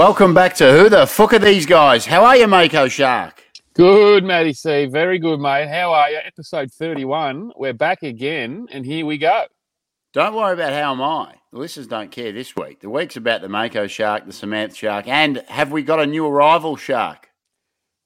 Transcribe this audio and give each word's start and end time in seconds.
Welcome 0.00 0.32
back 0.32 0.54
to 0.54 0.72
Who 0.72 0.88
the 0.88 1.06
Fuck 1.06 1.34
Are 1.34 1.38
These 1.38 1.66
Guys? 1.66 2.06
How 2.06 2.24
are 2.24 2.34
you, 2.34 2.46
Mako 2.46 2.88
Shark? 2.88 3.44
Good, 3.74 4.24
Matty 4.24 4.54
C. 4.54 4.86
Very 4.86 5.18
good, 5.18 5.38
mate. 5.38 5.68
How 5.68 5.92
are 5.92 6.08
you? 6.08 6.20
Episode 6.24 6.72
31. 6.72 7.52
We're 7.54 7.74
back 7.74 8.02
again, 8.02 8.66
and 8.72 8.86
here 8.86 9.04
we 9.04 9.18
go. 9.18 9.44
Don't 10.14 10.34
worry 10.34 10.54
about 10.54 10.72
how 10.72 10.92
am 10.92 11.02
I. 11.02 11.34
The 11.52 11.58
listeners 11.58 11.86
don't 11.86 12.10
care 12.10 12.32
this 12.32 12.56
week. 12.56 12.80
The 12.80 12.88
week's 12.88 13.18
about 13.18 13.42
the 13.42 13.50
Mako 13.50 13.88
Shark, 13.88 14.24
the 14.24 14.32
Samantha 14.32 14.74
Shark, 14.74 15.06
and 15.06 15.44
have 15.48 15.70
we 15.70 15.82
got 15.82 16.00
a 16.00 16.06
new 16.06 16.26
arrival 16.26 16.76
shark? 16.76 17.28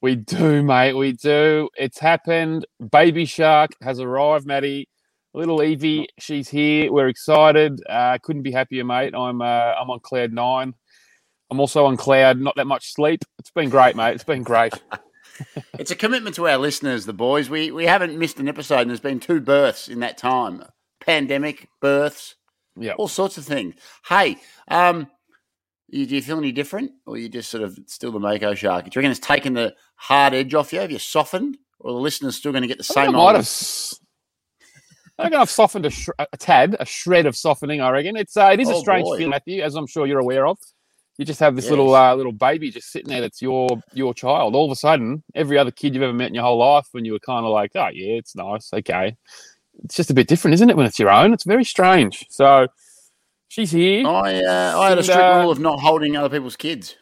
We 0.03 0.17
do, 0.17 0.65
mate. 0.65 0.95
We 0.95 1.13
do. 1.13 1.69
It's 1.77 2.01
happened. 2.01 2.67
Baby 2.91 3.25
Shark 3.25 3.71
has 3.83 4.01
arrived, 4.01 4.49
Matty. 4.49 4.89
Little 5.33 5.63
Evie, 5.63 6.09
she's 6.19 6.49
here. 6.49 6.93
We're 6.93 7.09
excited. 7.09 7.81
Uh, 7.89 8.19
couldn't 8.21 8.43
be 8.43 8.51
happier, 8.51 8.83
mate. 8.83 9.15
I'm 9.15 9.41
uh, 9.41 9.75
I'm 9.81 9.91
on 9.91 10.01
cloud 10.01 10.33
nine. 10.33 10.75
I'm 11.55 11.61
also 11.61 11.87
on 11.87 11.97
cloud. 11.97 12.41
Not 12.41 12.57
that 12.57 12.67
much 12.67 12.93
sleep. 12.93 13.25
It's 13.39 13.53
been 13.53 13.71
great, 13.71 13.95
mate. 13.95 14.15
It's 14.15 14.25
been 14.25 14.43
great. 14.43 14.75
it's 15.79 15.93
a 15.93 15.95
commitment 15.95 16.35
to 16.35 16.49
our 16.49 16.59
listeners, 16.59 17.07
the 17.07 17.13
boys. 17.13 17.49
We 17.49 17.71
we 17.71 17.87
haven't 17.87 18.19
missed 18.19 18.41
an 18.41 18.49
episode, 18.49 18.81
and 18.81 18.91
there's 18.91 18.99
been 18.99 19.21
two 19.21 19.41
births 19.41 19.87
in 19.87 20.01
that 20.01 20.19
time. 20.19 20.65
Pandemic, 21.01 21.69
births, 21.81 22.35
yeah, 22.75 22.95
all 22.95 23.07
sorts 23.07 23.39
of 23.39 23.45
things. 23.45 23.77
Hey, 24.09 24.39
um, 24.67 25.07
you, 25.87 26.07
do 26.07 26.17
you 26.17 26.23
feel 26.23 26.39
any 26.39 26.51
different, 26.51 26.91
or 27.07 27.17
you 27.17 27.29
just 27.29 27.53
sort 27.53 27.63
of 27.63 27.79
still 27.87 28.11
the 28.11 28.19
Mako 28.19 28.55
shark? 28.55 28.87
Do 28.87 28.91
you 28.93 28.99
reckon 29.01 29.13
it's 29.13 29.25
taken 29.25 29.53
the 29.53 29.77
hard 29.95 30.35
edge 30.35 30.55
off 30.55 30.73
you? 30.73 30.81
Have 30.81 30.91
you 30.91 30.99
softened, 30.99 31.57
or 31.79 31.93
the 31.93 32.01
listeners 32.01 32.35
still 32.35 32.51
going 32.51 32.63
to 32.63 32.69
get 32.69 32.79
the 32.79 32.85
same? 32.85 33.11
I 33.11 33.13
might 33.13 33.37
have. 33.37 33.49
I 35.21 35.23
reckon 35.23 35.39
I've 35.39 35.51
softened 35.51 35.87
a, 35.87 35.91
sh- 35.91 36.09
a, 36.19 36.37
tad, 36.37 36.77
a 36.81 36.85
shred 36.85 37.27
of 37.27 37.37
softening. 37.37 37.81
I 37.81 37.91
reckon 37.91 38.17
it's 38.17 38.37
uh, 38.37 38.51
it 38.53 38.59
is 38.59 38.69
oh, 38.69 38.77
a 38.77 38.81
strange 38.81 39.05
boy. 39.05 39.19
feeling, 39.19 39.31
Matthew, 39.31 39.63
as 39.63 39.77
I'm 39.77 39.87
sure 39.87 40.05
you're 40.05 40.19
aware 40.19 40.49
of. 40.49 40.59
You 41.17 41.25
just 41.25 41.41
have 41.41 41.55
this 41.55 41.67
yes. 41.67 41.71
little 41.71 41.95
uh, 41.95 42.15
little 42.15 42.33
baby 42.33 42.71
just 42.71 42.91
sitting 42.91 43.09
there 43.09 43.21
that's 43.21 43.41
your 43.41 43.69
your 43.93 44.15
child. 44.15 44.55
All 44.55 44.65
of 44.65 44.73
a 44.73 44.77
sudden, 44.77 45.23
every 45.35 45.59
other 45.59 45.71
kid 45.71 45.95
you've 45.95 46.03
ever 46.03 46.13
met 46.13 46.29
in 46.29 46.35
your 46.35 46.43
whole 46.43 46.59
life, 46.59 46.89
when 46.93 47.05
you 47.05 47.13
were 47.13 47.21
kind 47.21 47.47
of 47.47 47.53
like, 47.53 47.71
oh 47.77 47.89
yeah, 47.93 48.15
it's 48.15 48.35
nice, 48.35 48.73
okay. 48.73 49.17
It's 49.85 49.95
just 49.97 50.11
a 50.11 50.15
bit 50.15 50.29
different, 50.29 50.55
isn't 50.55 50.71
it? 50.71 50.77
When 50.77 50.87
it's 50.87 50.99
your 50.99 51.11
own, 51.11 51.33
it's 51.33 51.45
very 51.45 51.65
strange. 51.65 52.27
So 52.31 52.67
she's 53.49 53.71
here. 53.71 54.07
I 54.07 54.43
uh, 54.43 54.81
I 54.81 54.89
had 54.89 54.99
a 54.99 55.03
strict 55.03 55.21
uh, 55.21 55.41
rule 55.41 55.51
of 55.51 55.61
not 55.61 55.81
holding 55.81 56.17
other 56.17 56.29
people's 56.29 56.57
kids. 56.57 56.97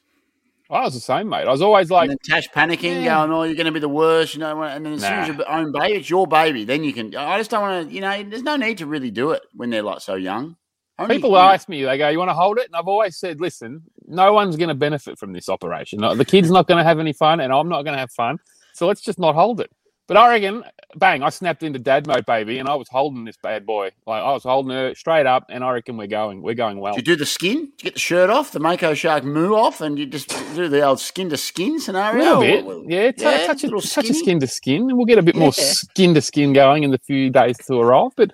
I 0.72 0.84
was 0.84 0.94
the 0.94 1.00
same, 1.00 1.28
mate. 1.28 1.46
I 1.46 1.50
was 1.50 1.60
always 1.60 1.90
like, 1.90 2.08
and 2.08 2.12
then 2.12 2.18
Tash 2.24 2.48
panicking, 2.48 3.04
yeah. 3.04 3.18
going, 3.18 3.30
"Oh, 3.30 3.42
you're 3.42 3.54
going 3.54 3.66
to 3.66 3.72
be 3.72 3.80
the 3.80 3.90
worst," 3.90 4.32
you 4.32 4.40
know. 4.40 4.62
And 4.62 4.86
then 4.86 4.94
as 4.94 5.02
nah. 5.02 5.08
soon 5.08 5.18
as 5.18 5.28
your 5.28 5.50
own 5.50 5.70
baby, 5.70 5.98
it's 5.98 6.08
your 6.08 6.26
baby. 6.26 6.64
Then 6.64 6.82
you 6.82 6.94
can. 6.94 7.14
I 7.14 7.36
just 7.36 7.50
don't 7.50 7.60
want 7.60 7.88
to, 7.88 7.94
you 7.94 8.00
know. 8.00 8.22
There's 8.22 8.42
no 8.42 8.56
need 8.56 8.78
to 8.78 8.86
really 8.86 9.10
do 9.10 9.32
it 9.32 9.42
when 9.54 9.68
they're 9.68 9.82
like 9.82 10.00
so 10.00 10.14
young. 10.14 10.56
Only, 10.98 11.16
People 11.16 11.36
ask 11.38 11.68
me, 11.68 11.84
they 11.84 11.98
go, 11.98 12.08
"You 12.08 12.18
want 12.18 12.28
to 12.28 12.34
hold 12.34 12.58
it?" 12.58 12.66
And 12.66 12.76
I've 12.76 12.88
always 12.88 13.16
said, 13.16 13.40
"Listen, 13.40 13.82
no 14.06 14.32
one's 14.32 14.56
going 14.56 14.68
to 14.68 14.74
benefit 14.74 15.18
from 15.18 15.32
this 15.32 15.48
operation. 15.48 16.00
The 16.00 16.24
kid's 16.24 16.50
not 16.50 16.68
going 16.68 16.78
to 16.78 16.84
have 16.84 16.98
any 16.98 17.12
fun, 17.12 17.40
and 17.40 17.52
I'm 17.52 17.68
not 17.68 17.82
going 17.82 17.94
to 17.94 18.00
have 18.00 18.12
fun. 18.12 18.38
So 18.74 18.86
let's 18.86 19.00
just 19.00 19.18
not 19.18 19.34
hold 19.34 19.60
it." 19.60 19.70
But 20.08 20.16
I 20.16 20.28
reckon, 20.28 20.64
bang, 20.96 21.22
I 21.22 21.30
snapped 21.30 21.62
into 21.62 21.78
dad 21.78 22.06
mode, 22.06 22.26
baby, 22.26 22.58
and 22.58 22.68
I 22.68 22.74
was 22.74 22.88
holding 22.88 23.24
this 23.24 23.36
bad 23.36 23.64
boy. 23.64 23.92
Like 24.06 24.22
I 24.22 24.32
was 24.32 24.42
holding 24.42 24.72
her 24.72 24.94
straight 24.94 25.26
up, 25.26 25.46
and 25.48 25.62
I 25.64 25.70
reckon 25.70 25.96
we're 25.96 26.08
going, 26.08 26.42
we're 26.42 26.54
going 26.54 26.80
well. 26.80 26.94
Did 26.94 27.06
you 27.06 27.14
do 27.14 27.18
the 27.18 27.24
skin? 27.24 27.56
Did 27.56 27.62
you 27.62 27.84
get 27.84 27.94
the 27.94 28.00
shirt 28.00 28.28
off, 28.28 28.52
the 28.52 28.60
Mako 28.60 28.94
Shark 28.94 29.24
moo 29.24 29.54
off, 29.54 29.80
and 29.80 29.98
you 29.98 30.04
just 30.04 30.28
do 30.54 30.68
the 30.68 30.82
old 30.82 31.00
skin 31.00 31.30
to 31.30 31.36
skin 31.36 31.78
scenario? 31.80 32.38
A 32.38 32.40
little 32.40 32.82
bit, 32.82 32.90
yeah. 32.90 33.10
T- 33.12 33.22
yeah 33.24 33.46
touch, 33.46 33.64
a, 33.64 33.68
touch 33.70 34.10
a 34.10 34.14
skin 34.14 34.40
to 34.40 34.46
skin, 34.46 34.90
and 34.90 34.98
we'll 34.98 35.06
get 35.06 35.18
a 35.18 35.22
bit 35.22 35.36
yeah. 35.36 35.40
more 35.40 35.52
skin 35.52 36.14
to 36.14 36.20
skin 36.20 36.52
going 36.52 36.82
in 36.82 36.90
the 36.90 36.98
few 36.98 37.30
days 37.30 37.56
to 37.68 37.80
arrive. 37.80 38.10
But 38.16 38.32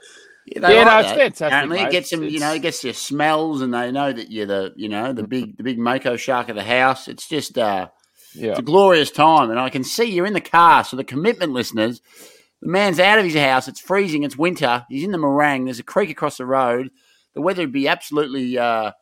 yeah, 0.57 0.71
yeah 0.71 0.85
like 0.85 0.87
no, 0.87 0.99
it's 1.01 1.11
fantastic. 1.11 1.47
Apparently, 1.47 1.81
it 1.81 1.91
gets 1.91 2.11
them. 2.11 2.25
You 2.25 2.41
know, 2.41 2.53
it 2.53 2.63
gets 2.63 2.85
your 2.85 2.95
smells, 2.95 3.63
and 3.63 3.73
they 3.73 3.91
know 3.91 4.13
that 4.13 4.31
you're 4.31 4.47
the, 4.47 4.73
you 4.77 4.89
know, 4.89 5.13
the 5.13 5.27
big, 5.27 5.57
the 5.57 5.63
big 5.63 5.79
Mako 5.79 6.17
shark 6.17 6.49
of 6.49 6.57
the 6.57 6.63
house. 6.63 7.09
It's 7.09 7.29
just, 7.29 7.59
uh, 7.59 7.89
yeah. 8.35 8.51
it's 8.51 8.59
a 8.59 8.63
glorious 8.63 9.11
time, 9.11 9.51
and 9.51 9.59
I 9.59 9.71
can 9.71 9.85
see 9.85 10.05
you're 10.05 10.27
in 10.27 10.33
the 10.33 10.41
car. 10.41 10.85
So 10.85 10.97
the 10.97 11.05
commitment 11.05 11.53
listeners, 11.53 12.01
the 12.63 12.69
man's 12.69 13.01
out 13.01 13.19
of 13.19 13.25
his 13.25 13.35
house. 13.35 13.69
It's 13.69 13.81
freezing. 13.81 14.23
It's 14.23 14.37
winter. 14.37 14.87
He's 14.89 15.05
in 15.05 15.13
the 15.13 15.19
meringue. 15.19 15.67
There's 15.67 15.79
a 15.79 15.85
creek 15.85 16.11
across 16.11 16.39
the 16.39 16.47
road. 16.47 16.91
The 17.35 17.43
weather 17.43 17.63
would 17.63 17.73
be 17.73 17.89
absolutely 17.89 18.59
uh, 18.59 18.93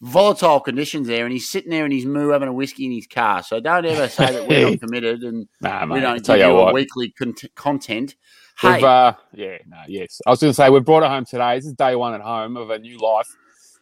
volatile 0.00 0.60
conditions 0.60 1.06
there, 1.08 1.24
and 1.24 1.32
he's 1.32 1.48
sitting 1.48 1.70
there 1.70 1.86
in 1.86 1.92
his 1.92 2.04
moo 2.04 2.30
having 2.30 2.48
a 2.48 2.52
whiskey 2.52 2.86
in 2.86 2.92
his 2.92 3.06
car. 3.06 3.42
So 3.42 3.60
don't 3.60 3.86
ever 3.86 4.08
say 4.08 4.32
that 4.32 4.48
we're 4.48 4.70
not 4.70 4.80
committed 4.80 5.22
and 5.22 5.48
nah, 5.60 5.86
we 5.86 6.00
don't 6.00 6.24
give 6.24 6.38
you, 6.38 6.44
you 6.44 6.58
a 6.58 6.72
weekly 6.72 7.10
con- 7.10 7.34
content. 7.54 8.16
Hey. 8.58 8.82
Uh, 8.82 9.12
yeah, 9.34 9.58
no, 9.66 9.76
yes. 9.86 10.20
I 10.26 10.30
was 10.30 10.40
going 10.40 10.50
to 10.50 10.54
say, 10.54 10.70
we've 10.70 10.84
brought 10.84 11.02
her 11.02 11.08
home 11.08 11.26
today. 11.26 11.56
This 11.56 11.66
is 11.66 11.74
day 11.74 11.94
one 11.94 12.14
at 12.14 12.22
home 12.22 12.56
of 12.56 12.70
a 12.70 12.78
new 12.78 12.96
life. 12.98 13.28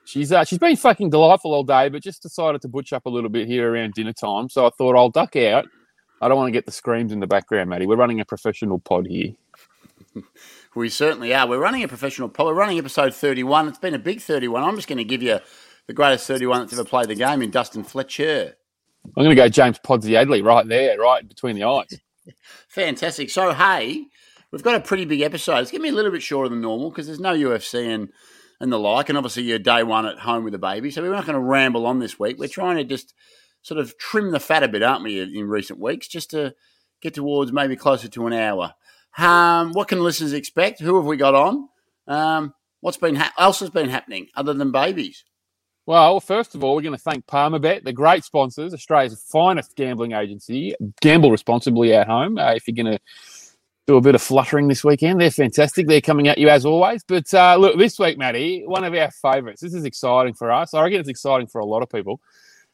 She's 0.04 0.32
uh, 0.32 0.44
she's 0.44 0.58
been 0.58 0.76
fucking 0.76 1.10
delightful 1.10 1.54
all 1.54 1.64
day, 1.64 1.88
but 1.88 2.02
just 2.02 2.22
decided 2.22 2.60
to 2.62 2.68
butch 2.68 2.92
up 2.92 3.06
a 3.06 3.08
little 3.08 3.30
bit 3.30 3.46
here 3.46 3.72
around 3.72 3.94
dinner 3.94 4.12
time. 4.12 4.48
So 4.50 4.66
I 4.66 4.70
thought 4.76 4.96
I'll 4.96 5.10
duck 5.10 5.34
out. 5.36 5.66
I 6.20 6.28
don't 6.28 6.36
want 6.36 6.48
to 6.48 6.52
get 6.52 6.66
the 6.66 6.72
screams 6.72 7.12
in 7.12 7.20
the 7.20 7.26
background, 7.26 7.70
Matty. 7.70 7.86
We're 7.86 7.96
running 7.96 8.20
a 8.20 8.24
professional 8.24 8.78
pod 8.78 9.06
here. 9.06 9.32
we 10.74 10.88
certainly 10.88 11.34
are. 11.34 11.46
We're 11.46 11.58
running 11.58 11.82
a 11.82 11.88
professional 11.88 12.28
pod. 12.28 12.46
We're 12.46 12.54
running 12.54 12.78
episode 12.78 13.14
31. 13.14 13.68
It's 13.68 13.78
been 13.78 13.94
a 13.94 13.98
big 13.98 14.20
31. 14.20 14.62
I'm 14.62 14.76
just 14.76 14.88
going 14.88 14.98
to 14.98 15.04
give 15.04 15.22
you 15.22 15.38
the 15.86 15.92
greatest 15.92 16.26
31 16.26 16.60
that's 16.60 16.72
ever 16.74 16.84
played 16.84 17.08
the 17.08 17.14
game 17.14 17.42
in 17.42 17.50
Dustin 17.50 17.84
Fletcher. 17.84 18.54
I'm 19.04 19.24
going 19.24 19.36
to 19.36 19.42
go 19.42 19.48
James 19.48 19.78
Podsiadly 19.78 20.44
right 20.44 20.66
there, 20.66 20.98
right 20.98 21.26
between 21.26 21.56
the 21.56 21.64
eyes. 21.64 22.00
Fantastic. 22.68 23.30
So, 23.30 23.52
hey, 23.52 24.06
we've 24.54 24.62
got 24.62 24.76
a 24.76 24.80
pretty 24.80 25.04
big 25.04 25.20
episode. 25.20 25.58
It's 25.58 25.72
going 25.72 25.80
to 25.80 25.86
be 25.86 25.88
a 25.88 25.94
little 25.94 26.12
bit 26.12 26.22
shorter 26.22 26.48
than 26.48 26.60
normal 26.60 26.90
because 26.90 27.06
there's 27.06 27.20
no 27.20 27.34
UFC 27.34 27.92
and 27.92 28.08
and 28.60 28.72
the 28.72 28.78
like, 28.78 29.08
and 29.08 29.18
obviously 29.18 29.42
you're 29.42 29.58
day 29.58 29.82
one 29.82 30.06
at 30.06 30.20
home 30.20 30.44
with 30.44 30.54
a 30.54 30.58
baby, 30.58 30.90
so 30.90 31.02
we're 31.02 31.10
not 31.10 31.26
going 31.26 31.34
to 31.34 31.40
ramble 31.40 31.86
on 31.86 31.98
this 31.98 32.20
week. 32.20 32.38
We're 32.38 32.48
trying 32.48 32.76
to 32.76 32.84
just 32.84 33.12
sort 33.62 33.80
of 33.80 33.98
trim 33.98 34.30
the 34.30 34.38
fat 34.38 34.62
a 34.62 34.68
bit, 34.68 34.82
aren't 34.82 35.02
we, 35.02 35.20
in 35.20 35.48
recent 35.48 35.80
weeks, 35.80 36.06
just 36.06 36.30
to 36.30 36.54
get 37.02 37.14
towards 37.14 37.52
maybe 37.52 37.74
closer 37.74 38.06
to 38.06 38.26
an 38.28 38.32
hour. 38.32 38.74
Um, 39.18 39.72
what 39.72 39.88
can 39.88 40.00
listeners 40.00 40.32
expect? 40.32 40.80
Who 40.80 40.96
have 40.96 41.04
we 41.04 41.16
got 41.16 41.34
on? 41.34 41.68
Um, 42.06 42.54
what's 42.80 42.96
been 42.96 43.16
ha- 43.16 43.32
else 43.36 43.58
has 43.58 43.70
been 43.70 43.88
happening 43.88 44.28
other 44.36 44.54
than 44.54 44.70
babies? 44.70 45.24
Well, 45.86 46.20
first 46.20 46.54
of 46.54 46.62
all, 46.62 46.76
we're 46.76 46.82
going 46.82 46.96
to 46.96 47.02
thank 47.02 47.26
Palmerbet, 47.26 47.82
the 47.84 47.92
great 47.92 48.24
sponsors, 48.24 48.72
Australia's 48.72 49.22
finest 49.30 49.76
gambling 49.76 50.12
agency. 50.12 50.74
Gamble 51.02 51.30
responsibly 51.30 51.92
at 51.92 52.06
home. 52.06 52.38
Uh, 52.38 52.54
if 52.54 52.66
you're 52.66 52.82
going 52.82 52.96
to 52.96 53.00
do 53.86 53.96
a 53.96 54.00
bit 54.00 54.14
of 54.14 54.22
fluttering 54.22 54.68
this 54.68 54.82
weekend. 54.82 55.20
They're 55.20 55.30
fantastic. 55.30 55.86
They're 55.86 56.00
coming 56.00 56.28
at 56.28 56.38
you 56.38 56.48
as 56.48 56.64
always. 56.64 57.04
But 57.04 57.32
uh, 57.34 57.56
look, 57.56 57.78
this 57.78 57.98
week, 57.98 58.16
Matty, 58.16 58.62
one 58.66 58.84
of 58.84 58.94
our 58.94 59.10
favourites. 59.10 59.60
This 59.60 59.74
is 59.74 59.84
exciting 59.84 60.34
for 60.34 60.50
us. 60.50 60.72
I 60.72 60.82
reckon 60.82 61.00
it's 61.00 61.08
exciting 61.08 61.48
for 61.48 61.60
a 61.60 61.66
lot 61.66 61.82
of 61.82 61.90
people. 61.90 62.20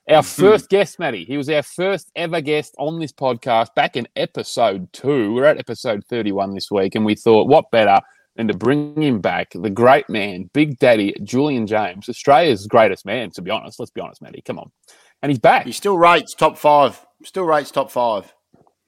Our 0.09 0.23
mm-hmm. 0.23 0.43
first 0.43 0.69
guest, 0.71 0.99
Matty. 0.99 1.25
He 1.25 1.37
was 1.37 1.51
our 1.51 1.63
first 1.63 2.11
ever 2.15 2.41
guest 2.41 2.75
on 2.79 2.99
this 2.99 3.13
podcast 3.13 3.75
back 3.75 3.97
in 3.97 4.07
episode 4.17 4.93
two. 4.93 5.35
We're 5.35 5.45
at 5.45 5.59
episode 5.59 6.05
31 6.09 6.55
this 6.55 6.71
week, 6.71 6.95
and 6.95 7.05
we 7.05 7.17
thought, 7.17 7.49
what 7.49 7.71
better 7.71 8.01
than 8.37 8.47
to 8.49 8.55
bring 8.55 9.01
him 9.01 9.21
back, 9.21 9.51
the 9.55 9.71
great 9.71 10.09
man, 10.09 10.49
Big 10.53 10.79
Daddy 10.79 11.15
Julian 11.25 11.67
James, 11.67 12.09
Australia's 12.09 12.67
greatest 12.67 13.05
man, 13.05 13.31
to 13.33 13.43
be 13.43 13.51
honest. 13.51 13.81
Let's 13.81 13.91
be 13.91 14.01
honest, 14.01 14.23
Matty. 14.23 14.43
Come 14.43 14.59
on. 14.59 14.71
And 15.23 15.31
he's 15.31 15.41
back. 15.41 15.67
He 15.67 15.73
still 15.73 15.99
rates 15.99 16.35
top 16.35 16.57
five. 16.57 17.05
Still 17.25 17.45
rates 17.45 17.71
top 17.71 17.91
five 17.91 18.33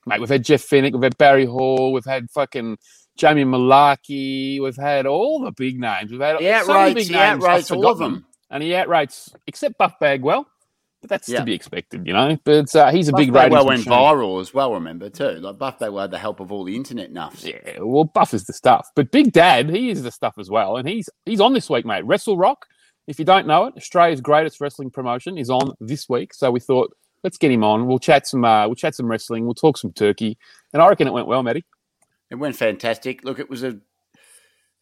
mate. 0.06 0.20
We've 0.20 0.28
had 0.28 0.44
Jeff 0.44 0.62
Fenech, 0.62 0.92
we've 0.92 1.02
had 1.02 1.18
Barry 1.18 1.46
Hall, 1.46 1.92
we've 1.92 2.04
had 2.04 2.30
fucking 2.30 2.78
Jamie 3.16 3.44
Mullarkey, 3.44 4.60
we've 4.60 4.77
had 4.77 5.06
all 5.06 5.41
the 5.41 5.53
big 5.53 5.78
names. 5.78 6.10
We've 6.10 6.21
had 6.21 6.41
he 6.41 6.47
outrates, 6.47 6.94
big 6.94 7.06
he 7.06 7.12
names. 7.12 7.44
outrates 7.44 7.74
all 7.74 7.86
of 7.86 7.98
them. 7.98 8.27
And 8.50 8.62
he 8.62 8.71
outrates, 8.71 9.34
except 9.47 9.78
Buff 9.78 9.94
Bagwell. 9.98 10.47
But 11.00 11.10
that's 11.10 11.28
yeah. 11.28 11.41
to 11.41 11.44
be 11.44 11.53
expected, 11.53 12.06
you 12.06 12.12
know. 12.12 12.38
But 12.44 12.74
uh, 12.77 12.92
he's 12.92 13.09
a 13.09 13.12
Buff 13.12 13.18
big 13.18 13.32
Bagwell 13.32 13.66
went 13.66 13.84
viral 13.84 14.41
as 14.41 14.54
well, 14.54 14.74
remember, 14.74 15.10
too. 15.10 15.32
Like 15.41 15.59
Buff 15.59 15.80
Bagwell 15.80 16.03
had 16.03 16.10
the 16.12 16.18
help 16.18 16.38
of 16.38 16.53
all 16.53 16.62
the 16.62 16.77
internet 16.77 17.12
nuffs. 17.12 17.44
Yeah, 17.44 17.80
well, 17.80 18.04
Buff 18.04 18.32
is 18.34 18.44
the 18.44 18.53
stuff. 18.53 18.88
But 18.94 19.10
Big 19.10 19.32
Dad, 19.32 19.68
he 19.68 19.91
is 19.91 20.04
the 20.04 20.12
stuff 20.12 20.34
as 20.38 20.48
well. 20.48 20.77
And 20.77 20.88
he's 20.88 21.09
he's 21.27 21.41
on 21.41 21.54
this 21.54 21.68
week, 21.68 21.84
mate. 21.84 22.04
Wrestle 22.06 22.36
Rock, 22.36 22.66
if 23.09 23.18
you 23.18 23.24
don't 23.24 23.48
know 23.48 23.65
it, 23.65 23.74
Australia's 23.77 24.21
greatest 24.21 24.60
wrestling 24.60 24.91
promotion 24.91 25.38
is 25.38 25.50
on 25.50 25.72
this 25.80 26.09
week. 26.09 26.32
So 26.32 26.53
we 26.53 26.60
thought 26.60 26.97
let's 27.22 27.39
get 27.39 27.51
him 27.51 27.65
on. 27.65 27.86
We'll 27.86 27.98
chat 27.98 28.27
some. 28.27 28.45
Uh, 28.45 28.66
we'll 28.66 28.74
chat 28.74 28.95
some 28.95 29.07
wrestling. 29.07 29.45
We'll 29.45 29.54
talk 29.54 29.78
some 29.78 29.92
turkey. 29.92 30.39
And 30.72 30.83
I 30.83 30.89
reckon 30.89 31.07
it 31.07 31.13
went 31.13 31.27
well, 31.27 31.42
Matty. 31.42 31.65
It 32.30 32.36
went 32.36 32.57
fantastic. 32.57 33.24
Look, 33.24 33.39
it 33.39 33.51
was 33.51 33.63
a 33.63 33.78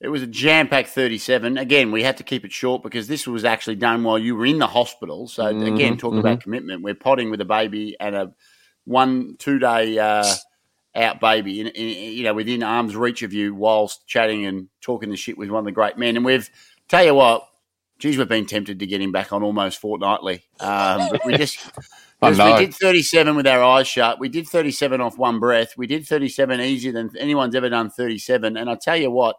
it 0.01 0.09
was 0.09 0.23
a 0.23 0.27
jam 0.27 0.67
packed 0.69 0.89
37. 0.89 1.59
Again, 1.59 1.93
we 1.93 2.03
had 2.03 2.17
to 2.17 2.23
keep 2.23 2.45
it 2.45 2.53
short 2.53 2.83
because 2.83 3.07
this 3.07 3.27
was 3.27 3.45
actually 3.45 3.77
done 3.77 4.03
while 4.03 4.19
you 4.19 4.35
were 4.35 4.47
in 4.47 4.59
the 4.59 4.67
hospital. 4.67 5.29
So, 5.29 5.45
mm-hmm, 5.45 5.75
again, 5.75 5.99
talk 5.99 6.13
mm-hmm. 6.13 6.21
about 6.21 6.41
commitment. 6.41 6.83
We're 6.83 6.95
potting 6.95 7.31
with 7.31 7.41
a 7.43 7.45
baby 7.45 7.97
and 8.01 8.17
a 8.17 8.33
one, 8.87 9.37
two 9.39 9.59
day 9.59 9.99
uh, 9.99 10.25
out 10.95 11.21
baby, 11.21 11.61
in, 11.61 11.67
in, 11.69 12.15
you 12.15 12.25
know, 12.25 12.33
within 12.33 12.63
arm's 12.63 12.97
reach 12.97 13.23
of 13.23 13.35
you 13.35 13.55
whilst 13.55 14.07
chatting 14.07 14.47
and 14.47 14.69
talking 14.81 15.11
the 15.11 15.17
shit 15.17 15.37
with 15.37 15.51
one 15.51 15.61
of 15.61 15.65
the 15.67 15.73
great 15.73 15.99
men. 15.99 16.17
And 16.17 16.25
we've, 16.25 16.49
tell 16.89 17.05
you 17.05 17.15
what, 17.15 17.47
geez, 17.99 18.17
we've 18.17 18.27
been 18.27 18.47
tempted 18.47 18.79
to 18.79 18.87
get 18.87 19.03
him 19.03 19.13
back 19.13 19.35
on 19.35 19.43
almost 19.43 19.81
fortnightly. 19.81 20.45
Um, 20.61 21.11
but 21.11 21.27
we 21.27 21.37
just, 21.37 21.61
Because 22.21 22.39
we 22.39 22.67
did 22.67 22.75
37 22.75 23.35
with 23.35 23.47
our 23.47 23.63
eyes 23.63 23.89
shut. 23.89 24.21
We 24.21 24.29
did 24.29 24.47
37 24.47 25.01
off 25.01 25.17
one 25.17 25.41
breath. 25.41 25.77
We 25.77 25.87
did 25.87 26.07
37 26.07 26.61
easier 26.61 26.93
than 26.93 27.11
anyone's 27.19 27.55
ever 27.55 27.71
done 27.71 27.89
37. 27.89 28.57
And 28.57 28.69
I 28.69 28.75
tell 28.75 28.97
you 28.97 29.11
what, 29.11 29.37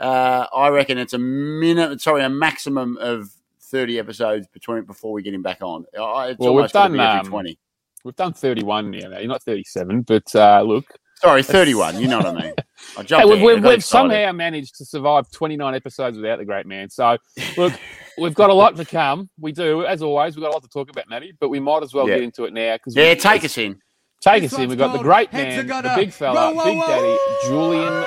uh, 0.00 0.46
I 0.54 0.68
reckon 0.68 0.98
it's 0.98 1.12
a 1.12 1.18
minute, 1.18 2.00
sorry, 2.00 2.22
a 2.22 2.28
maximum 2.28 2.96
of 3.00 3.30
thirty 3.60 3.98
episodes 3.98 4.46
between 4.48 4.84
before 4.84 5.12
we 5.12 5.22
get 5.22 5.34
him 5.34 5.42
back 5.42 5.60
on. 5.60 5.84
It's 5.92 5.98
Well, 5.98 6.34
we've 6.38 6.40
almost 6.40 6.72
got 6.72 6.86
to 6.86 6.92
be 6.92 6.98
done, 6.98 7.18
um, 7.18 7.26
twenty. 7.26 7.58
We've 8.04 8.16
done 8.16 8.32
31 8.32 8.92
now. 8.92 9.18
You're 9.18 9.26
not 9.26 9.42
37, 9.42 10.02
but 10.02 10.34
uh, 10.34 10.62
look, 10.62 10.86
Sorry, 11.20 11.42
thirty-one. 11.42 12.00
You 12.00 12.06
know 12.06 12.18
what 12.18 12.26
I 12.26 12.42
mean? 12.42 12.54
I 12.96 13.02
jumped 13.02 13.26
hey, 13.26 13.34
we've, 13.34 13.42
we've, 13.42 13.62
got 13.62 13.70
we've 13.70 13.78
excited. 13.78 14.12
somehow 14.12 14.32
managed 14.32 14.76
to 14.76 14.84
survive 14.84 15.28
29 15.32 15.74
episodes 15.74 16.16
without 16.16 16.38
the 16.38 16.44
great 16.44 16.64
man. 16.64 16.88
So, 16.90 17.16
look, 17.56 17.72
we've 18.18 18.34
got 18.34 18.50
a 18.50 18.54
lot 18.54 18.76
to 18.76 18.84
come. 18.84 19.28
We 19.40 19.52
do, 19.52 19.84
as 19.84 20.02
always. 20.02 20.36
We've 20.36 20.42
got 20.42 20.50
a 20.50 20.54
lot 20.54 20.62
to 20.62 20.68
talk 20.68 20.90
about, 20.90 21.08
Matty, 21.08 21.32
but 21.38 21.48
we 21.48 21.60
might 21.60 21.82
as 21.82 21.92
well 21.94 22.08
Yeah. 22.08 22.16
get 22.16 22.24
into 22.24 22.44
it 22.44 22.52
now. 22.52 22.74
because 22.76 22.96
Yeah, 22.96 23.14
take 23.14 23.44
us 23.44 23.56
in. 23.58 23.78
Take 24.20 24.42
This 24.42 24.52
us 24.52 24.58
in. 24.58 24.68
We've 24.68 24.78
got 24.78 24.92
the 24.96 25.02
great 25.02 25.32
man, 25.32 25.66
the 25.66 25.92
big 25.96 26.12
fella, 26.12 26.52
Whoa, 26.52 26.54
whoa, 26.54 26.64
Big 26.64 26.78
whoa. 26.78 26.86
Daddy, 26.86 27.16
Julian 27.46 28.04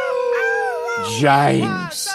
James. 1.19 2.09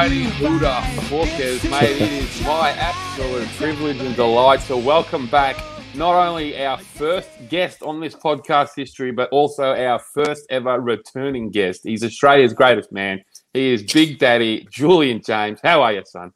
All 0.00 0.08
gonna 0.08 0.30
Huda 0.30 0.62
right. 0.62 0.98
Hawkers, 1.10 1.62
mate. 1.64 2.00
It 2.00 2.10
is 2.10 2.42
my 2.46 2.70
absolute 2.70 3.46
privilege 3.58 3.98
and 4.00 4.16
delight 4.16 4.60
to 4.60 4.74
welcome 4.78 5.26
back 5.26 5.62
not 5.94 6.14
only 6.14 6.64
our 6.64 6.78
first 6.78 7.28
guest 7.50 7.82
on 7.82 8.00
this 8.00 8.14
podcast 8.14 8.70
history, 8.74 9.10
but 9.10 9.28
also 9.28 9.74
our 9.74 9.98
first 9.98 10.46
ever 10.48 10.80
returning 10.80 11.50
guest. 11.50 11.82
He's 11.84 12.02
Australia's 12.02 12.54
greatest 12.54 12.90
man. 12.90 13.22
He 13.52 13.74
is 13.74 13.82
Big 13.82 14.18
Daddy 14.18 14.66
Julian 14.70 15.20
James. 15.22 15.60
How 15.62 15.82
are 15.82 15.92
you, 15.92 16.02
son? 16.06 16.32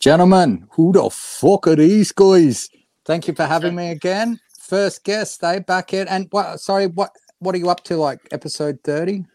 Gentlemen, 0.00 0.66
who 0.72 0.90
the 0.90 1.08
fuck 1.08 1.68
are 1.68 1.76
these 1.76 2.10
guys? 2.10 2.68
Thank 3.04 3.28
you 3.28 3.34
for 3.34 3.46
having 3.46 3.76
me 3.76 3.92
again. 3.92 4.40
First 4.58 5.04
guest, 5.04 5.42
they 5.42 5.60
back 5.60 5.94
in. 5.94 6.08
And 6.08 6.26
what? 6.32 6.58
Sorry, 6.58 6.88
what? 6.88 7.12
What 7.38 7.54
are 7.54 7.58
you 7.58 7.70
up 7.70 7.84
to? 7.84 7.98
Like 7.98 8.18
episode 8.32 8.80
30? 8.82 9.26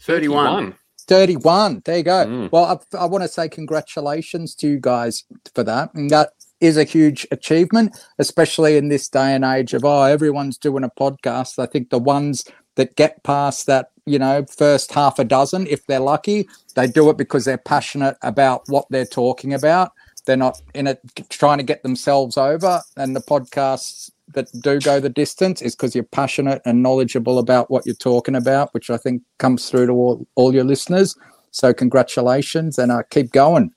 31. 0.00 0.74
31. 1.10 1.82
There 1.84 1.96
you 1.96 2.02
go. 2.04 2.24
Mm. 2.24 2.52
Well, 2.52 2.64
I, 2.94 2.96
I 2.96 3.04
want 3.04 3.22
to 3.22 3.28
say 3.28 3.48
congratulations 3.48 4.54
to 4.54 4.68
you 4.68 4.78
guys 4.78 5.24
for 5.56 5.64
that. 5.64 5.92
And 5.92 6.08
that 6.10 6.30
is 6.60 6.76
a 6.76 6.84
huge 6.84 7.26
achievement, 7.32 7.98
especially 8.20 8.76
in 8.76 8.88
this 8.88 9.08
day 9.08 9.34
and 9.34 9.44
age 9.44 9.74
of, 9.74 9.84
oh, 9.84 10.04
everyone's 10.04 10.56
doing 10.56 10.84
a 10.84 10.88
podcast. 10.88 11.58
I 11.58 11.66
think 11.66 11.90
the 11.90 11.98
ones 11.98 12.44
that 12.76 12.94
get 12.94 13.24
past 13.24 13.66
that, 13.66 13.90
you 14.06 14.20
know, 14.20 14.46
first 14.56 14.92
half 14.92 15.18
a 15.18 15.24
dozen, 15.24 15.66
if 15.66 15.84
they're 15.86 15.98
lucky, 15.98 16.48
they 16.76 16.86
do 16.86 17.10
it 17.10 17.16
because 17.16 17.44
they're 17.44 17.58
passionate 17.58 18.16
about 18.22 18.62
what 18.68 18.86
they're 18.90 19.04
talking 19.04 19.52
about. 19.52 19.90
They're 20.26 20.36
not 20.36 20.62
in 20.74 20.86
it 20.86 21.00
trying 21.28 21.58
to 21.58 21.64
get 21.64 21.82
themselves 21.82 22.36
over. 22.36 22.82
And 22.96 23.16
the 23.16 23.20
podcasts 23.20 24.12
that 24.34 24.48
do 24.60 24.80
go 24.80 25.00
the 25.00 25.08
distance 25.08 25.62
is 25.62 25.74
because 25.74 25.94
you're 25.94 26.04
passionate 26.04 26.62
and 26.64 26.82
knowledgeable 26.82 27.38
about 27.38 27.70
what 27.70 27.86
you're 27.86 27.94
talking 27.94 28.34
about, 28.34 28.72
which 28.74 28.90
I 28.90 28.96
think 28.96 29.22
comes 29.38 29.68
through 29.70 29.86
to 29.86 29.92
all, 29.92 30.26
all 30.34 30.54
your 30.54 30.64
listeners. 30.64 31.16
So 31.50 31.72
congratulations 31.74 32.78
and 32.78 32.92
uh, 32.92 33.02
keep 33.10 33.32
going. 33.32 33.72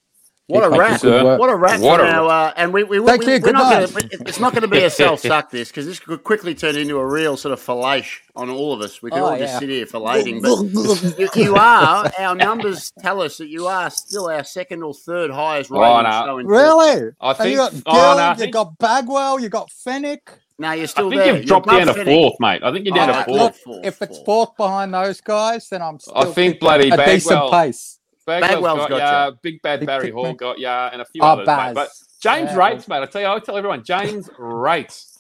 What 0.48 0.66
a 0.66 0.70
Keep 0.70 0.74
up 0.74 0.80
wrap! 0.80 1.40
What 1.40 1.50
a 1.50 1.56
wrap! 1.56 1.80
What 1.80 2.00
for 2.02 2.06
a 2.06 2.10
our, 2.10 2.30
uh, 2.50 2.54
and 2.58 2.74
we, 2.74 2.84
we, 2.84 3.00
we, 3.00 3.08
Thank 3.08 3.26
we, 3.26 3.36
you, 3.36 3.40
we're 3.42 3.54
not 3.54 3.88
gonna, 3.90 4.08
it's 4.12 4.42
not 4.42 4.52
going 4.52 4.64
to 4.64 4.68
be 4.68 4.84
a 4.84 4.90
self 5.02 5.22
suck 5.22 5.50
this 5.50 5.70
because 5.70 5.86
this 5.86 6.00
could 6.02 6.26
quickly 6.26 6.54
turn 6.54 6.76
into 6.76 6.98
a 6.98 7.06
real 7.08 7.38
sort 7.38 7.54
of 7.54 7.62
fillage 7.62 8.20
on 8.36 8.50
all 8.50 8.74
of 8.74 8.82
us. 8.82 9.02
We 9.02 9.10
could 9.10 9.20
Oh, 9.20 9.28
all 9.28 9.38
just 9.38 9.58
sit 9.60 9.70
here 9.70 9.86
fillating, 9.86 10.42
but 10.42 10.60
you, 11.18 11.30
you 11.36 11.56
are. 11.56 12.12
Our 12.20 12.36
numbers 12.36 12.92
tell 13.00 13.22
us 13.22 13.38
that 13.38 13.48
you 13.48 13.68
are 13.68 13.90
still 13.90 14.28
our 14.28 14.44
second 14.44 14.84
or 14.84 14.94
third 14.94 15.32
highest 15.32 15.72
rated 15.72 15.88
Oh, 15.88 16.02
no. 16.02 16.26
show 16.26 16.38
in 16.40 16.46
Really? 16.48 17.12
I 17.22 17.30
And 17.30 17.38
think. 17.38 17.52
you 17.52 17.58
got 17.58 17.74
oh, 17.86 18.16
no, 18.18 18.30
you 18.32 18.36
think, 18.36 18.54
got 18.54 18.78
Bagwell, 18.80 19.40
you 19.40 19.48
got 19.48 19.70
Fenech. 19.70 20.20
No, 20.60 20.72
you're 20.72 20.88
still 20.88 21.08
I 21.08 21.10
think 21.10 21.22
there. 21.24 21.36
you've 21.38 21.46
dropped 21.46 21.66
You're 21.72 21.86
down 21.86 21.96
to 21.96 22.06
fourth, 22.06 22.36
mate. 22.40 22.62
I 22.64 22.72
think 22.72 22.86
you're 22.86 22.96
down 22.96 23.10
Oh, 23.10 23.14
to 23.14 23.24
fourth. 23.26 23.58
Fourth, 23.58 23.86
if 23.86 24.02
it's 24.02 24.18
fourth. 24.18 24.26
fourth 24.26 24.58
behind 24.58 24.94
those 24.94 25.20
guys, 25.20 25.68
then 25.70 25.82
I'm 25.82 26.00
still 26.00 26.18
I 26.18 26.26
think 26.26 26.36
keeping 26.54 26.60
bloody 26.60 26.90
a 26.90 27.06
decent 27.06 27.52
pace. 27.52 28.00
Bagwell's, 28.26 28.52
Bagwell's 28.54 28.78
got, 28.80 28.90
got 28.90 28.98
ya. 28.98 29.26
ya. 29.26 29.32
Big 29.42 29.62
Bad 29.62 29.80
He 29.82 29.86
Barry 29.86 30.12
Hall 30.12 30.34
got 30.34 30.60
ya, 30.60 30.90
and 30.94 31.02
a 31.02 31.06
few 31.06 31.22
Oh, 31.22 31.28
others, 31.28 31.48
mate. 31.48 31.74
Baz. 31.74 31.76
But 31.76 31.90
James 32.22 32.52
Yeah. 32.52 32.58
rates, 32.58 32.88
mate. 32.88 33.02
I 33.04 33.06
tell 33.08 33.22
you, 33.22 33.28
I 33.28 33.40
tell 33.40 33.58
everyone, 33.58 33.84
James 33.84 34.30
rates. 34.38 35.13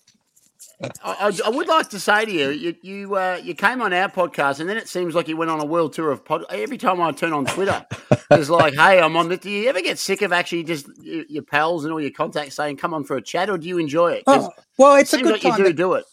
I, 1.03 1.39
I, 1.45 1.49
would 1.49 1.67
like 1.67 1.89
to 1.89 1.99
say 1.99 2.25
to 2.25 2.31
you, 2.31 2.49
you 2.49 2.75
you, 2.81 3.15
uh, 3.15 3.39
you 3.41 3.53
came 3.53 3.81
on 3.81 3.93
our 3.93 4.09
podcast, 4.09 4.59
and 4.59 4.69
then 4.69 4.77
it 4.77 4.87
seems 4.87 5.15
like 5.15 5.27
you 5.27 5.37
went 5.37 5.51
on 5.51 5.59
a 5.59 5.65
world 5.65 5.93
tour 5.93 6.11
of 6.11 6.25
pod. 6.25 6.45
Every 6.49 6.77
time 6.77 7.01
I 7.01 7.11
turn 7.11 7.33
on 7.33 7.45
Twitter, 7.45 7.85
it's 8.31 8.49
like, 8.49 8.73
"Hey, 8.73 8.99
I'm 8.99 9.15
on." 9.15 9.29
The, 9.29 9.37
do 9.37 9.49
you 9.49 9.69
ever 9.69 9.81
get 9.81 9.99
sick 9.99 10.21
of 10.21 10.33
actually 10.33 10.63
just 10.63 10.87
your, 11.01 11.25
your 11.29 11.43
pals 11.43 11.83
and 11.85 11.93
all 11.93 12.01
your 12.01 12.11
contacts 12.11 12.55
saying, 12.55 12.77
"Come 12.77 12.93
on 12.93 13.03
for 13.03 13.17
a 13.17 13.21
chat," 13.21 13.49
or 13.49 13.57
do 13.57 13.67
you 13.67 13.77
enjoy 13.77 14.13
it? 14.13 14.23
Oh, 14.27 14.49
well, 14.77 14.95
it 14.95 15.01
it's 15.01 15.13
a 15.13 15.17
seems 15.17 15.27
good 15.27 15.33
like 15.33 15.43
you 15.43 15.49
time. 15.51 15.59
do 15.59 15.63
to- 15.65 15.73
do 15.73 15.93
it. 15.93 16.05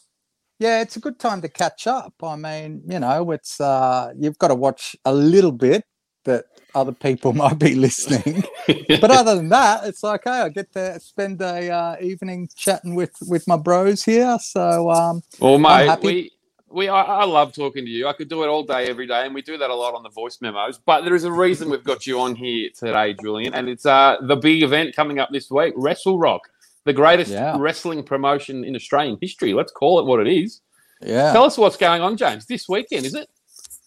yeah, 0.58 0.81
it's 0.82 0.96
a 0.96 1.00
good 1.00 1.19
time 1.19 1.40
to 1.43 1.49
catch 1.49 1.87
up. 1.87 2.14
I 2.23 2.37
mean, 2.37 2.82
you 2.87 3.00
know, 3.00 3.31
it's 3.32 3.61
uh, 3.61 4.12
you've 4.19 4.38
got 4.38 4.49
to 4.49 4.55
watch 4.55 4.94
a 5.05 5.14
little 5.14 5.52
bit 5.52 5.84
that 6.25 6.44
other 6.75 6.93
people 6.93 7.32
might 7.44 7.58
be 7.58 7.75
listening. 7.75 8.44
but 9.00 9.11
other 9.11 9.37
than 9.37 9.49
that, 9.50 9.87
it's 9.87 10.02
like, 10.02 10.22
hey, 10.25 10.31
I 10.31 10.49
get 10.49 10.72
to 10.72 10.99
spend 11.00 11.40
a 11.43 11.70
uh, 11.70 11.96
evening 12.00 12.49
chatting 12.56 12.94
with 12.94 13.12
with 13.26 13.46
my 13.46 13.56
bros 13.56 14.05
here. 14.05 14.38
So 14.40 14.90
um, 14.90 15.22
well, 15.38 15.58
mate, 15.58 15.99
we 16.02 16.32
we 16.72 16.88
I, 16.88 17.02
I 17.02 17.25
love 17.25 17.52
talking 17.52 17.84
to 17.84 17.90
you. 17.90 18.06
I 18.06 18.12
could 18.12 18.28
do 18.28 18.44
it 18.44 18.49
all 18.49 18.62
day, 18.62 18.87
every 18.88 19.06
day, 19.06 19.26
and 19.26 19.35
we 19.35 19.42
do 19.42 19.59
that 19.59 19.71
a 19.71 19.75
lot 19.75 19.94
on 19.94 20.02
the 20.02 20.11
voice 20.11 20.38
memos. 20.40 20.78
But 20.78 21.02
there 21.04 21.14
is 21.14 21.25
a 21.25 21.33
reason 21.33 21.68
we've 21.71 21.85
got 21.85 22.06
you 22.06 22.21
on 22.21 22.35
here 22.35 22.71
today, 22.76 23.14
Julian, 23.14 23.54
and 23.54 23.68
it's 23.68 23.87
uh 23.87 24.16
the 24.23 24.37
big 24.37 24.62
event 24.62 24.94
coming 24.94 25.18
up 25.18 25.30
this 25.33 25.50
week, 25.50 25.75
Wrestle 25.76 26.18
Rock, 26.18 26.42
the 26.85 26.92
greatest 26.92 27.33
Yeah. 27.33 27.56
wrestling 27.59 28.02
promotion 28.04 28.64
in 28.64 28.75
Australian 28.76 29.18
history. 29.21 29.52
Let's 29.52 29.73
call 29.73 29.99
it 30.00 30.06
what 30.06 30.25
it 30.25 30.30
is. 30.33 30.61
yeah, 31.02 31.33
Tell 31.33 31.44
us 31.44 31.59
what's 31.59 31.76
going 31.76 32.02
on, 32.02 32.16
James. 32.16 32.47
This 32.47 32.68
weekend, 32.68 33.04
is 33.06 33.14
it? 33.14 33.28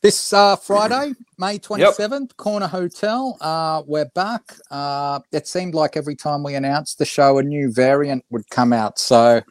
This 0.04 0.34
uh, 0.34 0.58
Friday, 0.58 1.14
May 1.38 1.58
27th, 1.60 2.36
Corner 2.36 2.68
Hotel. 2.68 3.38
Uh, 3.40 3.84
we're 3.88 4.04
back. 4.14 4.54
Uh, 4.70 5.22
it 5.32 5.48
seemed 5.48 5.74
like 5.76 5.96
every 5.96 6.16
time 6.18 6.44
we 6.44 6.56
announced 6.56 7.00
the 7.00 7.06
show, 7.06 7.38
a 7.38 7.44
new 7.44 7.72
variant 7.72 8.26
would 8.30 8.50
come 8.50 8.74
out. 8.74 9.00
So, 9.00 9.42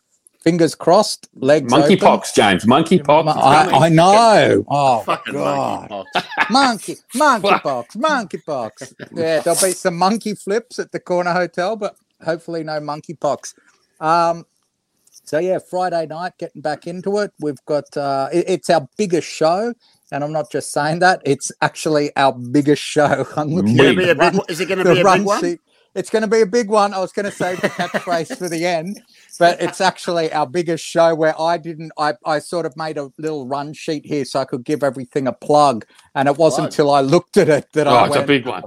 fingers 0.43 0.75
crossed, 0.75 1.31
legs. 1.37 1.73
Monkeypox, 1.73 2.35
James. 2.35 2.67
Monkeypox. 2.67 3.35
I. 3.35 3.87
I 3.87 3.89
know. 3.89 4.63
Oh, 4.69 5.01
Fucking 5.05 5.33
God. 5.33 5.89
monkey 5.91 6.07
Monkey, 6.51 6.97
monkeypox, 7.49 7.97
monkeypox. 7.97 8.93
Yeah, 9.15 9.41
there'll 9.41 9.59
be 9.59 9.71
some 9.73 9.97
monkey 9.97 10.35
flips 10.35 10.79
at 10.79 10.93
the 10.93 11.01
Corner 11.01 11.33
Hotel, 11.33 11.77
but 11.77 11.97
hopefully 12.23 12.63
no 12.63 12.79
monkeypox. 12.79 13.55
Um, 14.01 14.45
so 15.25 15.39
yeah, 15.39 15.61
Friday 15.61 16.05
night, 16.09 16.35
getting 16.39 16.61
back 16.61 16.87
into 16.87 17.17
it. 17.21 17.33
We've 17.41 17.65
got 17.65 17.97
uh, 17.97 18.29
it- 18.35 18.45
it's 18.49 18.69
our 18.69 18.87
biggest 18.99 19.29
show, 19.29 19.73
and 20.13 20.23
I'm 20.23 20.33
not 20.33 20.51
just 20.51 20.71
saying 20.73 21.01
that; 21.01 21.23
it's 21.25 21.51
actually 21.61 22.15
our 22.17 22.33
biggest 22.33 22.83
show. 22.83 23.27
I'm 23.37 23.49
looking 23.49 23.81
at 23.81 23.97
the 23.97 24.11
a 24.11 24.31
big 24.31 24.41
Is 24.49 24.61
it 24.61 24.67
going 24.67 24.79
to 24.79 24.95
be 24.95 25.01
a 25.01 25.05
run 25.05 25.19
big 25.21 25.27
one? 25.27 25.41
sheet. 25.41 25.61
It's 25.95 26.09
going 26.09 26.23
to 26.23 26.29
be 26.29 26.41
a 26.41 26.47
big 26.47 26.71
one. 26.71 26.95
I 26.95 27.01
was 27.01 27.13
going 27.13 27.27
to 27.27 27.33
say 27.33 27.55
the 27.57 27.69
catchphrase 27.69 28.39
for 28.39 28.49
the 28.49 28.65
end, 28.65 28.99
but 29.39 29.61
it's 29.61 29.81
actually 29.81 30.33
our 30.33 30.47
biggest 30.47 30.83
show 30.85 31.15
where 31.15 31.39
I 31.39 31.59
didn't. 31.59 31.93
I, 31.99 32.15
I 32.25 32.39
sort 32.39 32.65
of 32.65 32.75
made 32.79 32.97
a 32.97 33.11
little 33.19 33.47
run 33.47 33.75
sheet 33.75 34.07
here 34.07 34.25
so 34.25 34.41
I 34.41 34.47
could 34.47 34.65
give 34.65 34.83
everything 34.83 35.27
a 35.27 35.33
plug, 35.33 35.85
and 36.15 36.29
it 36.29 36.37
wasn't 36.39 36.69
until 36.69 36.91
I 36.91 37.01
looked 37.01 37.37
at 37.37 37.49
it 37.51 37.67
that 37.75 37.87
Oh, 37.87 37.91
I 37.91 38.07
it's 38.07 38.17
a 38.17 38.23
big 38.23 38.47
one. 38.47 38.63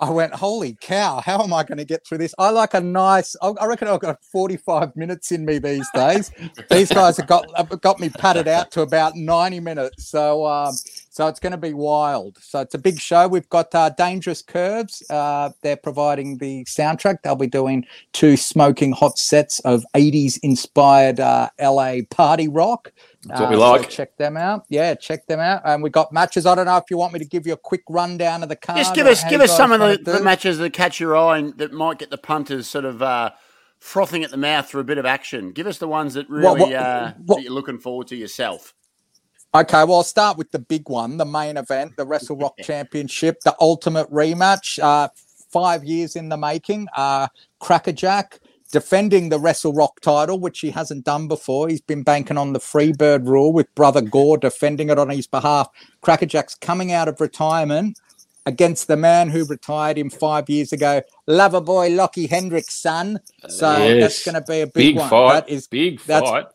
I 0.00 0.10
went, 0.10 0.32
holy 0.32 0.76
cow! 0.80 1.20
How 1.20 1.42
am 1.42 1.52
I 1.52 1.64
going 1.64 1.78
to 1.78 1.84
get 1.84 2.06
through 2.06 2.18
this? 2.18 2.32
I 2.38 2.50
like 2.50 2.74
a 2.74 2.80
nice. 2.80 3.34
I 3.42 3.66
reckon 3.66 3.88
I've 3.88 4.00
got 4.00 4.22
forty-five 4.30 4.94
minutes 4.94 5.32
in 5.32 5.44
me 5.44 5.58
these 5.58 5.88
days. 5.92 6.30
these 6.70 6.90
guys 6.90 7.16
have 7.16 7.26
got 7.26 7.46
have 7.56 7.80
got 7.80 7.98
me 7.98 8.08
padded 8.08 8.46
out 8.46 8.70
to 8.72 8.82
about 8.82 9.16
ninety 9.16 9.58
minutes. 9.58 10.08
So 10.08 10.46
um, 10.46 10.74
so 11.10 11.26
it's 11.26 11.40
going 11.40 11.52
to 11.52 11.56
be 11.58 11.72
wild. 11.72 12.38
So 12.40 12.60
it's 12.60 12.74
a 12.74 12.78
big 12.78 12.98
show. 13.00 13.28
We've 13.28 13.48
got 13.48 13.74
uh, 13.74 13.90
Dangerous 13.90 14.42
Curves. 14.42 15.02
Uh, 15.10 15.50
they're 15.62 15.76
providing 15.76 16.38
the 16.38 16.64
soundtrack. 16.64 17.22
They'll 17.22 17.36
be 17.36 17.46
doing 17.46 17.86
two 18.12 18.36
smoking 18.36 18.92
hot 18.92 19.18
sets 19.18 19.58
of 19.60 19.84
80s 19.94 20.38
inspired 20.42 21.20
uh, 21.20 21.48
LA 21.60 21.98
party 22.10 22.48
rock. 22.48 22.92
That's 23.24 23.40
what 23.40 23.50
we 23.50 23.56
Uh, 23.56 23.58
so 23.58 23.70
like. 23.72 23.90
check 23.90 24.16
them 24.16 24.36
out. 24.36 24.64
Yeah, 24.68 24.94
check 24.94 25.26
them 25.26 25.40
out. 25.40 25.62
And 25.64 25.82
we 25.82 25.90
got 25.90 26.12
matches. 26.12 26.46
I 26.46 26.54
don't 26.54 26.66
know 26.66 26.76
if 26.76 26.84
you 26.90 26.96
want 26.96 27.12
me 27.12 27.18
to 27.18 27.24
give 27.26 27.46
you 27.46 27.52
a 27.52 27.56
quick 27.58 27.82
rundown 27.88 28.42
of 28.42 28.48
the 28.48 28.56
card. 28.56 28.78
Just 28.78 28.94
give 28.94 29.06
us 29.06 29.24
give 29.24 29.40
us 29.40 29.56
some 29.56 29.72
of 29.72 29.80
the, 29.80 29.98
the 30.12 30.22
matches 30.22 30.58
that 30.58 30.72
catch 30.72 31.00
your 31.00 31.16
eye 31.16 31.38
and 31.38 31.56
that 31.58 31.72
might 31.72 31.98
get 31.98 32.10
the 32.10 32.18
punters 32.18 32.68
sort 32.68 32.84
of 32.84 33.02
uh, 33.02 33.30
frothing 33.80 34.22
at 34.24 34.30
the 34.30 34.36
mouth 34.36 34.68
for 34.70 34.78
a 34.80 34.84
bit 34.84 34.98
of 34.98 35.06
action. 35.06 35.52
Give 35.52 35.66
us 35.66 35.78
the 35.78 35.88
ones 35.88 36.14
that 36.14 36.28
really 36.28 36.44
What- 36.44 36.58
what- 36.60 36.72
uh, 36.72 37.12
what- 37.26 37.36
that 37.36 37.42
you're 37.42 37.52
looking 37.52 37.78
forward 37.78 38.06
to 38.08 38.16
yourself. 38.16 38.74
Okay, 39.54 39.84
well, 39.84 39.96
I'll 39.96 40.02
start 40.02 40.36
with 40.36 40.50
the 40.50 40.58
big 40.58 40.88
one, 40.90 41.16
the 41.16 41.24
main 41.24 41.56
event, 41.56 41.96
the 41.96 42.04
Wrestle 42.04 42.36
Rock 42.36 42.54
Championship, 42.62 43.40
the 43.44 43.56
ultimate 43.60 44.10
rematch. 44.10 44.78
Uh, 44.82 45.08
five 45.50 45.82
years 45.82 46.14
in 46.14 46.28
the 46.28 46.36
making. 46.36 46.86
Uh, 46.94 47.26
Crackerjack 47.58 48.38
defending 48.70 49.30
the 49.30 49.38
Wrestle 49.38 49.72
Rock 49.72 49.98
title, 50.00 50.38
which 50.38 50.60
he 50.60 50.70
hasn't 50.70 51.06
done 51.06 51.26
before. 51.26 51.68
He's 51.70 51.80
been 51.80 52.02
banking 52.02 52.36
on 52.36 52.52
the 52.52 52.58
Freebird 52.58 53.26
rule 53.26 53.50
with 53.54 53.74
Brother 53.74 54.02
Gore 54.02 54.36
defending 54.36 54.90
it 54.90 54.98
on 54.98 55.08
his 55.08 55.26
behalf. 55.26 55.68
Crackerjack's 56.02 56.54
coming 56.54 56.92
out 56.92 57.08
of 57.08 57.18
retirement 57.22 57.98
against 58.44 58.88
the 58.88 58.96
man 58.98 59.30
who 59.30 59.46
retired 59.46 59.96
him 59.96 60.10
five 60.10 60.50
years 60.50 60.72
ago, 60.72 61.00
Loverboy 61.26 61.96
Lockie 61.96 62.26
Hendricks' 62.26 62.74
son. 62.74 63.20
So 63.48 63.70
Yes. 63.78 64.00
that's 64.02 64.24
going 64.24 64.34
to 64.44 64.50
be 64.52 64.60
a 64.60 64.66
big, 64.66 64.72
Big 64.74 64.96
one. 64.96 65.08
fight. 65.08 65.46
That 65.46 65.48
is 65.48 65.66
Big 65.66 66.00
that's- 66.02 66.30
fight. 66.30 66.46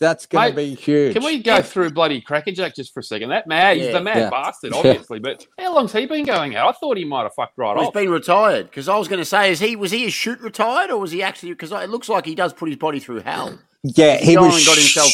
That's 0.00 0.26
going 0.26 0.50
to 0.50 0.56
be 0.56 0.74
huge. 0.74 1.12
Can 1.14 1.22
we 1.24 1.42
go 1.42 1.60
through 1.62 1.90
bloody 1.90 2.20
Crackerjack 2.20 2.74
just 2.74 2.92
for 2.92 3.00
a 3.00 3.02
second? 3.02 3.28
That 3.28 3.46
mad, 3.46 3.76
he's 3.76 3.86
Yeah. 3.86 3.92
the 3.92 4.00
mad 4.00 4.16
Yeah. 4.16 4.30
bastard, 4.30 4.72
obviously. 4.74 5.18
But 5.20 5.46
how 5.58 5.74
long's 5.74 5.92
he 5.92 6.06
been 6.06 6.24
going 6.24 6.56
out? 6.56 6.68
I 6.74 6.78
thought 6.78 6.96
he 6.96 7.04
might 7.04 7.22
have 7.24 7.34
fucked 7.34 7.56
right 7.58 7.74
Well, 7.74 7.80
he's 7.84 7.88
off. 7.88 7.94
been 7.94 8.10
retired 8.10 8.66
because 8.66 8.88
I 8.88 8.96
was 8.96 9.06
going 9.08 9.20
to 9.20 9.24
say, 9.24 9.50
is 9.52 9.60
he 9.60 9.76
was 9.76 9.90
he 9.92 10.06
a 10.06 10.10
shoot 10.10 10.40
retired 10.40 10.90
or 10.90 10.98
was 10.98 11.12
he 11.12 11.22
actually? 11.22 11.50
Because 11.50 11.70
it 11.70 11.90
looks 11.90 12.08
like 12.08 12.24
he 12.26 12.34
does 12.34 12.52
put 12.52 12.68
his 12.68 12.78
body 12.78 12.98
through 12.98 13.20
hell. 13.20 13.58
Yeah, 13.82 14.16
he 14.16 14.34
gone 14.34 14.46
was 14.48 14.66
got 14.66 14.76
himself. 14.78 15.10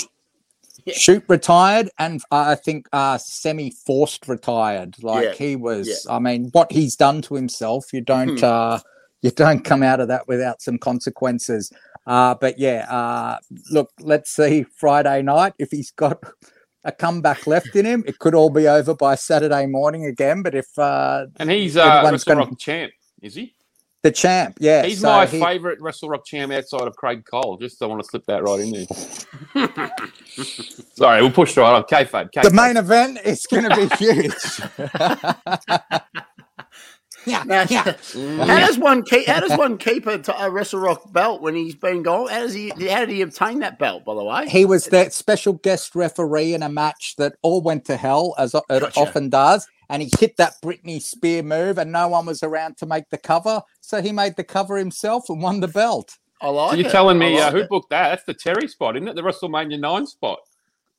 shoot 0.93 1.25
retired 1.29 1.91
and 1.99 2.21
uh, 2.31 2.45
I 2.49 2.55
think 2.55 2.87
uh, 2.93 3.19
semi 3.19 3.71
forced 3.85 4.29
retired. 4.29 5.03
Like 5.03 5.25
Yeah, 5.25 5.33
he 5.33 5.57
was. 5.57 5.89
yeah. 5.89 6.15
I 6.15 6.19
mean, 6.21 6.51
what 6.53 6.71
he's 6.71 6.95
done 6.97 7.23
to 7.23 7.35
himself, 7.35 7.87
you 7.93 8.01
don't 8.01 8.39
Hmm. 8.39 8.45
uh, 8.45 8.79
you 9.23 9.31
don't 9.33 9.65
come 9.65 9.83
out 9.83 9.99
of 9.99 10.09
that 10.09 10.29
without 10.29 10.63
some 10.63 10.79
consequences. 10.79 11.73
Uh, 12.07 12.35
but 12.41 12.59
yeah, 12.59 12.87
uh, 12.89 13.39
look, 13.71 13.91
let's 14.01 14.31
see 14.35 14.65
Friday 14.77 15.23
night 15.23 15.55
if 15.59 15.71
he's 15.71 15.91
got 15.91 16.23
a 16.85 16.93
comeback 16.93 17.47
left 17.47 17.75
in 17.75 17.85
him. 17.85 18.05
It 18.07 18.19
could 18.21 18.35
all 18.35 18.51
be 18.51 18.69
over 18.69 18.95
by 18.95 19.17
Saturday 19.17 19.67
morning 19.67 20.05
again. 20.07 20.43
But 20.43 20.55
if 20.55 20.67
uh, 20.79 21.27
And 21.37 21.51
he's 21.51 21.77
uh, 21.77 22.03
Wrestle 22.11 22.37
Rock 22.37 22.59
champ, 22.59 22.93
is 23.23 23.35
he? 23.35 23.53
the 24.03 24.13
champ, 24.13 24.59
yeah, 24.61 24.85
He's 24.85 25.01
so 25.01 25.09
my 25.09 25.27
he- 25.27 25.41
favourite 25.41 25.81
Wrestle 25.81 26.09
Rock 26.09 26.25
champ 26.25 26.53
outside 26.53 26.83
of 26.83 26.95
Craig 26.95 27.25
Cole. 27.29 27.57
Just 27.57 27.83
I 27.83 27.87
want 27.87 28.01
to 28.05 28.09
slip 28.09 28.25
that 28.27 28.45
right 28.45 28.61
in 28.61 28.71
there. 28.71 29.91
Sorry, 30.95 31.23
we'll 31.23 31.33
push 31.33 31.57
right 31.57 31.73
on. 31.75 31.83
Kayfabe. 31.85 32.31
The 32.41 32.53
main 32.53 32.77
event 32.77 33.19
is 33.25 33.45
going 33.47 33.69
to 33.69 33.75
be 33.75 33.89
huge. 33.99 34.33
yeah, 37.27 37.67
yeah. 37.69 37.83
how 38.47 38.67
does 38.67 38.79
one 38.79 39.03
keep? 39.03 39.27
How 39.27 39.41
does 39.41 39.57
one 39.59 39.79
keep 39.79 40.07
a, 40.07 40.19
t- 40.19 40.33
a 40.39 40.51
Wrestle 40.51 40.81
Rock 40.81 41.13
belt 41.13 41.43
when 41.43 41.55
he's 41.55 41.75
been 41.75 42.03
gone? 42.03 42.29
How 42.29 42.41
does 42.41 42.55
he? 42.55 42.69
How 42.69 43.01
did 43.01 43.11
he 43.11 43.23
obtain 43.23 43.59
that 43.61 43.79
belt? 43.79 44.05
By 44.05 44.15
the 44.15 44.25
way, 44.25 44.49
He 44.49 44.65
was 44.65 44.87
that 44.87 45.13
special 45.13 45.55
guest 45.55 45.95
referee 45.95 46.55
in 46.55 46.63
a 46.63 46.69
match 46.69 47.17
that 47.17 47.35
all 47.43 47.61
went 47.61 47.85
to 47.87 47.97
hell, 47.97 48.35
as 48.39 48.55
it 48.55 48.63
Gotcha. 48.69 48.99
often 49.01 49.29
does. 49.29 49.67
And 49.89 50.03
he 50.03 50.11
hit 50.19 50.37
that 50.39 50.55
Britney 50.65 51.01
Spear 51.01 51.43
move, 51.45 51.79
and 51.79 51.93
no 51.93 52.09
one 52.09 52.27
was 52.27 52.43
around 52.43 52.77
to 52.79 52.87
make 52.87 53.09
the 53.11 53.19
cover. 53.19 53.63
So 53.81 54.03
he 54.03 54.11
made 54.13 54.35
the 54.37 54.43
cover 54.45 54.77
himself 54.77 55.29
and 55.29 55.41
won 55.41 55.61
the 55.61 55.69
belt. 55.69 56.17
I 56.41 56.49
like. 56.49 56.71
So 56.71 56.77
you're 56.77 56.89
it. 56.89 56.91
telling 56.91 57.19
me 57.19 57.41
I 57.41 57.49
uh, 57.49 57.51
who 57.53 57.65
booked 57.69 57.91
that? 57.91 58.09
That's 58.09 58.25
the 58.25 58.35
Terry 58.35 58.67
spot, 58.69 58.97
isn't 58.97 59.09
it? 59.09 59.15
The 59.15 59.23
WrestleMania 59.23 59.79
9 59.79 60.07
spot. 60.07 60.41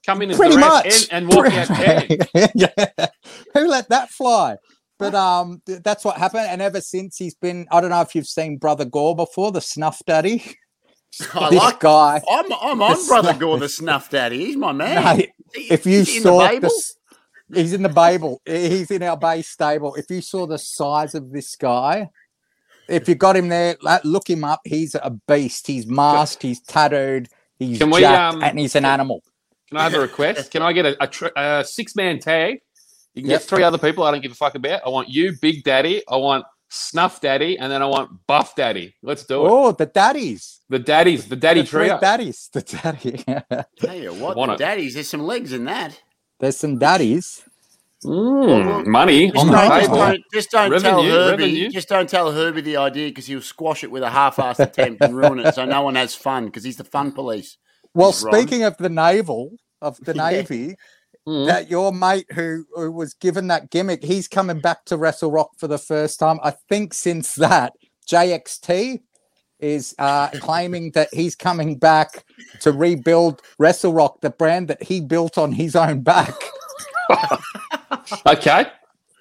Come 0.06 0.22
in 0.22 0.32
as 0.32 0.38
Pretty 0.38 0.56
the 0.56 0.62
ref 0.62 0.86
much. 0.86 1.08
and, 1.12 1.28
and 1.28 1.36
walk 1.36 1.48
out 1.52 1.68
10. 1.68 2.18
yeah. 2.56 3.08
Who 3.54 3.68
let 3.68 3.90
that 3.90 4.10
fly? 4.10 4.56
But 5.00 5.14
um, 5.16 5.62
th- 5.66 5.82
that's 5.84 6.04
what 6.04 6.18
happened. 6.18 6.48
And 6.50 6.62
ever 6.62 6.82
since 6.82 7.18
he's 7.18 7.36
been, 7.36 7.68
I 7.72 7.82
don't 7.82 7.90
know 7.92 8.02
if 8.02 8.16
you've 8.16 8.28
seen 8.28 8.58
Brother 8.58 8.86
Gore 8.86 9.16
before, 9.16 9.52
the 9.52 9.62
Snuff 9.62 10.02
Daddy. 10.08 10.44
I 11.34 11.50
this 11.50 11.60
like. 11.60 11.80
guy. 11.80 12.22
I'm, 12.30 12.46
I'm 12.62 12.82
on 12.82 12.92
The 12.98 13.06
Brother 13.08 13.34
Gore, 13.34 13.58
the 13.60 13.70
Snuff 13.70 14.10
Daddy. 14.10 14.46
He's 14.46 14.58
my 14.58 14.72
man. 14.72 15.04
No, 15.04 15.16
He- 15.54 15.62
if 15.70 15.86
you 15.86 16.00
is 16.00 16.08
he 16.10 16.20
saw 16.20 16.40
the 16.40 16.48
the, 16.48 16.54
Babel? 16.62 16.66
s- 16.68 16.96
he's 17.54 17.74
in 17.74 17.82
the 17.84 17.90
Babel. 17.90 18.42
He's 18.46 18.92
in 18.92 19.02
our 19.04 19.18
base 19.18 19.48
stable. 19.50 19.96
If 19.96 20.06
you 20.10 20.22
saw 20.22 20.46
the 20.48 20.58
size 20.58 21.16
of 21.16 21.32
this 21.32 21.56
guy, 21.56 22.10
if 22.90 23.08
you 23.08 23.16
got 23.16 23.36
him 23.38 23.50
there, 23.50 23.78
look 24.04 24.30
him 24.30 24.44
up. 24.44 24.62
He's 24.64 24.96
a 24.96 25.10
beast. 25.28 25.68
He's 25.68 25.88
masked. 25.88 26.42
He's 26.44 26.60
tattooed. 26.62 27.30
He's 27.60 27.84
we, 27.84 28.02
jacked, 28.02 28.36
um, 28.36 28.44
and 28.44 28.60
he's 28.60 28.76
an 28.76 28.86
animal. 28.86 29.24
Can 29.70 29.78
I 29.78 29.84
have 29.84 29.94
a 29.96 30.00
request? 30.00 30.52
Can 30.52 30.62
I 30.62 30.72
get 30.74 30.86
a, 30.86 31.04
a, 31.04 31.08
tr- 31.08 31.36
a 31.36 31.64
six 31.66 31.96
man 31.96 32.20
tag? 32.20 32.62
You 33.18 33.24
can 33.24 33.32
Yep. 33.32 33.40
get 33.42 33.50
three 33.50 33.64
other 33.64 33.78
people 33.80 34.04
I 34.04 34.12
don't 34.12 34.22
give 34.22 34.32
a 34.32 34.36
fuck 34.36 34.56
about. 34.56 34.82
I 34.86 34.90
want 34.90 35.10
you, 35.10 35.34
Big 35.42 35.64
Daddy. 35.64 36.04
I 36.08 36.18
want 36.18 36.46
Snuff 36.70 37.20
Daddy. 37.20 37.58
And 37.58 37.72
then 37.72 37.82
I 37.82 37.86
want 37.86 38.12
Buff 38.28 38.56
Daddy. 38.56 38.94
Let's 39.02 39.26
do 39.26 39.46
it. 39.46 39.50
Oh, 39.50 39.72
the 39.72 39.86
daddies. 39.88 40.62
The 40.70 40.80
daddies, 40.80 41.28
the 41.28 41.36
daddy 41.36 41.62
the 41.62 41.68
three 41.68 41.88
trio. 41.88 42.00
daddies. 42.00 42.50
The 42.54 42.62
daddy. 42.62 43.24
Tell 43.80 43.96
you 43.96 44.14
what, 44.14 44.36
the 44.36 44.54
it. 44.54 44.58
daddies. 44.60 44.94
There's 44.94 45.10
some 45.10 45.22
legs 45.24 45.52
in 45.54 45.66
that. 45.66 46.00
There's 46.40 46.58
some 46.58 46.78
daddies. 46.78 47.44
Mm, 48.06 48.86
money 48.86 49.32
Just 49.32 49.38
on 49.38 49.48
the 49.48 49.54
don't, 49.54 50.24
just 50.32 50.52
don't, 50.52 50.72
just 50.72 50.82
don't 50.82 50.82
tell 50.82 51.02
Herbie. 51.04 51.44
revenue. 51.44 51.70
Just 51.72 51.90
don't 51.90 52.08
tell 52.08 52.32
Herbie 52.32 52.62
the 52.62 52.78
idea 52.78 53.08
because 53.10 53.26
he'll 53.26 53.42
squash 53.42 53.84
it 53.84 53.90
with 53.90 54.04
a 54.04 54.10
half-assed 54.12 54.60
attempt 54.60 55.02
and 55.04 55.16
ruin 55.18 55.40
it, 55.40 55.56
so 55.56 55.66
no 55.66 55.82
one 55.82 55.96
has 55.96 56.14
fun 56.14 56.46
because 56.46 56.64
he's 56.64 56.78
the 56.78 56.84
fun 56.84 57.12
police. 57.12 57.58
Well, 57.96 58.12
He's 58.12 58.22
wrong. 58.24 58.36
speaking 58.36 58.64
of 58.64 58.78
the 58.78 58.90
naval, 58.90 59.54
of 59.82 59.98
the 60.02 60.14
Yeah. 60.16 60.30
navy, 60.30 60.76
Mm. 61.28 61.46
that 61.48 61.70
your 61.70 61.92
mate 61.92 62.26
who, 62.32 62.66
who 62.74 62.90
was 62.90 63.14
given 63.14 63.48
that 63.48 63.70
gimmick, 63.70 64.02
he's 64.02 64.30
coming 64.30 64.62
back 64.62 64.86
to 64.86 64.96
Wrestle 64.96 65.30
Rock 65.30 65.50
for 65.58 65.68
the 65.68 65.78
first 65.78 66.20
time. 66.20 66.40
I 66.42 66.52
think 66.70 66.94
since 66.94 67.36
that, 67.36 67.74
JXT 68.10 69.02
is 69.60 69.94
uh, 70.00 70.30
claiming 70.36 70.92
that 70.92 71.10
he's 71.12 71.36
coming 71.36 71.78
back 71.78 72.24
to 72.62 72.72
rebuild 72.72 73.42
Wrestle 73.60 73.92
Rock, 73.92 74.22
the 74.22 74.30
brand 74.30 74.70
that 74.70 74.82
he 74.82 75.02
built 75.02 75.38
on 75.38 75.52
his 75.52 75.76
own 75.76 76.02
back. 76.02 76.34
Okay. 78.26 78.66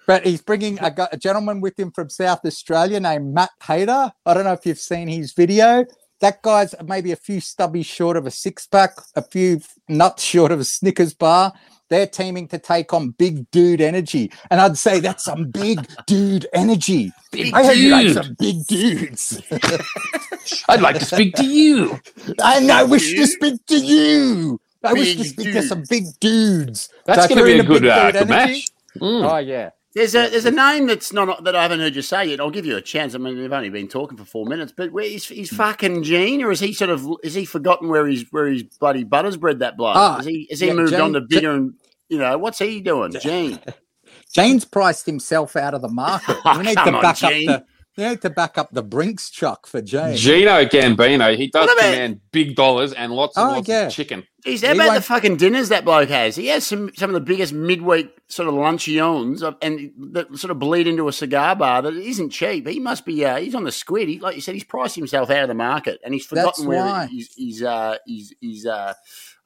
But 0.07 0.25
he's 0.25 0.41
bringing 0.41 0.79
a, 0.81 1.09
a 1.11 1.17
gentleman 1.17 1.61
with 1.61 1.79
him 1.79 1.91
from 1.91 2.09
South 2.09 2.45
Australia 2.45 3.01
named 3.01 3.35
Matt 3.35 3.51
Hayter. 3.65 4.13
I 4.25 4.35
don't 4.35 4.45
know 4.45 4.53
if 4.53 4.65
you've 4.65 4.79
seen 4.79 5.09
his 5.09 5.33
video. 5.33 5.85
That 6.21 6.43
guy's 6.43 6.75
maybe 6.85 7.13
a 7.13 7.17
few 7.17 7.41
stubbies 7.41 7.87
short 7.87 8.17
of 8.17 8.27
a 8.27 8.31
six 8.31 8.67
pack, 8.67 8.93
a 9.17 9.23
few 9.23 9.61
nuts 9.89 10.23
short 10.23 10.53
of 10.53 10.61
a 10.61 10.65
Snickers 10.65 11.15
bar. 11.15 11.53
They're 11.88 12.07
teaming 12.07 12.49
to 12.49 12.59
take 12.59 12.93
on 12.93 13.11
Big 13.11 13.49
Dude 13.50 13.81
Energy. 13.81 14.33
And 14.50 14.61
I'd 14.61 14.76
say 14.76 14.99
that's 15.00 15.25
some 15.25 15.50
big 15.50 15.87
dude 16.07 16.47
energy. 16.52 17.12
Big 17.31 17.55
I 17.55 17.64
heard 17.64 17.76
you 17.76 17.90
like 17.90 18.09
some 18.11 18.35
big 18.38 18.66
dudes. 18.66 19.40
I'd 20.69 20.81
like 20.81 20.99
to 20.99 21.05
speak 21.05 21.35
to 21.37 21.45
you. 21.47 21.99
and 22.43 22.71
I 22.71 22.83
wish 22.85 23.14
to 23.14 23.26
speak 23.26 23.64
to 23.66 23.76
you. 23.78 24.61
I 24.85 24.93
wish 24.93 25.12
to 25.12 25.19
Big 25.19 25.26
speak 25.26 25.52
to 25.52 25.62
some 25.62 25.85
big 25.88 26.05
dudes. 26.21 26.88
That's 27.07 27.23
So 27.23 27.28
going 27.35 27.38
to 27.38 27.45
be 27.45 27.59
a 27.59 27.64
good, 27.64 27.87
uh, 27.87 28.11
Dude 28.12 28.21
good 28.21 28.31
Energy- 28.31 28.52
match. 28.52 28.69
Mm. 29.00 29.31
Oh, 29.33 29.37
yeah. 29.38 29.71
There's 29.97 30.15
a 30.15 30.29
there's 30.29 30.45
a 30.45 30.50
name 30.50 30.88
that's 30.88 31.11
not 31.11 31.45
that 31.45 31.57
I 31.57 31.62
haven't 31.62 31.81
heard 31.81 31.97
you 31.97 32.03
say 32.03 32.26
yet. 32.26 32.38
I'll 32.38 32.50
give 32.50 32.67
you 32.67 32.76
a 32.76 32.83
chance. 32.83 33.15
I 33.15 33.19
mean, 33.19 33.38
we've 33.38 33.50
only 33.50 33.71
been 33.71 33.88
talking 33.88 34.19
for 34.19 34.26
four 34.26 34.45
minutes, 34.45 34.71
but 34.76 34.93
where 34.93 35.07
is 35.07 35.26
he's 35.26 35.49
fucking 35.57 36.03
Gene, 36.03 36.43
or 36.43 36.50
is 36.50 36.61
he 36.61 36.75
sort 36.75 36.91
of 36.91 37.09
is 37.25 37.33
he 37.33 37.47
forgotten 37.47 37.88
where 37.88 38.07
he's 38.07 38.31
where 38.31 38.47
his 38.47 38.62
bloody 38.62 39.05
butters 39.05 39.38
bred 39.38 39.61
that 39.61 39.79
bloke? 39.79 39.97
Ah, 39.97 40.19
is 40.19 40.26
he 40.26 40.47
is 40.50 40.61
he 40.61 40.67
yeah, 40.67 40.75
moved 40.75 40.93
on 40.93 41.15
to 41.15 41.23
bigger 41.23 41.50
and 41.50 41.73
you 42.11 42.19
know 42.19 42.37
what's 42.37 42.59
he 42.59 42.83
doing, 42.83 43.12
Gene? 43.12 43.59
Jane's 44.35 44.67
priced 44.67 45.07
himself 45.07 45.57
out 45.57 45.73
of 45.73 45.81
the 45.81 45.88
market. 45.88 46.37
Oh, 46.45 46.59
You 46.59 46.65
need 46.65 46.75
to 46.75 46.93
on, 46.93 47.00
back 47.00 47.23
up 47.23 47.31
the 47.31 47.65
you 47.97 48.09
need 48.09 48.21
to 48.23 48.31
back 48.31 48.59
up 48.59 48.71
the 48.73 48.83
Brinks 48.83 49.31
truck 49.31 49.67
for 49.67 49.81
Jane. 49.81 50.17
Gino 50.17 50.65
Gambino, 50.67 51.37
he 51.37 51.47
does 51.49 51.67
What 51.67 51.79
about- 51.79 51.93
command 51.93 52.21
big 52.31 52.55
dollars 52.55 52.93
and 52.93 53.12
lots 53.12 53.37
and 53.37 53.49
Oh, 53.49 53.53
lots 53.55 53.69
yeah. 53.69 53.87
of 53.87 53.93
chicken. 53.93 54.25
He's 54.45 54.62
how 54.62 54.69
He 54.69 54.75
about 54.75 54.85
the 54.85 54.91
won't- 54.93 55.05
fucking 55.05 55.37
dinners 55.38 55.71
that 55.71 55.85
bloke 55.85 56.09
has? 56.11 56.37
He 56.37 56.47
has 56.49 56.67
some 56.67 56.91
some 56.97 57.11
of 57.11 57.15
the 57.15 57.21
biggest 57.21 57.53
midweek 57.53 58.11
sort 58.29 58.49
of 58.49 58.55
luncheons 58.55 59.43
of- 59.43 59.57
and 59.62 59.93
that 60.12 60.37
sort 60.38 60.50
of 60.50 60.59
bleed 60.59 60.87
into 60.87 61.09
a 61.09 61.12
cigar 61.12 61.57
bar 61.57 61.83
that 61.83 61.95
isn't 61.95 62.31
cheap. 62.31 62.67
He 62.69 62.79
must 62.79 63.05
be 63.05 63.25
uh, 63.25 63.37
he's 63.38 63.55
on 63.55 63.65
the 63.65 63.73
squid. 63.73 64.09
He, 64.09 64.19
like 64.21 64.35
you 64.37 64.41
said, 64.43 64.55
he's 64.55 64.65
priced 64.65 64.95
himself 64.97 65.31
out 65.31 65.43
of 65.43 65.49
the 65.49 65.55
market 65.55 65.99
and 66.05 66.12
he's 66.15 66.26
That's 66.29 66.59
forgotten 66.61 66.67
where 66.67 66.85
why. 66.85 67.07
he's 67.07 67.33
he's 67.35 67.62
uh, 67.62 67.97
he's, 68.07 68.33
he's 68.41 68.67
uh, 68.67 68.93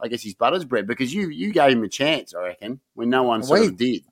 I 0.00 0.08
guess 0.08 0.22
his 0.22 0.34
butter's 0.34 0.64
bred 0.64 0.86
because 0.86 1.14
you 1.14 1.28
you 1.28 1.52
gave 1.52 1.72
him 1.72 1.84
a 1.84 1.88
chance, 1.88 2.34
I 2.34 2.42
reckon, 2.42 2.80
when 2.94 3.10
no 3.10 3.22
one 3.22 3.42
sort 3.42 3.60
We- 3.60 3.66
of 3.68 3.76
did. 3.76 4.02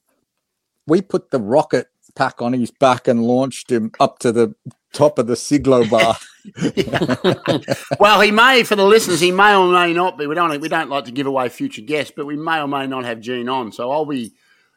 We 0.86 1.02
put 1.02 1.30
the 1.30 1.38
rocket 1.40 1.88
pack 2.18 2.42
on 2.42 2.52
his 2.52 2.72
back 2.72 3.06
and 3.06 3.22
launched 3.22 3.70
him 3.70 3.92
up 4.00 4.18
to 4.18 4.32
the 4.32 4.52
top 4.92 5.20
of 5.20 5.28
the 5.28 5.36
Siglo 5.36 5.84
bar. 5.88 6.16
well, 8.00 8.20
he 8.20 8.32
may, 8.32 8.64
for 8.64 8.74
the 8.74 8.84
listeners, 8.84 9.20
he 9.20 9.30
may 9.30 9.54
or 9.54 9.70
may 9.70 9.92
not 9.92 10.18
be. 10.18 10.26
We 10.26 10.34
don't 10.34 10.60
we 10.60 10.68
don't 10.68 10.90
like 10.90 11.04
to 11.04 11.12
give 11.12 11.26
away 11.28 11.48
future 11.48 11.82
guests, 11.82 12.12
but 12.14 12.26
we 12.26 12.36
may 12.36 12.60
or 12.60 12.66
may 12.66 12.88
not 12.88 13.04
have 13.04 13.20
Gene 13.20 13.48
on. 13.48 13.70
So 13.70 13.92
I'll 13.92 14.04
be, 14.04 14.32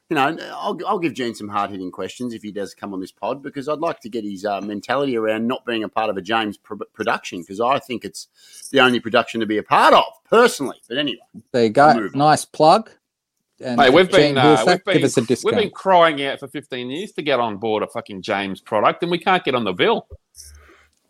you 0.09 0.15
know, 0.15 0.37
I'll, 0.53 0.77
I'll 0.85 0.99
give 0.99 1.15
Gene 1.15 1.33
some 1.33 1.49
hard 1.49 1.71
hitting 1.71 1.89
questions 1.89 2.35
if 2.35 2.43
he 2.43 2.51
does 2.51 2.75
come 2.75 2.93
on 2.93 2.99
this 2.99 3.11
pod 3.11 3.41
because 3.41 3.67
I'd 3.67 3.79
like 3.79 4.01
to 4.01 4.09
get 4.09 4.23
his 4.23 4.45
uh, 4.45 4.61
mentality 4.61 5.17
around 5.17 5.47
not 5.47 5.65
being 5.65 5.83
a 5.83 5.89
part 5.89 6.11
of 6.11 6.17
a 6.17 6.21
James 6.21 6.57
pro- 6.57 6.77
production 6.93 7.41
because 7.41 7.59
I 7.59 7.79
think 7.79 8.05
it's 8.05 8.27
the 8.71 8.81
only 8.81 8.99
production 8.99 9.39
to 9.39 9.47
be 9.47 9.57
a 9.57 9.63
part 9.63 9.95
of 9.95 10.05
personally. 10.29 10.77
But 10.87 10.99
anyway, 10.99 11.25
There 11.51 11.63
you 11.63 11.69
go. 11.69 12.09
Nice 12.13 12.45
plug. 12.45 12.91
And 13.63 13.77
Mate, 13.77 13.93
we've 13.93 14.09
Jane 14.09 14.35
been, 14.35 14.37
uh, 14.37 14.63
we've 14.65 14.83
been, 14.83 14.93
give 14.95 15.03
us 15.03 15.17
a 15.17 15.21
we've 15.45 15.55
been 15.55 15.69
crying 15.69 16.23
out 16.23 16.39
for 16.39 16.47
15 16.47 16.89
years 16.89 17.11
to 17.13 17.21
get 17.21 17.39
on 17.39 17.57
board 17.57 17.83
a 17.83 17.87
fucking 17.87 18.21
James 18.21 18.61
product, 18.61 19.03
and 19.03 19.11
we 19.11 19.17
can't 19.17 19.43
get 19.43 19.55
on 19.55 19.63
the 19.63 19.73
bill. 19.73 20.07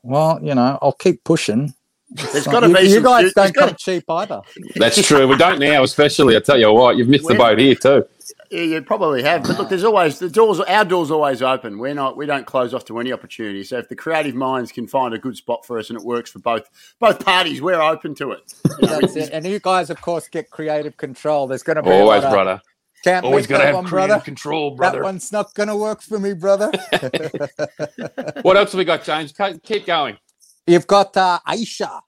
Well, 0.03 0.39
you 0.41 0.55
know, 0.55 0.77
I'll 0.81 0.93
keep 0.93 1.23
pushing. 1.23 1.73
There's 2.09 2.45
got 2.45 2.61
to 2.61 2.67
you, 2.69 2.75
be 2.75 2.81
you 2.81 2.89
some. 2.95 3.03
guys 3.03 3.21
there's 3.21 3.33
don't 3.33 3.53
gotta- 3.55 3.67
come 3.67 3.75
cheap 3.79 4.03
either. 4.09 4.41
That's 4.75 5.05
true. 5.07 5.27
We 5.27 5.37
don't 5.37 5.59
now, 5.59 5.83
especially. 5.83 6.35
I 6.35 6.39
tell 6.41 6.59
you 6.59 6.71
what, 6.73 6.97
you've 6.97 7.07
missed 7.07 7.27
the 7.27 7.35
boat 7.35 7.57
here 7.59 7.75
too. 7.75 8.05
Yeah, 8.51 8.63
you 8.63 8.81
probably 8.81 9.23
have. 9.23 9.43
But 9.43 9.57
look, 9.59 9.69
there's 9.69 9.85
always 9.85 10.19
the 10.19 10.29
doors. 10.29 10.59
Our 10.59 10.85
doors 10.85 11.09
always 11.11 11.41
open. 11.41 11.79
We're 11.79 11.93
not. 11.93 12.17
We 12.17 12.25
don't 12.25 12.45
close 12.45 12.73
off 12.73 12.85
to 12.85 12.99
any 12.99 13.13
opportunity. 13.13 13.63
So 13.63 13.77
if 13.79 13.89
the 13.89 13.95
creative 13.95 14.35
minds 14.35 14.71
can 14.73 14.87
find 14.87 15.13
a 15.13 15.19
good 15.19 15.37
spot 15.37 15.65
for 15.65 15.79
us 15.79 15.89
and 15.89 15.97
it 15.99 16.05
works 16.05 16.31
for 16.31 16.39
both 16.39 16.69
both 16.99 17.23
parties, 17.25 17.61
we're 17.61 17.81
open 17.81 18.15
to 18.15 18.31
it. 18.33 18.53
You 18.81 18.87
know, 18.89 19.01
That's 19.01 19.15
it. 19.15 19.31
And 19.33 19.45
you 19.45 19.59
guys, 19.59 19.89
of 19.89 20.01
course, 20.01 20.27
get 20.27 20.49
creative 20.51 20.97
control. 20.97 21.47
There's 21.47 21.63
going 21.63 21.77
to 21.77 21.83
be 21.83 21.89
a 21.91 21.93
Always, 21.93 22.23
lot 22.23 22.31
brother. 22.31 22.61
Can't 23.03 23.25
Always 23.25 23.47
beat 23.47 23.49
got 23.49 23.59
to 23.59 23.65
have 23.67 23.75
one, 23.75 23.85
creative 23.85 24.09
brother. 24.09 24.25
control, 24.25 24.71
That 24.71 24.77
brother. 24.77 25.03
one's 25.03 25.31
not 25.31 25.53
going 25.55 25.69
to 25.69 25.75
work 25.77 26.01
for 26.01 26.19
me, 26.19 26.33
brother. 26.33 26.71
What 28.41 28.57
else 28.57 28.71
have 28.73 28.79
we 28.79 28.85
got, 28.85 29.03
James? 29.03 29.31
Keep- 29.31 29.63
Keep 29.63 29.85
going. 29.85 30.17
You've 30.67 30.87
got 30.87 31.15
uh, 31.17 31.39
Aisha. 31.47 32.01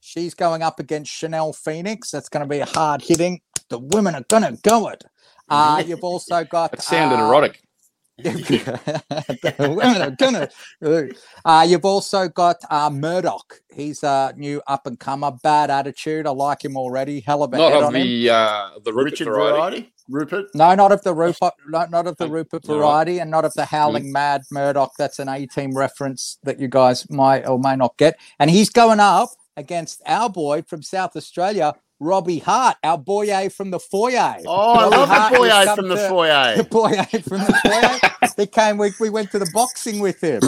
She's 0.00 0.34
going 0.34 0.62
up 0.62 0.80
against 0.80 1.12
Chanel 1.12 1.52
Phoenix. 1.52 2.10
That's 2.10 2.28
going 2.28 2.42
to 2.42 2.48
be 2.48 2.58
a 2.60 2.66
hard 2.66 3.02
hitting. 3.02 3.40
The 3.70 3.78
women 3.78 4.14
are 4.14 4.24
going 4.28 4.42
to 4.42 4.58
go 4.62 4.88
it. 4.88 5.04
Uh, 5.52 5.82
you've 5.86 6.04
also 6.04 6.44
got. 6.44 6.70
That 6.72 6.82
sounded 6.82 7.16
uh, 7.22 7.26
erotic. 7.28 7.60
the 8.18 9.74
women 9.76 10.02
are 10.02 10.10
gonna. 10.10 10.48
Uh, 11.44 11.66
you've 11.68 11.84
also 11.84 12.28
got 12.28 12.56
uh, 12.70 12.90
Murdoch. 12.90 13.60
He's 13.74 14.02
a 14.02 14.32
new 14.36 14.62
up 14.66 14.86
and 14.86 14.98
comer, 14.98 15.32
bad 15.42 15.70
attitude. 15.70 16.26
I 16.26 16.30
like 16.30 16.64
him 16.64 16.76
already. 16.76 17.20
Hell 17.20 17.42
of 17.42 17.52
a 17.52 17.56
Not 17.56 17.72
head 17.72 17.78
of 17.82 17.88
on 17.88 17.94
him. 17.96 18.02
the 18.06 18.30
uh, 18.30 18.70
the 18.84 18.92
Rupert 18.92 19.12
Richard 19.12 19.24
variety. 19.26 19.56
variety, 19.56 19.92
Rupert. 20.08 20.46
No, 20.54 20.74
not 20.74 20.92
of 20.92 21.02
the 21.02 21.14
Rupert, 21.14 21.54
not, 21.68 21.90
not 21.90 22.06
of 22.06 22.16
the 22.18 22.28
Rupert 22.28 22.68
all 22.68 22.76
right. 22.76 22.80
variety, 22.80 23.18
and 23.18 23.30
not 23.30 23.44
of 23.44 23.54
the 23.54 23.64
Howling 23.64 24.12
Mad 24.12 24.42
Murdoch. 24.50 24.92
That's 24.98 25.18
an 25.18 25.28
A 25.28 25.46
team 25.46 25.76
reference 25.76 26.38
that 26.44 26.60
you 26.60 26.68
guys 26.68 27.08
might 27.10 27.46
or 27.46 27.58
may 27.58 27.76
not 27.76 27.96
get. 27.96 28.18
And 28.38 28.50
he's 28.50 28.68
going 28.68 29.00
up 29.00 29.30
against 29.56 30.02
our 30.06 30.28
boy 30.30 30.62
from 30.62 30.82
South 30.82 31.16
Australia, 31.16 31.74
Robbie 32.02 32.38
Hart, 32.40 32.76
our 32.82 32.98
boy 32.98 33.48
from 33.48 33.70
the 33.70 33.78
foyer. 33.78 34.36
Oh, 34.46 34.72
I 34.72 34.82
Robbie 34.84 34.96
love 34.96 35.08
Hart 35.08 35.32
the 35.32 35.38
boy 35.38 35.48
has 35.48 35.64
come 35.66 35.76
from 35.76 35.88
the 35.88 35.94
to- 35.96 36.08
foyer. 36.08 36.56
The 36.56 36.64
boy 36.64 36.90
from 37.22 37.38
the 37.38 37.60
foyer. 37.64 38.30
he 38.36 38.46
came. 38.46 38.76
We, 38.78 38.90
we 39.00 39.08
went 39.10 39.30
to 39.30 39.38
the 39.38 39.50
boxing 39.54 40.00
with 40.00 40.20
him. 40.22 40.40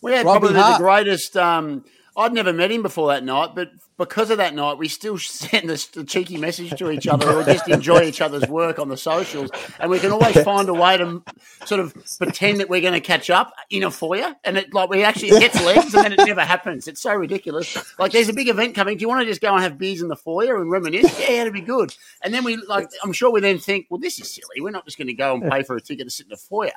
We 0.00 0.12
had 0.12 0.24
Robbie 0.24 0.40
probably 0.40 0.60
Hart. 0.60 0.78
the 0.78 0.84
greatest. 0.84 1.36
Um, 1.36 1.84
I'd 2.16 2.32
never 2.32 2.52
met 2.52 2.70
him 2.70 2.82
before 2.82 3.08
that 3.08 3.24
night, 3.24 3.50
but 3.54 3.70
because 3.98 4.30
of 4.30 4.38
that 4.38 4.54
night, 4.54 4.78
we 4.78 4.88
still 4.88 5.18
send 5.18 5.68
this 5.68 5.94
a 5.96 6.04
cheeky 6.04 6.38
message 6.38 6.76
to 6.78 6.90
each 6.90 7.06
other 7.06 7.30
or 7.30 7.44
just 7.44 7.68
enjoy 7.68 8.02
each 8.02 8.20
other's 8.20 8.48
work 8.48 8.78
on 8.78 8.88
the 8.88 8.96
socials. 8.96 9.50
And 9.78 9.90
we 9.90 9.98
can 9.98 10.12
always 10.12 10.40
find 10.42 10.68
a 10.68 10.74
way 10.74 10.96
to 10.98 11.22
sort 11.64 11.80
of 11.80 11.94
pretend 12.18 12.60
that 12.60 12.68
we're 12.68 12.80
going 12.80 12.94
to 12.94 13.00
catch 13.00 13.30
up 13.30 13.52
in 13.70 13.82
a 13.82 13.90
foyer. 13.90 14.34
And 14.44 14.56
it 14.56 14.72
like 14.72 14.88
we 14.88 15.02
actually 15.02 15.28
it 15.30 15.40
gets 15.40 15.62
legs 15.64 15.94
and 15.94 16.04
then 16.04 16.12
it 16.12 16.26
never 16.26 16.42
happens. 16.42 16.88
It's 16.88 17.00
so 17.00 17.14
ridiculous. 17.14 17.76
Like 17.98 18.12
there's 18.12 18.28
a 18.28 18.34
big 18.34 18.48
event 18.48 18.74
coming. 18.74 18.96
Do 18.96 19.02
you 19.02 19.08
want 19.08 19.20
to 19.20 19.26
just 19.26 19.40
go 19.40 19.52
and 19.54 19.62
have 19.62 19.78
beers 19.78 20.00
in 20.00 20.08
the 20.08 20.16
foyer 20.16 20.60
and 20.60 20.70
reminisce? 20.70 21.18
Yeah, 21.20 21.42
it'd 21.42 21.52
be 21.52 21.60
good. 21.60 21.94
And 22.22 22.32
then 22.32 22.44
we 22.44 22.56
like 22.56 22.88
I'm 23.02 23.12
sure 23.12 23.30
we 23.30 23.40
then 23.40 23.58
think, 23.58 23.86
well, 23.90 24.00
this 24.00 24.18
is 24.18 24.30
silly. 24.30 24.60
We're 24.60 24.70
not 24.70 24.84
just 24.84 24.98
going 24.98 25.08
to 25.08 25.14
go 25.14 25.34
and 25.34 25.50
pay 25.50 25.62
for 25.62 25.76
a 25.76 25.80
ticket 25.80 26.06
to 26.06 26.10
sit 26.10 26.26
in 26.26 26.30
the 26.30 26.36
foyer. 26.36 26.70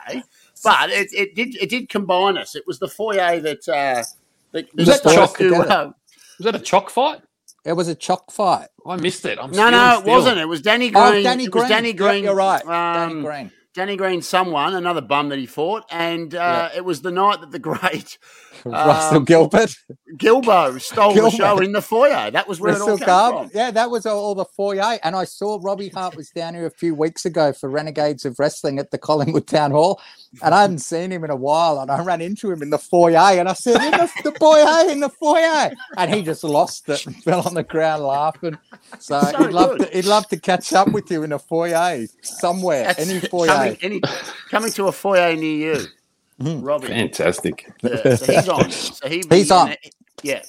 But 0.63 0.89
it, 0.89 1.13
it 1.13 1.35
did 1.35 1.55
it 1.55 1.69
did 1.69 1.89
combine 1.89 2.37
us. 2.37 2.55
It 2.55 2.67
was 2.67 2.79
the 2.79 2.87
foyer 2.87 3.39
that 3.39 3.67
uh, 3.67 4.03
that, 4.51 4.67
that 4.67 4.75
Was 4.75 4.87
that 4.87 4.99
started 4.99 5.15
chalk 5.17 5.37
to, 5.37 5.55
uh, 5.55 5.91
Was 6.39 6.45
that 6.45 6.55
a 6.55 6.59
chalk 6.59 6.89
fight? 6.89 7.21
It 7.65 7.73
was 7.73 7.87
a 7.87 7.95
chalk 7.95 8.31
fight. 8.31 8.67
I 8.85 8.95
missed 8.95 9.25
it. 9.25 9.37
I'm 9.39 9.51
no, 9.51 9.69
no, 9.69 9.97
it 9.97 10.01
still. 10.01 10.13
wasn't. 10.15 10.37
It 10.39 10.45
was 10.47 10.61
Danny 10.61 10.89
Green. 10.89 11.03
Oh, 11.03 11.21
Danny 11.23 11.45
it 11.45 11.53
was 11.53 11.63
Green. 11.63 11.69
Danny 11.69 11.93
Yep, 11.97 11.97
Green. 11.97 12.23
you're 12.23 12.35
right. 12.35 12.63
Um, 12.65 13.09
Danny 13.09 13.21
Green. 13.23 13.51
Danny 13.79 13.95
Green, 13.95 14.21
someone, 14.21 14.75
another 14.75 14.99
bum 14.99 15.29
that 15.29 15.39
he 15.39 15.45
fought, 15.45 15.85
and 15.89 16.35
uh, 16.35 16.67
it 16.75 16.83
was 16.83 17.01
the 17.01 17.11
night 17.11 17.39
that 17.39 17.51
the 17.51 17.59
great 17.59 18.17
Russell 18.65 19.17
um, 19.17 19.25
Gilbert. 19.25 19.75
Gilbo 20.17 20.81
stole 20.81 21.13
Gilbert. 21.13 21.31
the 21.31 21.37
show 21.37 21.59
in 21.59 21.71
the 21.71 21.81
foyer. 21.81 22.31
That 22.31 22.47
was 22.47 22.59
where 22.59 22.73
it 22.73 22.81
all 22.81 22.97
came 22.97 23.07
from. 23.07 23.51
Yeah, 23.53 23.71
that 23.71 23.89
was 23.89 24.05
all 24.05 24.35
the 24.35 24.45
foyer. 24.45 24.99
And 25.03 25.15
I 25.15 25.23
saw 25.23 25.59
Robbie 25.61 25.89
Hart 25.89 26.15
was 26.15 26.29
down 26.29 26.55
here 26.55 26.65
a 26.65 26.71
few 26.71 26.95
weeks 26.95 27.25
ago 27.25 27.53
for 27.53 27.69
Renegades 27.69 28.25
of 28.25 28.39
Wrestling 28.39 28.79
at 28.79 28.91
the 28.91 28.97
Collingwood 28.97 29.47
Town 29.47 29.71
Hall. 29.71 30.01
And 30.43 30.53
I 30.53 30.61
hadn't 30.61 30.79
seen 30.79 31.11
him 31.11 31.23
in 31.23 31.29
a 31.29 31.35
while. 31.35 31.79
And 31.79 31.89
I 31.91 32.03
ran 32.03 32.21
into 32.21 32.51
him 32.51 32.61
in 32.61 32.69
the 32.69 32.77
foyer 32.77 33.17
and 33.17 33.47
I 33.47 33.53
said, 33.53 33.81
in 33.81 33.91
the, 33.91 34.11
the 34.23 34.31
foyer, 34.33 34.89
in 34.91 34.99
the 34.99 35.09
foyer. 35.09 35.71
And 35.97 36.13
he 36.13 36.21
just 36.21 36.43
lost 36.43 36.89
it 36.89 37.05
and 37.05 37.15
fell 37.23 37.41
on 37.41 37.53
the 37.53 37.63
ground 37.63 38.03
laughing. 38.03 38.57
So, 38.99 39.21
So 39.21 39.37
he'd, 39.43 39.51
love 39.53 39.77
to, 39.77 39.85
he'd 39.91 40.05
love 40.05 40.27
to 40.29 40.37
catch 40.37 40.73
up 40.73 40.89
with 40.89 41.09
you 41.11 41.23
in 41.23 41.31
a 41.31 41.39
foyer 41.39 42.05
somewhere, 42.21 42.83
That's 42.83 43.07
any 43.07 43.19
foyer. 43.19 43.68
Coming, 43.77 44.01
any, 44.01 44.01
coming 44.49 44.71
to 44.71 44.87
a 44.87 44.91
foyer 44.91 45.35
near 45.35 45.75
you, 45.75 45.85
Hmm. 46.41 46.61
Robbie. 46.61 46.87
Fantastic. 46.87 47.69
Yeah, 47.83 48.15
so 48.15 48.25
he's 48.33 48.47
on. 48.49 48.71
So 48.71 49.07
he, 49.09 49.23
He's 49.29 49.51
on. 49.51 49.75
Yeah. 50.23 50.41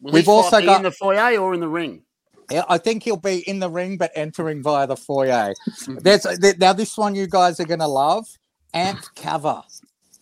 Will 0.00 0.12
We've 0.12 0.24
he 0.24 0.30
also 0.30 0.60
got- 0.60 0.76
in 0.78 0.82
the 0.82 0.90
foyer 0.90 1.38
or 1.38 1.54
in 1.54 1.60
the 1.60 1.68
ring. 1.68 2.02
Yeah, 2.50 2.64
I 2.68 2.78
think 2.78 3.02
he'll 3.02 3.16
be 3.18 3.46
in 3.48 3.58
the 3.60 3.68
ring, 3.68 3.98
but 3.98 4.10
entering 4.14 4.62
via 4.62 4.86
the 4.86 4.96
foyer. 4.96 5.52
There's 5.86 6.22
th- 6.22 6.56
now 6.58 6.72
this 6.72 6.96
one 6.96 7.14
you 7.14 7.26
guys 7.26 7.60
are 7.60 7.66
going 7.66 7.80
to 7.80 7.86
love. 7.86 8.26
Ant 8.72 9.06
Cover. 9.16 9.62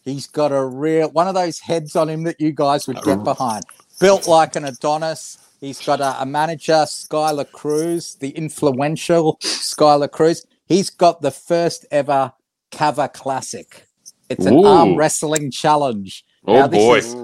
He's 0.04 0.26
got 0.26 0.50
a 0.52 0.64
real 0.64 1.08
one 1.10 1.28
of 1.28 1.34
those 1.34 1.60
heads 1.60 1.94
on 1.94 2.08
him 2.08 2.24
that 2.24 2.40
you 2.40 2.50
guys 2.52 2.86
would 2.88 3.00
get 3.02 3.22
behind. 3.22 3.64
Built 4.00 4.26
like 4.26 4.56
an 4.56 4.64
Adonis. 4.64 5.38
He's 5.60 5.80
got 5.84 6.00
a, 6.00 6.20
a 6.20 6.26
manager, 6.26 6.84
Skylar 6.84 7.50
Cruz, 7.50 8.16
the 8.16 8.30
influential 8.30 9.36
Skylar 9.42 10.10
Cruz. 10.10 10.44
He's 10.66 10.90
got 10.90 11.22
the 11.22 11.30
first 11.30 11.86
ever 11.90 12.32
Cover 12.72 13.08
Classic. 13.08 13.86
It's 14.28 14.46
an 14.46 14.54
Ooh. 14.54 14.64
arm 14.66 14.96
wrestling 14.96 15.50
challenge. 15.50 16.24
Oh 16.46 16.54
Now, 16.54 16.66
this 16.66 16.78
boy. 16.84 16.98
is- 16.98 17.14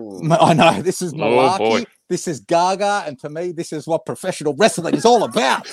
I 0.41 0.53
know 0.55 0.83
this 0.83 1.03
is 1.03 1.13
Oh, 1.13 1.17
malarkey. 1.17 1.59
boy. 1.59 1.85
this 2.09 2.29
is 2.29 2.41
Gaga, 2.41 3.05
and 3.07 3.19
to 3.21 3.29
me, 3.29 3.53
this 3.53 3.73
is 3.73 3.87
what 3.87 4.07
professional 4.07 4.55
wrestling 4.55 4.95
is 4.95 5.05
all 5.05 5.25
about. 5.25 5.67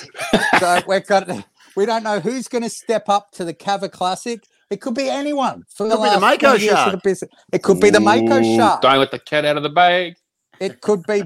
so 0.58 0.80
we're 0.86 1.00
got, 1.00 1.28
we 1.76 1.86
don't 1.86 2.02
know 2.02 2.18
who's 2.20 2.48
going 2.48 2.62
to 2.64 2.70
step 2.70 3.08
up 3.08 3.30
to 3.32 3.44
the 3.44 3.54
Cover 3.54 3.88
Classic. 3.88 4.44
It 4.70 4.80
could 4.80 4.94
be 4.94 5.08
anyone. 5.08 5.64
For 5.74 5.88
Could 5.88 6.02
be 6.02 6.10
the 6.10 6.20
Mako 6.20 6.56
Shark. 6.58 6.94
of 6.94 7.02
the. 7.02 7.28
It 7.52 7.62
could 7.62 7.80
be 7.80 7.90
the 7.90 8.00
Mako 8.00 8.38
Ooh, 8.40 8.56
Shark. 8.56 8.82
Don't 8.82 8.98
let 8.98 9.10
the 9.10 9.18
cat 9.18 9.44
out 9.44 9.56
of 9.56 9.62
the 9.64 9.68
bag. 9.68 10.14
It 10.60 10.80
could 10.80 11.02
be. 11.06 11.24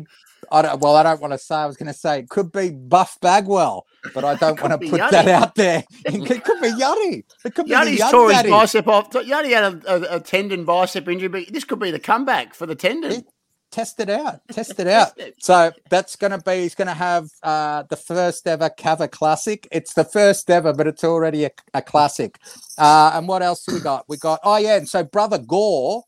I 0.52 0.62
don't, 0.62 0.80
well, 0.80 0.96
I 0.96 1.02
don't 1.02 1.20
want 1.20 1.33
to 1.33 1.38
say. 1.38 1.54
I 1.54 1.66
was 1.66 1.76
going 1.76 1.92
to 1.92 1.98
say 1.98 2.20
it 2.20 2.28
could 2.28 2.52
be 2.52 2.70
Buff 2.70 3.18
Bagwell, 3.20 3.87
but 4.12 4.24
I 4.24 4.34
don't 4.34 4.60
want 4.60 4.80
to 4.80 4.90
put 4.90 5.00
Yachty. 5.00 5.10
that 5.10 5.28
out 5.28 5.54
there. 5.54 5.84
It 6.04 6.44
could 6.44 6.60
be 6.60 6.68
Yachty. 6.68 7.24
It 7.44 7.54
could 7.54 7.66
be 7.66 7.70
the 7.70 7.76
Yachty's 7.76 7.98
young 7.98 8.10
tore 8.10 8.32
his 8.32 8.42
bicep 8.42 8.88
off. 8.88 9.10
Yachty 9.10 9.50
had 9.50 9.84
a, 9.84 10.14
a, 10.14 10.16
a 10.16 10.20
tendon 10.20 10.64
bicep 10.64 11.08
injury, 11.08 11.28
but 11.28 11.52
this 11.52 11.64
could 11.64 11.78
be 11.78 11.90
the 11.90 11.98
comeback 11.98 12.54
for 12.54 12.66
the 12.66 12.74
tendon. 12.74 13.24
test 13.74 13.98
it 13.98 14.08
out. 14.08 14.40
Test 14.52 14.78
it 14.78 14.86
out. 14.86 15.12
So 15.40 15.72
that's 15.90 16.16
going 16.16 16.30
to 16.30 16.38
be. 16.38 16.62
He's 16.62 16.74
going 16.74 16.88
to 16.88 16.94
have 16.94 17.28
uh, 17.42 17.82
the 17.90 17.96
first 17.96 18.46
ever 18.46 18.70
cover 18.70 19.08
classic. 19.08 19.66
It's 19.72 19.94
the 19.94 20.04
first 20.04 20.48
ever, 20.48 20.72
but 20.72 20.86
it's 20.86 21.02
already 21.02 21.44
a, 21.44 21.50
a 21.74 21.82
classic. 21.82 22.38
Uh, 22.78 23.12
and 23.14 23.26
what 23.26 23.42
else 23.42 23.64
do 23.64 23.74
we 23.74 23.80
got? 23.80 24.04
We 24.08 24.16
got. 24.16 24.40
Oh 24.44 24.56
yeah, 24.56 24.76
and 24.76 24.88
so 24.88 25.02
brother 25.02 25.38
Gore. 25.38 26.04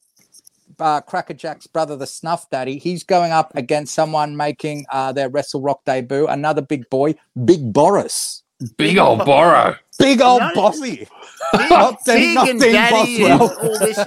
Uh, 0.79 1.01
Cracker 1.01 1.35
Jack's 1.35 1.67
brother, 1.67 1.97
the 1.97 2.07
Snuff 2.07 2.51
Daddy, 2.51 2.79
he's 2.79 3.03
going 3.03 3.33
up 3.33 3.53
against 3.57 3.95
someone 3.95 4.37
making 4.37 4.87
uh, 4.91 5.13
their 5.13 5.29
Wrestle 5.29 5.61
Rock 5.63 5.85
debut. 5.85 6.27
Another 6.27 6.61
big 6.63 6.89
boy, 6.91 7.15
Big 7.45 7.73
Boris, 7.73 8.43
Big 8.79 8.97
old 8.97 9.19
borrow. 9.27 9.77
big 9.99 10.21
old 10.23 10.41
No. 10.41 10.49
Big, 10.49 10.55
bossy. 10.55 11.09
Not 11.69 11.99
big 12.07 12.35
not 12.35 12.49
and 12.49 12.59
daddy 12.61 13.25
and 13.25 13.41
all 13.41 13.79
this. 13.79 13.99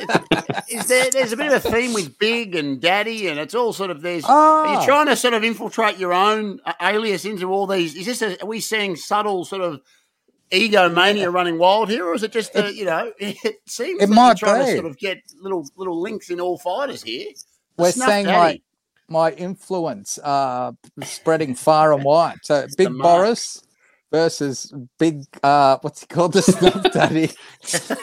Is 0.70 0.88
there? 0.88 1.10
There's 1.12 1.32
a 1.32 1.38
bit 1.38 1.52
of 1.54 1.64
a 1.66 1.72
theme 1.72 1.94
with 1.94 2.18
big 2.18 2.56
and 2.56 2.82
daddy, 2.82 3.28
and 3.28 3.40
it's 3.40 3.54
all 3.56 3.74
sort 3.74 3.92
of 3.92 4.02
there's. 4.02 4.26
Ah. 4.28 4.66
Are 4.66 4.80
you 4.82 4.86
trying 4.86 5.06
to 5.06 5.16
sort 5.16 5.36
of 5.36 5.44
infiltrate 5.44 5.98
your 5.98 6.14
own 6.14 6.60
uh, 6.66 6.74
alias 6.82 7.26
into 7.26 7.52
all 7.52 7.66
these? 7.68 7.96
Is 7.96 8.08
this? 8.08 8.22
A, 8.24 8.42
are 8.44 8.48
we 8.48 8.60
seeing 8.60 8.96
subtle 8.96 9.46
sort 9.46 9.62
of 9.62 9.80
egomania 10.52 11.30
running 11.30 11.58
wild 11.58 11.90
here, 11.90 12.06
or 12.06 12.16
is 12.16 12.24
it 12.24 12.32
just 12.32 12.56
a, 12.56 12.74
you 12.74 12.86
know? 12.86 13.12
It 13.20 13.58
seems 13.68 14.02
It 14.02 14.10
like 14.10 14.16
might 14.16 14.38
trying 14.38 14.66
be. 14.66 14.72
to 14.72 14.78
sort 14.78 14.86
of 14.86 14.98
get 14.98 15.18
little 15.42 15.68
little 15.76 16.00
links 16.02 16.30
in 16.30 16.40
all 16.42 16.58
fighters 16.58 17.04
here. 17.04 17.28
The 17.78 17.84
We're 17.84 17.92
Snuff 17.92 18.10
seeing 18.10 18.28
my 19.08 19.32
influence 19.32 20.20
uh 20.20 20.72
spreading 21.04 21.56
far 21.56 21.94
and 21.94 22.04
wide. 22.04 22.38
So 22.44 22.68
Big 22.78 22.90
mark. 22.92 23.04
Boris 23.04 23.62
versus 24.12 24.74
Big 24.98 25.24
uh 25.43 25.78
what's 25.82 26.02
he 26.02 26.08
called 26.08 26.34
the 26.34 26.41
Snuff 26.41 26.84
Daddy. 26.93 27.32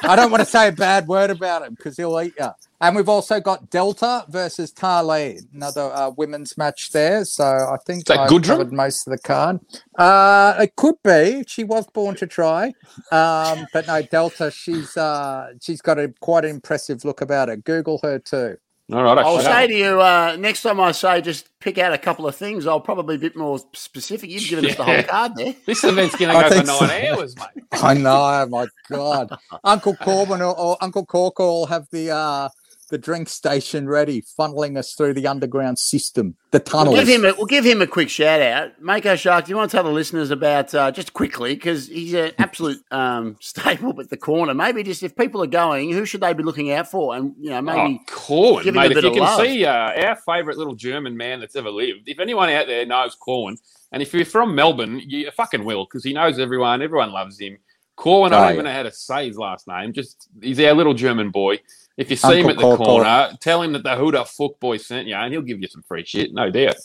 I 0.03 0.16
don't 0.16 0.31
want 0.31 0.42
to 0.42 0.49
say 0.49 0.69
a 0.69 0.73
bad 0.73 1.07
word 1.07 1.31
about 1.31 1.62
him 1.62 1.75
because 1.75 1.97
he'll 1.97 2.21
eat 2.21 2.35
you. 2.38 2.49
And 2.81 2.95
we've 2.95 3.09
also 3.09 3.40
got 3.40 3.71
Delta 3.71 4.27
versus 4.29 4.71
Tarlee, 4.71 5.40
another 5.55 5.90
uh, 5.95 6.11
women's 6.11 6.59
match 6.59 6.90
there. 6.90 7.25
So 7.25 7.45
I 7.45 7.79
think 7.87 8.05
that 8.07 8.29
Gudrun? 8.29 8.59
covered 8.59 8.73
most 8.73 9.07
of 9.07 9.12
the 9.12 9.19
card. 9.19 9.61
Uh, 9.97 10.55
it 10.61 10.77
could 10.77 10.97
be. 11.03 11.42
She 11.47 11.64
was 11.64 11.87
born 11.87 12.16
to 12.16 12.27
try, 12.27 12.75
um, 13.11 13.66
but 13.73 13.87
no, 13.87 14.03
Delta. 14.03 14.51
She's 14.51 14.97
uh, 14.97 15.53
she's 15.61 15.81
got 15.81 15.99
a 15.99 16.12
quite 16.21 16.45
impressive 16.45 17.05
look 17.05 17.23
about 17.23 17.49
her. 17.49 17.57
Google 17.57 17.99
her 18.03 18.19
too. 18.19 18.59
All 18.92 19.03
right. 19.03 19.18
I'll 19.18 19.38
I 19.38 19.42
say 19.42 19.66
to 19.66 19.75
you 19.75 20.01
uh, 20.01 20.37
next 20.38 20.62
time 20.62 20.79
I 20.79 20.92
say 20.92 21.20
just 21.20 21.49
pick 21.59 21.77
out 21.77 21.92
a 21.92 21.99
couple 21.99 22.29
of 22.29 22.37
things. 22.37 22.68
I'll 22.68 22.81
probably 22.81 23.16
be 23.16 23.27
a 23.27 23.31
bit 23.31 23.37
more 23.37 23.59
specific. 23.72 24.31
You've 24.31 24.49
given 24.49 24.66
us 24.66 24.77
the 24.77 24.85
whole 24.85 25.03
card 25.03 25.35
there. 25.35 25.55
this 25.66 25.83
event's 25.83 26.14
going 26.14 26.33
to 26.33 26.40
go 26.40 26.49
for 26.49 26.55
nine 26.55 26.66
so. 26.66 27.16
hours, 27.18 27.37
mate. 27.37 27.64
I 27.72 27.94
know, 27.94 28.46
my 28.49 28.66
God. 28.88 29.37
Uncle 29.64 29.96
Corbin 29.96 30.40
or, 30.40 30.57
or 30.57 30.77
Uncle 30.81 31.05
Corker 31.05 31.42
will 31.42 31.66
have 31.66 31.88
the 31.90 32.11
uh 32.11 32.49
the 32.88 32.99
drink 32.99 33.29
station 33.29 33.88
ready, 33.88 34.22
funneling 34.38 34.79
us 34.79 34.94
through 34.94 35.14
the 35.14 35.27
underground 35.27 35.79
system, 35.79 36.37
the 36.53 36.61
tunnels. 36.61 36.96
We'll 36.96 37.05
give 37.07 37.14
him 37.18 37.25
a, 37.25 37.35
we'll 37.37 37.46
give 37.46 37.64
him 37.64 37.83
a 37.83 37.87
quick 37.87 38.09
shout 38.09 38.40
out. 38.40 38.81
Mako 38.81 39.16
Shark, 39.16 39.44
do 39.46 39.51
you 39.51 39.57
want 39.57 39.70
to 39.70 39.77
tell 39.77 39.85
the 39.85 39.90
listeners 39.90 40.31
about 40.31 40.75
uh, 40.75 40.90
just 40.92 41.12
quickly 41.12 41.55
because 41.55 41.88
he's 41.88 42.14
an 42.14 42.33
absolute 42.38 42.79
um, 42.90 43.37
staple 43.40 43.99
at 44.01 44.09
the 44.11 44.16
corner. 44.16 44.55
Maybe 44.55 44.83
just 44.83 45.03
if 45.03 45.16
people 45.16 45.42
are 45.42 45.46
going, 45.49 45.90
who 45.92 46.05
should 46.05 46.20
they 46.20 46.33
be 46.33 46.42
looking 46.42 46.70
out 46.72 46.88
for? 46.90 47.16
And 47.16 47.35
you 47.40 47.51
know, 47.51 47.61
maybe 47.62 48.01
oh, 48.01 48.12
Corwin, 48.12 48.64
give 48.64 48.75
him 48.75 48.81
mate. 48.83 48.92
a 48.92 48.94
bit 48.94 48.99
If 48.99 49.05
you 49.05 49.11
of 49.11 49.14
can 49.14 49.22
love. 49.25 49.40
see 49.40 49.64
uh, 49.64 50.07
our 50.09 50.16
favourite 50.16 50.57
little 50.59 50.75
German 50.75 51.16
man 51.16 51.40
that's 51.40 51.57
ever 51.57 51.70
lived, 51.70 52.09
if 52.09 52.18
anyone 52.20 52.51
out 52.51 52.66
there 52.66 52.87
knows 52.87 53.14
Corwin, 53.16 53.57
and 53.92 54.03
if 54.03 54.12
you're 54.14 54.25
from 54.25 54.55
Melbourne, 54.55 55.01
you 55.07 55.31
fucking 55.31 55.64
will 55.64 55.85
because 55.87 56.05
he 56.05 56.12
knows 56.12 56.38
everyone. 56.38 56.83
Everyone 56.83 57.12
loves 57.12 57.38
him. 57.40 57.59
Corwin, 57.96 58.33
I 58.33 58.37
Oh, 58.37 58.38
don't 58.40 58.49
yeah. 58.49 58.53
even 58.55 58.64
know 58.66 58.72
how 58.72 58.83
to 58.83 58.92
say 58.92 59.27
his 59.29 59.38
last 59.38 59.66
name. 59.66 59.92
Just 59.92 60.29
he's 60.42 60.61
our 60.61 60.75
little 60.75 60.92
German 60.92 61.31
boy. 61.31 61.59
If 61.97 62.11
you 62.11 62.17
see 62.17 62.41
him 62.41 62.49
at 62.51 62.57
the 62.57 62.63
Corkor. 62.63 62.85
corner, 62.85 63.31
tell 63.41 63.63
him 63.63 63.73
that 63.73 63.83
the 63.83 63.97
Huda 63.97 64.27
fuck 64.29 64.61
boy 64.61 64.77
sent 64.77 65.07
you, 65.09 65.15
and 65.15 65.33
he'll 65.33 65.43
give 65.43 65.61
you 65.61 65.69
some 65.69 65.83
free 65.83 66.05
shit, 66.05 66.33
no 66.35 66.51
doubt. 66.51 66.77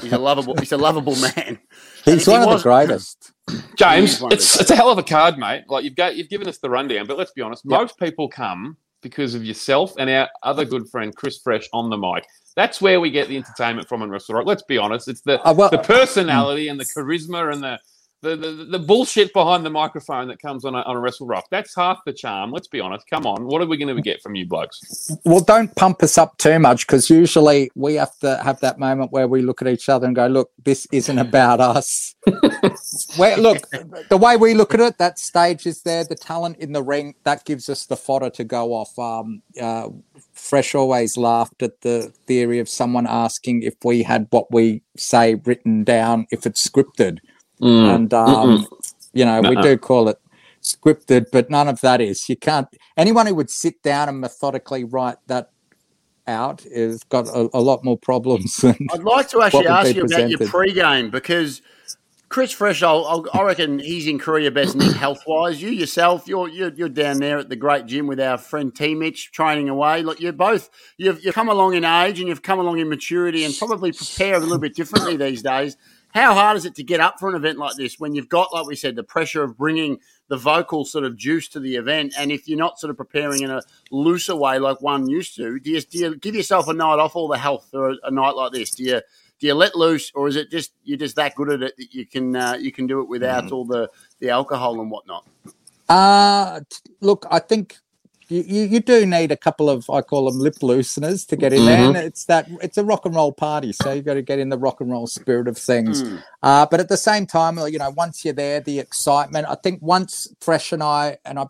he's 0.00 0.12
a 0.12 0.18
lovable 0.18 0.54
he's 0.58 0.72
a 0.72 0.76
lovable 0.76 1.16
man. 1.36 1.58
He's 2.04 2.24
He 2.26 2.30
one 2.30 2.42
of 2.42 2.48
was- 2.48 2.62
the 2.62 2.68
greatest. 2.68 3.32
James, 3.76 4.12
He's 4.12 4.20
one 4.22 4.32
of 4.32 4.38
it's 4.38 4.54
the 4.54 4.60
it's 4.62 4.70
a 4.70 4.76
hell 4.76 4.90
of 4.90 4.98
a 4.98 5.02
card, 5.02 5.36
mate. 5.38 5.64
Like 5.68 5.84
you've 5.84 5.96
got 5.96 6.16
you've 6.16 6.28
given 6.28 6.48
us 6.48 6.58
the 6.58 6.70
rundown, 6.70 7.06
but 7.06 7.18
let's 7.18 7.32
be 7.32 7.42
honest, 7.42 7.62
Yep. 7.66 7.80
most 7.80 7.98
people 7.98 8.28
come 8.28 8.76
because 9.02 9.34
of 9.34 9.44
yourself 9.44 9.94
and 9.98 10.08
our 10.08 10.28
other 10.44 10.64
good 10.64 10.88
friend 10.88 11.14
Chris 11.14 11.38
Fresh 11.38 11.68
on 11.72 11.90
the 11.90 11.96
mic. 11.96 12.24
That's 12.54 12.80
where 12.80 13.00
we 13.00 13.10
get 13.10 13.28
the 13.28 13.36
entertainment 13.36 13.88
from 13.88 14.02
in 14.02 14.10
Wrestle 14.10 14.34
Rock. 14.36 14.46
Let's 14.46 14.62
be 14.62 14.78
honest, 14.78 15.08
it's 15.08 15.22
the 15.22 15.40
Uh, 15.42 15.52
well, 15.54 15.70
the 15.70 15.78
personality 15.78 16.68
and 16.68 16.78
the 16.78 16.84
charisma 16.84 17.52
and 17.52 17.62
the 17.62 17.78
the, 18.22 18.36
the, 18.36 18.50
the 18.70 18.78
bullshit 18.78 19.32
behind 19.32 19.66
the 19.66 19.70
microphone 19.70 20.28
that 20.28 20.40
comes 20.40 20.64
on 20.64 20.74
a, 20.74 20.78
on 20.82 20.96
a 20.96 21.00
Wrestle 21.00 21.26
Rock. 21.26 21.46
That's 21.50 21.74
half 21.74 22.00
the 22.06 22.12
charm. 22.12 22.52
Let's 22.52 22.68
be 22.68 22.80
honest. 22.80 23.06
Come 23.10 23.26
on, 23.26 23.46
what 23.46 23.60
are 23.60 23.66
we 23.66 23.76
going 23.76 23.94
to 23.94 24.00
get 24.00 24.22
from 24.22 24.36
you 24.36 24.46
blokes? 24.46 25.10
well, 25.24 25.40
don't 25.40 25.74
pump 25.74 26.02
us 26.02 26.16
up 26.16 26.38
too 26.38 26.58
much 26.58 26.86
because 26.86 27.10
usually 27.10 27.70
we 27.74 27.94
have 27.94 28.16
to 28.20 28.36
have 28.42 28.60
that 28.60 28.78
moment 28.78 29.12
where 29.12 29.26
we 29.26 29.42
look 29.42 29.60
at 29.60 29.68
each 29.68 29.88
other 29.88 30.06
and 30.06 30.14
go, 30.14 30.28
"Look, 30.28 30.50
this 30.64 30.86
isn't 30.92 31.18
about 31.18 31.60
us." 31.60 32.14
where, 33.16 33.36
look, 33.36 33.68
the 34.08 34.16
way 34.16 34.36
we 34.36 34.54
look 34.54 34.72
at 34.72 34.80
it, 34.80 34.98
that 34.98 35.18
stage 35.18 35.66
is 35.66 35.82
there. 35.82 36.04
The 36.04 36.14
talent 36.14 36.58
in 36.58 36.72
the 36.72 36.82
ring 36.82 37.16
that 37.24 37.44
gives 37.44 37.68
us 37.68 37.86
the 37.86 37.96
fodder 37.96 38.30
to 38.30 38.44
go 38.44 38.72
off. 38.72 38.96
Um, 38.98 39.42
uh, 39.60 39.88
Fresh 40.32 40.74
always 40.74 41.16
laughed 41.16 41.62
at 41.62 41.80
the 41.82 42.12
theory 42.26 42.58
of 42.58 42.68
someone 42.68 43.06
asking 43.06 43.62
if 43.62 43.74
we 43.84 44.02
had 44.02 44.26
what 44.30 44.50
we 44.50 44.82
say 44.96 45.34
written 45.34 45.84
down 45.84 46.26
if 46.30 46.46
it's 46.46 46.66
scripted, 46.66 47.18
and 47.62 48.12
um, 48.12 48.66
you 49.12 49.24
know 49.24 49.40
we 49.40 49.50
Nuh-uh. 49.50 49.62
do 49.62 49.78
call 49.78 50.08
it 50.08 50.18
scripted, 50.62 51.26
but 51.32 51.50
none 51.50 51.68
of 51.68 51.80
that 51.80 52.00
is. 52.00 52.28
You 52.28 52.36
can't. 52.36 52.68
Anyone 52.96 53.26
who 53.26 53.34
would 53.34 53.50
sit 53.50 53.82
down 53.82 54.08
and 54.08 54.20
methodically 54.20 54.84
write 54.84 55.16
that 55.26 55.50
out 56.26 56.62
has 56.62 57.02
got 57.04 57.26
a, 57.28 57.50
a 57.52 57.60
lot 57.60 57.84
more 57.84 57.98
problems 57.98 58.56
than. 58.58 58.76
I'd 58.92 59.02
like 59.02 59.28
to 59.30 59.42
actually 59.42 59.66
ask 59.66 59.90
be 59.90 59.96
you 59.96 60.04
about 60.04 60.30
your 60.30 60.38
presented? 60.38 60.50
pre-game 60.50 61.10
because 61.10 61.62
Chris 62.28 62.50
Fresh, 62.50 62.82
I'll, 62.82 63.04
I'll, 63.04 63.26
I 63.34 63.44
reckon 63.44 63.78
he's 63.78 64.06
in 64.06 64.18
career 64.18 64.50
best 64.50 64.74
nick 64.74 64.92
health 64.92 65.22
wise. 65.26 65.60
You 65.60 65.68
yourself, 65.68 66.26
you're, 66.26 66.48
you're 66.48 66.72
you're 66.72 66.88
down 66.88 67.18
there 67.18 67.38
at 67.38 67.48
the 67.48 67.56
great 67.56 67.86
gym 67.86 68.06
with 68.06 68.20
our 68.20 68.38
friend 68.38 68.74
T 68.74 68.94
Mitch 68.94 69.32
training 69.32 69.68
away. 69.68 70.02
Look, 70.02 70.20
you're 70.20 70.32
both 70.32 70.70
you've 70.96 71.22
you've 71.22 71.34
come 71.34 71.50
along 71.50 71.74
in 71.74 71.84
age 71.84 72.20
and 72.20 72.28
you've 72.28 72.42
come 72.42 72.58
along 72.58 72.78
in 72.78 72.88
maturity 72.88 73.44
and 73.44 73.54
probably 73.56 73.92
prepare 73.92 74.36
a 74.36 74.38
little 74.38 74.58
bit 74.58 74.74
differently 74.74 75.16
these 75.16 75.42
days. 75.42 75.76
How 76.12 76.34
hard 76.34 76.58
is 76.58 76.66
it 76.66 76.74
to 76.74 76.84
get 76.84 77.00
up 77.00 77.18
for 77.18 77.28
an 77.28 77.34
event 77.34 77.58
like 77.58 77.76
this 77.76 77.98
when 77.98 78.14
you've 78.14 78.28
got, 78.28 78.52
like 78.52 78.66
we 78.66 78.76
said, 78.76 78.96
the 78.96 79.02
pressure 79.02 79.42
of 79.42 79.56
bringing 79.56 79.98
the 80.28 80.36
vocal 80.36 80.84
sort 80.84 81.04
of 81.04 81.16
juice 81.16 81.48
to 81.48 81.60
the 81.60 81.76
event, 81.76 82.12
and 82.18 82.30
if 82.30 82.46
you're 82.46 82.58
not 82.58 82.78
sort 82.78 82.90
of 82.90 82.96
preparing 82.96 83.42
in 83.42 83.50
a 83.50 83.62
looser 83.90 84.36
way 84.36 84.58
like 84.58 84.80
one 84.82 85.08
used 85.08 85.36
to, 85.36 85.58
do 85.58 85.70
you, 85.70 85.80
do 85.80 85.98
you 85.98 86.16
give 86.16 86.34
yourself 86.34 86.68
a 86.68 86.74
night 86.74 86.98
off 86.98 87.16
all 87.16 87.28
the 87.28 87.38
health 87.38 87.66
for 87.70 87.90
a, 87.90 87.96
a 88.04 88.10
night 88.10 88.36
like 88.36 88.52
this? 88.52 88.70
Do 88.70 88.84
you 88.84 89.00
do 89.38 89.48
you 89.48 89.54
let 89.54 89.74
loose, 89.74 90.12
or 90.14 90.28
is 90.28 90.36
it 90.36 90.52
just 90.52 90.72
you're 90.84 90.96
just 90.96 91.16
that 91.16 91.34
good 91.34 91.50
at 91.50 91.62
it 91.62 91.76
that 91.76 91.92
you 91.92 92.06
can 92.06 92.36
uh, 92.36 92.54
you 92.54 92.70
can 92.70 92.86
do 92.86 93.00
it 93.00 93.08
without 93.08 93.50
all 93.50 93.64
the 93.64 93.90
the 94.20 94.30
alcohol 94.30 94.80
and 94.80 94.88
whatnot? 94.88 95.26
Uh, 95.88 96.60
look, 97.00 97.26
I 97.28 97.40
think 97.40 97.78
you, 98.32 98.44
you, 98.46 98.62
you 98.62 98.80
do 98.80 99.04
need 99.04 99.30
a 99.30 99.36
couple 99.36 99.68
of, 99.68 99.88
I 99.90 100.00
call 100.00 100.30
them 100.30 100.40
lip 100.40 100.56
looseners 100.62 101.26
to 101.28 101.36
get 101.36 101.52
in 101.52 101.66
there. 101.66 101.88
And 101.88 101.96
it's 101.96 102.24
that, 102.24 102.48
it's 102.62 102.78
a 102.78 102.84
rock 102.84 103.04
and 103.04 103.14
roll 103.14 103.32
party. 103.32 103.72
So 103.72 103.92
you've 103.92 104.04
got 104.04 104.14
to 104.14 104.22
get 104.22 104.38
in 104.38 104.48
the 104.48 104.58
rock 104.58 104.80
and 104.80 104.90
roll 104.90 105.06
spirit 105.06 105.48
of 105.48 105.58
things. 105.58 106.02
Mm. 106.02 106.22
Uh, 106.42 106.66
but 106.66 106.80
at 106.80 106.88
the 106.88 106.96
same 106.96 107.26
time, 107.26 107.58
you 107.58 107.78
know, 107.78 107.90
once 107.90 108.24
you're 108.24 108.34
there, 108.34 108.60
the 108.60 108.78
excitement, 108.78 109.46
I 109.48 109.56
think 109.56 109.82
once 109.82 110.34
Fresh 110.40 110.72
and 110.72 110.82
I, 110.82 111.18
and 111.24 111.38
I 111.38 111.46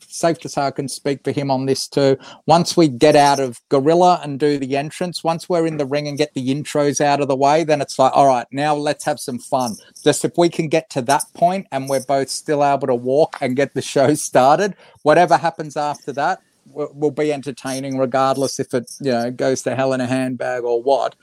safe 0.00 0.38
to 0.40 0.48
say 0.48 0.62
I 0.62 0.70
can 0.70 0.88
speak 0.88 1.24
for 1.24 1.32
him 1.32 1.50
on 1.50 1.66
this 1.66 1.88
too. 1.88 2.16
Once 2.46 2.76
we 2.76 2.88
get 2.88 3.16
out 3.16 3.40
of 3.40 3.60
Gorilla 3.68 4.20
and 4.22 4.38
do 4.38 4.58
the 4.58 4.76
entrance, 4.76 5.24
once 5.24 5.48
we're 5.48 5.66
in 5.66 5.76
the 5.76 5.86
ring 5.86 6.08
and 6.08 6.18
get 6.18 6.34
the 6.34 6.48
intros 6.48 7.00
out 7.00 7.20
of 7.20 7.28
the 7.28 7.36
way, 7.36 7.64
then 7.64 7.80
it's 7.80 7.98
like, 7.98 8.12
all 8.14 8.26
right, 8.26 8.46
now 8.52 8.74
let's 8.74 9.04
have 9.04 9.20
some 9.20 9.38
fun. 9.38 9.76
Just 10.02 10.24
if 10.24 10.32
we 10.36 10.48
can 10.48 10.68
get 10.68 10.90
to 10.90 11.02
that 11.02 11.24
point 11.34 11.66
and 11.72 11.88
we're 11.88 12.04
both 12.04 12.28
still 12.28 12.64
able 12.64 12.86
to 12.86 12.94
walk 12.94 13.36
and 13.40 13.56
get 13.56 13.74
the 13.74 13.82
show 13.96 14.14
started, 14.14 14.74
whatever 15.02 15.36
happens 15.36 15.76
after 15.76 16.12
that 16.12 16.40
will, 16.72 16.92
will 16.94 17.10
be 17.10 17.32
entertaining, 17.32 17.98
regardless 17.98 18.60
if 18.60 18.74
it 18.74 18.90
you 19.00 19.12
know 19.12 19.30
goes 19.30 19.62
to 19.62 19.74
hell 19.74 19.92
in 19.92 20.00
a 20.00 20.06
handbag 20.06 20.64
or 20.64 20.82
what. 20.82 21.14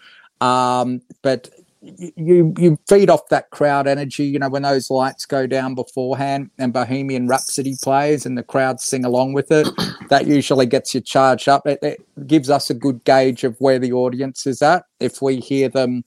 Um, 0.41 1.01
but 1.21 1.49
you 1.83 2.53
you 2.57 2.79
feed 2.87 3.09
off 3.09 3.27
that 3.29 3.49
crowd 3.49 3.87
energy. 3.87 4.25
You 4.25 4.39
know 4.39 4.49
when 4.49 4.63
those 4.63 4.89
lights 4.89 5.25
go 5.25 5.45
down 5.47 5.75
beforehand 5.75 6.49
and 6.57 6.71
Bohemian 6.71 7.27
Rhapsody 7.27 7.75
plays 7.81 8.25
and 8.25 8.37
the 8.37 8.43
crowd 8.43 8.79
sing 8.79 9.05
along 9.05 9.33
with 9.33 9.51
it, 9.51 9.67
that 10.09 10.27
usually 10.27 10.65
gets 10.65 10.95
you 10.95 11.01
charged 11.01 11.49
up. 11.49 11.67
It, 11.67 11.79
it 11.81 12.27
gives 12.27 12.49
us 12.49 12.69
a 12.69 12.73
good 12.73 13.03
gauge 13.03 13.43
of 13.43 13.55
where 13.59 13.79
the 13.79 13.91
audience 13.93 14.47
is 14.47 14.61
at. 14.61 14.85
If 14.99 15.21
we 15.21 15.37
hear 15.37 15.69
them. 15.69 16.03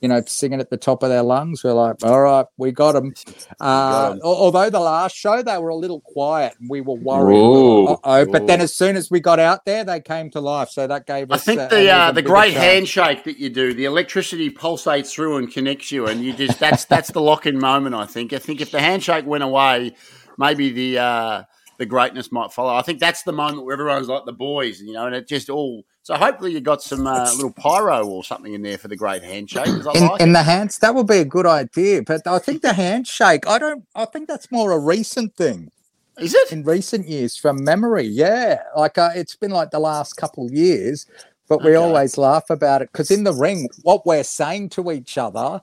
You 0.00 0.08
know, 0.08 0.22
singing 0.26 0.60
at 0.60 0.70
the 0.70 0.78
top 0.78 1.02
of 1.02 1.10
their 1.10 1.22
lungs, 1.22 1.62
we're 1.62 1.74
like, 1.74 2.02
"All 2.02 2.22
right, 2.22 2.46
we 2.56 2.72
got 2.72 2.92
them." 2.92 3.12
Uh, 3.60 4.16
although 4.22 4.70
the 4.70 4.80
last 4.80 5.14
show 5.14 5.42
they 5.42 5.58
were 5.58 5.68
a 5.68 5.76
little 5.76 6.00
quiet, 6.00 6.54
and 6.58 6.70
we 6.70 6.80
were 6.80 6.94
worried. 6.94 7.36
Ooh. 7.36 7.86
Uh-oh. 7.88 8.26
But 8.26 8.46
then 8.46 8.62
as 8.62 8.74
soon 8.74 8.96
as 8.96 9.10
we 9.10 9.20
got 9.20 9.38
out 9.38 9.66
there, 9.66 9.84
they 9.84 10.00
came 10.00 10.30
to 10.30 10.40
life. 10.40 10.70
So 10.70 10.86
that 10.86 11.06
gave 11.06 11.30
I 11.30 11.34
us. 11.34 11.44
think 11.44 11.60
uh, 11.60 11.68
the 11.68 11.90
uh, 11.90 12.12
the 12.12 12.22
great 12.22 12.54
handshake 12.54 13.24
that 13.24 13.38
you 13.38 13.50
do, 13.50 13.74
the 13.74 13.84
electricity 13.84 14.50
pulsates 14.50 15.12
through 15.12 15.36
and 15.36 15.52
connects 15.52 15.92
you, 15.92 16.06
and 16.06 16.24
you 16.24 16.32
just 16.32 16.58
that's 16.58 16.86
that's 16.86 17.10
the 17.10 17.20
lock 17.20 17.44
in 17.46 17.58
moment. 17.58 17.94
I 17.94 18.06
think. 18.06 18.32
I 18.32 18.38
think 18.38 18.60
if 18.60 18.70
the 18.70 18.80
handshake 18.80 19.26
went 19.26 19.44
away, 19.44 19.94
maybe 20.38 20.70
the 20.70 20.98
uh, 20.98 21.42
the 21.80 21.86
greatness 21.86 22.30
might 22.30 22.52
follow. 22.52 22.74
I 22.74 22.82
think 22.82 23.00
that's 23.00 23.22
the 23.22 23.32
moment 23.32 23.64
where 23.64 23.72
everyone's 23.72 24.06
like 24.06 24.26
the 24.26 24.34
boys, 24.34 24.82
you 24.82 24.92
know, 24.92 25.06
and 25.06 25.14
it 25.16 25.26
just 25.26 25.48
all. 25.48 25.82
So 26.02 26.14
hopefully 26.14 26.52
you 26.52 26.60
got 26.60 26.82
some 26.82 27.06
uh, 27.06 27.32
little 27.34 27.52
pyro 27.54 28.06
or 28.06 28.22
something 28.22 28.52
in 28.52 28.60
there 28.60 28.76
for 28.76 28.88
the 28.88 28.96
great 28.96 29.22
handshake. 29.22 29.66
in, 29.66 29.82
like 29.82 30.20
in 30.20 30.32
the 30.34 30.42
hands 30.42 30.76
that 30.80 30.94
would 30.94 31.06
be 31.06 31.18
a 31.18 31.24
good 31.24 31.46
idea 31.46 32.02
but 32.02 32.26
i 32.26 32.38
think 32.38 32.62
the 32.62 32.72
handshake 32.72 33.46
i 33.46 33.58
don't 33.58 33.84
i 33.94 34.04
think 34.06 34.26
that's 34.28 34.50
more 34.50 34.72
a 34.72 34.78
recent 34.78 35.34
thing 35.36 35.70
Is 36.18 36.34
it? 36.34 36.52
in 36.52 36.64
recent 36.64 37.06
years 37.06 37.36
from 37.36 37.62
memory 37.62 38.06
yeah 38.06 38.62
like 38.76 38.96
uh, 38.98 39.10
it's 39.14 39.36
been 39.36 39.50
like 39.50 39.70
the 39.70 39.78
last 39.78 40.14
couple 40.14 40.46
of 40.46 40.52
years 40.52 41.06
but 41.50 41.62
we 41.64 41.70
Okay. 41.72 41.76
always 41.76 42.16
laugh 42.18 42.48
about 42.50 42.82
it 42.82 42.90
because 42.92 43.10
in 43.12 43.24
the 43.24 43.34
ring 43.34 43.68
what 43.82 44.06
we're 44.06 44.24
saying 44.24 44.70
to 44.70 44.90
each 44.92 45.18
other 45.18 45.60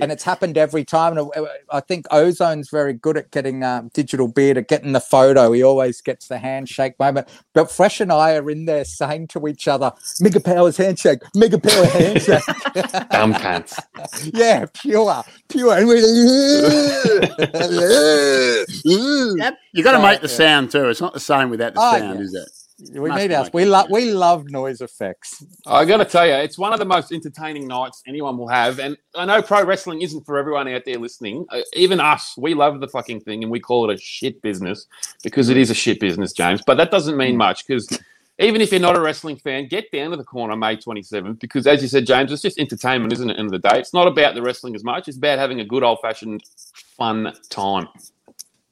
and 0.00 0.12
it's 0.12 0.24
happened 0.24 0.58
every 0.58 0.84
time 0.84 1.16
and 1.18 1.30
uh, 1.36 1.46
i 1.72 1.80
think 1.80 2.06
ozone's 2.10 2.70
very 2.70 2.92
good 2.94 3.16
at 3.16 3.30
getting 3.32 3.64
um, 3.64 3.90
digital 3.94 4.28
beard 4.28 4.58
at 4.58 4.68
getting 4.68 4.92
the 4.92 5.00
photo 5.00 5.52
he 5.52 5.62
always 5.64 6.00
gets 6.02 6.28
the 6.28 6.38
handshake 6.38 6.94
moment 7.00 7.28
but 7.54 7.70
fresh 7.70 8.00
and 8.02 8.12
i 8.12 8.36
are 8.36 8.50
in 8.50 8.66
there 8.66 8.84
saying 8.84 9.26
to 9.28 9.46
each 9.48 9.66
other 9.68 9.92
mega 10.20 10.40
powers 10.40 10.76
handshake 10.78 11.20
mega 11.34 11.58
power 11.58 11.86
handshake 11.86 12.42
Dumb 13.12 13.34
cunts. 13.34 13.78
yeah, 14.34 14.66
pure, 14.74 15.24
pure. 15.48 15.76
And 15.78 15.88
we 15.88 16.00
Yep. 19.36 19.58
You 19.72 19.84
got 19.84 19.92
to 19.92 19.98
So, 19.98 20.00
make 20.00 20.20
the 20.22 20.28
yeah. 20.28 20.28
sound 20.28 20.70
too. 20.72 20.88
It's 20.88 21.00
not 21.00 21.14
the 21.14 21.20
same 21.20 21.50
without 21.50 21.74
the 21.74 21.80
Oh, 21.82 21.84
sound, 21.98 22.18
yeah. 22.18 22.20
is 22.20 22.34
it? 22.34 22.50
We 22.92 23.08
Must 23.08 23.20
need 23.20 23.28
be 23.28 23.34
us. 23.34 23.50
We 23.52 23.64
love 23.64 23.90
we 23.90 24.12
love 24.12 24.48
noise 24.50 24.80
effects. 24.80 25.44
I 25.66 25.84
got 25.84 25.96
to 25.96 26.04
tell 26.04 26.26
you, 26.26 26.34
it's 26.34 26.56
one 26.58 26.72
of 26.72 26.78
the 26.78 26.84
most 26.84 27.10
entertaining 27.10 27.66
nights 27.66 28.02
anyone 28.06 28.38
will 28.38 28.48
have. 28.48 28.78
And 28.78 28.96
I 29.16 29.24
know 29.24 29.42
pro 29.42 29.64
wrestling 29.64 30.02
isn't 30.02 30.24
for 30.24 30.38
everyone 30.38 30.68
out 30.68 30.82
there 30.84 30.98
listening. 30.98 31.44
Uh, 31.50 31.60
even 31.74 31.98
us, 31.98 32.34
we 32.38 32.54
love 32.54 32.78
the 32.80 32.88
fucking 32.88 33.20
thing 33.20 33.42
and 33.42 33.50
we 33.50 33.58
call 33.58 33.90
it 33.90 33.94
a 33.94 34.00
shit 34.00 34.40
business 34.42 34.86
because 35.24 35.48
it 35.48 35.56
is 35.56 35.70
a 35.70 35.74
shit 35.74 35.98
business, 35.98 36.32
James. 36.32 36.62
But 36.64 36.76
that 36.76 36.92
doesn't 36.92 37.16
mean 37.16 37.36
much 37.36 37.66
because 37.66 37.88
even 38.38 38.60
if 38.60 38.70
you're 38.70 38.80
not 38.80 38.96
a 38.96 39.00
wrestling 39.00 39.36
fan, 39.36 39.66
get 39.66 39.90
down 39.90 40.12
to 40.12 40.16
the 40.16 40.24
corner 40.24 40.56
May 40.56 40.76
27th 40.76 41.40
because, 41.40 41.66
as 41.66 41.82
you 41.82 41.88
said, 41.88 42.06
James, 42.06 42.30
it's 42.30 42.42
just 42.42 42.58
entertainment, 42.58 43.12
isn't 43.12 43.28
it? 43.28 43.38
End 43.38 43.52
of 43.52 43.60
the 43.60 43.68
day, 43.68 43.80
it's 43.80 43.92
not 43.92 44.06
about 44.06 44.36
the 44.36 44.42
wrestling 44.42 44.76
as 44.76 44.84
much. 44.84 45.08
It's 45.08 45.16
about 45.16 45.40
having 45.40 45.58
a 45.58 45.64
good 45.64 45.82
old 45.82 45.98
fashioned 46.00 46.44
fun 46.96 47.34
time. 47.50 47.88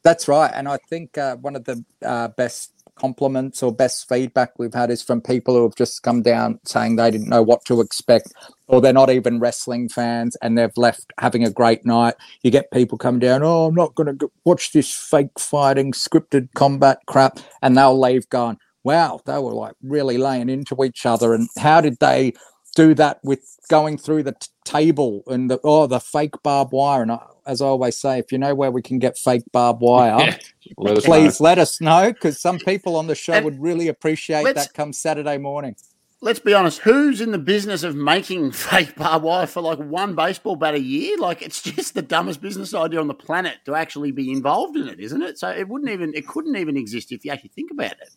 That's 0.04 0.28
right. 0.28 0.52
And 0.54 0.68
I 0.68 0.78
think 0.88 1.18
uh, 1.18 1.34
one 1.36 1.56
of 1.56 1.64
the 1.64 1.84
uh, 2.04 2.28
best 2.28 2.75
compliments 2.96 3.62
or 3.62 3.72
best 3.72 4.08
feedback 4.08 4.58
we've 4.58 4.74
had 4.74 4.90
is 4.90 5.02
from 5.02 5.20
people 5.20 5.54
who 5.54 5.62
have 5.62 5.74
just 5.76 6.02
come 6.02 6.22
down 6.22 6.58
saying 6.64 6.96
they 6.96 7.10
didn't 7.10 7.28
know 7.28 7.42
what 7.42 7.64
to 7.66 7.80
expect 7.80 8.32
or 8.68 8.80
they're 8.80 8.92
not 8.92 9.10
even 9.10 9.38
wrestling 9.38 9.88
fans 9.88 10.36
and 10.42 10.58
they've 10.58 10.76
left 10.76 11.12
having 11.18 11.44
a 11.44 11.50
great 11.50 11.84
night. 11.84 12.14
You 12.42 12.50
get 12.50 12.70
people 12.70 12.98
come 12.98 13.18
down, 13.18 13.42
oh, 13.42 13.66
I'm 13.66 13.74
not 13.74 13.94
going 13.94 14.18
to 14.18 14.30
watch 14.44 14.72
this 14.72 14.92
fake 14.92 15.38
fighting, 15.38 15.92
scripted 15.92 16.48
combat 16.54 16.98
crap. 17.06 17.38
And 17.62 17.76
they'll 17.76 17.98
leave 17.98 18.28
going, 18.30 18.58
wow, 18.82 19.20
they 19.26 19.38
were 19.38 19.52
like 19.52 19.74
really 19.82 20.18
laying 20.18 20.48
into 20.48 20.82
each 20.84 21.06
other. 21.06 21.34
And 21.34 21.48
how 21.58 21.80
did 21.80 21.98
they 22.00 22.32
do 22.76 22.94
that 22.94 23.18
with 23.24 23.58
going 23.68 23.98
through 23.98 24.22
the 24.22 24.32
t- 24.32 24.46
table 24.64 25.24
and 25.26 25.50
the 25.50 25.58
oh 25.64 25.88
the 25.88 25.98
fake 25.98 26.40
barbed 26.44 26.70
wire? 26.72 27.02
And 27.02 27.10
I, 27.10 27.26
as 27.44 27.60
I 27.60 27.66
always 27.66 27.98
say, 27.98 28.20
if 28.20 28.30
you 28.30 28.38
know 28.38 28.54
where 28.54 28.70
we 28.70 28.82
can 28.82 29.00
get 29.00 29.18
fake 29.18 29.42
barbed 29.52 29.80
wire, 29.80 30.36
Let 30.76 30.98
us 30.98 31.04
please 31.04 31.40
let 31.40 31.58
us 31.58 31.80
know 31.80 32.12
because 32.12 32.40
some 32.40 32.58
people 32.58 32.96
on 32.96 33.06
the 33.06 33.14
show 33.14 33.34
And 33.34 33.44
would 33.44 33.60
really 33.60 33.88
appreciate 33.88 34.54
that 34.54 34.74
come 34.74 34.92
Saturday 34.92 35.38
morning. 35.38 35.76
Let's 36.20 36.38
be 36.38 36.54
honest. 36.54 36.80
Who's 36.80 37.20
in 37.20 37.30
the 37.30 37.38
business 37.38 37.82
of 37.82 37.94
making 37.94 38.50
fake 38.52 38.96
barbed 38.96 39.24
wire 39.24 39.46
for 39.46 39.60
like 39.60 39.78
one 39.78 40.14
baseball 40.14 40.56
bat 40.56 40.74
a 40.74 40.80
year? 40.80 41.18
Like 41.18 41.42
it's 41.42 41.62
just 41.62 41.94
the 41.94 42.02
dumbest 42.02 42.40
business 42.40 42.74
idea 42.74 43.00
on 43.00 43.06
the 43.06 43.14
planet 43.14 43.58
to 43.66 43.74
actually 43.74 44.12
be 44.12 44.30
involved 44.30 44.76
in 44.76 44.88
it, 44.88 44.98
isn't 44.98 45.22
it? 45.22 45.38
So 45.38 45.48
it 45.50 45.68
wouldn't 45.68 45.90
even, 45.90 46.14
it 46.14 46.26
couldn't 46.26 46.56
even 46.56 46.76
exist 46.76 47.12
if 47.12 47.24
you 47.24 47.30
actually 47.30 47.50
think 47.50 47.70
about 47.70 47.92
it. 47.92 48.10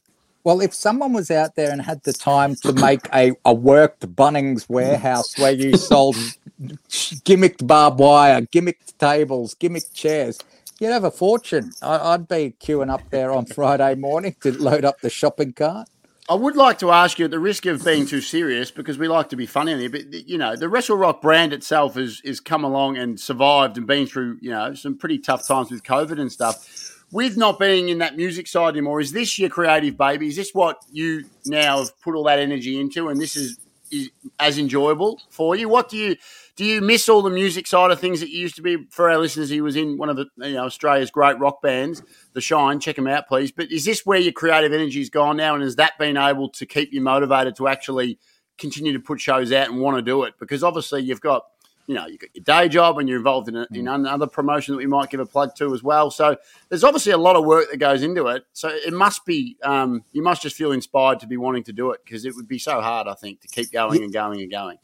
Well, 0.43 0.61
if 0.61 0.73
someone 0.73 1.13
was 1.13 1.29
out 1.29 1.55
there 1.55 1.69
and 1.71 1.81
had 1.81 2.03
the 2.03 2.13
time 2.13 2.55
to 2.57 2.71
make 2.73 3.01
a, 3.13 3.33
a 3.43 3.53
worked 3.53 4.15
Bunnings 4.15 4.69
warehouse 4.69 5.37
where 5.37 5.51
you 5.51 5.75
sold 5.75 6.15
gimmicked 6.61 7.67
barbed 7.67 7.99
wire, 7.99 8.41
gimmicked 8.41 8.97
tables, 8.97 9.53
gimmicked 9.55 9.93
chairs, 9.93 10.39
you'd 10.79 10.91
have 10.91 11.03
a 11.03 11.11
fortune. 11.11 11.71
I, 11.81 12.13
I'd 12.13 12.27
be 12.27 12.55
queuing 12.59 12.89
up 12.89 13.09
there 13.09 13.31
on 13.31 13.45
Friday 13.47 13.95
morning 13.95 14.35
to 14.41 14.51
load 14.51 14.85
up 14.85 15.01
the 15.01 15.09
shopping 15.09 15.53
cart. 15.53 15.89
I 16.29 16.35
would 16.35 16.55
like 16.55 16.77
to 16.79 16.91
ask 16.91 17.17
you, 17.17 17.25
at 17.25 17.31
the 17.31 17.39
risk 17.39 17.65
of 17.65 17.83
being 17.83 18.05
too 18.05 18.21
serious, 18.21 18.69
because 18.69 18.99
we 18.99 19.07
like 19.07 19.29
to 19.29 19.35
be 19.35 19.47
funny 19.47 19.75
here, 19.75 19.89
but 19.89 20.13
you 20.13 20.37
know, 20.37 20.55
the 20.55 20.69
Wrestle 20.69 20.95
Rock 20.95 21.23
brand 21.23 21.53
itself 21.53 21.95
has 21.95 22.21
is 22.23 22.39
come 22.39 22.63
along 22.63 22.97
and 22.97 23.19
survived 23.19 23.77
and 23.77 23.87
been 23.87 24.05
through, 24.05 24.37
you 24.39 24.51
know, 24.51 24.75
some 24.75 24.95
pretty 24.95 25.17
tough 25.17 25.47
times 25.47 25.71
with 25.71 25.83
COVID 25.83 26.19
and 26.19 26.31
stuff. 26.31 26.88
With 27.11 27.37
not 27.37 27.57
being 27.57 27.89
in 27.89 27.97
that 27.99 28.17
music 28.17 28.47
side 28.47 28.69
anymore, 28.69 29.01
is 29.01 29.11
this 29.11 29.39
your 29.39 29.49
creative 29.49 29.97
baby? 29.97 30.27
Is 30.27 30.35
this 30.35 30.53
what 30.53 30.77
you 30.91 31.25
now 31.45 31.79
have 31.79 31.99
put 32.01 32.13
all 32.13 32.25
that 32.25 32.37
energy 32.37 32.79
into, 32.79 33.09
and 33.09 33.19
this 33.19 33.35
is, 33.35 33.57
is 33.91 34.11
as 34.39 34.59
enjoyable 34.59 35.19
for 35.31 35.55
you? 35.55 35.67
What 35.67 35.89
do 35.89 35.97
you 35.97 36.15
do? 36.55 36.63
You 36.63 36.81
miss 36.81 37.09
all 37.09 37.23
the 37.23 37.31
music 37.31 37.65
side 37.65 37.89
of 37.89 37.99
things 37.99 38.19
that 38.19 38.29
you 38.29 38.39
used 38.39 38.57
to 38.57 38.61
be? 38.61 38.85
For 38.91 39.09
our 39.09 39.17
listeners, 39.17 39.49
he 39.49 39.59
was 39.59 39.75
in 39.75 39.97
one 39.97 40.09
of 40.09 40.17
the 40.17 40.27
you 40.37 40.53
know 40.53 40.65
Australia's 40.65 41.09
great 41.09 41.39
rock 41.39 41.63
bands, 41.63 42.03
The 42.33 42.41
Shine. 42.41 42.79
Check 42.79 42.99
him 42.99 43.07
out, 43.07 43.27
please. 43.27 43.51
But 43.51 43.71
is 43.71 43.85
this 43.85 44.05
where 44.05 44.19
your 44.19 44.33
creative 44.33 44.71
energy's 44.71 45.09
gone 45.09 45.37
now, 45.37 45.55
and 45.55 45.63
has 45.63 45.77
that 45.77 45.97
been 45.97 46.15
able 46.15 46.49
to 46.49 46.65
keep 46.67 46.93
you 46.93 47.01
motivated 47.01 47.55
to 47.55 47.67
actually 47.67 48.19
continue 48.59 48.93
to 48.93 48.99
put 48.99 49.19
shows 49.19 49.51
out 49.51 49.69
and 49.69 49.79
want 49.79 49.97
to 49.97 50.03
do 50.03 50.23
it? 50.25 50.35
Because 50.39 50.63
obviously 50.63 51.01
you've 51.01 51.21
got 51.21 51.45
you 51.89 51.95
know 51.95 52.05
you've 52.05 52.19
got 52.19 52.29
your 52.35 52.43
day 52.43 52.69
job 52.69 52.99
and 52.99 53.09
you're 53.09 53.17
involved 53.17 53.49
in, 53.49 53.55
a, 53.55 53.67
in 53.73 53.87
another 53.87 54.27
promotion 54.27 54.73
that 54.73 54.77
we 54.77 54.85
might 54.85 55.09
give 55.09 55.19
a 55.19 55.25
plug 55.25 55.55
to 55.55 55.73
as 55.73 55.81
well. 55.81 56.11
So 56.11 56.37
there's 56.69 56.83
obviously 56.83 57.13
a 57.13 57.17
lot 57.17 57.35
of 57.35 57.45
work 57.45 57.71
that 57.71 57.77
goes 57.77 58.03
into 58.03 58.27
it. 58.27 58.45
So 58.53 58.69
it 58.69 58.93
must 58.93 59.25
be 59.25 59.57
um, 59.63 60.03
you 60.11 60.21
must 60.21 60.43
just 60.43 60.55
feel 60.55 60.71
inspired 60.71 61.19
to 61.21 61.27
be 61.27 61.35
wanting 61.35 61.63
to 61.63 61.73
do 61.73 61.89
it 61.89 62.01
because 62.05 62.25
it 62.25 62.35
would 62.35 62.47
be 62.47 62.59
so 62.59 62.79
hard, 62.79 63.07
I 63.07 63.15
think, 63.15 63.41
to 63.41 63.47
keep 63.47 63.71
going 63.71 64.03
and 64.03 64.13
going 64.13 64.39
and 64.39 64.51
going. 64.51 64.77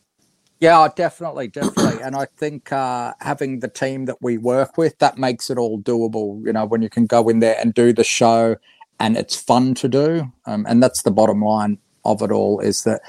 Yeah, 0.60 0.88
definitely, 0.96 1.50
definitely. 1.50 2.02
And 2.02 2.15
I 2.15 2.26
think 2.26 2.72
uh, 2.72 3.13
having 3.22 3.60
the 3.60 3.68
team 3.68 4.06
that 4.06 4.18
we 4.20 4.39
work 4.39 4.76
with, 4.76 4.98
that 4.98 5.20
makes 5.20 5.52
it 5.52 5.60
all 5.60 5.80
doable. 5.80 6.44
You 6.44 6.54
know, 6.54 6.65
when 6.65 6.82
you 6.82 6.89
can 6.89 7.06
go 7.06 7.30
in 7.30 7.39
there 7.39 7.58
and 7.62 7.72
do 7.72 7.94
the 7.94 8.04
show 8.04 8.56
and 9.00 9.15
it's 9.15 9.36
fun 9.36 9.76
to 9.76 9.88
do. 9.88 10.32
Um, 10.48 10.65
and 10.68 10.82
that's 10.82 11.04
the 11.04 11.12
bottom 11.12 11.41
line 11.41 11.78
of 12.04 12.24
it 12.24 12.32
all 12.32 12.62
is 12.62 12.84
that 12.86 13.02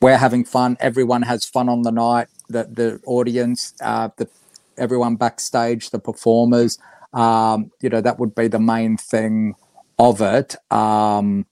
we're 0.00 0.18
having 0.18 0.44
fun. 0.44 0.76
Everyone 0.78 1.22
has 1.22 1.44
fun 1.44 1.68
on 1.68 1.82
the 1.82 1.90
night. 1.90 2.28
The, 2.50 2.64
the 2.64 3.00
audience, 3.06 3.74
uh, 3.82 4.10
the 4.16 4.28
everyone 4.76 5.16
backstage, 5.16 5.90
the 5.90 5.98
performers, 5.98 6.78
um, 7.12 7.70
you 7.80 7.88
know, 7.88 8.00
that 8.00 8.18
would 8.18 8.34
be 8.34 8.48
the 8.48 8.60
main 8.60 8.96
thing 8.96 9.54
of 9.98 10.20
it. 10.20 10.56
Um, 10.72 11.46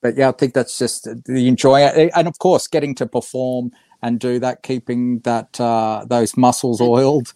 but 0.00 0.16
yeah, 0.16 0.28
I 0.28 0.32
think 0.32 0.54
that's 0.54 0.78
just 0.78 1.08
the 1.24 1.48
enjoy, 1.48 1.80
and 1.80 2.28
of 2.28 2.38
course, 2.38 2.68
getting 2.68 2.94
to 2.96 3.06
perform 3.06 3.72
and 4.02 4.20
do 4.20 4.38
that, 4.38 4.62
keeping 4.62 5.20
that 5.20 5.60
uh, 5.60 6.04
those 6.06 6.36
muscles 6.36 6.80
oiled. 6.80 7.32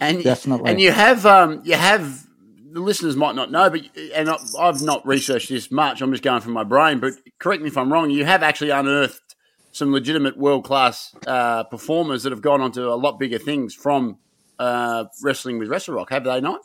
And 0.00 0.22
Definitely. 0.22 0.70
and 0.70 0.80
you 0.80 0.92
have 0.92 1.26
um, 1.26 1.62
you 1.64 1.74
have 1.74 2.26
the 2.70 2.80
listeners 2.80 3.16
might 3.16 3.34
not 3.34 3.50
know, 3.50 3.70
but 3.70 3.80
and 4.14 4.30
I've 4.58 4.82
not 4.82 5.06
researched 5.06 5.48
this 5.48 5.70
much. 5.70 6.00
I'm 6.02 6.10
just 6.10 6.22
going 6.22 6.42
from 6.42 6.52
my 6.52 6.64
brain. 6.64 7.00
But 7.00 7.14
correct 7.38 7.62
me 7.62 7.68
if 7.68 7.76
I'm 7.76 7.92
wrong. 7.92 8.10
You 8.10 8.24
have 8.24 8.42
actually 8.42 8.70
unearthed 8.70 9.25
some 9.76 9.92
legitimate 9.92 10.38
world 10.38 10.64
class 10.64 11.14
uh, 11.26 11.62
performers 11.64 12.22
that 12.22 12.32
have 12.32 12.40
gone 12.40 12.62
on 12.62 12.72
to 12.72 12.88
a 12.88 12.96
lot 12.96 13.18
bigger 13.18 13.38
things 13.38 13.74
from 13.74 14.16
uh, 14.58 15.04
wrestling 15.22 15.58
with 15.58 15.68
Wrestle 15.68 15.94
Rock, 15.94 16.08
have 16.10 16.24
they 16.24 16.40
not? 16.40 16.62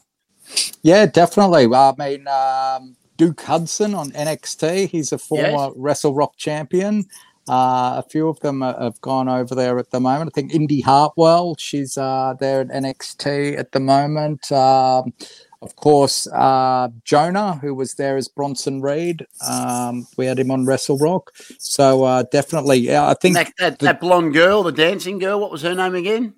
Yeah, 0.81 1.05
definitely. 1.05 1.67
I 1.73 1.93
mean, 1.97 2.25
um, 2.29 2.95
Duke 3.17 3.41
Hudson 3.41 3.93
on 3.93 4.11
NXT. 4.11 4.87
He's 4.89 5.11
a 5.11 5.17
former 5.17 5.49
Yes. 5.49 5.73
Wrestle 5.75 6.15
Rock 6.15 6.37
champion. 6.37 7.03
Uh, 7.49 8.01
a 8.01 8.05
few 8.09 8.29
of 8.29 8.39
them 8.39 8.61
have 8.61 9.01
gone 9.01 9.27
over 9.27 9.55
there 9.55 9.77
at 9.77 9.91
the 9.91 9.99
moment. 9.99 10.31
I 10.31 10.33
think 10.33 10.53
Indy 10.53 10.79
Hartwell, 10.79 11.55
she's 11.59 11.97
uh, 11.97 12.35
there 12.39 12.61
at 12.61 12.69
NXT 12.69 13.57
at 13.57 13.73
the 13.73 13.81
moment. 13.81 14.49
Um, 14.53 15.13
of 15.61 15.75
course, 15.75 16.27
uh, 16.27 16.89
Jonah, 17.03 17.55
who 17.61 17.73
was 17.75 17.93
there 17.95 18.17
as 18.17 18.27
Bronson 18.27 18.81
Reed. 18.81 19.25
Um, 19.47 20.07
we 20.17 20.25
had 20.25 20.39
him 20.39 20.49
on 20.51 20.65
Wrestle 20.65 20.97
Rock. 20.97 21.31
So 21.59 22.03
uh, 22.03 22.23
definitely, 22.31 22.77
yeah, 22.77 23.07
I 23.07 23.13
think. 23.13 23.35
That, 23.35 23.51
that, 23.59 23.79
the- 23.79 23.85
that 23.85 23.99
blonde 23.99 24.33
girl, 24.33 24.63
the 24.63 24.71
dancing 24.71 25.19
girl, 25.19 25.39
what 25.39 25.51
was 25.51 25.61
her 25.61 25.75
name 25.75 25.95
again? 25.95 26.33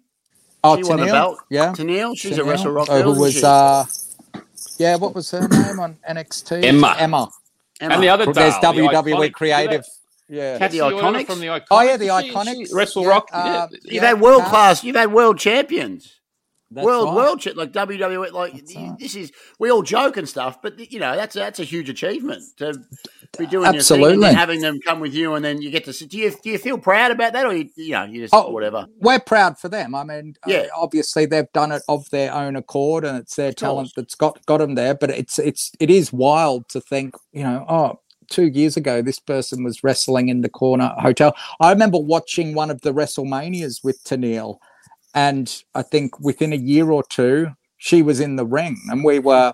oh, 0.65 0.77
she 0.77 0.83
won 0.83 0.99
a 1.01 1.05
belt. 1.05 1.39
Yeah. 1.49 1.73
Tenille, 1.73 2.13
she's 2.17 2.37
a 2.37 2.43
Wrestle 2.43 2.71
Rock 2.71 2.89
uh, 2.89 3.01
girl. 3.01 3.13
who 3.15 3.23
isn't 3.23 3.23
was 3.23 3.33
she? 3.35 3.43
uh, 3.43 4.41
yeah, 4.77 4.95
what 4.95 5.13
was 5.13 5.29
her 5.31 5.47
name 5.47 5.79
on 5.79 5.97
NXT? 6.09 6.63
Emma. 6.63 6.95
Emma. 6.99 7.29
Emma. 7.81 7.93
And 7.95 8.03
the 8.03 8.09
other 8.09 8.25
There's 8.31 8.57
Dale, 8.59 8.71
the 8.73 8.79
WWE 8.81 9.13
iconic- 9.29 9.33
creative. 9.33 9.85
Yeah. 10.29 10.57
Cassie 10.57 10.79
The 10.79 10.85
Oyler 10.85 11.01
Iconics? 11.01 11.25
from 11.27 11.39
the 11.41 11.47
Iconics. 11.47 11.65
Oh 11.69 11.81
yeah, 11.81 11.97
the 11.97 12.07
She- 12.21 12.27
she- 12.29 12.33
iconics. 12.33 12.73
Wrestle 12.73 13.03
Yeah, 13.03 13.09
Rock. 13.09 13.27
uh, 13.33 13.43
yeah. 13.45 13.67
You've 13.83 13.93
yeah, 13.93 14.05
had 14.09 14.21
world 14.21 14.41
uh, 14.43 14.49
class. 14.49 14.83
You've 14.83 14.95
had 14.95 15.11
world 15.11 15.37
champions. 15.37 16.19
That's 16.73 16.85
world 16.85 17.05
right. 17.07 17.15
world 17.15 17.39
cha- 17.41 17.51
like 17.55 17.71
WWE. 17.71 18.31
Like 18.31 18.53
That's 18.53 18.73
you- 18.75 18.81
right. 18.89 18.99
this 18.99 19.15
is 19.15 19.31
we 19.59 19.69
all 19.71 19.81
joke 19.83 20.17
and 20.17 20.27
stuff, 20.27 20.61
but 20.61 20.91
you 20.91 20.99
know 20.99 21.15
that's 21.15 21.35
a, 21.35 21.39
that's 21.39 21.59
a 21.59 21.63
huge 21.63 21.89
achievement 21.89 22.43
to 22.57 22.73
be 23.37 23.45
doing 23.47 23.51
your 23.51 23.61
thing 23.61 23.65
and 23.67 23.75
Absolutely. 23.77 24.33
having 24.33 24.61
them 24.61 24.79
come 24.85 24.99
with 24.99 25.13
you, 25.13 25.33
and 25.35 25.43
then 25.43 25.61
you 25.61 25.71
get 25.71 25.85
to. 25.85 25.93
sit- 25.93 26.09
Do 26.09 26.17
you 26.17 26.31
do 26.43 26.49
you 26.49 26.57
feel 26.57 26.77
proud 26.77 27.11
about 27.11 27.33
that, 27.33 27.45
or 27.45 27.55
you, 27.55 27.69
you 27.75 27.91
know 27.91 28.03
you 28.03 28.21
just 28.21 28.33
Oh, 28.33 28.49
whatever? 28.51 28.87
We're 28.99 29.19
proud 29.19 29.57
for 29.57 29.69
them. 29.69 29.95
I 29.95 30.03
mean, 30.03 30.35
uh, 30.45 30.51
Yeah. 30.51 30.67
obviously 30.75 31.25
they've 31.25 31.51
done 31.53 31.71
it 31.71 31.81
of 31.87 32.09
their 32.11 32.33
own 32.33 32.55
accord, 32.55 33.05
and 33.05 33.17
it's 33.17 33.35
their 33.35 33.49
Of 33.49 33.55
talent 33.55 33.87
course. 33.87 33.93
that's 33.95 34.15
got 34.15 34.45
got 34.45 34.57
them 34.57 34.75
there. 34.75 34.93
But 34.95 35.09
it's 35.11 35.39
it's 35.39 35.71
it 35.79 35.89
is 35.89 36.13
wild 36.13 36.69
to 36.69 36.79
think, 36.81 37.15
you 37.31 37.43
know, 37.43 37.65
oh, 37.67 37.99
two 38.29 38.47
years 38.47 38.77
ago 38.77 39.01
this 39.01 39.19
person 39.19 39.63
was 39.63 39.83
wrestling 39.83 40.29
in 40.29 40.41
the 40.41 40.49
corner 40.49 40.93
hotel. 40.99 41.35
I 41.59 41.71
remember 41.71 41.97
watching 41.99 42.53
one 42.55 42.71
of 42.71 42.81
the 42.81 42.93
WrestleManias 42.93 43.83
with 43.83 44.01
Tenille, 44.03 44.57
and 45.13 45.63
I 45.75 45.81
think 45.81 46.19
within 46.19 46.53
a 46.53 46.57
year 46.57 46.91
or 46.91 47.03
two 47.03 47.49
she 47.77 48.01
was 48.01 48.19
in 48.19 48.35
the 48.35 48.45
ring, 48.45 48.77
and 48.89 49.03
we 49.03 49.19
were 49.19 49.53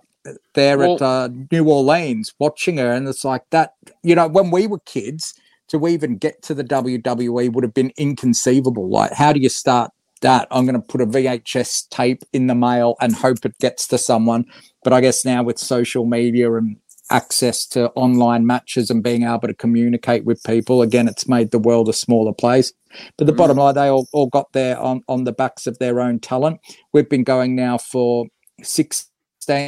there 0.53 0.83
at 0.83 1.01
uh, 1.01 1.29
New 1.51 1.69
Orleans 1.69 2.33
watching 2.39 2.77
her, 2.77 2.91
and 2.91 3.07
it's 3.07 3.25
like 3.25 3.43
that. 3.51 3.73
You 4.03 4.15
know, 4.15 4.27
when 4.27 4.51
we 4.51 4.67
were 4.67 4.79
kids, 4.79 5.33
to 5.69 5.87
even 5.87 6.17
get 6.17 6.41
to 6.43 6.53
the 6.53 6.63
WWE 6.63 7.53
would 7.53 7.63
have 7.63 7.73
been 7.73 7.93
inconceivable. 7.97 8.89
Like, 8.89 9.13
how 9.13 9.31
do 9.31 9.39
you 9.39 9.49
start 9.49 9.91
that? 10.21 10.47
I'm 10.51 10.65
going 10.65 10.75
to 10.75 10.81
put 10.81 11.01
a 11.01 11.05
VHS 11.05 11.89
tape 11.89 12.23
in 12.33 12.47
the 12.47 12.55
mail 12.55 12.95
and 12.99 13.15
hope 13.15 13.45
it 13.45 13.57
gets 13.59 13.87
to 13.87 13.97
someone. 13.97 14.45
But 14.83 14.93
I 14.93 15.01
guess 15.01 15.23
now 15.23 15.43
with 15.43 15.59
social 15.59 16.05
media 16.05 16.51
and 16.53 16.77
access 17.11 17.65
to 17.67 17.89
online 17.91 18.45
matches 18.45 18.89
and 18.89 19.03
being 19.03 19.23
able 19.23 19.47
to 19.47 19.53
communicate 19.53 20.25
with 20.25 20.43
people, 20.43 20.81
again, 20.81 21.07
it's 21.07 21.27
made 21.27 21.51
the 21.51 21.59
world 21.59 21.89
a 21.89 21.93
smaller 21.93 22.33
place. 22.33 22.71
But 23.17 23.27
the 23.27 23.33
Mm. 23.33 23.37
bottom 23.37 23.57
line, 23.57 23.75
they 23.75 23.87
all, 23.87 24.07
all 24.13 24.27
got 24.27 24.51
there 24.53 24.77
on, 24.79 25.01
on 25.07 25.23
the 25.23 25.31
backs 25.31 25.67
of 25.67 25.77
their 25.79 25.99
own 25.99 26.19
talent. 26.19 26.59
We've 26.93 27.09
been 27.09 27.23
going 27.23 27.55
now 27.55 27.77
for 27.77 28.25
six, 28.63 29.05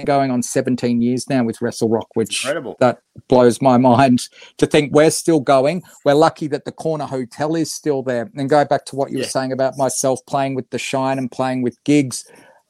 going 0.06 0.30
on 0.30 0.44
17 0.44 1.02
years 1.02 1.28
now 1.28 1.44
with 1.44 1.60
Wrestle 1.60 1.90
Rock, 1.90 2.08
which 2.14 2.44
Incredible. 2.46 2.76
that 2.80 3.00
blows 3.28 3.62
my 3.64 3.78
mind 3.78 4.28
to 4.58 4.68
think 4.68 4.94
we're 4.94 5.10
still 5.10 5.40
going. 5.40 5.82
We're 6.06 6.14
lucky 6.14 6.46
that 6.48 6.66
the 6.66 6.72
corner 6.72 7.06
hotel 7.06 7.56
is 7.56 7.74
still 7.74 8.04
there. 8.04 8.30
And 8.36 8.48
go 8.48 8.64
back 8.64 8.86
to 8.86 8.96
what 8.96 9.10
you 9.10 9.18
Yeah. 9.18 9.24
were 9.24 9.30
saying 9.30 9.52
about 9.52 9.78
myself 9.80 10.20
playing 10.28 10.54
with 10.54 10.70
the 10.70 10.78
shine 10.78 11.18
and 11.18 11.32
playing 11.32 11.64
with 11.64 11.84
gigs. 11.84 12.26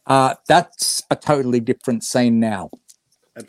Uh, 0.07 0.35
that's 0.47 1.03
a 1.11 1.15
totally 1.17 1.59
different 1.59 2.03
scene 2.05 2.39
now. 2.39 2.69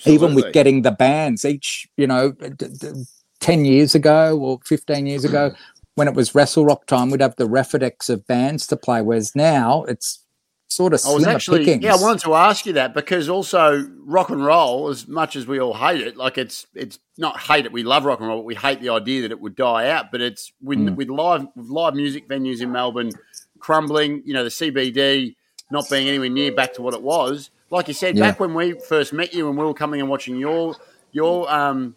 Even 0.07 0.35
with 0.35 0.53
getting 0.53 0.83
the 0.83 0.92
bands, 0.92 1.45
each, 1.45 1.88
you 1.97 2.07
know, 2.07 2.33
d- 2.33 2.66
d- 2.68 2.92
10 3.40 3.64
years 3.64 3.95
ago 3.95 4.38
or 4.38 4.61
15 4.64 5.07
years 5.07 5.25
ago, 5.25 5.53
when 5.97 6.09
it 6.09 6.14
was 6.14 6.35
Wrestle 6.35 6.64
Rock 6.64 6.87
time, 6.87 7.11
we'd 7.11 7.21
have 7.21 7.37
the 7.37 7.49
Refidex 7.49 8.09
of 8.09 8.27
bands 8.27 8.66
to 8.68 8.77
play. 8.77 9.03
Whereas 9.03 9.35
now 9.35 9.83
it's 9.85 10.25
sort 10.68 10.95
of 10.95 11.01
I 11.07 11.12
was 11.12 11.27
actually 11.27 11.64
pickings. 11.66 11.85
yeah. 11.85 11.92
I 11.95 12.01
wanted 12.01 12.23
to 12.23 12.35
ask 12.35 12.64
you 12.64 12.73
that 12.75 12.95
because 12.95 13.29
also 13.29 13.87
rock 13.99 14.31
and 14.31 14.42
roll, 14.42 14.88
as 14.88 15.07
much 15.07 15.37
as 15.37 15.47
we 15.47 15.61
all 15.61 15.75
hate 15.75 16.01
it, 16.01 16.16
like 16.16 16.38
it's 16.38 16.66
it's 16.75 16.99
not 17.18 17.38
hate 17.40 17.66
it. 17.66 17.73
We 17.73 17.83
love 17.83 18.05
rock 18.07 18.21
and 18.21 18.29
roll, 18.29 18.38
but 18.38 18.47
we 18.47 18.55
hate 18.55 18.81
the 18.81 18.88
idea 18.88 19.23
that 19.23 19.33
it 19.33 19.40
would 19.40 19.55
die 19.57 19.90
out. 19.90 20.07
But 20.11 20.21
it's 20.23 20.53
with 20.62 20.79
Mm. 20.79 20.97
with 20.97 21.09
live 21.11 21.47
with 21.57 21.66
live 21.68 21.95
music 21.95 22.27
venues 22.29 22.62
in 22.62 22.73
Melbourne 22.73 23.11
crumbling. 23.59 24.23
You 24.25 24.33
know, 24.35 24.45
the 24.45 24.51
CBD 24.51 25.35
not 25.71 25.88
being 25.90 26.09
anywhere 26.09 26.29
near 26.31 26.53
back 26.53 26.73
to 26.75 26.83
what 26.83 26.95
it 26.95 27.03
was. 27.03 27.51
Like 27.72 27.88
you 27.88 27.94
said, 27.94 28.16
Yeah. 28.16 28.30
back 28.30 28.38
when 28.38 28.52
we 28.54 28.72
first 28.74 29.12
met 29.14 29.32
you 29.32 29.48
and 29.48 29.56
we 29.58 29.64
were 29.64 29.74
coming 29.74 30.00
and 30.00 30.08
watching 30.08 30.37
your 30.37 30.76
your 31.12 31.50
um 31.52 31.96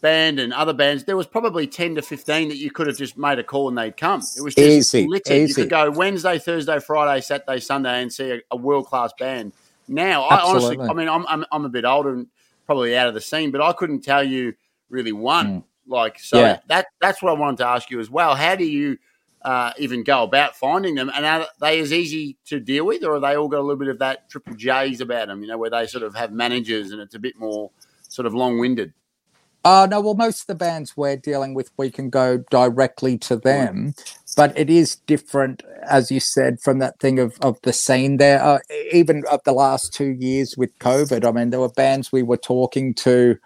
band 0.00 0.40
and 0.40 0.52
other 0.54 0.72
bands, 0.72 1.04
there 1.04 1.16
was 1.16 1.26
probably 1.26 1.66
ten 1.66 1.94
to 1.94 2.02
fifteen 2.02 2.48
that 2.48 2.56
you 2.56 2.70
could 2.70 2.86
have 2.86 2.96
just 2.96 3.18
made 3.18 3.38
a 3.38 3.44
call 3.44 3.68
and 3.68 3.76
they'd 3.76 3.96
come. 3.96 4.22
It 4.36 4.42
was 4.42 4.54
just 4.54 4.66
Easy, 4.66 5.06
littered. 5.06 5.48
You 5.48 5.54
could 5.54 5.68
go 5.68 5.90
Wednesday, 5.90 6.38
Thursday, 6.38 6.80
Friday, 6.80 7.20
Saturday, 7.20 7.60
Sunday, 7.60 8.00
and 8.02 8.10
see 8.12 8.30
a, 8.32 8.40
a 8.50 8.56
world 8.56 8.86
class 8.86 9.12
band. 9.18 9.52
Now, 9.88 10.22
I 10.22 10.40
honestly, 10.40 10.78
I 10.80 10.92
mean, 10.94 11.08
I'm, 11.08 11.26
I'm 11.28 11.44
I'm 11.52 11.64
a 11.66 11.68
bit 11.68 11.84
older 11.84 12.14
and 12.14 12.26
probably 12.64 12.96
out 12.96 13.08
of 13.08 13.14
the 13.14 13.20
scene, 13.20 13.50
but 13.50 13.60
I 13.60 13.72
couldn't 13.74 14.00
tell 14.00 14.24
you 14.24 14.54
really 14.88 15.12
one. 15.12 15.64
Like, 15.86 16.18
so 16.18 16.38
Mm. 16.38 16.40
Yeah. 16.40 16.58
that 16.68 16.86
that's 17.00 17.20
what 17.20 17.30
I 17.30 17.34
wanted 17.34 17.58
to 17.58 17.66
ask 17.66 17.90
you 17.90 18.00
as 18.00 18.08
well. 18.08 18.34
How 18.34 18.54
do 18.56 18.64
you 18.64 18.96
uh, 19.42 19.72
even 19.78 20.04
go 20.04 20.22
about 20.22 20.56
finding 20.56 20.94
them? 20.94 21.10
And 21.14 21.24
are 21.24 21.46
they 21.60 21.80
as 21.80 21.92
easy 21.92 22.36
to 22.46 22.60
deal 22.60 22.86
with, 22.86 23.04
or 23.04 23.14
are 23.14 23.20
they 23.20 23.36
all 23.36 23.48
got 23.48 23.58
a 23.58 23.62
little 23.62 23.76
bit 23.76 23.88
of 23.88 23.98
that 23.98 24.28
triple 24.30 24.54
J's 24.54 25.00
about 25.00 25.28
them? 25.28 25.42
You 25.42 25.48
know, 25.48 25.58
where 25.58 25.70
they 25.70 25.86
sort 25.86 26.04
of 26.04 26.14
have 26.14 26.32
managers 26.32 26.92
and 26.92 27.00
it's 27.00 27.14
a 27.14 27.18
bit 27.18 27.38
more 27.38 27.70
sort 28.08 28.26
of 28.26 28.34
long 28.34 28.58
winded. 28.58 28.92
Uh, 29.62 29.86
no, 29.90 30.00
well, 30.00 30.14
most 30.14 30.42
of 30.42 30.46
the 30.46 30.54
bands 30.54 30.96
we're 30.96 31.16
dealing 31.16 31.52
with, 31.52 31.70
we 31.76 31.90
can 31.90 32.08
go 32.08 32.38
directly 32.50 33.18
to 33.18 33.36
them, 33.36 33.92
but 34.34 34.58
it 34.58 34.70
is 34.70 34.96
different, 35.06 35.62
as 35.82 36.10
you 36.10 36.18
said, 36.18 36.58
from 36.60 36.78
that 36.78 36.98
thing 36.98 37.18
of, 37.18 37.36
of 37.42 37.58
the 37.62 37.72
scene 37.72 38.16
there. 38.16 38.42
Uh, 38.42 38.58
even 38.90 39.22
of 39.30 39.40
the 39.44 39.52
last 39.52 39.92
two 39.92 40.16
years 40.18 40.56
with 40.56 40.76
COVID, 40.78 41.26
I 41.26 41.32
mean, 41.32 41.50
there 41.50 41.60
were 41.60 41.68
bands 41.68 42.10
we 42.10 42.22
were 42.22 42.38
talking 42.38 42.94
to 42.94 43.36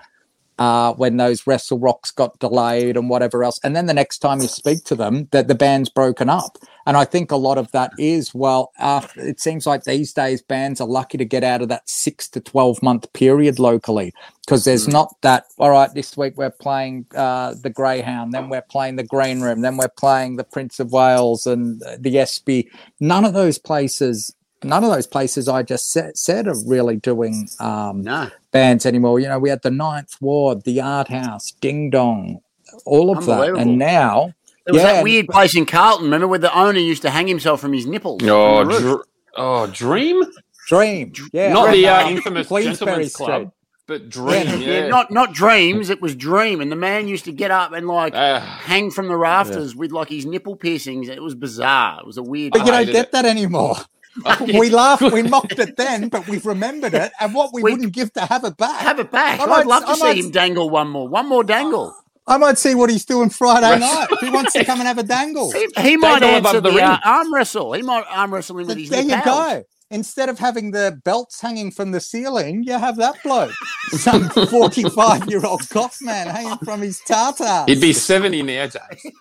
uh, 0.59 0.93
when 0.95 1.17
those 1.17 1.47
Wrestle 1.47 1.79
Rocks 1.79 2.11
got 2.11 2.39
delayed 2.39 2.97
and 2.97 3.09
whatever 3.09 3.43
else. 3.43 3.59
And 3.65 3.75
then 3.75 3.87
the 3.87 3.95
next 3.95 4.19
time 4.19 4.41
you 4.41 4.49
speak 4.49 4.85
to 4.85 4.95
them, 4.95 5.29
that 5.33 5.49
the 5.49 5.55
band's 5.55 5.89
broken 5.89 6.29
up. 6.29 6.59
And 6.87 6.97
I 6.97 7.05
think 7.05 7.31
a 7.31 7.37
lot 7.37 7.57
of 7.59 7.71
that 7.73 7.93
is, 7.99 8.35
well, 8.35 8.73
uh, 8.79 9.07
it 9.17 9.41
seems 9.41 9.67
like 9.67 9.85
these 9.85 10.13
days 10.13 10.43
bands 10.43 10.81
are 10.81 10.87
lucky 10.87 11.17
to 11.19 11.25
get 11.25 11.43
out 11.43 11.63
of 11.63 11.69
that 11.69 11.89
six 11.89 12.29
to 12.29 12.41
12 12.41 12.83
month 12.83 13.11
period 13.15 13.59
locally 13.59 14.13
because 14.45 14.65
there's 14.65 14.87
not 14.87 15.15
that, 15.23 15.47
all 15.59 15.71
right, 15.71 15.93
this 15.95 16.17
week 16.17 16.35
we're 16.37 16.51
playing 16.51 17.07
uh, 17.17 17.55
the 17.63 17.71
Greyhound, 17.71 18.33
then 18.33 18.51
we're 18.51 18.63
playing 18.63 18.97
the 18.97 19.03
Green 19.03 19.41
Room, 19.41 19.63
then 19.63 19.79
we're 19.79 19.89
playing 19.89 20.37
the 20.37 20.45
Prince 20.45 20.79
of 20.79 20.93
Wales 20.93 21.47
and 21.47 21.83
the 21.99 22.19
Espy. 22.19 22.71
None 23.01 23.25
of 23.25 23.33
those 23.33 23.59
places. 23.59 24.35
None 24.63 24.83
of 24.83 24.91
those 24.91 25.07
places 25.07 25.47
I 25.47 25.63
just 25.63 25.91
said, 25.91 26.17
said 26.17 26.49
are 26.49 26.57
really 26.67 26.97
doing 26.97 27.49
um, 27.61 28.03
No, 28.03 28.31
bands 28.55 28.87
anymore. 28.87 29.21
You 29.21 29.29
know, 29.29 29.39
we 29.39 29.51
had 29.51 29.61
the 29.63 29.71
Ninth 29.71 30.17
Ward, 30.23 30.63
the 30.63 30.81
Art 30.81 31.09
House, 31.09 31.51
Ding 31.61 31.91
Dong, 31.91 32.41
all 32.87 33.15
of 33.17 33.27
that. 33.27 33.57
And 33.57 33.79
now, 33.79 34.33
there 34.65 34.73
was 34.73 34.83
Yeah, 34.83 34.93
that 34.95 35.05
weird 35.05 35.29
place 35.29 35.55
in 35.55 35.67
Carlton. 35.67 36.07
Remember 36.07 36.27
where 36.29 36.39
the 36.39 36.57
owner 36.59 36.79
used 36.79 37.03
to 37.03 37.11
hang 37.11 37.27
himself 37.27 37.61
from 37.61 37.75
his 37.75 37.85
nipples? 37.87 38.23
Oh, 38.25 38.61
from 38.61 38.69
the 38.69 38.75
roof? 38.75 38.83
dr- 38.83 39.07
oh, 39.37 39.67
Dream? 39.67 40.23
Dream. 40.69 41.13
Yeah. 41.35 41.53
Not 41.53 41.73
the 41.73 41.87
uh, 41.89 42.09
infamous 42.09 42.47
Queensberry 42.47 42.75
Gentleman's 43.05 43.13
Street. 43.13 43.27
Club, 43.27 43.53
but 43.87 44.09
Dream. 44.09 44.47
Yeah. 44.47 44.57
Yeah, 44.57 44.89
not 44.89 45.11
not 45.11 45.35
dreams. 45.35 45.91
It 45.91 46.01
was 46.01 46.17
dream, 46.17 46.63
and 46.63 46.73
the 46.73 46.77
man 46.77 47.07
used 47.07 47.27
to 47.27 47.33
get 47.33 47.51
up 47.51 47.73
and 47.73 47.87
like 47.87 48.15
Ah. 48.17 48.41
hang 48.63 48.91
from 48.91 49.09
the 49.09 49.17
rafters 49.17 49.77
with 49.77 49.93
like 49.93 50.09
his 50.09 50.25
nipple 50.25 50.57
piercings. 50.57 51.11
It 51.11 51.23
was 51.23 51.35
bizarre. 51.35 52.01
It 52.01 52.07
was 52.07 52.17
a 52.17 52.23
weird. 52.23 52.53
But 52.55 52.65
you 52.65 52.73
don't 52.73 52.87
get 52.87 52.95
it. 53.09 53.13
that 53.13 53.27
anymore. 53.27 53.77
we 54.41 54.71
laughed, 54.71 55.03
we 55.13 55.23
mocked 55.23 55.59
it 55.59 55.77
then, 55.77 56.09
but 56.09 56.27
we've 56.29 56.47
remembered 56.47 56.95
it. 56.95 57.13
And 57.21 57.35
what 57.35 57.53
we, 57.53 57.63
We- 57.63 57.73
wouldn't 57.73 57.93
give 57.93 58.13
to 58.15 58.21
have 58.21 58.45
it 58.45 58.57
back. 58.57 58.81
Have 58.81 58.99
it 59.01 59.11
back. 59.11 59.41
I 59.41 59.45
I'd 59.45 59.49
might- 59.49 59.67
love 59.67 59.85
to 59.85 59.91
I 59.91 59.95
see 59.95 60.03
might- 60.03 60.17
him 60.19 60.31
dangle 60.31 60.71
one 60.71 60.89
more. 60.89 61.09
One 61.09 61.29
more 61.29 61.43
dangle. 61.45 61.95
I 62.27 62.39
might 62.39 62.57
see 62.57 62.75
what 62.75 62.89
he's 62.89 63.05
doing 63.05 63.29
Friday 63.29 63.69
Right. 63.73 63.81
night. 63.81 64.07
If 64.13 64.21
he 64.21 64.31
wants 64.31 64.55
to 64.55 64.65
come 64.65 64.79
and 64.79 64.89
have 64.89 64.97
a 64.99 65.03
dangle. 65.03 65.53
He, 65.55 65.69
he 65.79 65.97
might 65.99 66.21
Dangle 66.21 66.49
answer 66.49 66.61
the, 66.63 66.71
the 66.71 66.83
uh, 66.83 66.91
ring. 66.93 66.99
arm 67.05 67.35
wrestle. 67.35 67.73
He 67.75 67.83
might 67.83 68.05
arm 68.09 68.33
wrestle 68.33 68.59
him 68.59 68.67
with 68.67 68.79
his 68.79 68.89
there 68.89 69.03
you 69.03 69.11
lapels. 69.11 69.37
go. 69.37 69.65
Instead 69.95 70.29
of 70.29 70.41
having 70.41 70.73
the 70.73 71.01
belts 71.05 71.41
hanging 71.41 71.71
from 71.71 71.93
the 71.93 72.01
ceiling, 72.01 72.65
you 72.65 72.77
have 72.77 72.97
that 72.97 73.15
bloke. 73.23 73.53
Some 73.91 74.29
45 74.29 75.31
year 75.31 75.47
old 75.47 75.69
cough 75.71 75.99
man 76.03 76.27
hanging 76.27 76.59
from 76.59 76.83
his 76.83 76.99
tartar. 77.07 77.65
He'd 77.69 77.81
be 77.81 77.93
70 77.93 78.43
now, 78.43 78.67
Jay. 78.67 79.13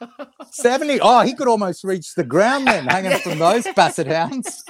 70. 0.49 0.99
Oh, 0.99 1.21
he 1.21 1.35
could 1.35 1.47
almost 1.47 1.83
reach 1.83 2.15
the 2.15 2.23
ground 2.23 2.65
then, 2.65 2.85
hanging 2.87 3.19
from 3.19 3.37
those 3.37 3.67
basset 3.75 4.07
hounds. 4.07 4.63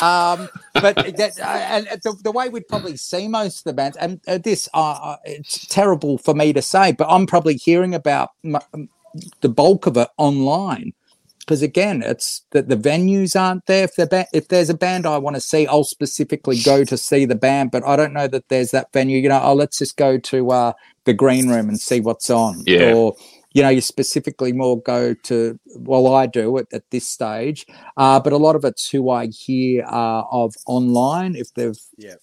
Um, 0.00 0.48
but 0.74 0.94
that, 0.94 1.32
uh, 1.40 1.42
and 1.42 1.86
the, 2.04 2.16
the 2.22 2.30
way 2.30 2.48
we'd 2.48 2.68
probably 2.68 2.96
see 2.96 3.26
most 3.26 3.58
of 3.58 3.64
the 3.64 3.72
bands, 3.72 3.96
and 3.96 4.20
uh, 4.28 4.38
this, 4.38 4.68
uh, 4.72 4.92
uh, 5.02 5.16
it's 5.24 5.66
terrible 5.66 6.16
for 6.16 6.34
me 6.34 6.52
to 6.52 6.62
say, 6.62 6.92
but 6.92 7.08
I'm 7.10 7.26
probably 7.26 7.56
hearing 7.56 7.92
about 7.92 8.30
m- 8.44 8.88
the 9.40 9.48
bulk 9.48 9.86
of 9.86 9.96
it 9.96 10.08
online. 10.16 10.92
Because 11.44 11.62
again, 11.62 12.02
it's 12.02 12.44
that 12.50 12.68
the 12.68 12.76
venues 12.76 13.38
aren't 13.38 13.66
there. 13.66 13.84
If, 13.84 14.10
ba- 14.10 14.26
if 14.32 14.48
there's 14.48 14.70
a 14.70 14.74
band 14.74 15.06
I 15.06 15.18
want 15.18 15.36
to 15.36 15.40
see, 15.40 15.66
I'll 15.66 15.84
specifically 15.84 16.58
go 16.64 16.84
to 16.84 16.96
see 16.96 17.24
the 17.24 17.34
band. 17.34 17.70
But 17.70 17.84
I 17.86 17.96
don't 17.96 18.12
know 18.12 18.26
that 18.28 18.48
there's 18.48 18.70
that 18.70 18.92
venue. 18.92 19.18
You 19.18 19.28
know, 19.28 19.40
oh, 19.42 19.54
let's 19.54 19.78
just 19.78 19.96
go 19.96 20.18
to 20.18 20.50
uh, 20.50 20.72
the 21.04 21.12
green 21.14 21.48
room 21.48 21.68
and 21.68 21.78
see 21.78 22.00
what's 22.00 22.30
on. 22.30 22.62
Yeah. 22.66 22.94
Or 22.94 23.14
you 23.52 23.62
know, 23.62 23.68
you 23.68 23.80
specifically 23.80 24.52
more 24.52 24.80
go 24.82 25.14
to. 25.14 25.58
Well, 25.76 26.12
I 26.12 26.26
do 26.26 26.56
it 26.58 26.66
at 26.72 26.90
this 26.90 27.06
stage, 27.06 27.64
uh, 27.96 28.18
but 28.18 28.32
a 28.32 28.36
lot 28.36 28.56
of 28.56 28.64
it's 28.64 28.90
who 28.90 29.10
I 29.10 29.26
hear 29.26 29.84
uh, 29.84 30.22
of 30.32 30.54
online. 30.66 31.36
If 31.36 31.54
they've, 31.54 31.78
Yeah. 31.96 32.14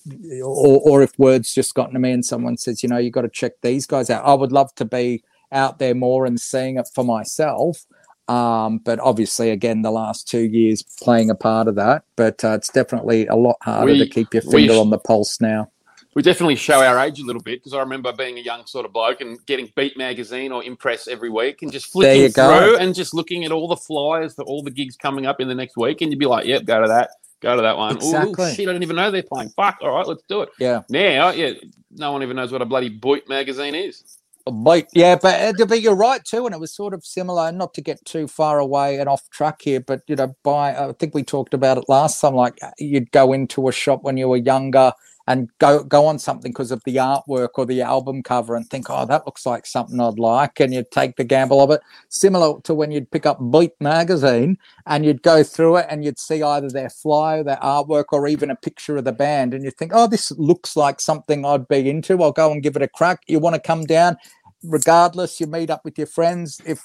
or 0.43 0.81
or 0.83 1.01
if 1.01 1.17
words 1.17 1.53
just 1.53 1.73
gotten 1.73 1.93
to 1.93 1.99
me 1.99 2.11
and 2.11 2.25
someone 2.25 2.57
says, 2.57 2.83
you 2.83 2.89
know, 2.89 2.97
you 2.97 3.11
got 3.11 3.21
to 3.21 3.29
check 3.29 3.53
these 3.61 3.85
guys 3.85 4.09
out. 4.09 4.25
I 4.25 4.33
would 4.33 4.51
love 4.51 4.75
to 4.75 4.85
be 4.85 5.23
out 5.53 5.79
there 5.79 5.95
more 5.95 6.25
and 6.25 6.39
seeing 6.39 6.77
it 6.77 6.89
for 6.93 7.03
myself. 7.03 7.85
Um, 8.31 8.77
but 8.79 8.99
obviously, 8.99 9.49
again, 9.51 9.81
the 9.81 9.91
last 9.91 10.27
two 10.27 10.43
years 10.47 10.83
playing 11.01 11.29
a 11.29 11.35
part 11.35 11.67
of 11.67 11.75
that. 11.75 12.03
But 12.15 12.43
uh, 12.45 12.51
it's 12.51 12.69
definitely 12.69 13.27
a 13.27 13.35
lot 13.35 13.57
harder 13.61 13.91
We- 13.91 13.99
to 13.99 14.07
keep 14.07 14.33
your 14.33 14.43
finger 14.43 14.73
sh- 14.73 14.77
on 14.77 14.89
the 14.89 14.99
pulse 14.99 15.41
now. 15.41 15.69
We 16.13 16.21
definitely 16.21 16.57
show 16.57 16.83
our 16.83 16.99
age 16.99 17.21
a 17.21 17.25
little 17.25 17.41
bit 17.41 17.59
because 17.61 17.73
I 17.73 17.79
remember 17.79 18.11
being 18.11 18.37
a 18.37 18.41
young 18.41 18.65
sort 18.65 18.85
of 18.85 18.91
bloke 18.91 19.21
and 19.21 19.37
getting 19.45 19.71
Beat 19.77 19.97
Magazine 19.97 20.51
or 20.51 20.61
Inpress 20.61 21.07
every 21.07 21.29
week 21.29 21.61
and 21.61 21.71
just 21.71 21.85
There 21.93 22.01
flicking 22.03 22.21
you 22.23 22.29
go. 22.31 22.49
through 22.59 22.77
and 22.79 22.93
just 22.93 23.13
looking 23.13 23.45
at 23.45 23.53
all 23.53 23.69
the 23.69 23.77
flyers 23.77 24.33
for 24.33 24.43
all 24.43 24.61
the 24.61 24.71
gigs 24.71 24.97
coming 24.97 25.25
up 25.25 25.39
in 25.39 25.47
the 25.47 25.55
next 25.55 25.77
week. 25.77 26.01
And 26.01 26.11
you'd 26.11 26.19
be 26.19 26.25
like, 26.25 26.45
yep, 26.45 26.65
go 26.65 26.81
to 26.81 26.87
that, 26.89 27.11
go 27.39 27.55
to 27.55 27.61
that 27.61 27.77
one. 27.77 27.95
Exactly. 27.95 28.45
Oh, 28.45 28.53
shit, 28.53 28.67
I 28.67 28.73
don't 28.73 28.83
even 28.83 28.97
know 28.97 29.09
they're 29.09 29.23
playing. 29.23 29.51
Fuck, 29.55 29.77
all 29.81 29.91
right, 29.95 30.05
let's 30.05 30.23
do 30.27 30.41
it. 30.41 30.49
Yeah. 30.59 30.81
Now, 30.89 31.29
yeah, 31.29 31.53
no 31.91 32.11
one 32.11 32.23
even 32.23 32.35
knows 32.35 32.51
what 32.51 32.61
a 32.61 32.65
bloody 32.65 32.89
Beat 32.89 33.29
Magazine 33.29 33.73
is. 33.73 34.17
But 34.45 34.87
yeah, 34.93 35.15
but, 35.21 35.61
uh, 35.61 35.65
but 35.65 35.81
you're 35.81 35.95
right 35.95 36.23
too, 36.23 36.45
and 36.45 36.53
it 36.55 36.59
was 36.59 36.75
sort 36.75 36.93
of 36.93 37.05
similar. 37.05 37.51
Not 37.51 37.73
to 37.75 37.81
get 37.81 38.03
too 38.05 38.27
far 38.27 38.59
away 38.59 38.99
and 38.99 39.09
off 39.09 39.29
track 39.29 39.61
here, 39.61 39.79
but 39.79 40.01
you 40.07 40.15
know, 40.17 40.35
by 40.43 40.75
I 40.75 40.93
think 40.93 41.15
we 41.15 41.23
talked 41.23 41.53
about 41.53 41.77
it 41.77 41.85
last 41.87 42.19
time. 42.21 42.35
Like 42.35 42.57
uh, 42.61 42.71
you'd 42.79 43.11
go 43.11 43.33
into 43.33 43.67
a 43.69 43.71
shop 43.71 44.03
when 44.03 44.17
you 44.17 44.27
were 44.29 44.37
younger 44.37 44.93
and 45.31 45.49
go 45.59 45.83
go 45.83 46.05
on 46.05 46.19
something 46.19 46.51
because 46.51 46.71
of 46.71 46.83
the 46.83 46.97
artwork 46.97 47.49
or 47.55 47.65
the 47.65 47.81
album 47.81 48.21
cover, 48.21 48.55
and 48.55 48.69
think, 48.69 48.87
oh, 48.89 49.05
that 49.05 49.25
looks 49.25 49.45
like 49.45 49.65
something 49.65 49.99
I'd 49.99 50.19
like, 50.19 50.59
and 50.59 50.73
you'd 50.73 50.91
take 50.91 51.15
the 51.15 51.23
gamble 51.23 51.61
of 51.61 51.71
it. 51.71 51.81
Similar 52.09 52.59
to 52.61 52.73
when 52.73 52.91
you'd 52.91 53.11
pick 53.11 53.25
up 53.25 53.39
Beat 53.51 53.73
magazine 53.79 54.57
and 54.85 55.05
you'd 55.05 55.23
go 55.23 55.43
through 55.43 55.77
it 55.77 55.87
and 55.89 56.03
you'd 56.03 56.19
see 56.19 56.43
either 56.43 56.69
their 56.69 56.89
flyer, 56.89 57.43
their 57.43 57.57
artwork, 57.57 58.05
or 58.11 58.27
even 58.27 58.51
a 58.51 58.55
picture 58.55 58.97
of 58.97 59.05
the 59.05 59.11
band, 59.13 59.53
and 59.53 59.63
you 59.63 59.71
think, 59.71 59.91
oh, 59.95 60.07
this 60.07 60.31
looks 60.31 60.75
like 60.75 60.99
something 60.99 61.45
I'd 61.45 61.67
be 61.67 61.89
into. 61.89 62.21
I'll 62.21 62.31
go 62.31 62.51
and 62.51 62.61
give 62.61 62.75
it 62.75 62.81
a 62.81 62.87
crack. 62.87 63.21
You 63.27 63.39
want 63.39 63.55
to 63.55 63.61
come 63.61 63.85
down 63.85 64.17
regardless, 64.63 65.39
you 65.39 65.47
meet 65.47 65.69
up 65.69 65.83
with 65.83 65.97
your 65.97 66.07
friends. 66.07 66.61
If 66.65 66.81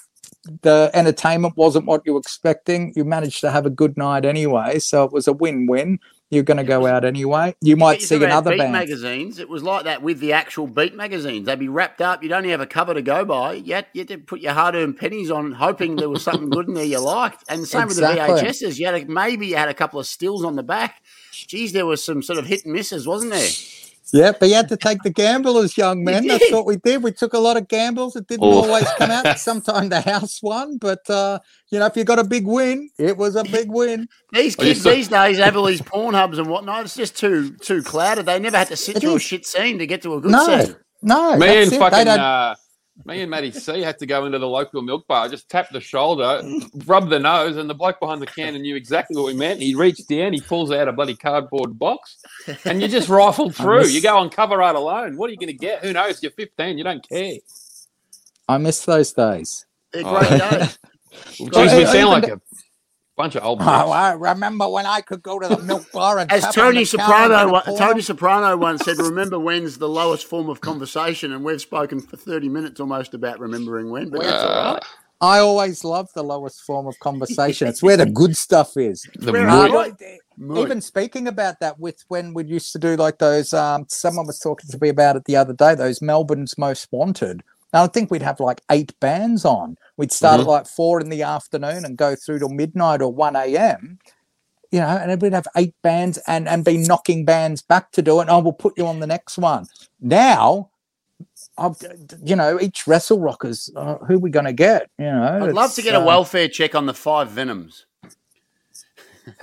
the 0.61 0.89
entertainment 0.93 1.55
wasn't 1.57 1.85
what 1.85 2.01
you 2.05 2.13
were 2.13 2.19
expecting, 2.19 2.93
you 2.95 3.05
managed 3.05 3.41
to 3.41 3.51
have 3.51 3.65
a 3.65 3.71
good 3.71 3.97
night 3.97 4.25
anyway. 4.25 4.79
So 4.79 5.03
it 5.03 5.11
was 5.11 5.27
a 5.27 5.33
win 5.33 5.67
win. 5.67 5.99
You're 6.29 6.43
going 6.43 6.57
to 6.57 6.63
go 6.65 6.85
out 6.85 7.05
anyway. 7.05 7.55
You 7.61 7.77
might 7.77 8.01
see 8.01 8.21
another 8.21 8.51
beat 8.51 8.57
band. 8.59 8.73
magazines. 8.73 9.39
It 9.39 9.47
was 9.47 9.63
like 9.63 9.85
that 9.85 10.01
with 10.01 10.19
the 10.19 10.33
actual 10.33 10.67
beat 10.67 10.93
magazines. 10.93 11.45
They'd 11.45 11.57
be 11.57 11.69
wrapped 11.69 12.01
up. 12.01 12.21
You'd 12.21 12.33
only 12.33 12.49
have 12.49 12.59
a 12.59 12.65
cover 12.65 12.93
to 12.93 13.01
go 13.01 13.23
by. 13.23 13.53
You 13.53 13.75
had, 13.75 13.87
you 13.93 14.01
had 14.01 14.09
to 14.09 14.17
put 14.17 14.41
your 14.41 14.51
hard-earned 14.51 14.97
pennies 14.97 15.31
on, 15.31 15.53
hoping 15.53 15.95
there 15.95 16.09
was 16.09 16.23
something 16.23 16.49
good 16.49 16.67
in 16.67 16.73
there 16.73 16.83
you 16.83 16.99
liked. 16.99 17.45
And 17.47 17.61
the 17.63 17.65
same 17.67 17.83
Exactly. 17.83 18.33
with 18.33 18.41
the 18.41 18.47
VHSs. 18.47 18.77
You 18.77 18.87
had 18.87 18.95
a, 18.95 19.05
maybe 19.05 19.47
you 19.47 19.55
had 19.55 19.69
a 19.69 19.73
couple 19.73 19.99
of 20.01 20.05
stills 20.05 20.43
on 20.43 20.57
the 20.57 20.63
back. 20.63 21.01
Geez, 21.31 21.71
there 21.71 21.85
was 21.85 22.03
some 22.03 22.21
sort 22.21 22.39
of 22.39 22.45
hit 22.45 22.65
and 22.65 22.73
misses, 22.73 23.07
wasn't 23.07 23.31
there? 23.31 23.49
Yeah, 24.13 24.31
but 24.39 24.47
you 24.49 24.55
had 24.55 24.69
to 24.69 24.77
take 24.77 25.03
the 25.03 25.09
gamble 25.09 25.57
as 25.57 25.77
young 25.77 26.03
men. 26.03 26.23
You 26.23 26.31
That's 26.37 26.51
what 26.51 26.65
we 26.65 26.77
did. 26.77 27.03
We 27.03 27.11
took 27.11 27.33
a 27.33 27.39
lot 27.39 27.57
of 27.57 27.67
gambles. 27.67 28.15
It 28.15 28.27
didn't 28.27 28.43
Oh. 28.45 28.63
always 28.63 28.87
come 28.97 29.11
out. 29.11 29.37
Sometimes 29.39 29.89
the 29.89 30.01
house 30.01 30.41
won, 30.41 30.77
but 30.77 31.09
uh, 31.09 31.39
you 31.69 31.79
know, 31.79 31.85
if 31.87 31.97
you 31.97 32.03
got 32.03 32.19
a 32.19 32.23
big 32.23 32.45
win, 32.47 32.89
it 32.97 33.17
was 33.17 33.35
a 33.35 33.43
big 33.43 33.69
win. 33.69 34.07
These 34.31 34.55
kids 34.55 34.81
saw- 34.81 34.91
these 34.91 35.07
days 35.09 35.37
have 35.39 35.57
all 35.57 35.65
these 35.65 35.81
porn 35.81 36.13
hubs 36.15 36.37
and 36.37 36.47
whatnot. 36.47 36.85
It's 36.85 36.95
just 36.95 37.17
too 37.17 37.51
too 37.57 37.83
clouded. 37.83 38.25
They 38.25 38.39
never 38.39 38.57
had 38.57 38.67
to 38.69 38.77
sit 38.77 38.95
It 38.97 38.99
through 39.01 39.15
a 39.15 39.19
shit 39.19 39.45
scene 39.45 39.77
to 39.79 39.85
get 39.87 40.01
to 40.03 40.13
a 40.15 40.21
good 40.21 40.31
No, 40.31 40.45
scene. 40.63 40.75
no, 41.01 41.35
me 41.37 41.47
that's 41.47 41.65
and 41.67 41.73
it. 41.73 41.79
Fucking 41.79 42.05
don't- 42.05 42.19
uh, 42.19 42.55
me 43.05 43.21
and 43.21 43.29
Matty 43.31 43.51
C 43.51 43.81
had 43.81 43.99
to 43.99 44.05
go 44.05 44.25
into 44.25 44.39
the 44.39 44.47
local 44.47 44.81
milk 44.81 45.07
bar, 45.07 45.29
just 45.29 45.49
tap 45.49 45.69
the 45.71 45.79
shoulder, 45.79 46.41
rub 46.85 47.09
the 47.09 47.19
nose, 47.19 47.55
and 47.57 47.69
the 47.69 47.73
bloke 47.75 47.99
behind 47.99 48.21
the 48.21 48.25
counter 48.27 48.59
knew 48.59 48.75
exactly 48.75 49.15
what 49.15 49.25
we 49.27 49.33
meant. 49.33 49.61
He 49.61 49.75
reached 49.75 50.07
down, 50.09 50.33
he 50.33 50.41
pulls 50.41 50.71
out 50.71 50.87
a 50.87 50.91
bloody 50.93 51.15
cardboard 51.15 51.77
box, 51.79 52.17
and 52.65 52.81
you 52.81 52.87
just 52.87 53.07
rifle 53.09 53.49
through. 53.51 53.79
miss- 53.79 53.93
You 53.93 54.01
go 54.01 54.17
on 54.17 54.29
cover 54.29 54.61
art 54.61 54.75
alone. 54.75 55.15
What 55.17 55.29
are 55.29 55.31
you 55.31 55.37
going 55.37 55.47
to 55.47 55.53
get? 55.53 55.83
Who 55.83 55.93
knows? 55.93 56.21
You're 56.21 56.31
15. 56.31 56.77
You 56.77 56.83
don't 56.83 57.07
care. 57.07 57.35
I 58.49 58.57
miss 58.57 58.83
those 58.85 59.13
days. 59.13 59.65
They're 59.93 60.03
Oh. 60.05 60.19
great 60.19 60.29
days. 60.29 60.39
Well, 61.39 61.49
Well, 61.51 61.63
geez, 61.63 61.73
I- 61.73 61.77
we 61.77 61.85
sound 61.85 62.09
like 62.09 62.27
a 62.27 62.41
Bunch 63.17 63.35
of 63.35 63.43
old. 63.43 63.59
Oh. 63.63 63.91
I 63.91 64.13
remember 64.13 64.69
when 64.69 64.85
I 64.85 65.01
could 65.01 65.23
go 65.23 65.39
to 65.39 65.47
the 65.47 65.57
milk 65.63 65.91
bar 65.91 66.19
and 66.19 66.31
As 66.31 66.43
Tony 66.53 66.83
the 66.85 66.97
cow 66.97 67.03
and 67.03 67.27
Soprano, 67.27 67.35
get 67.35 67.45
a 67.47 67.51
wa- 67.51 67.61
pour. 67.63 67.77
Tony 67.77 68.01
Soprano 68.01 68.55
once 68.57 68.85
said, 68.85 68.97
"Remember 68.99 69.39
when's 69.39 69.77
the 69.79 69.89
lowest 69.89 70.27
form 70.27 70.49
of 70.49 70.61
conversation?" 70.61 71.33
And 71.33 71.43
we've 71.43 71.59
spoken 71.59 71.99
for 71.99 72.15
thirty 72.15 72.47
minutes 72.47 72.79
almost 72.79 73.13
about 73.15 73.39
remembering 73.39 73.89
when, 73.89 74.09
but 74.11 74.21
that's 74.21 74.43
all 74.43 74.73
right. 74.73 74.83
I 75.19 75.39
always 75.39 75.83
love 75.83 76.09
the 76.13 76.23
lowest 76.23 76.61
form 76.61 76.85
of 76.85 76.99
conversation. 76.99 77.67
It's 77.67 77.81
where 77.81 77.97
the 77.97 78.05
good 78.05 78.37
stuff 78.37 78.77
is. 78.77 79.03
The 79.19 79.31
Where 79.31 79.47
Moy- 79.47 79.75
Uh, 79.79 79.93
Moy. 80.37 80.61
even 80.61 80.79
speaking 80.79 81.27
about 81.27 81.59
that 81.61 81.79
with 81.79 82.03
when 82.09 82.35
we 82.35 82.43
used 82.45 82.71
to 82.73 82.77
do 82.79 82.95
like 82.95 83.17
those 83.17 83.51
um 83.51 83.85
someone 83.89 84.27
was 84.27 84.37
talking 84.39 84.69
to 84.69 84.77
me 84.79 84.89
about 84.89 85.15
it 85.15 85.25
the 85.25 85.35
other 85.35 85.53
day 85.53 85.73
those 85.73 85.99
melbourne's 86.03 86.55
most 86.59 86.87
wanted 86.91 87.31
and 87.31 87.43
i 87.73 87.87
think 87.87 88.09
we'd 88.11 88.21
have 88.21 88.39
like 88.39 88.61
eight 88.71 88.97
bands 88.99 89.45
on 89.45 89.77
we'd 89.97 90.11
start 90.11 90.39
Mm-hmm. 90.39 90.49
at 90.49 90.51
like 90.51 90.67
four 90.67 90.99
in 91.01 91.09
the 91.09 91.23
afternoon 91.23 91.85
and 91.85 91.97
go 91.97 92.15
through 92.15 92.39
till 92.39 92.49
midnight 92.49 93.01
or 93.01 93.11
1 93.11 93.35
a.m 93.35 93.99
you 94.71 94.79
know 94.79 94.87
and 94.87 95.21
we'd 95.21 95.33
have 95.33 95.47
eight 95.55 95.73
bands 95.81 96.17
and 96.27 96.47
and 96.47 96.63
be 96.65 96.77
knocking 96.77 97.25
bands 97.25 97.61
back 97.61 97.91
to 97.91 98.01
do 98.01 98.19
it 98.19 98.23
and 98.23 98.29
i 98.31 98.37
will 98.37 98.53
put 98.53 98.77
you 98.77 98.85
on 98.85 98.99
the 98.99 99.07
next 99.07 99.37
one 99.37 99.65
now 99.99 100.69
I've, 101.57 101.75
you 102.23 102.35
know, 102.35 102.59
each 102.61 102.85
wrestle 102.85 103.19
rockers, 103.19 103.71
uh, 103.75 103.95
who 104.05 104.17
are 104.17 104.19
we 104.19 104.29
going 104.29 104.45
to 104.45 104.53
get? 104.53 104.91
You 104.99 105.05
know, 105.05 105.39
I'd 105.45 105.53
love 105.53 105.73
to 105.73 105.81
get 105.81 105.95
a 105.95 105.99
uh, 105.99 106.05
welfare 106.05 106.47
check 106.47 106.75
on 106.75 106.85
the 106.85 106.93
five 106.93 107.31
Venoms. 107.31 107.86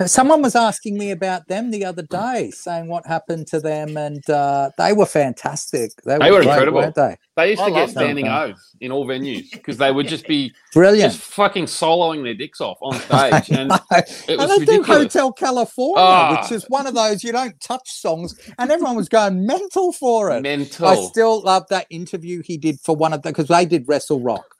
Someone 0.05 0.41
was 0.41 0.55
asking 0.55 0.97
me 0.97 1.11
about 1.11 1.47
them 1.47 1.71
the 1.71 1.85
other 1.85 2.01
day, 2.03 2.51
saying 2.51 2.87
what 2.87 3.05
happened 3.05 3.47
to 3.47 3.59
them, 3.59 3.97
and 3.97 4.27
uh, 4.29 4.69
they 4.77 4.93
were 4.93 5.05
fantastic. 5.05 5.91
They, 6.03 6.17
They 6.17 6.31
were 6.31 6.37
great, 6.41 6.49
incredible. 6.49 6.79
weren't 6.79 6.95
they? 6.95 7.17
They 7.35 7.49
used 7.51 7.61
I 7.61 7.65
to 7.65 7.71
get 7.71 7.79
love 7.79 7.93
them. 7.93 8.03
standing 8.03 8.27
O's 8.27 8.75
in 8.81 8.91
all 8.91 9.05
venues 9.05 9.51
because 9.51 9.77
they 9.77 9.91
would 9.91 10.07
just 10.07 10.25
be 10.27 10.53
Brilliant. 10.73 11.13
just 11.13 11.23
fucking 11.23 11.65
soloing 11.65 12.23
their 12.23 12.33
dicks 12.33 12.61
off 12.61 12.77
on 12.81 12.93
stage, 12.99 13.49
and 13.57 13.71
and 13.91 14.03
it 14.27 14.37
was 14.37 14.57
they 14.59 14.65
do. 14.65 14.83
Hotel 14.83 15.31
California, 15.33 15.95
Ah. 15.97 16.41
which 16.41 16.51
is 16.51 16.65
one 16.69 16.87
of 16.87 16.93
those 16.95 17.23
you 17.23 17.31
don't 17.31 17.59
touch 17.61 17.89
songs, 17.91 18.33
and 18.57 18.71
everyone 18.71 18.95
was 18.95 19.09
going 19.09 19.45
mental 19.45 19.91
for 19.91 20.31
it. 20.31 20.41
mental. 20.41 20.87
I 20.87 20.95
still 21.07 21.41
love 21.43 21.65
that 21.69 21.87
interview 21.89 22.41
he 22.43 22.57
did 22.57 22.79
for 22.79 22.95
one 22.95 23.13
of 23.13 23.21
the 23.21 23.29
because 23.29 23.47
they 23.49 23.65
did 23.65 23.85
Wrestle 23.87 24.21
Rock. 24.21 24.54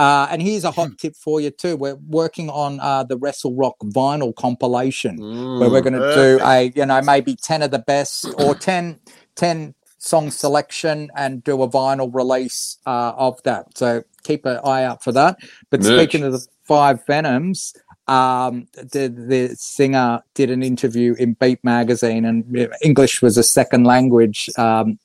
Uh, 0.00 0.26
and 0.30 0.40
here's 0.42 0.64
a 0.64 0.70
Hmm. 0.70 0.80
hot 0.80 0.98
tip 0.98 1.14
for 1.16 1.40
you 1.42 1.50
too. 1.50 1.76
We're 1.76 1.96
working 1.96 2.48
on 2.50 2.80
uh, 2.80 3.04
the 3.04 3.16
Wrestle 3.18 3.54
Rock 3.54 3.76
vinyl 3.84 4.34
compilation. 4.34 5.18
where 5.18 5.68
Mm. 5.68 5.72
we're 5.72 5.80
going 5.88 6.00
to 6.00 6.14
do 6.14 6.40
a 6.42 6.72
you 6.74 6.86
know 6.86 7.00
maybe 7.02 7.36
10 7.36 7.62
of 7.62 7.70
the 7.70 7.78
best 7.80 8.24
or 8.38 8.54
10 8.54 8.98
10 9.36 9.74
song 9.98 10.30
selection 10.30 11.10
and 11.14 11.44
do 11.44 11.62
a 11.62 11.68
vinyl 11.68 12.08
release 12.14 12.78
uh, 12.86 13.12
of 13.16 13.42
that 13.42 13.66
so 13.76 14.02
keep 14.24 14.46
an 14.46 14.58
eye 14.64 14.84
out 14.84 15.04
for 15.04 15.12
that 15.12 15.36
but 15.70 15.80
Merch. 15.82 15.94
speaking 15.98 16.22
of 16.24 16.32
the 16.32 16.46
five 16.64 17.04
venoms 17.06 17.74
um, 18.10 18.66
the 18.74 19.06
the 19.08 19.54
singer 19.56 20.22
did 20.34 20.50
an 20.50 20.62
interview 20.64 21.14
in 21.14 21.34
Beat 21.34 21.62
magazine, 21.62 22.24
and 22.24 22.44
English 22.82 23.22
was 23.22 23.38
a 23.38 23.44
second 23.44 23.84
language. 23.84 24.50
Um, 24.58 24.98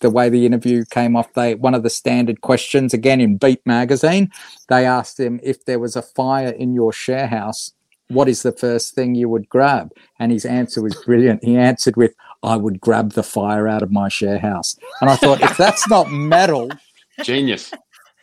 the 0.00 0.10
way 0.10 0.28
the 0.28 0.44
interview 0.44 0.84
came 0.84 1.14
off. 1.14 1.32
They 1.34 1.54
one 1.54 1.74
of 1.74 1.84
the 1.84 1.90
standard 1.90 2.40
questions 2.40 2.92
again 2.92 3.20
in 3.20 3.36
Beat 3.36 3.64
magazine. 3.64 4.32
They 4.68 4.84
asked 4.84 5.20
him 5.20 5.38
if 5.42 5.64
there 5.66 5.78
was 5.78 5.94
a 5.94 6.02
fire 6.02 6.50
in 6.50 6.74
your 6.74 6.92
share 6.92 7.28
house, 7.28 7.72
what 8.08 8.28
is 8.28 8.42
the 8.42 8.52
first 8.52 8.94
thing 8.94 9.14
you 9.14 9.28
would 9.28 9.48
grab? 9.48 9.92
And 10.18 10.32
his 10.32 10.44
answer 10.44 10.82
was 10.82 10.96
brilliant. 11.04 11.44
He 11.44 11.56
answered 11.56 11.96
with, 11.96 12.14
"I 12.42 12.56
would 12.56 12.80
grab 12.80 13.12
the 13.12 13.22
fire 13.22 13.68
out 13.68 13.82
of 13.82 13.92
my 13.92 14.08
share 14.08 14.40
house." 14.40 14.76
And 15.00 15.08
I 15.10 15.16
thought, 15.16 15.40
if 15.42 15.56
that's 15.56 15.88
not 15.88 16.10
metal, 16.10 16.70
Genius. 17.22 17.72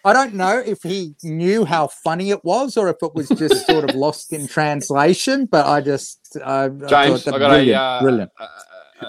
I 0.05 0.13
don't 0.13 0.35
know 0.35 0.59
if 0.59 0.83
he 0.83 1.15
knew 1.23 1.65
how 1.65 1.87
funny 1.87 2.29
it 2.29 2.45
was 2.45 2.77
or 2.77 2.87
if 2.89 2.97
it 3.01 3.13
was 3.15 3.27
just 3.29 3.65
sort 3.65 3.83
of 3.89 3.95
lost 3.95 4.31
in 4.31 4.47
translation. 4.47 5.47
But 5.47 5.65
I 5.65 5.81
just, 5.81 6.37
I, 6.45 6.65
I 6.65 6.69
James, 6.69 7.23
that 7.25 7.33
I 7.33 7.39
got 7.39 7.49
brilliant, 7.49 7.69
a, 7.71 7.75
uh, 7.81 8.01
brilliant. 8.01 8.31
a, 8.39 8.43
a- 8.43 8.47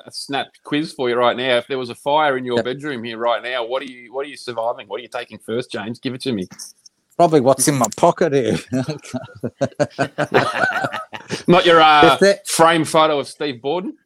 a 0.06 0.10
snap 0.10 0.48
quiz 0.64 0.92
for 0.92 1.08
you 1.08 1.14
right 1.14 1.36
now. 1.36 1.58
If 1.58 1.68
there 1.68 1.78
was 1.78 1.90
a 1.90 1.94
fire 1.94 2.36
in 2.36 2.44
your 2.44 2.56
Yep. 2.56 2.64
bedroom 2.64 3.04
here 3.04 3.18
right 3.18 3.40
now, 3.40 3.64
what 3.64 3.82
are 3.82 3.86
you 3.86 4.12
what 4.12 4.26
are 4.26 4.28
you 4.28 4.36
surviving? 4.36 4.88
What 4.88 4.98
are 4.98 5.02
you 5.02 5.08
taking 5.08 5.38
first, 5.38 5.70
James? 5.70 6.00
Give 6.00 6.12
it 6.12 6.20
to 6.22 6.32
me. 6.32 6.48
Probably 7.16 7.40
what's 7.40 7.68
in 7.68 7.76
my 7.76 7.86
pocket 7.96 8.32
here. 8.32 8.58
Not 11.46 11.64
your 11.66 11.80
uh, 11.80 12.18
frame 12.46 12.84
photo 12.84 13.20
of 13.20 13.28
Steve 13.28 13.62
Borden. 13.62 13.96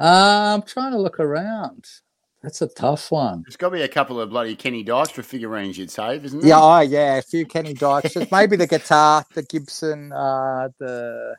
Uh, 0.00 0.54
I'm 0.54 0.62
trying 0.62 0.92
to 0.92 0.98
look 0.98 1.18
around. 1.18 1.84
That's 2.44 2.60
a 2.62 2.68
tough 2.68 3.10
one. 3.10 3.42
There's 3.46 3.56
got 3.56 3.70
to 3.70 3.76
be 3.76 3.82
a 3.82 3.88
couple 3.88 4.20
of 4.20 4.28
bloody 4.30 4.54
Kenny 4.54 4.84
Dykstra 4.84 5.24
figurines 5.24 5.78
you'd 5.78 5.90
save, 5.90 6.24
isn't 6.26 6.40
there? 6.40 6.50
Yeah, 6.50 6.60
oh 6.60 6.80
yeah, 6.80 7.16
a 7.16 7.22
few 7.22 7.46
Kenny 7.46 7.72
Dykes. 7.72 8.16
Maybe 8.30 8.56
the 8.56 8.66
guitar, 8.66 9.24
the 9.34 9.42
Gibson, 9.42 10.12
uh, 10.12 10.68
the. 10.78 11.34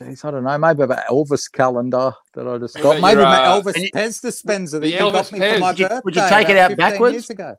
Jeez, 0.00 0.24
I 0.24 0.30
don't 0.30 0.44
know. 0.44 0.56
Maybe 0.56 0.82
about 0.84 1.04
Elvis 1.10 1.50
calendar 1.52 2.12
that 2.34 2.46
I 2.48 2.58
just 2.58 2.76
got. 2.80 2.90
Maybe 3.00 3.02
Maybe 3.02 3.20
your, 3.20 3.28
my 3.28 3.44
uh, 3.44 3.60
Elvis 3.60 3.74
and 3.74 3.84
you- 3.84 3.90
Pez 3.92 4.22
dispenser 4.22 4.78
that 4.78 4.86
the 4.86 4.92
you 4.92 4.98
got 5.00 5.12
Elvis 5.26 5.32
me 5.32 5.38
for 5.40 5.44
Pez. 5.44 5.60
my 5.60 5.70
Would 5.70 5.78
you- 5.80 5.88
birthday. 5.88 6.00
would 6.04 6.16
you 6.16 6.28
take 6.28 6.48
it 6.48 6.56
out 6.56 6.76
backwards? 6.76 7.12
Years 7.12 7.30
ago. 7.30 7.56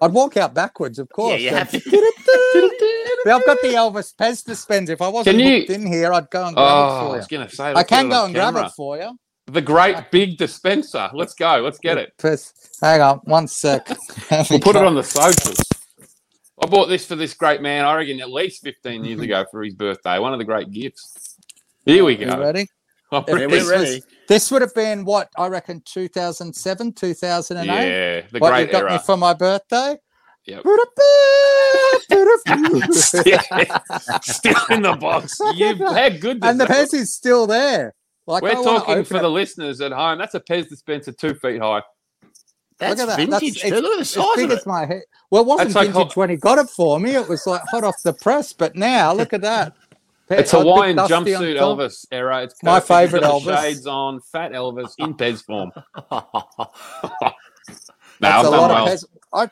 I'd 0.00 0.12
walk 0.12 0.36
out 0.36 0.54
backwards, 0.54 0.98
of 1.00 1.08
course. 1.10 1.40
you 1.40 1.50
have 1.50 1.70
to. 1.72 1.80
Yeah, 3.26 3.36
I've 3.36 3.46
got 3.46 3.58
the 3.62 3.68
Elvis 3.68 4.14
Pez 4.14 4.44
dispenser. 4.44 4.92
If 4.92 5.00
I 5.02 5.08
wasn't 5.08 5.38
you- 5.40 5.64
in 5.68 5.86
here, 5.86 6.12
I'd 6.12 6.28
go 6.30 6.46
and 6.46 6.56
Oh, 6.58 6.60
grab 6.60 6.76
I 6.76 6.96
it 6.96 7.00
for 7.00 7.16
was 7.16 7.30
you. 7.30 7.38
going 7.38 7.48
to 7.48 7.56
say. 7.56 7.72
I 7.74 7.82
can 7.82 8.08
go 8.10 8.18
on 8.20 8.24
and 8.26 8.34
grab 8.34 8.54
it 8.56 8.70
for 8.76 8.98
you. 8.98 9.18
The 9.46 9.60
great 9.60 10.10
big 10.10 10.38
dispenser. 10.38 11.10
Let's 11.12 11.34
go. 11.34 11.58
Let's 11.58 11.78
get 11.78 11.98
it. 11.98 12.12
First, 12.18 12.78
hang 12.80 13.00
on, 13.02 13.18
one 13.24 13.46
sec. 13.46 13.86
We'll 14.50 14.58
put 14.60 14.74
it 14.76 14.82
on 14.82 14.94
the 14.94 15.02
socials. 15.04 15.60
I 16.62 16.66
bought 16.66 16.86
this 16.86 17.04
for 17.04 17.14
this 17.16 17.34
great 17.34 17.60
man, 17.60 17.84
I 17.84 17.94
reckon, 17.96 18.20
at 18.20 18.30
least 18.30 18.62
15 18.62 19.04
years 19.04 19.20
ago 19.20 19.44
for 19.50 19.62
his 19.62 19.74
birthday. 19.74 20.18
One 20.18 20.32
of 20.32 20.38
the 20.38 20.44
great 20.44 20.70
gifts. 20.70 21.36
Here 21.84 22.02
we 22.04 22.16
You 22.18 22.24
go. 22.26 22.38
ready? 22.40 22.66
I'm 23.12 23.22
If 23.22 23.28
Yeah, 23.28 23.34
ready. 23.34 23.46
this, 23.50 23.64
we're 23.66 23.78
was- 23.78 23.88
ready. 23.90 24.02
this 24.28 24.50
would 24.50 24.62
have 24.62 24.74
been 24.74 25.04
what 25.04 25.28
I 25.36 25.48
reckon 25.48 25.82
2007, 25.84 26.92
2008. 26.94 27.66
Yeah, 27.66 28.20
the 28.32 28.38
what 28.38 28.48
you 28.58 28.66
great 28.66 28.72
got 28.72 28.90
me 28.90 28.98
for 29.04 29.16
my 29.18 29.34
birthday? 29.34 29.96
Yep. 30.46 30.62
and 32.48 32.94
Still 34.22 34.56
in 34.70 34.82
the 34.82 34.96
box. 35.00 35.36
You 35.54 35.74
had 35.76 36.20
good. 36.20 36.42
And 36.42 36.58
the 36.60 36.66
Pez 36.66 36.94
is 36.94 37.12
still 37.14 37.46
there. 37.46 37.94
Like 38.26 38.42
We're 38.42 38.50
I 38.50 38.54
talking 38.54 39.04
for 39.04 39.16
it- 39.18 39.22
the 39.22 39.30
listeners 39.30 39.80
at 39.80 39.92
home. 39.92 40.18
That's 40.18 40.34
a 40.34 40.40
Pez 40.40 40.68
dispenser 40.68 41.12
two 41.12 41.34
feet 41.34 41.60
high. 41.60 41.82
That's 42.78 43.00
Look 43.00 43.08
at 43.10 43.16
that. 43.16 43.16
vintage 43.30 43.62
That's- 43.62 43.82
Look 43.82 43.92
at 43.92 43.98
the 43.98 44.04
size 44.04 44.42
of 44.44 44.50
it. 44.50 44.66
my 44.66 44.86
head. 44.86 45.02
Well, 45.30 45.42
it 45.42 45.46
wasn't 45.46 45.68
That's 45.68 45.74
like 45.76 45.86
vintage 45.94 46.08
hot- 46.08 46.16
when 46.16 46.30
he 46.30 46.36
got 46.36 46.58
it 46.58 46.68
for 46.70 46.98
me. 46.98 47.14
It 47.14 47.28
was 47.28 47.46
like 47.46 47.62
hot 47.70 47.84
off 47.84 47.94
the 48.02 48.12
press. 48.14 48.52
But 48.52 48.74
now, 48.76 49.12
look 49.12 49.32
at 49.32 49.42
that. 49.42 49.74
It's 50.30 50.52
A 50.54 50.60
Hawaiian 50.60 50.96
jumpsuit. 50.96 51.56
Elvis 51.58 52.06
era. 52.10 52.42
It's 52.44 52.54
My 52.62 52.80
favourite 52.80 53.22
got 53.22 53.42
the 53.44 53.50
Elvis. 53.52 53.60
Shades 53.62 53.86
on, 53.86 54.20
fat 54.32 54.52
Elvis 54.52 54.94
in 54.98 55.14
Pez 55.18 55.44
form. 55.44 55.70
No, 56.10 56.24
That's 58.20 58.38
I've 58.38 58.46
a 58.46 58.50
lot 58.50 58.70
well. 58.70 58.86
of 58.86 58.88
Pez. 58.88 59.04
I, 59.32 59.48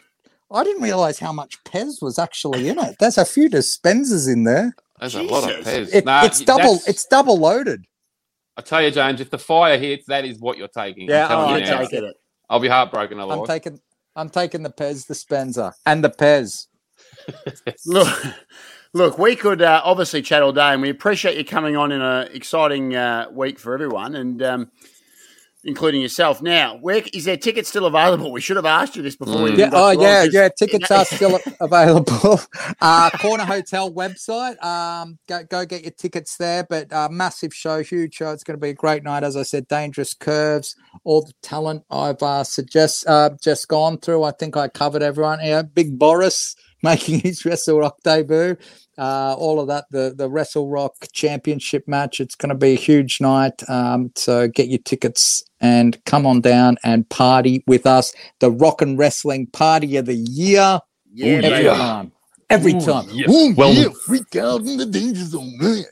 I 0.50 0.64
didn't 0.64 0.82
realize 0.82 1.18
how 1.18 1.32
much 1.32 1.62
Pez 1.64 2.00
was 2.02 2.18
actually 2.18 2.68
in 2.68 2.78
it. 2.78 2.96
There's 2.98 3.18
a 3.18 3.24
few 3.24 3.48
dispensers 3.48 4.26
in 4.26 4.44
there. 4.44 4.74
There's 4.98 5.14
a 5.14 5.22
lot 5.22 5.44
of 5.50 5.64
Pez. 5.64 5.94
It, 5.94 6.04
Nah, 6.04 6.24
it's 6.24 6.40
double. 6.40 6.80
It's 6.86 7.04
double 7.06 7.38
loaded. 7.38 7.84
I 8.56 8.62
tell 8.62 8.82
you, 8.82 8.90
James, 8.90 9.20
if 9.20 9.30
the 9.30 9.38
fire 9.38 9.78
hits, 9.78 10.06
that 10.06 10.24
is 10.24 10.38
what 10.38 10.58
you're 10.58 10.68
taking. 10.68 11.08
Yeah, 11.08 11.24
I'm 11.24 11.28
telling 11.28 11.54
oh, 11.54 11.56
you 11.56 11.64
I 11.64 11.66
now. 11.66 11.78
take 11.78 11.90
Taking 11.90 12.08
it. 12.08 12.16
I'll 12.50 12.60
be 12.60 12.68
heartbroken 12.68 13.18
I'm 13.18 13.46
taking. 13.46 13.80
I'm 14.14 14.28
taking 14.28 14.62
the 14.62 14.70
Pez 14.70 15.06
dispenser 15.06 15.72
and 15.86 16.04
the 16.04 16.10
Pez. 16.10 16.66
Look, 17.86 18.08
look, 18.92 19.18
we 19.18 19.36
could 19.36 19.62
uh, 19.62 19.80
obviously 19.84 20.22
chat 20.22 20.42
all 20.42 20.52
day, 20.52 20.72
and 20.72 20.82
we 20.82 20.88
appreciate 20.88 21.36
you 21.36 21.44
coming 21.44 21.76
on 21.76 21.92
in 21.92 22.00
an 22.00 22.28
exciting 22.32 22.96
uh, 22.96 23.26
week 23.30 23.58
for 23.58 23.74
everyone, 23.74 24.16
and 24.16 24.42
um, 24.42 24.70
including 25.64 26.00
yourself. 26.02 26.42
Now, 26.42 26.78
where 26.80 27.02
is 27.12 27.24
there 27.24 27.36
tickets 27.36 27.68
still 27.68 27.86
available? 27.86 28.32
We 28.32 28.40
should 28.40 28.56
have 28.56 28.66
asked 28.66 28.96
you 28.96 29.02
this 29.02 29.16
before. 29.16 29.42
we 29.42 29.50
Mm. 29.52 29.58
Yeah. 29.58 29.70
Oh 29.72 29.90
you 29.90 29.98
on, 29.98 30.02
yeah. 30.04 30.24
'cause- 30.24 30.34
Yeah. 30.34 30.48
Tickets 30.56 30.90
are 30.90 31.04
still 31.16 31.38
available. 31.60 32.40
Uh, 32.80 33.10
Corner 33.10 33.44
Hotel 33.44 33.92
website. 33.92 34.62
Um, 34.64 35.18
go 35.28 35.44
go 35.48 35.64
get 35.64 35.82
your 35.82 35.92
tickets 35.92 36.36
there. 36.36 36.64
But 36.68 36.92
uh, 36.92 37.08
massive 37.10 37.54
show, 37.54 37.82
huge 37.82 38.14
show. 38.14 38.32
It's 38.32 38.42
going 38.42 38.56
to 38.56 38.60
be 38.60 38.70
a 38.70 38.74
great 38.74 39.04
night. 39.04 39.22
As 39.22 39.36
I 39.36 39.42
said, 39.44 39.68
dangerous 39.68 40.14
curves. 40.14 40.74
All 41.04 41.22
the 41.22 41.32
talent 41.42 41.84
I've 41.90 42.22
uh, 42.22 42.42
suggest 42.44 43.06
uh, 43.06 43.30
just 43.40 43.68
gone 43.68 43.98
through. 43.98 44.24
I 44.24 44.32
think 44.32 44.56
I 44.56 44.66
covered 44.68 45.02
everyone. 45.02 45.38
Yeah. 45.42 45.62
Big 45.62 45.96
Boris 45.98 46.56
making 46.84 47.20
his 47.20 47.44
Wrestle 47.44 47.78
Rock 47.78 47.96
debut. 48.02 48.56
Uh, 48.98 49.34
all 49.38 49.60
of 49.60 49.68
that. 49.68 49.86
The 49.90 50.14
the 50.16 50.28
Wrestle 50.28 50.68
Rock 50.68 50.94
Championship 51.12 51.86
match. 51.88 52.20
It's 52.20 52.34
going 52.34 52.50
to 52.50 52.54
be 52.54 52.72
a 52.72 52.76
huge 52.76 53.20
night. 53.20 53.68
Um, 53.68 54.12
so 54.16 54.48
get 54.48 54.68
your 54.68 54.80
tickets 54.80 55.44
and 55.60 56.02
come 56.04 56.26
on 56.26 56.40
down 56.40 56.76
and 56.84 57.08
party 57.08 57.62
with 57.66 57.86
us 57.86 58.12
the 58.40 58.50
rock 58.50 58.82
and 58.82 58.98
wrestling 58.98 59.46
party 59.46 59.96
of 59.96 60.06
the 60.06 60.14
year 60.14 60.80
yeah, 61.12 61.26
every 61.26 61.64
yeah. 61.64 61.76
time. 61.76 62.12
Every 62.50 62.74
Ooh, 62.74 62.80
time. 62.80 63.06
yeah. 63.10 63.30
Ooh, 63.30 63.54
Well- 63.54 63.72
yeah, 63.72 63.88
freak 64.04 64.36
out 64.36 64.60
in 64.60 64.76
the 64.76 64.86
danger 64.86 65.24
zone, 65.24 65.56
man. 65.58 65.84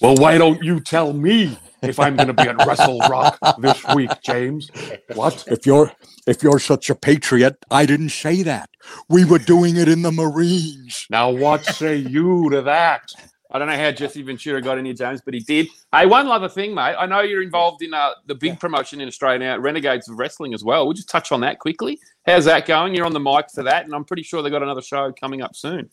Well, 0.00 0.16
why 0.16 0.38
don't 0.38 0.62
you 0.64 0.80
tell 0.80 1.12
me 1.12 1.56
if 1.82 1.98
I'm 1.98 2.16
going 2.16 2.28
to 2.28 2.34
be 2.34 2.42
at 2.42 2.64
Wrestle 2.66 2.98
Rock 3.00 3.38
this 3.58 3.84
week, 3.94 4.10
James? 4.22 4.70
What? 5.14 5.44
If 5.46 5.66
you're 5.66 5.92
if 6.26 6.42
you're 6.42 6.58
such 6.58 6.90
a 6.90 6.94
patriot, 6.94 7.64
I 7.70 7.86
didn't 7.86 8.10
say 8.10 8.42
that. 8.42 8.70
We 9.08 9.24
were 9.24 9.38
doing 9.38 9.76
it 9.76 9.88
in 9.88 10.02
the 10.02 10.12
Marines. 10.12 11.06
Now, 11.10 11.30
what 11.30 11.64
say 11.64 11.96
you 11.96 12.50
to 12.50 12.62
that? 12.62 13.12
I 13.52 13.58
don't 13.58 13.66
know 13.66 13.76
how 13.76 13.90
Jesse 13.90 14.22
Ventura 14.22 14.62
got 14.62 14.78
in 14.78 14.84
here, 14.84 14.94
James, 14.94 15.20
but 15.24 15.34
he 15.34 15.40
did. 15.40 15.66
Hey, 15.92 16.06
one 16.06 16.28
other 16.28 16.48
thing, 16.48 16.72
mate. 16.72 16.94
I 16.96 17.06
know 17.06 17.20
you're 17.20 17.42
involved 17.42 17.82
in 17.82 17.92
uh, 17.92 18.12
the 18.26 18.36
big 18.36 18.60
promotion 18.60 19.00
in 19.00 19.08
Australia 19.08 19.40
now, 19.40 19.58
Renegades 19.58 20.08
of 20.08 20.18
Wrestling 20.18 20.54
as 20.54 20.62
well. 20.62 20.86
We'll 20.86 20.94
just 20.94 21.08
touch 21.08 21.32
on 21.32 21.40
that 21.40 21.58
quickly. 21.58 21.98
How's 22.26 22.44
that 22.44 22.64
going? 22.66 22.94
You're 22.94 23.06
on 23.06 23.12
the 23.12 23.18
mic 23.18 23.46
for 23.52 23.64
that, 23.64 23.86
and 23.86 23.94
I'm 23.94 24.04
pretty 24.04 24.22
sure 24.22 24.40
they've 24.42 24.52
got 24.52 24.62
another 24.62 24.82
show 24.82 25.12
coming 25.18 25.42
up 25.42 25.56
soon. 25.56 25.90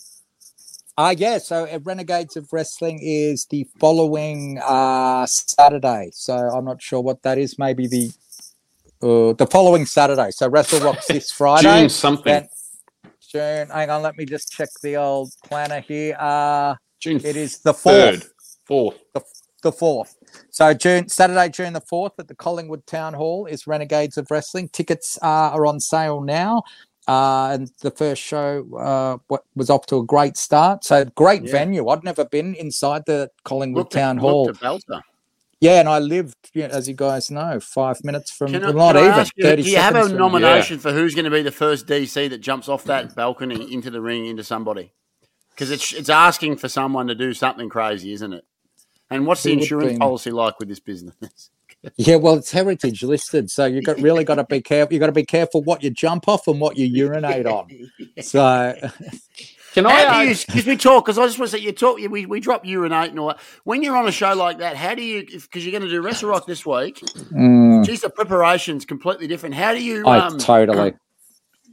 Uh, 0.98 1.14
yeah, 1.16 1.38
so 1.38 1.68
Renegades 1.84 2.38
of 2.38 2.52
Wrestling 2.52 3.00
is 3.04 3.46
the 3.46 3.68
following 3.80 4.60
uh, 4.66 5.28
Saturday. 5.28 6.10
So 6.12 6.34
I'm 6.36 6.66
not 6.66 6.82
sure 6.82 7.02
what 7.02 7.22
that 7.22 7.38
is. 7.38 7.60
Maybe 7.60 7.86
the 7.88 8.10
uh, 9.04 9.34
the 9.34 9.46
following 9.46 9.86
Saturday. 9.86 10.32
So 10.32 10.50
Wrestle 10.50 10.80
Rock's 10.80 11.06
this 11.06 11.32
Friday. 11.40 11.82
June 11.82 11.90
something. 11.90 12.34
Then- 12.34 12.50
June. 13.30 13.68
Hang 13.70 13.90
on, 13.90 14.02
let 14.02 14.18
me 14.18 14.26
just 14.26 14.52
check 14.52 14.70
the 14.82 14.96
old 14.96 15.34
planner 15.44 15.82
here. 15.82 16.16
Uh, 16.18 16.76
June 17.00 17.18
it 17.24 17.36
is 17.36 17.60
the 17.60 17.74
third, 17.74 18.24
fourth. 18.66 18.96
fourth. 19.14 19.24
the 19.62 19.72
fourth. 19.72 20.16
So 20.50 20.74
June 20.74 21.10
Saturday, 21.10 21.50
June 21.50 21.74
the 21.74 21.82
fourth 21.82 22.14
at 22.20 22.28
the 22.28 22.34
Collingwood 22.36 22.88
Town 22.88 23.14
Hall 23.14 23.46
is 23.46 23.68
Renegades 23.68 24.18
of 24.18 24.32
Wrestling. 24.32 24.70
Tickets 24.70 25.20
uh, 25.22 25.26
are 25.28 25.68
on 25.68 25.80
sale 25.80 26.22
now. 26.22 26.64
Uh, 27.08 27.52
and 27.54 27.72
the 27.82 27.92
first 27.92 28.22
show 28.22 28.68
uh, 28.76 29.38
was 29.56 29.70
off 29.70 29.86
to 29.86 29.98
a 29.98 30.04
great 30.04 30.36
start. 30.36 30.84
So 30.84 31.06
great 31.06 31.44
Yeah. 31.44 31.52
venue. 31.52 31.88
I'd 31.88 32.04
never 32.04 32.26
been 32.26 32.54
inside 32.56 33.04
the 33.06 33.32
Collingwood 33.46 33.86
Looked 33.86 33.94
Town 33.94 34.18
looked 34.18 34.60
Hall. 34.62 35.02
Yeah, 35.60 35.80
and 35.80 35.90
I 35.90 36.00
lived, 36.00 36.36
you 36.54 36.68
know, 36.68 36.74
as 36.74 36.88
you 36.88 36.94
guys 36.94 37.32
know, 37.32 37.60
five 37.60 38.04
minutes 38.04 38.30
from 38.30 38.54
I, 38.54 38.60
not 38.72 38.96
even 38.96 39.26
you, 39.36 39.56
do 39.56 39.70
you 39.70 39.78
have 39.78 39.96
a 39.96 40.10
nomination 40.10 40.78
for 40.78 40.92
who's 40.92 41.16
going 41.16 41.26
to 41.26 41.32
be 41.32 41.42
the 41.42 41.52
first 41.52 41.88
DC 41.88 42.30
that 42.30 42.40
jumps 42.40 42.70
off 42.70 42.84
that 42.84 43.16
balcony 43.16 43.74
into 43.74 43.90
the 43.90 44.02
ring 44.02 44.28
into 44.28 44.44
somebody? 44.44 44.94
Because 45.50 45.72
it's 45.72 45.94
it's 45.94 46.10
asking 46.10 46.58
for 46.58 46.70
someone 46.70 47.08
to 47.08 47.16
do 47.16 47.34
something 47.34 47.70
crazy, 47.70 48.12
isn't 48.14 48.34
it? 48.34 48.46
And 49.10 49.26
what's 49.26 49.42
the 49.42 49.54
insurance 49.54 49.98
policy 49.98 50.30
like 50.30 50.60
with 50.60 50.70
this 50.70 50.80
business? 50.80 51.16
Yeah, 51.96 52.18
well, 52.18 52.36
it's 52.36 52.52
heritage 52.52 53.04
listed, 53.04 53.50
so 53.50 53.66
you 53.66 53.82
got 53.82 54.00
really 54.00 54.24
got 54.24 54.36
to 54.36 54.44
be 54.44 54.62
careful. 54.62 54.94
You've 54.94 55.00
got 55.00 55.08
to 55.08 55.12
be 55.14 55.26
careful 55.26 55.64
what 55.64 55.84
you 55.84 55.90
jump 55.90 56.28
off 56.28 56.48
and 56.48 56.60
what 56.60 56.78
you 56.78 56.86
urinate 56.86 57.46
on. 57.46 57.68
So 58.22 58.76
Can 59.74 59.86
I? 59.86 60.06
How 60.06 60.20
do 60.20 60.26
you? 60.26 60.32
ask- 60.32 60.48
Because 60.48 60.66
we 60.66 60.76
talk. 60.78 61.06
Because 61.06 61.20
I 61.20 61.26
just 61.28 61.38
want 61.38 61.52
to 61.52 61.58
say, 61.58 61.64
you 61.64 61.72
talk. 61.72 61.98
We 61.98 62.26
we 62.26 62.40
drop 62.40 62.66
urinate 62.66 63.12
and 63.12 63.20
all 63.20 63.28
that. 63.28 63.40
When 63.64 63.84
you're 63.84 63.96
on 63.96 64.08
a 64.08 64.12
show 64.12 64.34
like 64.34 64.58
that, 64.58 64.76
how 64.76 64.96
do 64.96 65.04
you? 65.04 65.24
Because 65.26 65.66
you're 65.66 65.72
going 65.72 65.84
to 65.84 65.90
do 65.90 66.02
Wrestle 66.02 66.30
Rock 66.30 66.48
this 66.48 66.66
week. 66.66 67.00
mm, 67.32 67.86
Geez, 67.86 68.02
the 68.02 68.10
preparation's 68.10 68.86
completely 68.86 69.28
different. 69.28 69.54
How 69.56 69.74
do 69.74 69.84
you? 69.84 70.06
I 70.08 70.20
Um, 70.20 70.38
totally. 70.40 70.94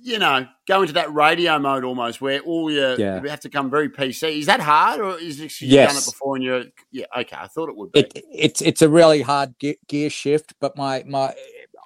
You 0.04 0.18
know, 0.18 0.46
go 0.68 0.82
into 0.82 0.92
that 0.92 1.12
radio 1.14 1.58
mode 1.58 1.82
almost, 1.82 2.20
where 2.20 2.38
all 2.40 2.70
your 2.70 2.94
Yeah. 3.00 3.22
you 3.22 3.28
have 3.30 3.40
to 3.40 3.48
come 3.48 3.70
very 3.70 3.88
PC. 3.88 4.38
Is 4.38 4.46
that 4.46 4.60
hard, 4.60 5.00
or 5.00 5.18
is 5.18 5.40
it, 5.40 5.58
you've 5.62 5.70
Yes. 5.70 5.88
done 5.92 6.02
it 6.02 6.04
before 6.04 6.36
and 6.36 6.44
you're? 6.44 6.64
Yeah, 6.92 7.06
okay. 7.16 7.36
I 7.40 7.46
thought 7.48 7.70
it 7.70 7.76
would 7.76 7.90
be. 7.92 8.00
it, 8.00 8.12
it's 8.30 8.60
it's 8.60 8.82
a 8.82 8.88
really 8.88 9.22
hard 9.22 9.54
gear 9.88 10.10
shift, 10.10 10.54
but 10.60 10.76
my 10.76 11.02
my 11.06 11.34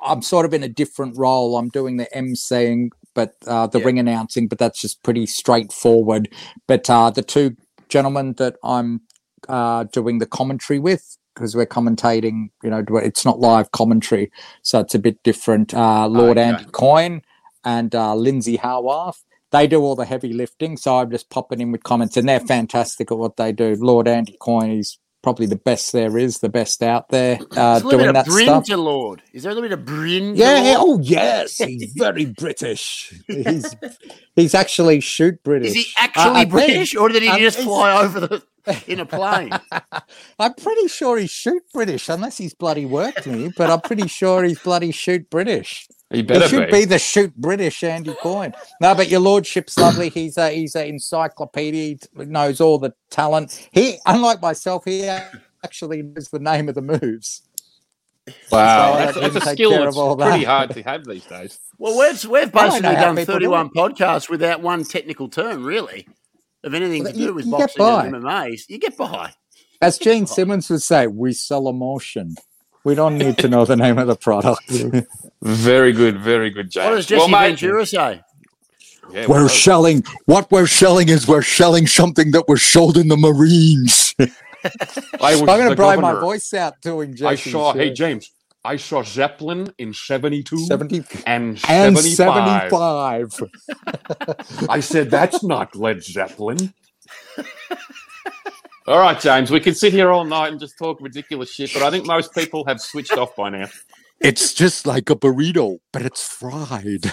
I'm 0.04 0.20
sort 0.22 0.46
of 0.46 0.52
in 0.52 0.62
a 0.64 0.68
different 0.68 1.16
role. 1.16 1.56
I'm 1.56 1.68
doing 1.68 1.96
the 1.96 2.08
emceeing, 2.14 2.90
but 3.14 3.34
uh, 3.46 3.68
the 3.68 3.78
Yeah. 3.78 3.84
ring 3.86 3.98
announcing, 4.00 4.48
but 4.48 4.58
that's 4.58 4.80
just 4.80 5.02
pretty 5.04 5.26
straightforward. 5.26 6.28
But 6.66 6.90
uh, 6.90 7.10
the 7.10 7.22
two 7.22 7.56
gentlemen 7.88 8.34
that 8.38 8.56
I'm 8.64 9.02
uh, 9.48 9.84
doing 9.84 10.18
the 10.18 10.26
commentary 10.26 10.80
with. 10.80 11.16
Because 11.34 11.54
we're 11.54 11.66
commentating, 11.66 12.48
you 12.64 12.70
know, 12.70 12.82
it's 12.96 13.24
not 13.24 13.38
live 13.38 13.70
commentary, 13.70 14.28
so 14.62 14.80
it's 14.80 14.96
a 14.96 14.98
bit 14.98 15.22
different. 15.22 15.72
Uh, 15.72 16.08
Lord 16.08 16.36
Okay. 16.36 16.48
Andy 16.48 16.64
Coyne 16.72 17.22
and 17.68 17.94
uh, 17.94 18.14
Lindsay 18.14 18.56
Howarth, 18.56 19.24
they 19.50 19.66
do 19.66 19.82
all 19.82 19.94
the 19.94 20.06
heavy 20.06 20.32
lifting, 20.32 20.78
so 20.78 20.96
I'm 20.96 21.10
just 21.10 21.28
popping 21.28 21.60
in 21.60 21.70
with 21.70 21.82
comments, 21.82 22.16
and 22.16 22.26
they're 22.26 22.40
fantastic 22.40 23.12
at 23.12 23.18
what 23.18 23.36
they 23.36 23.52
do. 23.52 23.76
Lord 23.78 24.08
Andy 24.08 24.36
Coyne 24.40 24.70
is 24.70 24.98
probably 25.22 25.44
the 25.44 25.56
best 25.56 25.92
there 25.92 26.16
is, 26.16 26.38
the 26.38 26.48
best 26.48 26.82
out 26.82 27.10
there 27.10 27.38
uh, 27.52 27.78
There's 27.78 27.82
a 27.82 27.86
little 27.86 28.00
doing 28.00 28.12
that 28.14 28.26
stuff. 28.26 28.68
Lord. 28.70 29.20
Is 29.34 29.42
there 29.42 29.52
a 29.52 29.54
little 29.54 29.68
bit 29.68 29.78
of 29.78 29.84
Bryn? 29.84 30.34
Yeah, 30.34 30.62
yeah, 30.62 30.76
oh 30.78 30.98
yes, 31.02 31.58
he's 31.58 31.92
very 31.94 32.24
British. 32.24 33.12
He's 33.26 33.76
he's 34.34 34.54
actually 34.54 35.00
shoot 35.00 35.42
British. 35.42 35.68
Is 35.68 35.74
he 35.74 35.86
actually 35.98 36.40
think- 36.40 36.50
British, 36.50 36.96
or 36.96 37.10
did 37.10 37.22
he 37.22 37.28
um, 37.28 37.38
just 37.38 37.58
fly 37.58 38.02
over 38.02 38.20
the 38.20 38.42
in 38.86 39.00
a 39.00 39.06
plane? 39.06 39.52
I'm 40.38 40.54
pretty 40.54 40.88
sure 40.88 41.18
he's 41.18 41.30
shoot 41.30 41.62
British, 41.74 42.08
unless 42.08 42.38
he's 42.38 42.54
bloody 42.54 42.86
worked 42.86 43.26
me. 43.26 43.52
But 43.54 43.68
I'm 43.68 43.82
pretty 43.82 44.08
sure 44.08 44.42
he's 44.42 44.58
bloody 44.58 44.90
shoot 44.90 45.28
British. 45.28 45.86
You 46.10 46.16
He 46.18 46.22
better 46.22 46.48
should 46.48 46.70
be. 46.70 46.80
be 46.80 46.84
the 46.86 46.98
shoot 46.98 47.34
British 47.36 47.82
Andy 47.84 48.14
Coyne. 48.22 48.54
No, 48.80 48.94
but 48.94 49.08
your 49.10 49.20
lordship's 49.20 49.76
lovely. 49.76 50.08
He's 50.08 50.38
a 50.38 50.48
he's 50.50 50.74
an 50.74 50.86
encyclopedia. 50.86 51.96
He 52.16 52.24
knows 52.24 52.60
all 52.62 52.78
the 52.78 52.94
talent. 53.10 53.68
He, 53.72 53.98
unlike 54.06 54.40
myself, 54.40 54.84
he 54.86 55.04
actually 55.64 56.02
knows 56.02 56.28
the 56.30 56.38
name 56.38 56.68
of 56.70 56.74
the 56.74 56.80
moves. 56.82 57.42
Wow, 58.52 58.92
So 59.12 59.20
that's, 59.20 59.34
that's 59.34 59.46
a 59.46 59.50
skill 59.52 59.70
that's 59.70 59.96
of 59.96 59.98
all 59.98 60.16
pretty 60.16 60.40
that. 60.40 60.46
hard 60.46 60.70
to 60.70 60.82
have 60.82 61.04
these 61.06 61.24
days. 61.24 61.58
Well, 61.78 61.98
we've 61.98 62.24
we've 62.24 62.52
basically 62.52 62.80
done 62.94 63.16
people 63.16 63.24
do 63.24 63.32
thirty-one 63.32 63.70
podcasts 63.70 64.28
without 64.30 64.60
one 64.62 64.84
technical 64.84 65.28
term, 65.28 65.64
really, 65.64 66.06
of 66.64 66.74
anything 66.74 67.04
Well, 67.04 67.12
to 67.12 67.18
you- 67.18 67.26
do 67.28 67.34
with 67.34 67.50
boxing 67.50 67.82
and 67.82 68.14
MMA. 68.14 68.60
You 68.68 68.78
get 68.78 68.96
by. 68.96 69.32
As 69.80 69.96
Gene 69.98 70.26
Simmons 70.26 70.68
would 70.70 70.82
say, 70.82 71.06
we 71.06 71.32
sell 71.32 71.68
emotion. 71.68 72.34
We 72.88 72.94
don't 72.94 73.18
need 73.18 73.36
to 73.36 73.48
know 73.50 73.66
the 73.66 73.76
name 73.76 73.98
of 73.98 74.06
the 74.06 74.16
product. 74.16 74.62
Very 75.42 75.92
good, 75.92 76.18
very 76.18 76.48
good, 76.48 76.70
James. 76.70 76.84
What 76.86 76.96
does 76.96 77.04
Jesse 77.04 77.18
well, 77.18 77.28
mate, 77.28 77.48
Ventura 77.50 77.84
say? 77.84 78.22
yeah, 79.12 79.26
We're 79.26 79.40
well, 79.40 79.48
shelling. 79.48 80.04
What 80.24 80.50
we're 80.50 80.66
shelling 80.66 81.10
is 81.10 81.28
we're 81.28 81.42
shelling 81.42 81.86
something 81.86 82.30
that 82.30 82.48
was 82.48 82.62
sold 82.62 82.96
in 82.96 83.08
the 83.08 83.18
Marines. 83.18 84.14
I 84.18 84.28
was 85.20 85.40
I'm 85.40 85.46
going 85.46 85.64
to 85.64 85.68
the 85.68 85.76
blow 85.76 86.00
my 86.00 86.14
voice 86.14 86.54
out 86.54 86.80
doing 86.80 87.10
James. 87.10 87.22
I 87.22 87.34
Jesse's, 87.34 87.52
saw. 87.52 87.74
Hey, 87.74 87.90
uh, 87.90 87.94
James. 87.94 88.32
I 88.64 88.76
saw 88.76 89.02
Zeppelin 89.02 89.70
in 89.76 89.92
'72 89.92 90.56
70 90.56 91.04
and 91.26 91.60
and 91.68 91.98
75. 91.98 93.32
75. 93.34 94.66
I 94.70 94.80
said 94.80 95.10
that's 95.10 95.44
not 95.44 95.76
Led 95.76 96.02
Zeppelin. 96.02 96.72
all 98.88 98.98
right, 98.98 99.20
James. 99.20 99.50
We 99.50 99.60
could 99.60 99.76
sit 99.76 99.92
here 99.92 100.10
all 100.10 100.24
night 100.24 100.48
and 100.50 100.58
just 100.58 100.78
talk 100.78 100.98
ridiculous 101.00 101.52
shit, 101.52 101.72
but 101.74 101.82
I 101.82 101.90
think 101.90 102.06
most 102.06 102.34
people 102.34 102.64
have 102.66 102.80
switched 102.80 103.12
off 103.12 103.36
by 103.36 103.50
now. 103.50 103.66
It's 104.20 104.52
just 104.52 104.84
like 104.86 105.10
a 105.10 105.16
burrito, 105.16 105.78
but 105.92 106.02
it's 106.02 106.26
fried. 106.26 107.04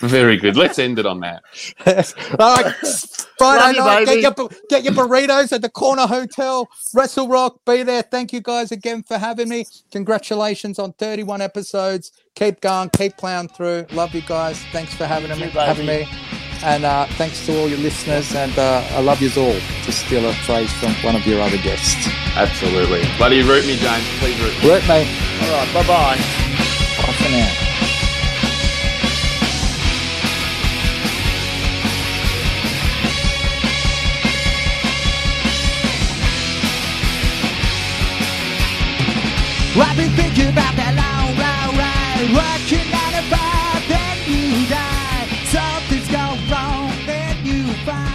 Very 0.00 0.36
good. 0.36 0.56
Let's 0.56 0.80
end 0.80 0.98
it 0.98 1.06
on 1.06 1.20
that. 1.20 1.42
All 2.40 2.56
right, 2.56 2.74
Friday 3.38 3.60
Love 3.60 3.74
you, 3.76 3.84
night, 3.84 4.06
baby. 4.06 4.22
get 4.22 4.36
your, 4.36 4.48
get 4.68 4.84
your 4.84 4.94
burritos 4.94 5.52
at 5.52 5.62
the 5.62 5.68
Corner 5.68 6.06
Hotel, 6.06 6.68
Wrestle 6.92 7.28
Rock, 7.28 7.60
be 7.66 7.84
there. 7.84 8.02
Thank 8.02 8.32
you 8.32 8.40
guys 8.40 8.72
again 8.72 9.04
for 9.04 9.16
having 9.16 9.48
me. 9.48 9.64
Congratulations 9.92 10.80
on 10.80 10.92
31 10.94 11.40
episodes. 11.40 12.10
Keep 12.34 12.60
going, 12.60 12.90
keep 12.90 13.16
plowing 13.16 13.48
through. 13.48 13.86
Love 13.92 14.12
you 14.14 14.22
guys. 14.22 14.60
Thanks 14.72 14.92
for 14.94 15.06
having, 15.06 15.30
me, 15.38 15.44
you, 15.44 15.50
having 15.50 15.86
me. 15.86 16.08
And 16.62 16.84
uh, 16.84 17.06
thanks 17.16 17.44
to 17.46 17.58
all 17.58 17.68
your 17.68 17.78
listeners. 17.78 18.34
And 18.34 18.56
uh, 18.58 18.86
I 18.90 19.00
love 19.00 19.22
you 19.22 19.30
all, 19.40 19.54
to 19.84 19.92
steal 19.92 20.28
a 20.28 20.32
phrase 20.44 20.72
from 20.74 20.92
one 21.04 21.16
of 21.16 21.26
your 21.26 21.40
other 21.40 21.58
guests. 21.58 22.08
Absolutely. 22.36 23.02
Bloody 23.16 23.42
root 23.42 23.66
me, 23.66 23.76
James. 23.76 24.04
Please 24.18 24.40
root 24.42 24.62
me. 24.62 24.68
Work, 24.68 24.86
mate. 24.88 25.08
All 25.42 25.52
right, 25.52 25.74
bye 25.74 25.86
bye. 25.86 26.16
Bye 26.16 27.12
for 27.12 27.30
now. 27.30 27.64
I've 39.80 39.96
been 39.96 40.10
thinking 40.10 40.48
about 40.48 40.74
that 40.74 40.92
long, 40.98 41.38
long 41.38 41.78
ride. 41.78 42.34
Working 42.34 42.57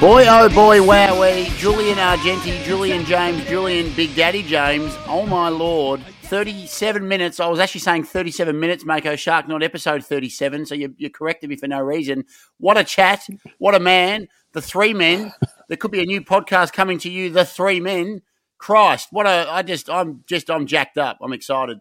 Boy, 0.04 0.26
oh 0.28 0.49
boy, 0.49 0.80
wowee. 0.80 1.45
Julian 1.58 1.97
Argenti, 1.97 2.62
Julian 2.66 3.06
James, 3.06 3.41
Julian 3.45 3.89
Big 3.95 4.14
Daddy 4.14 4.43
James. 4.43 4.93
Oh 5.08 5.26
my 5.26 5.47
lord. 5.47 6.01
37 6.24 7.08
minutes. 7.08 7.39
I 7.39 7.47
was 7.47 7.58
actually 7.58 7.80
saying 7.80 8.04
37 8.04 8.60
minutes, 8.60 8.84
Mako 8.84 9.16
Shark, 9.16 9.47
not 9.47 9.64
episode 9.64 10.04
37. 10.04 10.66
So 10.66 10.76
you, 10.76 10.93
you 10.97 11.10
corrected 11.10 11.49
me 11.49 11.56
for 11.56 11.70
no 11.70 11.80
reason. 11.80 12.26
What 12.58 12.78
a 12.78 12.84
chat. 12.84 13.26
What 13.60 13.76
a 13.76 13.80
man. 13.80 14.28
The 14.51 14.62
three 14.62 14.93
men. 14.93 15.32
There 15.70 15.78
could 15.78 15.91
be 15.91 16.01
a 16.01 16.06
new 16.06 16.20
podcast 16.20 16.74
coming 16.74 16.97
to 16.99 17.10
you, 17.10 17.30
The 17.30 17.45
Three 17.45 17.80
Men. 17.80 18.24
Christ, 18.58 19.08
what 19.12 19.26
a. 19.26 19.47
I 19.49 19.62
just, 19.62 19.89
I'm 19.89 20.26
just, 20.28 20.51
I'm 20.51 20.68
jacked 20.68 20.97
up. 20.97 21.20
I'm 21.22 21.32
excited. 21.32 21.80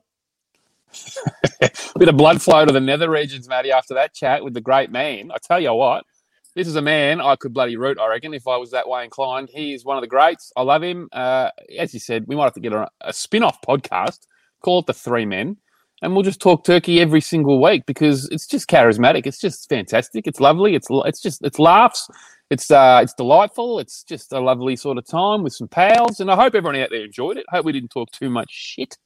Bit 1.98 2.08
of 2.08 2.16
blood 2.16 2.40
flow 2.40 2.64
to 2.64 2.72
the 2.72 2.80
nether 2.80 3.10
regions, 3.10 3.48
Matty, 3.48 3.72
after 3.72 3.94
that 3.94 4.14
chat 4.14 4.44
with 4.44 4.54
the 4.54 4.60
great 4.60 4.92
man. 4.92 5.32
I 5.32 5.38
tell 5.42 5.58
you 5.58 5.74
what, 5.74 6.04
this 6.54 6.68
is 6.68 6.76
a 6.76 6.82
man 6.82 7.20
I 7.20 7.36
could 7.36 7.54
bloody 7.54 7.76
root, 7.76 7.98
I 7.98 8.08
reckon, 8.08 8.34
if 8.34 8.46
I 8.46 8.56
was 8.56 8.70
that 8.72 8.88
way 8.88 9.04
inclined. 9.04 9.48
He 9.50 9.72
is 9.72 9.84
one 9.84 9.96
of 9.96 10.02
the 10.02 10.08
greats. 10.08 10.52
I 10.56 10.62
love 10.62 10.82
him. 10.82 11.08
Uh, 11.12 11.50
as 11.78 11.94
you 11.94 12.00
said, 12.00 12.26
we 12.26 12.36
might 12.36 12.44
have 12.44 12.54
to 12.54 12.60
get 12.60 12.72
on 12.72 12.88
a 13.00 13.12
spin 13.12 13.42
off 13.42 13.60
podcast, 13.62 14.20
call 14.60 14.80
it 14.80 14.86
The 14.86 14.94
Three 14.94 15.24
Men, 15.24 15.56
and 16.02 16.14
we'll 16.14 16.24
just 16.24 16.40
talk 16.40 16.64
turkey 16.64 17.00
every 17.00 17.20
single 17.20 17.62
week 17.62 17.86
because 17.86 18.28
it's 18.30 18.46
just 18.46 18.68
charismatic. 18.68 19.26
It's 19.26 19.40
just 19.40 19.68
fantastic. 19.68 20.26
It's 20.26 20.40
lovely. 20.40 20.74
It's 20.74 20.88
it's 20.90 21.22
just 21.22 21.42
it's 21.44 21.58
laughs. 21.58 22.08
it's 22.50 22.70
uh, 22.70 23.00
it's 23.02 23.14
delightful. 23.14 23.78
It's 23.78 24.02
just 24.02 24.32
a 24.32 24.40
lovely 24.40 24.76
sort 24.76 24.98
of 24.98 25.06
time 25.06 25.42
with 25.42 25.54
some 25.54 25.68
pals, 25.68 26.20
and 26.20 26.30
I 26.30 26.36
hope 26.36 26.54
everyone 26.54 26.76
out 26.76 26.90
there 26.90 27.04
enjoyed 27.04 27.38
it. 27.38 27.46
Hope 27.48 27.64
we 27.64 27.72
didn't 27.72 27.90
talk 27.90 28.10
too 28.10 28.28
much 28.28 28.50
shit 28.50 28.98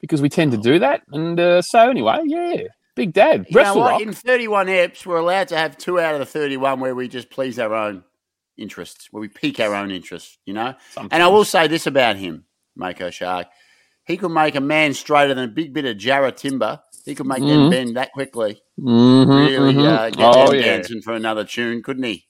because 0.00 0.20
we 0.20 0.28
tend 0.28 0.52
to 0.52 0.58
do 0.58 0.78
that. 0.80 1.02
And 1.12 1.40
uh, 1.40 1.62
so 1.62 1.88
anyway, 1.88 2.20
yeah, 2.24 2.64
Big 2.94 3.12
Dad, 3.12 3.46
You 3.48 3.62
know 3.62 3.74
what? 3.76 4.02
In 4.02 4.12
31 4.12 4.66
eps, 4.66 5.06
we're 5.06 5.16
allowed 5.16 5.48
to 5.48 5.56
have 5.56 5.78
two 5.78 5.98
out 5.98 6.12
of 6.14 6.20
the 6.20 6.26
31 6.26 6.78
where 6.80 6.94
we 6.94 7.08
just 7.08 7.30
please 7.30 7.58
our 7.58 7.74
own 7.74 8.04
interests, 8.58 9.08
where 9.10 9.20
we 9.22 9.28
pique 9.28 9.60
our 9.60 9.74
own 9.74 9.90
interests, 9.90 10.36
you 10.44 10.52
know? 10.52 10.74
And 11.10 11.22
I 11.22 11.28
will 11.28 11.44
say 11.44 11.68
this 11.68 11.86
about 11.86 12.16
him, 12.16 12.44
Mako 12.76 13.10
Shark. 13.10 13.46
He 14.04 14.16
could 14.18 14.30
make 14.32 14.56
a 14.56 14.60
man 14.60 14.92
straighter 14.94 15.32
than 15.34 15.44
a 15.44 15.48
big 15.48 15.72
bit 15.72 15.84
of 15.86 15.96
Jarrah 15.96 16.32
timber. 16.32 16.80
He 17.06 17.14
could 17.14 17.26
make 17.26 17.38
them 17.40 17.48
Mhm. 17.48 17.70
bend 17.70 17.96
that 17.96 18.12
quickly. 18.12 18.60
Mhm, 18.78 19.26
Really 19.48 19.74
mhm. 19.74 19.86
uh, 19.88 20.10
get 20.10 20.18
oh 20.36 20.46
them 20.48 20.56
yeah, 20.56 20.62
dancing 20.76 21.00
for 21.02 21.14
another 21.14 21.44
tune, 21.44 21.82
couldn't 21.82 22.02
he? 22.04 22.26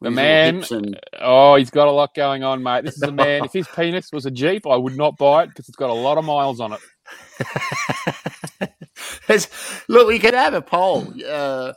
The 0.00 0.10
man- 0.10 0.64
and- 0.70 0.98
oh 1.20 1.56
he's 1.56 1.70
got 1.70 1.86
a 1.88 1.90
lot 1.92 2.14
going 2.14 2.42
on, 2.42 2.62
mate. 2.62 2.84
This 2.84 2.96
is 2.96 3.02
a 3.02 3.12
man. 3.12 3.44
if 3.44 3.52
his 3.52 3.68
penis 3.68 4.10
was 4.12 4.24
a 4.26 4.30
jeep, 4.30 4.66
I 4.66 4.76
would 4.76 4.96
not 4.96 5.16
buy 5.18 5.44
it 5.44 5.48
because 5.50 5.68
it's 5.68 5.76
got 5.76 5.90
a 5.90 5.94
lot 5.94 6.18
of 6.18 6.24
miles 6.24 6.58
on 6.58 6.72
it. 6.72 6.80
There's- 9.30 9.82
Look, 9.88 10.08
we 10.08 10.18
could 10.18 10.34
have 10.34 10.54
a 10.54 10.62
poll. 10.62 11.06
Uh, 11.26 11.72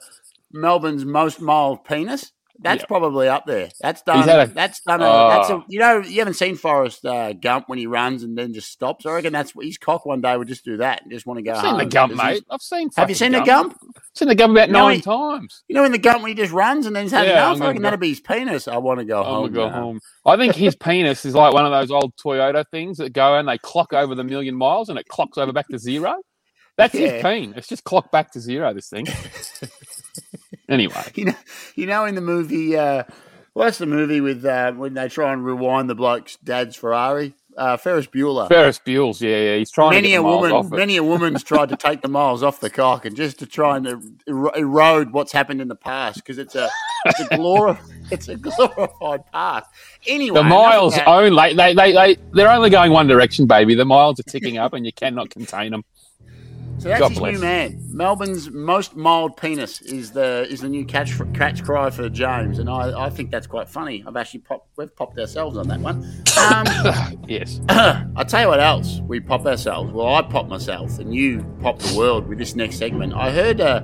Melbourne's 0.52 1.06
most 1.06 1.42
mild 1.42 1.84
penis. 1.86 2.32
That's 2.60 2.82
Yeah. 2.84 2.86
probably 2.88 3.28
up 3.28 3.46
there. 3.48 3.70
That's 3.82 4.04
done. 4.04 4.30
a- 4.30 4.46
that's 4.46 4.80
done. 4.82 5.02
A, 5.02 5.06
that's 5.06 5.50
a. 5.50 5.64
You 5.68 5.80
know, 5.80 5.98
you 5.98 6.20
haven't 6.20 6.36
seen 6.36 6.56
Forrest 6.56 7.04
uh, 7.04 7.34
Gump 7.34 7.68
when 7.68 7.80
he 7.80 7.88
runs 7.88 8.22
and 8.24 8.38
then 8.38 8.54
just 8.54 8.70
stops. 8.72 9.08
I 9.08 9.12
reckon 9.14 9.34
that's 9.34 9.54
his 9.60 9.80
cock 9.80 10.06
one 10.06 10.22
day 10.22 10.38
would 10.38 10.48
just 10.48 10.64
do 10.64 10.78
that 10.78 11.02
and 11.02 11.12
just 11.12 11.26
want 11.26 11.40
to 11.40 11.44
go 11.44 11.54
I've 11.54 11.62
seen 11.64 11.78
the 11.78 11.86
Gump, 11.88 12.14
mate. 12.16 12.44
I've 12.52 12.62
seen. 12.62 12.90
Have 12.96 13.10
you 13.10 13.16
seen 13.16 13.32
the 13.32 13.42
Gump? 13.42 13.76
Seen 14.16 14.28
the 14.28 14.36
Gump 14.36 14.52
about 14.52 14.68
You 14.68 14.74
know, 14.74 14.86
nine 14.88 14.96
he- 14.98 15.02
times. 15.02 15.64
You 15.68 15.76
know, 15.76 15.84
in 15.84 15.92
the 15.92 15.98
Gump 15.98 16.22
when 16.22 16.30
he 16.30 16.36
just 16.36 16.54
runs 16.54 16.86
and 16.86 16.96
then 16.96 17.04
he's 17.06 17.12
had 17.12 17.26
Yeah, 17.26 17.50
enough. 17.50 17.60
I 17.62 17.66
reckon 17.68 17.82
go- 17.82 17.88
that'd 17.88 18.00
be 18.00 18.10
his 18.10 18.22
penis. 18.22 18.68
I 18.68 18.78
want 18.78 19.00
to 19.00 19.06
go 19.06 19.20
I'm 19.24 19.26
home. 19.26 19.52
go 19.52 19.68
now. 19.70 19.74
home. 19.74 20.00
I 20.24 20.38
think 20.38 20.56
his 20.56 20.76
penis 20.76 21.26
is 21.26 21.34
like 21.34 21.54
one 21.54 21.66
of 21.66 21.72
those 21.72 21.90
old 21.92 22.14
Toyota 22.24 22.64
things 22.70 23.00
that 23.00 23.14
go 23.14 23.36
and 23.36 23.48
they 23.48 23.58
clock 23.58 23.94
over 23.94 24.14
the 24.14 24.24
million 24.24 24.56
miles 24.56 24.90
and 24.90 25.00
it 25.00 25.08
clocks 25.08 25.40
over 25.40 25.52
back 25.52 25.68
to 25.70 25.80
zero. 25.80 26.14
That's 26.78 26.94
Yeah. 26.96 27.12
his 27.12 27.24
peen. 27.24 27.54
It's 27.56 27.68
just 27.68 27.84
clocked 27.84 28.12
back 28.12 28.32
to 28.32 28.40
zero. 28.40 28.74
This 28.74 28.90
thing. 28.90 29.06
anyway, 30.70 31.04
You 31.16 31.26
know, 31.26 31.36
you 31.76 31.86
know, 31.86 32.06
in 32.06 32.16
the 32.16 32.22
movie, 32.22 32.76
uh, 32.78 33.04
what's 33.54 33.78
the 33.78 33.86
movie 33.86 34.22
with 34.22 34.44
uh, 34.46 34.72
when 34.74 34.94
they 34.94 35.08
try 35.10 35.34
and 35.34 35.46
rewind 35.46 35.90
the 35.90 35.96
bloke's 35.96 36.38
dad's 36.38 36.76
Ferrari? 36.76 37.34
Uh, 37.56 37.78
Ferris 37.78 38.08
Bueller. 38.08 38.48
Ferris 38.48 38.80
Buells. 38.80 39.22
Yeah, 39.22 39.38
yeah. 39.38 39.58
He's 39.58 39.70
trying 39.70 39.92
many 39.92 40.08
to 40.08 40.10
get 40.14 40.20
a 40.22 40.24
woman, 40.24 40.70
many 40.72 40.98
a 40.98 41.04
woman's 41.04 41.44
tried 41.44 41.70
to 41.70 41.76
take 41.78 42.02
the 42.02 42.08
miles 42.08 42.42
off 42.42 42.60
the 42.60 42.70
cock 42.72 43.06
and 43.06 43.16
just 43.16 43.38
to 43.40 43.46
try 43.46 43.78
and 43.78 43.86
er- 43.88 44.52
erode 44.58 45.12
what's 45.14 45.32
happened 45.32 45.62
in 45.62 45.68
the 45.68 45.76
past 45.76 46.16
because 46.16 46.40
it's 46.40 46.56
a 46.56 46.68
it's 47.06 47.20
a 47.20 47.26
glori- 47.26 47.78
it's 48.12 48.28
a 48.28 48.38
glorified 48.38 49.22
past. 49.32 49.70
Anyway, 50.08 50.34
the 50.34 50.44
miles 50.44 50.98
only 51.06 51.54
they, 51.54 51.76
they 51.76 51.92
they 51.94 52.18
they're 52.32 52.50
only 52.50 52.72
going 52.72 52.92
one 52.92 53.06
direction, 53.06 53.46
baby. 53.46 53.76
The 53.76 53.86
miles 53.86 54.20
are 54.20 54.24
ticking 54.24 54.58
up, 54.58 54.74
and 54.74 54.84
you 54.84 54.92
cannot 54.92 55.30
contain 55.30 55.70
them. 55.74 55.86
So 56.80 56.90
that's 56.90 57.00
God 57.00 57.10
his 57.12 57.20
bless. 57.20 57.34
new 57.36 57.40
man. 57.40 57.80
Melbourne's 57.94 58.50
most 58.50 58.96
mild 58.96 59.38
penis 59.38 59.82
is 59.82 60.12
the 60.12 60.46
is 60.50 60.62
the 60.62 60.70
new 60.70 60.84
catch 60.86 61.14
catch 61.34 61.64
cry 61.64 61.90
for 61.90 62.10
James, 62.10 62.60
and 62.60 62.70
I, 62.70 63.06
I 63.06 63.10
think 63.10 63.32
that's 63.32 63.48
quite 63.48 63.70
funny. 63.70 64.04
I've 64.06 64.18
actually 64.18 64.42
popped 64.42 64.68
we've 64.78 64.94
popped 64.96 65.18
ourselves 65.20 65.56
on 65.58 65.68
that 65.70 65.80
one. 65.80 66.04
Um, 66.38 66.66
Yes. 67.28 67.62
I 67.70 68.24
tell 68.28 68.42
you 68.42 68.48
what 68.48 68.60
else 68.60 69.00
we 69.08 69.20
pop 69.20 69.46
ourselves. 69.46 69.92
Well, 69.94 70.14
I 70.14 70.22
pop 70.24 70.48
myself, 70.48 71.00
and 71.00 71.14
you 71.14 71.46
pop 71.62 71.80
the 71.80 71.98
world 71.98 72.28
with 72.28 72.38
this 72.38 72.56
next 72.56 72.78
segment. 72.78 73.14
I 73.14 73.32
heard 73.32 73.62
uh, 73.62 73.84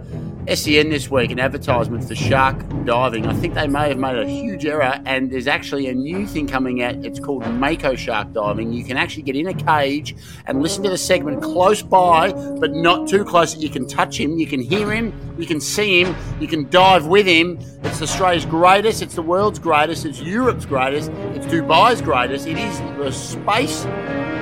SEN 0.54 0.90
this 0.90 1.10
week 1.10 1.32
an 1.32 1.40
advertisement 1.40 2.04
for 2.06 2.16
shark 2.16 2.58
diving. 2.86 3.28
I 3.28 3.34
think 3.36 3.54
they 3.54 3.68
may 3.68 3.88
have 3.90 3.98
made 4.00 4.18
a 4.18 4.28
huge 4.28 4.66
error, 4.66 5.00
and 5.06 5.32
there's 5.32 5.48
actually 5.48 5.88
a 5.88 5.94
new 5.94 6.26
thing 6.28 6.48
coming 6.48 6.82
out. 6.82 6.96
It's 7.06 7.20
called 7.20 7.48
Mako 7.48 7.96
shark 7.96 8.34
diving. 8.34 8.74
You 8.74 8.84
can 8.84 8.98
actually 8.98 9.24
get 9.24 9.36
in 9.36 9.48
a 9.48 9.54
cage 9.54 10.16
and 10.48 10.62
listen 10.62 10.84
to 10.84 10.90
the 10.90 10.98
segment 10.98 11.42
close 11.44 11.82
by, 11.82 12.32
but 12.34 12.72
not 12.82 13.08
too 13.08 13.24
close 13.24 13.54
that 13.54 13.62
you 13.62 13.70
can 13.70 13.88
touch 13.88 14.20
him. 14.20 14.38
You 14.38 14.48
can 14.48 14.60
hear 14.60 14.92
him, 14.92 15.14
you 15.38 15.46
can 15.46 15.62
see 15.62 16.02
him, 16.02 16.16
you 16.40 16.48
can 16.48 16.70
dive 16.70 17.06
with 17.06 17.26
him. 17.26 17.60
It's 17.84 18.02
Australia's 18.02 18.46
greatest. 18.46 19.02
It's 19.02 19.16
the 19.16 19.22
world's 19.22 19.60
greatest. 19.60 20.06
It's 20.06 20.22
Europe's 20.22 20.66
greatest. 20.66 21.12
It's 21.36 21.46
Dubai's 21.46 22.02
greatest. 22.02 22.48
It 22.48 22.58
is 22.58 22.80
the 22.98 23.12
space 23.12 23.86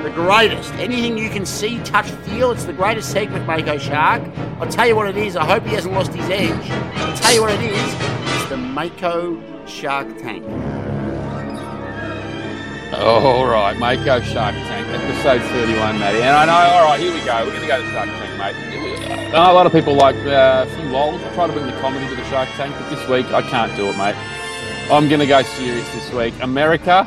the 0.08 0.14
greatest. 0.14 0.72
Anything 0.74 1.18
you 1.18 1.28
can 1.28 1.44
see, 1.44 1.78
touch, 1.82 2.06
feel, 2.06 2.50
it's 2.50 2.64
the 2.64 2.72
greatest 2.72 3.10
segment, 3.10 3.46
Mako 3.46 3.78
Shark. 3.78 4.22
I'll 4.60 4.68
tell 4.68 4.86
you 4.86 4.96
what 4.96 5.08
it 5.08 5.16
is. 5.16 5.36
I 5.36 5.44
hope 5.44 5.64
he 5.64 5.74
hasn't 5.74 5.94
lost 5.94 6.12
his 6.12 6.28
edge. 6.30 6.70
I'll 6.70 7.16
tell 7.16 7.34
you 7.34 7.40
what 7.42 7.52
it 7.52 7.60
is. 7.60 7.94
It's 8.34 8.48
the 8.48 8.56
Mako 8.56 9.66
Shark 9.66 10.08
Tank. 10.18 10.44
All 12.94 13.46
right, 13.46 13.78
Mako 13.78 14.20
Shark 14.20 14.54
Tank, 14.54 14.88
episode 14.88 15.42
31, 15.50 15.98
Matty. 15.98 16.22
And 16.22 16.34
I 16.34 16.46
know, 16.46 16.76
all 16.76 16.84
right, 16.84 17.00
here 17.00 17.12
we 17.12 17.20
go. 17.20 17.44
We're 17.44 17.50
going 17.50 17.60
to 17.60 17.66
go 17.66 17.82
to 17.82 17.90
Shark 17.90 18.08
Tank, 18.08 18.27
mate. 18.38 18.54
A 19.34 19.52
lot 19.52 19.66
of 19.66 19.72
people 19.72 19.94
like 19.94 20.16
uh, 20.26 20.64
a 20.66 20.76
few 20.76 20.84
lols. 20.90 21.20
I 21.22 21.34
try 21.34 21.46
to 21.46 21.52
bring 21.52 21.66
the 21.66 21.78
comedy 21.80 22.06
to 22.08 22.14
the 22.16 22.24
Shark 22.24 22.48
Tank, 22.50 22.74
but 22.78 22.88
this 22.88 23.06
week 23.08 23.26
I 23.32 23.42
can't 23.42 23.74
do 23.76 23.86
it, 23.88 23.96
mate. 23.98 24.16
I'm 24.90 25.08
going 25.08 25.20
to 25.20 25.26
go 25.26 25.42
serious 25.42 25.90
this 25.92 26.10
week. 26.12 26.32
America, 26.40 27.06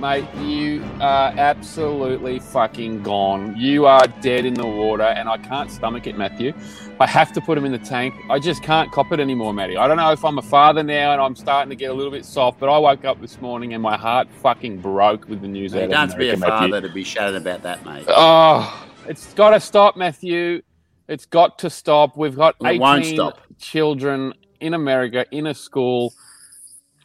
mate, 0.00 0.24
you 0.40 0.82
are 1.00 1.32
absolutely 1.36 2.40
fucking 2.40 3.02
gone. 3.04 3.54
You 3.56 3.86
are 3.86 4.06
dead 4.20 4.44
in 4.44 4.54
the 4.54 4.66
water, 4.66 5.04
and 5.04 5.28
I 5.28 5.38
can't 5.38 5.70
stomach 5.70 6.08
it, 6.08 6.18
Matthew. 6.18 6.52
I 6.98 7.06
have 7.06 7.32
to 7.32 7.40
put 7.40 7.56
him 7.56 7.64
in 7.64 7.70
the 7.72 7.78
tank. 7.78 8.14
I 8.28 8.38
just 8.40 8.62
can't 8.62 8.90
cop 8.92 9.12
it 9.12 9.20
anymore, 9.20 9.52
Matty. 9.52 9.76
I 9.76 9.86
don't 9.88 9.96
know 9.96 10.10
if 10.12 10.24
I'm 10.24 10.38
a 10.38 10.42
father 10.42 10.82
now 10.82 11.12
and 11.12 11.20
I'm 11.20 11.34
starting 11.34 11.70
to 11.70 11.76
get 11.76 11.90
a 11.90 11.94
little 11.94 12.12
bit 12.12 12.24
soft, 12.24 12.60
but 12.60 12.68
I 12.68 12.78
woke 12.78 13.04
up 13.04 13.20
this 13.20 13.40
morning 13.40 13.72
and 13.74 13.82
my 13.82 13.96
heart 13.96 14.28
fucking 14.40 14.78
broke 14.78 15.28
with 15.28 15.40
the 15.40 15.48
news 15.48 15.72
You 15.74 15.80
out 15.82 15.90
don't 15.90 16.04
of 16.04 16.10
to 16.12 16.16
be 16.16 16.28
a 16.30 16.34
America, 16.34 16.54
Matthew. 16.54 16.68
father 16.74 16.86
to 16.88 16.94
be 16.94 17.02
shouting 17.02 17.36
about 17.40 17.62
that, 17.62 17.84
mate. 17.84 18.04
Oh, 18.08 18.86
it's 19.08 19.32
got 19.34 19.50
to 19.50 19.60
stop, 19.60 19.96
Matthew. 19.96 20.62
It's 21.08 21.26
got 21.26 21.58
to 21.60 21.70
stop. 21.70 22.16
We've 22.16 22.36
got 22.36 22.56
It 22.60 22.80
won't 22.80 23.04
18 23.04 23.16
stop. 23.16 23.40
children 23.58 24.32
in 24.60 24.74
America 24.74 25.26
in 25.30 25.46
a 25.46 25.54
school. 25.54 26.12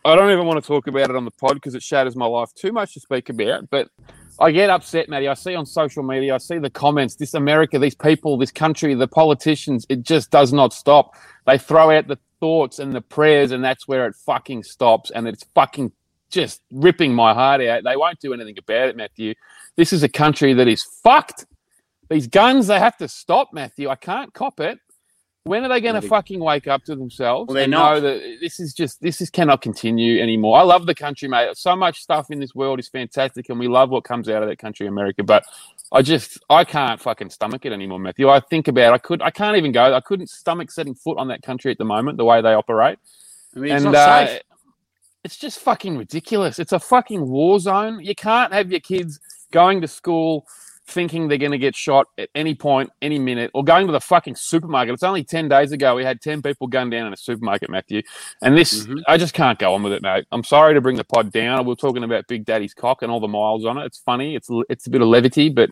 I 0.06 0.16
don't 0.16 0.32
even 0.32 0.45
want 0.45 0.64
to 0.64 0.66
talk 0.68 0.88
about 0.88 1.10
it 1.10 1.16
on 1.16 1.26
the 1.26 1.32
pod 1.32 1.56
because 1.56 1.76
it 1.76 1.84
shatters 1.84 2.16
my 2.16 2.26
life. 2.26 2.54
Too 2.56 2.72
much 2.72 2.93
to 2.93 3.00
speak 3.00 3.30
about, 3.30 3.70
but 3.70 3.89
I 4.39 4.52
get 4.52 4.70
upset, 4.70 5.10
Matty. 5.10 5.28
I 5.28 5.34
see 5.34 5.56
on 5.56 5.66
social 5.66 6.04
media, 6.04 6.36
I 6.36 6.38
see 6.38 6.60
the 6.60 6.70
comments. 6.70 7.16
This 7.16 7.34
America, 7.34 7.80
these 7.80 7.95
people, 7.95 8.38
this 8.38 8.52
country, 8.52 8.93
the 8.93 9.08
politicians, 9.08 9.86
it 9.89 10.04
just 10.04 10.30
does 10.32 10.54
not 10.54 10.74
stop. 10.74 11.16
They 11.45 11.58
throw 11.58 11.91
out 11.91 12.08
the 12.08 12.20
thoughts 12.39 12.80
and 12.80 12.93
the 12.93 13.02
prayers, 13.02 13.52
and 13.52 13.64
that's 13.64 13.88
where 13.88 14.06
it 14.06 14.16
fucking 14.16 14.64
stops. 14.64 15.12
And 15.12 15.28
it's 15.28 15.43
fucking 15.56 15.91
just 16.30 16.62
ripping 16.72 17.14
my 17.14 17.34
heart 17.34 17.62
out. 17.62 17.84
They 17.84 17.98
won't 17.98 18.20
do 18.20 18.34
anything 18.34 18.58
about 18.60 18.89
it, 18.89 18.95
Matthew. 18.95 19.34
This 19.76 19.91
is 19.91 20.04
a 20.04 20.10
country 20.10 20.54
that 20.54 20.68
is 20.68 20.84
fucked. 21.04 21.45
These 22.10 22.28
guns, 22.28 22.68
they 22.68 22.80
have 22.80 22.97
to 22.97 23.08
stop, 23.08 23.49
Matthew. 23.53 23.89
I 23.89 23.95
can't 23.95 24.34
cop 24.34 24.60
it. 24.60 24.80
When 25.43 25.64
are 25.64 25.70
they 25.70 25.80
going 25.80 25.95
to 25.95 26.01
fucking 26.01 26.41
wake 26.41 26.68
up 26.68 26.84
to 26.86 26.95
themselves 26.95 27.53
Well, 27.53 27.68
not. 27.68 27.95
know 27.95 28.01
that 28.01 28.38
this 28.41 28.60
is 28.60 28.74
just 28.74 29.01
this 29.01 29.22
is 29.22 29.30
cannot 29.30 29.62
continue 29.62 30.22
anymore? 30.22 30.58
I 30.58 30.64
love 30.64 30.86
the 30.86 30.95
country, 30.95 31.30
mate. 31.30 31.55
So 31.55 31.74
much 31.76 32.01
stuff 32.01 32.32
in 32.32 32.39
this 32.39 32.53
world 32.53 32.80
is 32.80 32.89
fantastic, 32.89 33.47
and 33.49 33.58
we 33.58 33.70
love 33.70 33.89
what 33.89 34.03
comes 34.03 34.28
out 34.28 34.43
of 34.43 34.49
that 34.49 34.60
country, 34.60 34.88
America. 34.88 35.24
But 35.24 35.45
I 35.91 36.01
just 36.01 36.38
I 36.49 36.66
can't 36.66 36.99
fucking 37.01 37.30
stomach 37.30 37.66
it 37.66 37.72
anymore, 37.72 37.99
Matthew. 37.99 38.28
I 38.30 38.41
think 38.41 38.68
about 38.68 38.93
I 38.93 38.97
could 38.97 39.22
I 39.22 39.32
can't 39.32 39.55
even 39.55 39.72
go. 39.72 39.93
I 39.93 40.01
couldn't 40.01 40.30
stomach 40.30 40.70
setting 40.70 40.95
foot 40.95 41.18
on 41.18 41.30
that 41.30 41.43
country 41.43 41.72
at 41.72 41.78
the 41.78 41.86
moment, 41.86 42.18
the 42.18 42.26
way 42.26 42.41
they 42.41 42.53
operate 42.53 42.99
I 43.55 43.60
mean, 43.60 43.72
it's 43.72 43.84
and 43.86 43.93
not 43.93 43.95
uh, 43.95 44.28
safe. 44.28 44.41
it's 45.24 45.38
just 45.38 45.60
fucking 45.60 45.97
ridiculous. 45.97 46.60
It's 46.60 46.74
a 46.74 46.80
fucking 46.80 47.26
war 47.26 47.60
zone. 47.60 48.01
You 48.03 48.16
can't 48.16 48.51
have 48.51 48.70
your 48.70 48.82
kids 48.82 49.20
going 49.51 49.80
to 49.82 49.88
school 49.88 50.45
thinking 50.88 51.27
they're 51.27 51.38
going 51.38 51.51
to 51.51 51.57
get 51.57 51.75
shot 51.75 52.07
at 52.17 52.29
any 52.33 52.55
point, 52.55 52.89
any 53.01 53.19
minute, 53.19 53.51
or 53.53 53.63
going 53.63 53.85
to 53.88 53.91
the 53.91 53.99
fucking 54.01 54.35
supermarket. 54.35 54.93
It's 54.93 55.03
only 55.03 55.23
10 55.23 55.49
days 55.49 55.71
ago 55.73 55.95
we 55.95 56.03
had 56.03 56.21
10 56.21 56.41
people 56.41 56.67
gunned 56.67 56.91
down 56.91 57.07
in 57.07 57.13
a 57.13 57.17
supermarket, 57.17 57.69
Matthew. 57.69 58.01
And 58.41 58.57
this, 58.57 58.85
Mhm. 58.88 59.01
I 59.07 59.17
just 59.17 59.33
can't 59.33 59.59
go 59.59 59.73
on 59.73 59.83
with 59.83 59.93
it, 59.93 60.01
mate. 60.01 60.25
I'm 60.31 60.43
sorry 60.45 60.73
to 60.73 60.81
bring 60.81 60.95
the 60.95 61.03
pod 61.03 61.31
down. 61.31 61.59
We 61.65 61.69
We're 61.69 61.75
talking 61.75 62.03
about 62.03 62.27
Big 62.27 62.45
Daddy's 62.45 62.73
cock 62.73 63.01
and 63.01 63.11
all 63.11 63.19
the 63.19 63.27
miles 63.27 63.65
on 63.65 63.77
it. 63.77 63.85
It's 63.85 63.99
funny. 63.99 64.35
It's 64.35 64.49
it's 64.69 64.88
a 64.88 64.89
bit 64.89 65.01
of 65.01 65.07
levity, 65.09 65.49
but 65.49 65.69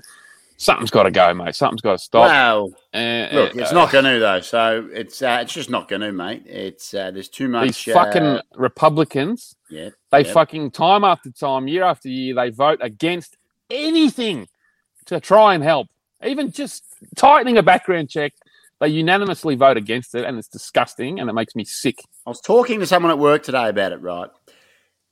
something's 0.57 0.91
got 0.91 1.03
to 1.03 1.11
go, 1.11 1.33
mate. 1.33 1.55
Something's 1.55 1.81
got 1.81 1.93
to 1.93 1.97
stop. 1.97 2.27
Well, 2.29 2.73
Uh, 2.93 3.27
look, 3.33 3.55
uh, 3.55 3.59
it's 3.61 3.71
not 3.73 3.91
going 3.91 4.05
to 4.05 4.19
though. 4.19 4.39
So 4.41 4.87
it's 4.93 5.21
uh, 5.21 5.39
it's 5.41 5.53
just 5.53 5.69
not 5.69 5.87
going 5.87 6.01
to, 6.01 6.11
mate. 6.11 6.43
It's 6.45 6.93
uh, 6.93 7.11
there's 7.11 7.29
too 7.29 7.47
much. 7.47 7.67
These 7.67 7.93
fucking 7.93 8.21
uh, 8.23 8.41
Republicans. 8.55 9.55
yeah. 9.69 9.89
They 10.11 10.23
fucking 10.25 10.71
time 10.71 11.03
after 11.03 11.29
time, 11.31 11.67
year 11.67 11.83
after 11.83 12.07
year, 12.09 12.35
they 12.35 12.49
vote 12.51 12.79
against 12.81 13.37
anything 13.69 14.47
to 15.07 15.19
try 15.19 15.53
and 15.53 15.63
help. 15.63 15.87
Even 16.23 16.51
just 16.51 16.83
tightening 17.15 17.57
a 17.57 17.63
background 17.63 18.09
check, 18.09 18.33
they 18.79 18.87
unanimously 18.89 19.55
vote 19.55 19.77
against 19.77 20.15
it, 20.15 20.25
and 20.25 20.37
it's 20.37 20.47
disgusting, 20.47 21.19
and 21.19 21.29
it 21.29 21.33
makes 21.33 21.55
me 21.55 21.63
sick. 21.63 21.99
I 22.25 22.29
was 22.29 22.41
talking 22.41 22.79
to 22.79 22.85
someone 22.85 23.11
at 23.11 23.19
work 23.19 23.43
today 23.43 23.69
about 23.69 23.91
it, 23.91 24.01
right? 24.01 24.29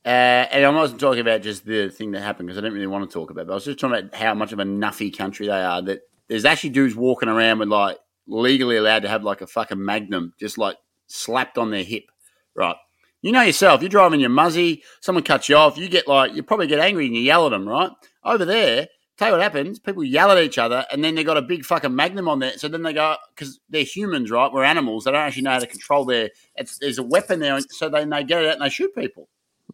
Uh, 0.04 0.46
and 0.50 0.66
I 0.66 0.68
wasn't 0.68 1.00
talking 1.00 1.20
about 1.20 1.40
just 1.40 1.64
the 1.64 1.88
thing 1.88 2.10
that 2.12 2.20
happened 2.20 2.48
because 2.48 2.58
I 2.58 2.60
didn't 2.60 2.74
really 2.74 2.86
want 2.86 3.08
to 3.08 3.14
talk 3.14 3.30
about 3.30 3.42
it. 3.42 3.46
But 3.46 3.52
I 3.52 3.56
was 3.56 3.64
just 3.64 3.78
talking 3.78 3.96
about 3.96 4.14
how 4.14 4.34
much 4.34 4.52
of 4.52 4.58
a 4.58 4.64
nuffy 4.64 5.16
country 5.16 5.46
they 5.46 5.62
are. 5.62 5.80
That 5.80 6.02
there's 6.28 6.44
actually 6.44 6.70
dudes 6.70 6.94
walking 6.94 7.30
around 7.30 7.60
with 7.60 7.68
like 7.68 7.96
legally 8.26 8.76
allowed 8.76 9.02
to 9.02 9.08
have 9.08 9.24
like 9.24 9.40
a 9.40 9.46
fucking 9.46 9.82
magnum 9.82 10.34
just 10.38 10.58
like 10.58 10.76
slapped 11.06 11.56
on 11.56 11.70
their 11.70 11.84
hip, 11.84 12.04
right? 12.54 12.76
You 13.22 13.32
know 13.32 13.40
yourself. 13.40 13.80
You're 13.80 13.88
driving 13.88 14.20
your 14.20 14.28
muzzy. 14.28 14.82
Someone 15.00 15.24
cuts 15.24 15.48
you 15.48 15.56
off. 15.56 15.78
You 15.78 15.88
get 15.88 16.06
like 16.06 16.34
you 16.34 16.42
probably 16.42 16.66
get 16.66 16.80
angry 16.80 17.06
and 17.06 17.16
you 17.16 17.22
yell 17.22 17.46
at 17.46 17.50
them, 17.50 17.66
right? 17.66 17.90
Over 18.22 18.44
there, 18.44 18.88
tell 19.16 19.28
you 19.28 19.32
what 19.34 19.42
happens. 19.42 19.78
People 19.78 20.04
yell 20.04 20.30
at 20.30 20.42
each 20.42 20.58
other, 20.58 20.84
and 20.92 21.04
then 21.04 21.14
they 21.14 21.24
got 21.24 21.36
a 21.36 21.42
big 21.42 21.64
fucking 21.64 21.94
magnum 21.94 22.28
on 22.28 22.38
there. 22.38 22.56
So 22.58 22.68
then 22.68 22.82
they 22.82 22.92
go 22.92 23.16
because 23.34 23.60
they're 23.68 23.84
humans, 23.84 24.30
right? 24.30 24.52
We're 24.52 24.64
animals. 24.64 25.04
They 25.04 25.12
don't 25.12 25.20
actually 25.20 25.42
know 25.42 25.52
how 25.52 25.58
to 25.60 25.66
control 25.66 26.04
their. 26.04 26.30
It's, 26.56 26.78
there's 26.78 26.98
a 26.98 27.02
weapon 27.02 27.40
there, 27.40 27.58
so 27.70 27.88
then 27.88 28.10
they 28.10 28.24
get 28.24 28.42
it 28.42 28.48
out 28.48 28.54
and 28.54 28.62
they 28.62 28.70
shoot 28.70 28.94
people. 28.94 29.28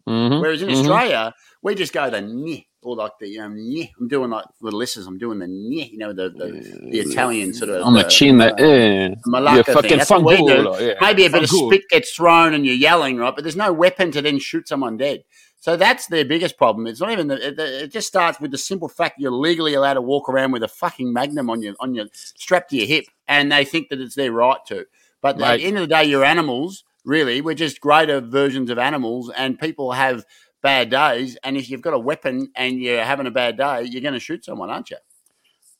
Mhm, 0.07 0.41
Whereas 0.41 0.61
in 0.61 0.69
mhm. 0.69 0.79
Australia, 0.79 1.33
we 1.61 1.75
just 1.75 1.93
go 1.93 2.09
the 2.09 2.17
nyeh, 2.17 2.65
or 2.81 2.95
like 2.95 3.11
the 3.19 3.39
um, 3.39 3.55
nyeh. 3.55 3.91
I'm 3.99 4.07
doing 4.07 4.31
like 4.31 4.45
the 4.61 4.71
Lisses. 4.71 5.05
I'm 5.05 5.19
doing 5.19 5.37
the 5.37 5.45
nyeh, 5.45 5.91
you 5.91 5.97
know, 5.97 6.11
the 6.11 6.29
the, 6.29 6.89
the 6.91 6.99
Italian 6.99 7.53
sort 7.53 7.69
of 7.69 7.83
on 7.83 7.93
the 7.93 8.05
uh, 8.05 8.09
chin, 8.09 8.37
that 8.39 8.59
uh, 8.59 8.65
yeah, 8.65 9.15
Malacca 9.27 9.63
thing. 9.63 9.75
fucking 9.75 9.97
That's 9.99 10.09
what 10.09 10.23
we 10.23 10.37
do. 10.37 10.75
yeah. 10.79 10.93
Maybe 11.01 11.25
a 11.25 11.29
bit 11.29 11.43
of 11.43 11.49
spit 11.49 11.83
gets 11.89 12.11
thrown 12.15 12.53
and 12.53 12.65
you're 12.65 12.75
yelling, 12.75 13.17
right? 13.17 13.33
But 13.35 13.43
there's 13.43 13.55
no 13.55 13.71
weapon 13.71 14.11
to 14.11 14.21
then 14.21 14.39
shoot 14.39 14.67
someone 14.67 14.97
dead. 14.97 15.23
So 15.61 15.77
that's 15.77 16.07
their 16.07 16.25
biggest 16.25 16.57
problem. 16.57 16.87
It's 16.87 16.99
not 16.99 17.11
even 17.11 17.27
the, 17.27 17.47
it, 17.47 17.59
it 17.59 17.91
just 17.91 18.07
starts 18.07 18.39
with 18.39 18.49
the 18.49 18.57
simple 18.57 18.89
fact 18.89 19.19
you're 19.19 19.31
legally 19.31 19.75
allowed 19.75 19.93
to 19.93 20.01
walk 20.01 20.27
around 20.27 20.51
with 20.51 20.63
a 20.63 20.67
fucking 20.67 21.13
magnum 21.13 21.51
on 21.51 21.61
your 21.61 21.75
on 21.79 21.93
your 21.93 22.07
strapped 22.13 22.71
to 22.71 22.77
your 22.77 22.87
hip, 22.87 23.05
and 23.27 23.51
they 23.51 23.63
think 23.63 23.89
that 23.89 24.01
it's 24.01 24.15
their 24.15 24.31
right 24.31 24.57
to. 24.65 24.87
But 25.21 25.39
at 25.39 25.57
the 25.59 25.65
end 25.65 25.77
of 25.77 25.81
the 25.81 25.95
day, 25.95 26.03
you're 26.05 26.25
animals. 26.25 26.83
Really, 27.05 27.41
we're 27.41 27.53
just 27.53 27.79
greater 27.79 28.21
versions 28.21 28.71
of 28.71 28.79
animals, 28.79 29.29
and 29.37 29.59
people 29.59 29.91
have 29.91 30.25
bad 30.63 30.89
days. 30.89 31.37
And 31.43 31.55
if 31.55 31.69
you've 31.69 31.81
got 31.81 31.93
a 31.93 31.99
weapon 31.99 32.51
and 32.55 32.79
you're 32.81 33.03
having 33.03 33.27
a 33.27 33.31
bad 33.31 33.57
day, 33.57 33.83
you're 33.83 34.01
going 34.01 34.15
to 34.15 34.19
shoot 34.19 34.43
someone, 34.43 34.71
aren't 34.71 34.89
you? 34.89 34.97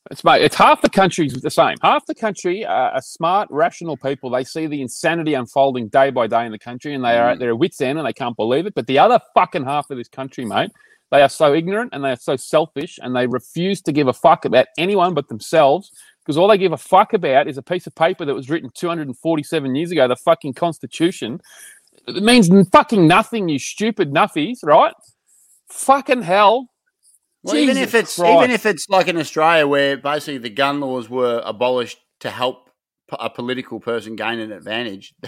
It's 0.10 0.24
mate, 0.24 0.42
it's 0.42 0.56
half 0.56 0.82
the 0.82 0.90
country's 0.90 1.34
the 1.34 1.52
same. 1.52 1.76
Half 1.82 2.08
the 2.08 2.16
country 2.16 2.66
are, 2.66 2.92
are 2.92 3.02
smart, 3.02 3.48
rational 3.52 3.96
people. 3.96 4.32
They 4.32 4.44
see 4.44 4.66
the 4.66 4.82
insanity 4.82 5.36
unfolding 5.36 5.90
day 5.90 6.10
by 6.10 6.26
day 6.26 6.46
in 6.46 6.52
the 6.52 6.60
country, 6.60 6.96
and 6.96 7.06
they 7.06 7.18
are 7.18 7.30
at 7.30 7.38
mm. 7.38 7.40
their 7.40 7.56
wits' 7.56 7.82
end, 7.82 8.00
and 8.00 8.08
they 8.08 8.14
can't 8.14 8.36
believe 8.36 8.66
it. 8.66 8.74
But 8.74 8.88
the 8.88 8.98
other 8.98 9.20
fucking 9.36 9.64
half 9.64 9.92
of 9.92 9.98
this 9.98 10.08
country, 10.08 10.44
mate, 10.44 10.72
they 11.12 11.22
are 11.22 11.30
so 11.30 11.54
ignorant 11.54 11.94
and 11.94 12.04
they 12.04 12.12
are 12.12 12.16
so 12.16 12.36
selfish, 12.36 12.98
and 13.02 13.16
they 13.16 13.28
refuse 13.28 13.82
to 13.82 13.92
give 13.92 14.08
a 14.08 14.14
fuck 14.14 14.46
about 14.46 14.68
anyone 14.78 15.14
but 15.14 15.28
themselves. 15.28 15.92
Because 16.24 16.38
all 16.38 16.48
they 16.48 16.58
give 16.58 16.72
a 16.72 16.78
fuck 16.78 17.14
about 17.14 17.48
is 17.48 17.58
a 17.58 17.64
piece 17.64 17.88
of 17.88 17.96
paper 17.96 18.26
that 18.26 18.34
was 18.34 18.50
written 18.50 18.70
247 18.74 19.76
years 19.76 19.92
ago, 19.92 20.08
the 20.08 20.16
fucking 20.16 20.54
Constitution. 20.54 21.42
It 22.08 22.24
means 22.24 22.50
fucking 22.72 23.08
nothing, 23.08 23.50
you 23.50 23.60
stupid 23.60 24.14
nuffies, 24.14 24.60
right? 24.64 24.94
Fucking 25.70 26.22
hell. 26.24 26.71
Well, 27.44 27.56
even 27.56 27.78
if 27.78 27.96
it's 27.96 28.16
Christ. 28.16 28.38
even 28.38 28.52
if 28.52 28.66
it's 28.66 28.88
like 28.90 29.08
in 29.08 29.18
Australia, 29.18 29.68
where 29.68 29.98
basically 29.98 30.38
the 30.38 30.50
gun 30.50 30.80
laws 30.80 31.10
were 31.10 31.42
abolished 31.44 31.98
to 32.20 32.30
help 32.30 32.70
a 33.12 33.30
political 33.30 33.80
person 33.80 34.16
gain 34.16 34.40
an 34.40 34.52
advantage, 34.52 35.14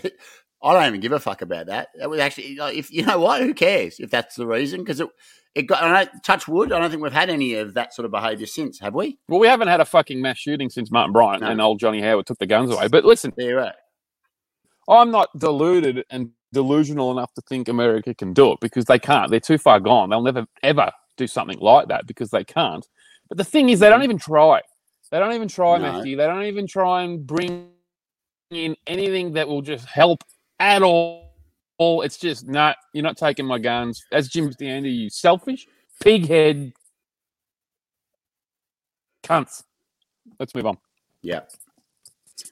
I 0.64 0.74
don't 0.74 0.88
even 0.88 1.02
give 1.02 1.12
a 1.12 1.20
fuck 1.20 1.42
about 1.42 1.66
that. 1.68 1.90
That 2.00 2.10
was 2.10 2.20
actually, 2.20 2.56
like, 2.56 2.76
if 2.76 2.92
you 2.92 3.06
know 3.06 3.20
what, 3.20 3.42
who 3.42 3.54
cares 3.54 4.00
if 4.00 4.10
that's 4.10 4.36
the 4.36 4.48
reason? 4.48 4.82
Because 4.82 5.00
it 5.00 5.10
it 5.56 5.64
got. 5.64 5.84
I 5.84 6.06
don't, 6.06 6.24
touch 6.24 6.48
wood. 6.48 6.72
I 6.72 6.80
don't 6.80 6.90
think 6.90 7.04
we've 7.04 7.12
had 7.14 7.30
any 7.30 7.56
of 7.56 7.76
that 7.76 7.94
sort 7.94 8.06
of 8.06 8.12
behaviour 8.12 8.48
since, 8.48 8.80
have 8.80 8.96
we? 8.96 9.20
Well, 9.28 9.40
we 9.40 9.48
haven't 9.48 9.68
had 9.68 9.82
a 9.82 9.86
fucking 9.86 10.22
mass 10.22 10.38
shooting 10.38 10.70
since 10.70 10.92
Martin 10.92 11.14
Bryant 11.14 11.42
No. 11.42 11.50
and 11.50 11.62
old 11.62 11.80
Johnny 11.80 12.02
Howard 12.02 12.26
took 12.26 12.40
the 12.40 12.48
guns 12.48 12.72
away. 12.72 12.88
But 12.88 13.06
listen, 13.06 13.34
right. 13.38 13.74
I'm 14.90 15.12
not 15.12 15.30
deluded 15.38 16.04
and 16.10 16.32
delusional 16.52 17.12
enough 17.12 17.34
to 17.34 17.42
think 17.42 17.68
America 17.68 18.14
can 18.14 18.34
do 18.34 18.52
it 18.52 18.60
because 18.62 18.86
they 18.86 19.00
can't. 19.00 19.30
They're 19.30 19.40
too 19.40 19.58
far 19.58 19.80
gone. 19.80 20.10
They'll 20.10 20.22
never 20.22 20.46
ever 20.62 20.92
do 21.18 21.28
something 21.28 21.60
like 21.60 21.88
that 21.88 22.08
because 22.08 22.30
they 22.30 22.44
can't. 22.44 22.88
But 23.30 23.38
the 23.38 23.44
thing 23.44 23.70
is, 23.70 23.80
they 23.80 23.90
don't 23.90 24.04
even 24.04 24.18
try. 24.18 24.62
They 25.12 25.20
don't 25.20 25.34
even 25.34 25.48
try, 25.48 25.78
No. 25.78 25.92
Matthew. 25.92 26.18
They 26.18 26.26
don't 26.26 26.46
even 26.46 26.68
try 26.68 27.04
and 27.04 27.26
bring 27.26 27.70
in 28.50 28.76
anything 28.88 29.34
that 29.34 29.48
will 29.48 29.62
just 29.62 29.86
help 29.86 30.24
at 30.60 30.82
all. 30.82 31.32
It's 31.80 32.18
just, 32.18 32.48
nah, 32.48 32.74
you're 32.94 33.04
not 33.04 33.18
taking 33.18 33.46
my 33.46 33.60
guns. 33.60 34.06
As 34.12 34.30
Jim 34.30 34.52
Stanley, 34.52 34.90
you 34.90 35.10
selfish, 35.10 35.68
pig 36.02 36.28
head, 36.28 36.74
cunts. 39.24 39.64
Let's 40.40 40.56
move 40.56 40.66
on. 40.66 40.78
Yeah. 41.22 41.42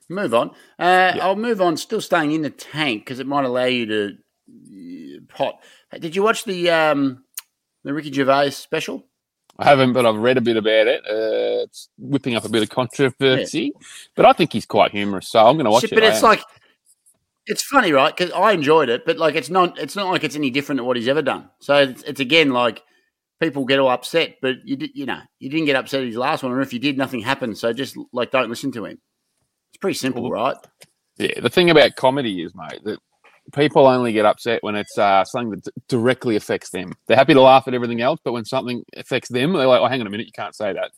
Move 0.09 0.33
on. 0.33 0.51
Uh, 0.77 1.13
I'll 1.21 1.35
move 1.35 1.61
on. 1.61 1.77
Still 1.77 2.01
staying 2.01 2.31
in 2.31 2.41
the 2.41 2.49
tank 2.49 3.05
because 3.05 3.19
it 3.19 3.27
might 3.27 3.45
allow 3.45 3.65
you 3.65 3.85
to 3.85 4.17
uh, 4.49 5.19
pot. 5.27 5.61
Did 5.99 6.15
you 6.15 6.23
watch 6.23 6.43
the 6.43 6.69
um, 6.69 7.23
the 7.83 7.93
Ricky 7.93 8.11
Gervais 8.11 8.51
special? 8.51 9.05
I 9.59 9.65
haven't, 9.65 9.93
but 9.93 10.05
I've 10.05 10.15
read 10.15 10.37
a 10.37 10.41
bit 10.41 10.57
about 10.57 10.87
it. 10.87 11.01
Uh, 11.05 11.63
it's 11.65 11.89
whipping 11.97 12.35
up 12.35 12.45
a 12.45 12.49
bit 12.49 12.63
of 12.63 12.69
controversy, 12.69 13.73
but 14.15 14.25
I 14.25 14.33
think 14.33 14.53
he's 14.53 14.65
quite 14.65 14.91
humorous, 14.91 15.29
so 15.29 15.39
I'm 15.45 15.55
going 15.55 15.65
to 15.65 15.71
watch 15.71 15.83
it. 15.83 15.91
But 15.91 16.03
it's 16.03 16.23
like 16.23 16.41
it's 17.47 17.63
funny, 17.63 17.91
right? 17.91 18.15
Because 18.15 18.31
I 18.33 18.53
enjoyed 18.53 18.89
it, 18.89 19.05
but 19.05 19.17
like 19.17 19.35
it's 19.35 19.49
not 19.49 19.77
it's 19.77 19.95
not 19.95 20.09
like 20.09 20.23
it's 20.23 20.35
any 20.35 20.49
different 20.49 20.79
to 20.79 20.83
what 20.83 20.97
he's 20.97 21.07
ever 21.07 21.21
done. 21.21 21.49
So 21.59 21.75
it's, 21.75 22.01
it's 22.03 22.19
again 22.19 22.51
like 22.51 22.81
people 23.39 23.65
get 23.65 23.79
all 23.79 23.89
upset, 23.89 24.37
but 24.41 24.55
you 24.65 24.77
did 24.77 24.91
you 24.93 25.05
know 25.05 25.19
you 25.39 25.49
didn't 25.49 25.65
get 25.65 25.75
upset 25.75 26.01
at 26.01 26.07
his 26.07 26.15
last 26.17 26.43
one, 26.43 26.51
or 26.53 26.61
if 26.61 26.73
you 26.73 26.79
did, 26.79 26.97
nothing 26.97 27.19
happened. 27.19 27.57
So 27.57 27.73
just 27.73 27.97
like 28.13 28.31
don't 28.31 28.49
listen 28.49 28.71
to 28.73 28.85
him. 28.85 28.99
It's 29.71 29.77
pretty 29.79 29.97
simple, 29.97 30.23
Well, 30.23 30.31
right? 30.31 30.57
yeah. 31.17 31.39
The 31.39 31.49
thing 31.49 31.69
about 31.69 31.95
comedy 31.95 32.41
is, 32.41 32.53
mate, 32.55 32.83
that 32.83 32.99
people 33.53 33.87
only 33.87 34.13
get 34.13 34.25
upset 34.25 34.63
when 34.63 34.75
it's 34.75 34.97
uh, 34.97 35.23
something 35.25 35.51
that 35.51 35.63
d- 35.63 35.71
directly 35.87 36.35
affects 36.35 36.69
them. 36.71 36.93
They're 37.07 37.17
happy 37.17 37.33
to 37.33 37.41
laugh 37.41 37.67
at 37.67 37.73
everything 37.73 38.01
else, 38.01 38.19
but 38.23 38.33
when 38.33 38.45
something 38.45 38.83
affects 38.95 39.29
them, 39.29 39.53
they're 39.53 39.67
like, 39.67 39.81
"Oh, 39.81 39.87
hang 39.87 40.01
on 40.01 40.07
a 40.07 40.09
minute, 40.09 40.27
you 40.27 40.33
can't 40.33 40.55
say 40.55 40.73
that." 40.73 40.91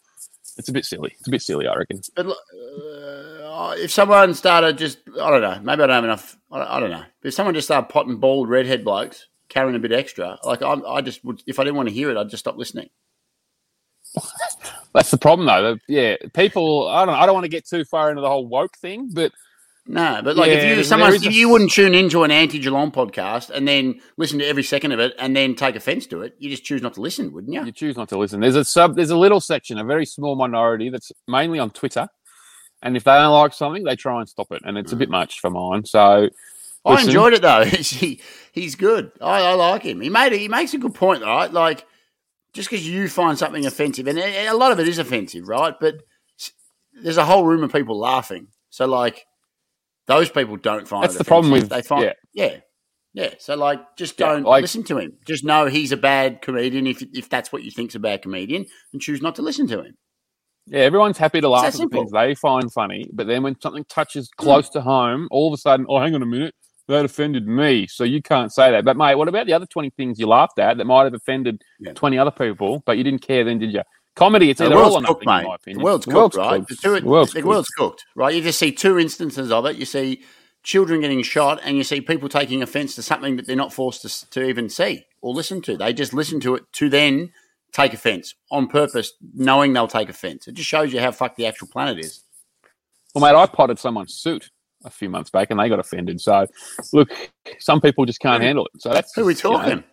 It's 0.57 0.69
a 0.69 0.73
bit 0.73 0.85
silly. 0.85 1.13
It's 1.17 1.27
a 1.27 1.31
bit 1.31 1.41
silly, 1.41 1.67
I 1.67 1.75
reckon. 1.75 2.01
But 2.15 2.27
uh, 2.27 3.75
if 3.77 3.91
someone 3.91 4.33
started 4.33 4.77
just 4.77 4.99
I 5.19 5.29
don't 5.29 5.41
know, 5.41 5.59
maybe 5.63 5.83
I 5.83 5.87
don't 5.87 5.89
have 5.89 6.03
enough. 6.03 6.37
I 6.51 6.59
don't, 6.59 6.67
I 6.67 6.79
don't 6.79 6.91
know. 6.91 7.03
But 7.21 7.27
if 7.27 7.33
someone 7.33 7.55
just 7.55 7.67
started 7.67 7.89
potting 7.89 8.17
bald 8.17 8.49
redhead 8.49 8.83
blokes 8.83 9.27
carrying 9.49 9.75
a 9.75 9.79
bit 9.79 9.91
extra, 9.91 10.37
like 10.43 10.61
I, 10.61 10.73
I 10.73 11.01
just 11.01 11.23
would. 11.25 11.41
If 11.47 11.59
I 11.59 11.63
didn't 11.63 11.77
want 11.77 11.89
to 11.89 11.95
hear 11.95 12.11
it, 12.11 12.17
I'd 12.17 12.29
just 12.29 12.43
stop 12.43 12.57
listening. 12.57 12.89
That's 14.93 15.09
the 15.09 15.17
problem, 15.17 15.47
though. 15.47 15.77
Yeah, 15.87 16.17
people. 16.33 16.87
I 16.87 17.05
don't. 17.05 17.15
I 17.15 17.25
don't 17.25 17.33
want 17.33 17.45
to 17.45 17.49
get 17.49 17.67
too 17.67 17.83
far 17.85 18.09
into 18.09 18.21
the 18.21 18.29
whole 18.29 18.45
woke 18.47 18.77
thing, 18.77 19.09
but 19.11 19.31
No, 19.85 20.21
but 20.23 20.37
like 20.37 20.49
Yeah, 20.49 20.55
if 20.55 20.77
you 20.77 20.83
someone 20.83 21.09
there 21.09 21.15
is 21.15 21.25
if 21.25 21.31
a- 21.31 21.35
you 21.35 21.49
wouldn't 21.49 21.71
tune 21.71 21.93
into 21.93 22.23
an 22.23 22.31
anti 22.31 22.57
Geelong 22.57 22.91
podcast 22.91 23.49
and 23.49 23.67
then 23.67 23.99
listen 24.17 24.39
to 24.39 24.47
every 24.47 24.63
second 24.63 24.93
of 24.93 24.99
it 24.99 25.13
and 25.19 25.35
then 25.35 25.55
take 25.55 25.75
offence 25.75 26.07
to 26.07 26.21
it, 26.21 26.35
you 26.39 26.49
just 26.49 26.63
choose 26.63 26.81
not 26.81 26.93
to 26.93 27.01
listen, 27.01 27.33
wouldn't 27.33 27.53
you? 27.53 27.65
you 27.65 27.71
choose 27.71 27.97
not 27.97 28.07
to 28.09 28.17
listen. 28.17 28.39
There's 28.39 28.55
a 28.55 28.63
sub. 28.63 28.95
There's 28.95 29.09
a 29.09 29.17
little 29.17 29.41
section, 29.41 29.77
a 29.77 29.83
very 29.83 30.05
small 30.05 30.35
minority 30.35 30.89
that's 30.89 31.11
mainly 31.27 31.59
on 31.59 31.69
Twitter, 31.71 32.07
and 32.81 32.95
if 32.95 33.03
they 33.03 33.11
don't 33.11 33.33
like 33.33 33.53
something, 33.53 33.83
they 33.83 33.97
try 33.97 34.19
and 34.19 34.29
stop 34.29 34.51
it, 34.51 34.61
and 34.63 34.77
it's 34.77 34.93
a 34.93 34.95
bit 34.95 35.09
mm. 35.09 35.13
much 35.13 35.41
for 35.41 35.49
mine. 35.49 35.83
So 35.85 36.29
I 36.85 37.01
enjoyed 37.01 37.33
it 37.33 37.41
though. 37.41 37.65
he, 37.65 38.21
he's 38.53 38.75
good. 38.75 39.11
I, 39.19 39.41
I 39.41 39.53
like 39.53 39.83
him. 39.83 39.99
He 39.99 40.09
made 40.09 40.31
he 40.31 40.47
makes 40.47 40.73
a 40.73 40.77
good 40.77 40.93
point, 40.93 41.23
right? 41.23 41.51
Like 41.51 41.85
just 42.53 42.69
because 42.69 42.87
you 42.87 43.09
find 43.09 43.37
something 43.37 43.65
offensive, 43.65 44.07
and 44.07 44.17
a 44.17 44.47
a 44.47 44.55
lot 44.55 44.71
of 44.71 44.79
it 44.79 44.87
is 44.87 44.97
offensive, 44.97 45.47
right? 45.47 45.75
But 45.77 45.95
there's 47.01 47.17
a 47.17 47.25
whole 47.25 47.45
room 47.45 47.63
of 47.63 47.71
people 47.73 47.99
laughing. 47.99 48.47
So 48.69 48.85
like 48.85 49.25
those 50.07 50.29
people 50.29 50.57
don't 50.57 50.87
find 50.87 51.03
That's 51.03 51.15
it 51.15 51.19
the 51.19 51.23
problem 51.23 51.51
with- 51.51 51.69
they 51.69 51.81
find 51.81 52.05
yeah. 52.05 52.13
yeah. 52.33 52.59
Yeah, 53.15 53.35
so 53.37 53.55
like, 53.55 53.95
just 53.95 54.17
don't 54.17 54.43
like- 54.43 54.63
listen 54.63 54.83
to 54.85 54.97
him. 54.97 55.13
Just 55.27 55.43
know 55.43 55.67
he's 55.67 55.91
a 55.91 55.97
bad 55.97 56.41
comedian. 56.41 56.87
If 56.87 57.03
if 57.13 57.29
that's 57.29 57.51
what 57.51 57.63
you 57.63 57.69
think's 57.69 57.93
a 57.93 57.99
bad 57.99 58.23
comedian, 58.23 58.65
and 58.91 58.99
choose 58.99 59.21
not 59.21 59.35
to 59.35 59.43
listen 59.43 59.67
to 59.67 59.83
him. 59.83 59.95
Yeah, 60.65 60.79
everyone's 60.79 61.17
happy 61.17 61.39
to 61.41 61.49
laugh 61.49 61.65
at 61.65 61.73
the 61.73 61.87
things 61.89 62.11
they 62.11 62.33
find 62.35 62.71
funny, 62.71 63.07
but 63.13 63.27
then 63.27 63.43
when 63.43 63.59
something 63.61 63.85
touches 63.87 64.29
hmm. 64.35 64.43
close 64.43 64.69
to 64.69 64.81
home, 64.81 65.27
all 65.29 65.47
of 65.47 65.53
a 65.53 65.57
sudden, 65.57 65.85
oh, 65.89 65.99
hang 65.99 66.15
on 66.15 66.23
a 66.23 66.25
minute, 66.25 66.55
that 66.87 67.05
offended 67.05 67.47
me, 67.47 67.85
so 67.85 68.03
you 68.03 68.21
can't 68.21 68.51
say 68.51 68.71
that. 68.71 68.83
But 68.83 68.97
mate, 68.97 69.15
what 69.15 69.27
about 69.27 69.45
the 69.45 69.53
other 69.53 69.67
twenty 69.67 69.91
things 69.91 70.19
you 70.19 70.27
laughed 70.27 70.57
at 70.57 70.77
that 70.77 70.85
might 70.85 71.03
have 71.03 71.13
offended 71.13 71.61
Yeah. 71.79 71.93
twenty 71.93 72.17
other 72.17 72.31
people, 72.31 72.81
but 72.85 72.97
you 72.97 73.03
didn't 73.03 73.21
care 73.21 73.43
then, 73.43 73.59
did 73.59 73.73
you? 73.73 73.81
Comedy, 74.15 74.49
it's 74.51 74.59
The 74.59 74.65
either 74.65 74.75
all 74.75 74.81
world's 74.91 74.95
or 74.95 74.99
cooked, 75.13 75.25
nothing, 75.25 75.39
in 75.39 75.43
mate. 75.43 75.49
my 75.49 75.55
opinion. 75.55 75.79
The 75.79 75.83
world's 75.85 76.05
cooked, 76.05 76.35
right? 76.35 76.59
cooked. 76.59 76.69
The, 76.69 76.75
two, 76.75 76.99
The 77.01 77.07
world's 77.07 77.33
the 77.33 77.39
cooked. 77.41 77.47
world's 77.49 77.69
cooked, 77.69 78.05
right? 78.15 78.35
You 78.35 78.41
just 78.41 78.59
see 78.59 78.71
two 78.71 78.99
instances 78.99 79.51
of 79.51 79.65
it. 79.65 79.75
You 79.77 79.85
see 79.85 80.21
children 80.61 81.01
getting 81.01 81.23
shot, 81.23 81.59
and 81.63 81.77
you 81.77 81.83
see 81.83 81.99
people 82.01 82.29
taking 82.29 82.61
offence 82.61 82.95
to 82.95 83.01
something 83.03 83.35
that 83.37 83.47
they're 83.47 83.55
not 83.55 83.73
forced 83.73 84.01
to, 84.03 84.29
to 84.29 84.43
even 84.47 84.69
see 84.69 85.05
or 85.21 85.33
listen 85.33 85.61
to. 85.63 85.77
They 85.77 85.93
just 85.93 86.13
listen 86.13 86.39
to 86.41 86.55
it 86.55 86.63
to 86.73 86.89
then 86.89 87.31
take 87.71 87.93
offence 87.93 88.35
on 88.51 88.67
purpose, 88.67 89.13
knowing 89.33 89.73
they'll 89.73 89.87
take 89.87 90.09
offence. 90.09 90.47
It 90.47 90.53
just 90.53 90.69
shows 90.69 90.93
you 90.93 90.99
how 90.99 91.11
fucked 91.11 91.37
the 91.37 91.47
actual 91.47 91.67
planet 91.69 91.97
is. 91.99 92.23
Well, 93.15 93.23
mate, 93.23 93.37
I 93.37 93.45
potted 93.47 93.79
someone's 93.79 94.13
suit 94.13 94.51
a 94.85 94.89
few 94.91 95.09
months 95.09 95.31
back, 95.31 95.49
and 95.49 95.59
they 95.59 95.69
got 95.69 95.79
offended. 95.79 96.21
So, 96.21 96.45
look, 96.93 97.09
some 97.59 97.81
people 97.81 98.05
just 98.05 98.19
can't 98.19 98.43
handle 98.43 98.67
it. 98.73 98.79
So 98.81 98.89
that's 98.93 99.13
Who 99.15 99.23
are 99.23 99.25
we 99.25 99.33
you 99.33 99.37
know- 99.43 99.57
talking? 99.57 99.83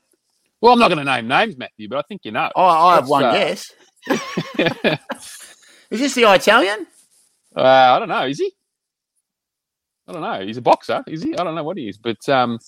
well, 0.60 0.72
I'm 0.74 0.78
not 0.78 0.88
going 0.88 0.98
to 0.98 1.04
name 1.04 1.26
names, 1.26 1.56
Matthew, 1.56 1.88
but 1.88 1.98
I 1.98 2.02
think 2.02 2.20
you 2.24 2.32
know. 2.32 2.50
Oh, 2.54 2.62
I 2.62 2.94
have 2.96 3.04
That's, 3.04 3.10
one 3.10 3.24
uh, 3.24 3.32
guess. 3.32 3.72
Is 5.90 6.00
this 6.00 6.14
the 6.14 6.32
Italian? 6.32 6.86
Uh, 7.54 7.62
I 7.62 7.98
don't 7.98 8.08
know. 8.08 8.26
Is 8.26 8.38
he? 8.38 8.52
I 10.08 10.12
don't 10.12 10.22
know. 10.22 10.44
He's 10.44 10.56
a 10.56 10.62
boxer, 10.62 11.04
is 11.06 11.22
he? 11.22 11.36
I 11.36 11.44
don't 11.44 11.54
know 11.54 11.64
what 11.64 11.76
he 11.76 11.88
is, 11.88 11.98
but 11.98 12.28
um, 12.28 12.58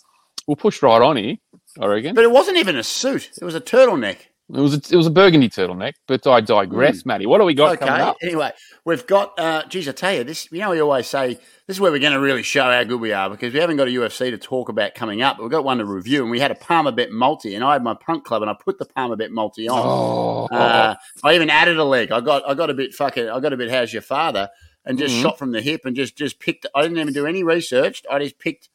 we'll 0.46 0.56
push 0.56 0.82
right 0.82 1.00
on 1.02 1.16
here. 1.16 1.36
I 1.80 1.86
reckon. 1.86 2.14
But 2.14 2.24
it 2.24 2.30
wasn't 2.30 2.58
even 2.58 2.76
a 2.76 2.82
suit. 2.82 3.30
It 3.40 3.44
was 3.44 3.54
a 3.54 3.60
turtleneck. 3.60 4.18
It 4.54 4.60
was 4.60 4.74
a, 4.74 4.80
it 4.92 4.96
was 4.96 5.06
a 5.06 5.10
burgundy 5.10 5.48
turtleneck, 5.48 5.94
but 6.06 6.26
I 6.26 6.42
digress, 6.42 7.06
Matty. 7.06 7.24
What 7.24 7.38
do 7.38 7.44
we 7.44 7.54
got 7.54 7.78
coming 7.78 7.94
Okay. 7.94 8.02
up? 8.02 8.16
Anyway, 8.22 8.50
we've 8.84 9.06
got. 9.06 9.38
Uh, 9.38 9.62
geez, 9.66 9.88
I 9.88 9.92
tell 9.92 10.12
you, 10.14 10.24
this. 10.24 10.50
You 10.52 10.58
know, 10.58 10.70
we 10.72 10.80
always 10.80 11.06
say 11.06 11.34
this 11.66 11.76
is 11.76 11.80
where 11.80 11.90
we're 11.90 12.00
going 12.00 12.12
to 12.12 12.20
really 12.20 12.42
show 12.42 12.64
how 12.64 12.84
good 12.84 13.00
we 13.00 13.12
are 13.14 13.30
because 13.30 13.54
we 13.54 13.60
haven't 13.60 13.78
got 13.78 13.88
a 13.88 13.90
UFC 13.90 14.30
to 14.30 14.36
talk 14.36 14.68
about 14.68 14.94
coming 14.94 15.22
up, 15.22 15.38
but 15.38 15.44
we've 15.44 15.50
got 15.52 15.64
one 15.64 15.78
to 15.78 15.86
review, 15.86 16.20
and 16.20 16.30
we 16.30 16.38
had 16.38 16.50
a 16.50 16.54
Palmer 16.54 16.92
Bet 16.92 17.10
multi, 17.10 17.54
and 17.54 17.64
I 17.64 17.72
had 17.72 17.82
my 17.82 17.94
punk 17.94 18.24
club, 18.24 18.42
and 18.42 18.50
I 18.50 18.54
put 18.54 18.78
the 18.78 18.84
Palmer 18.84 19.16
Bet 19.16 19.30
multi 19.30 19.68
on. 19.68 20.48
Oh, 20.50 20.54
Uh, 20.54 20.94
I 21.24 21.34
even 21.34 21.48
added 21.48 21.78
a 21.78 21.84
leg. 21.84 22.12
I 22.12 22.20
got 22.20 22.46
I 22.46 22.52
got 22.52 22.68
a 22.68 22.74
bit 22.74 22.92
fucking. 22.92 23.30
I 23.30 23.40
got 23.40 23.54
a 23.54 23.56
bit. 23.56 23.70
How's 23.70 23.92
your 23.92 24.02
father? 24.02 24.50
And 24.84 24.98
just 24.98 25.14
Mhm. 25.14 25.22
shot 25.22 25.38
from 25.38 25.52
the 25.52 25.62
hip, 25.62 25.86
and 25.86 25.96
just 25.96 26.14
just 26.14 26.38
picked. 26.40 26.66
I 26.74 26.82
didn't 26.82 26.98
even 26.98 27.14
do 27.14 27.24
any 27.26 27.42
research. 27.42 28.02
I 28.10 28.18
just 28.18 28.38
picked 28.38 28.68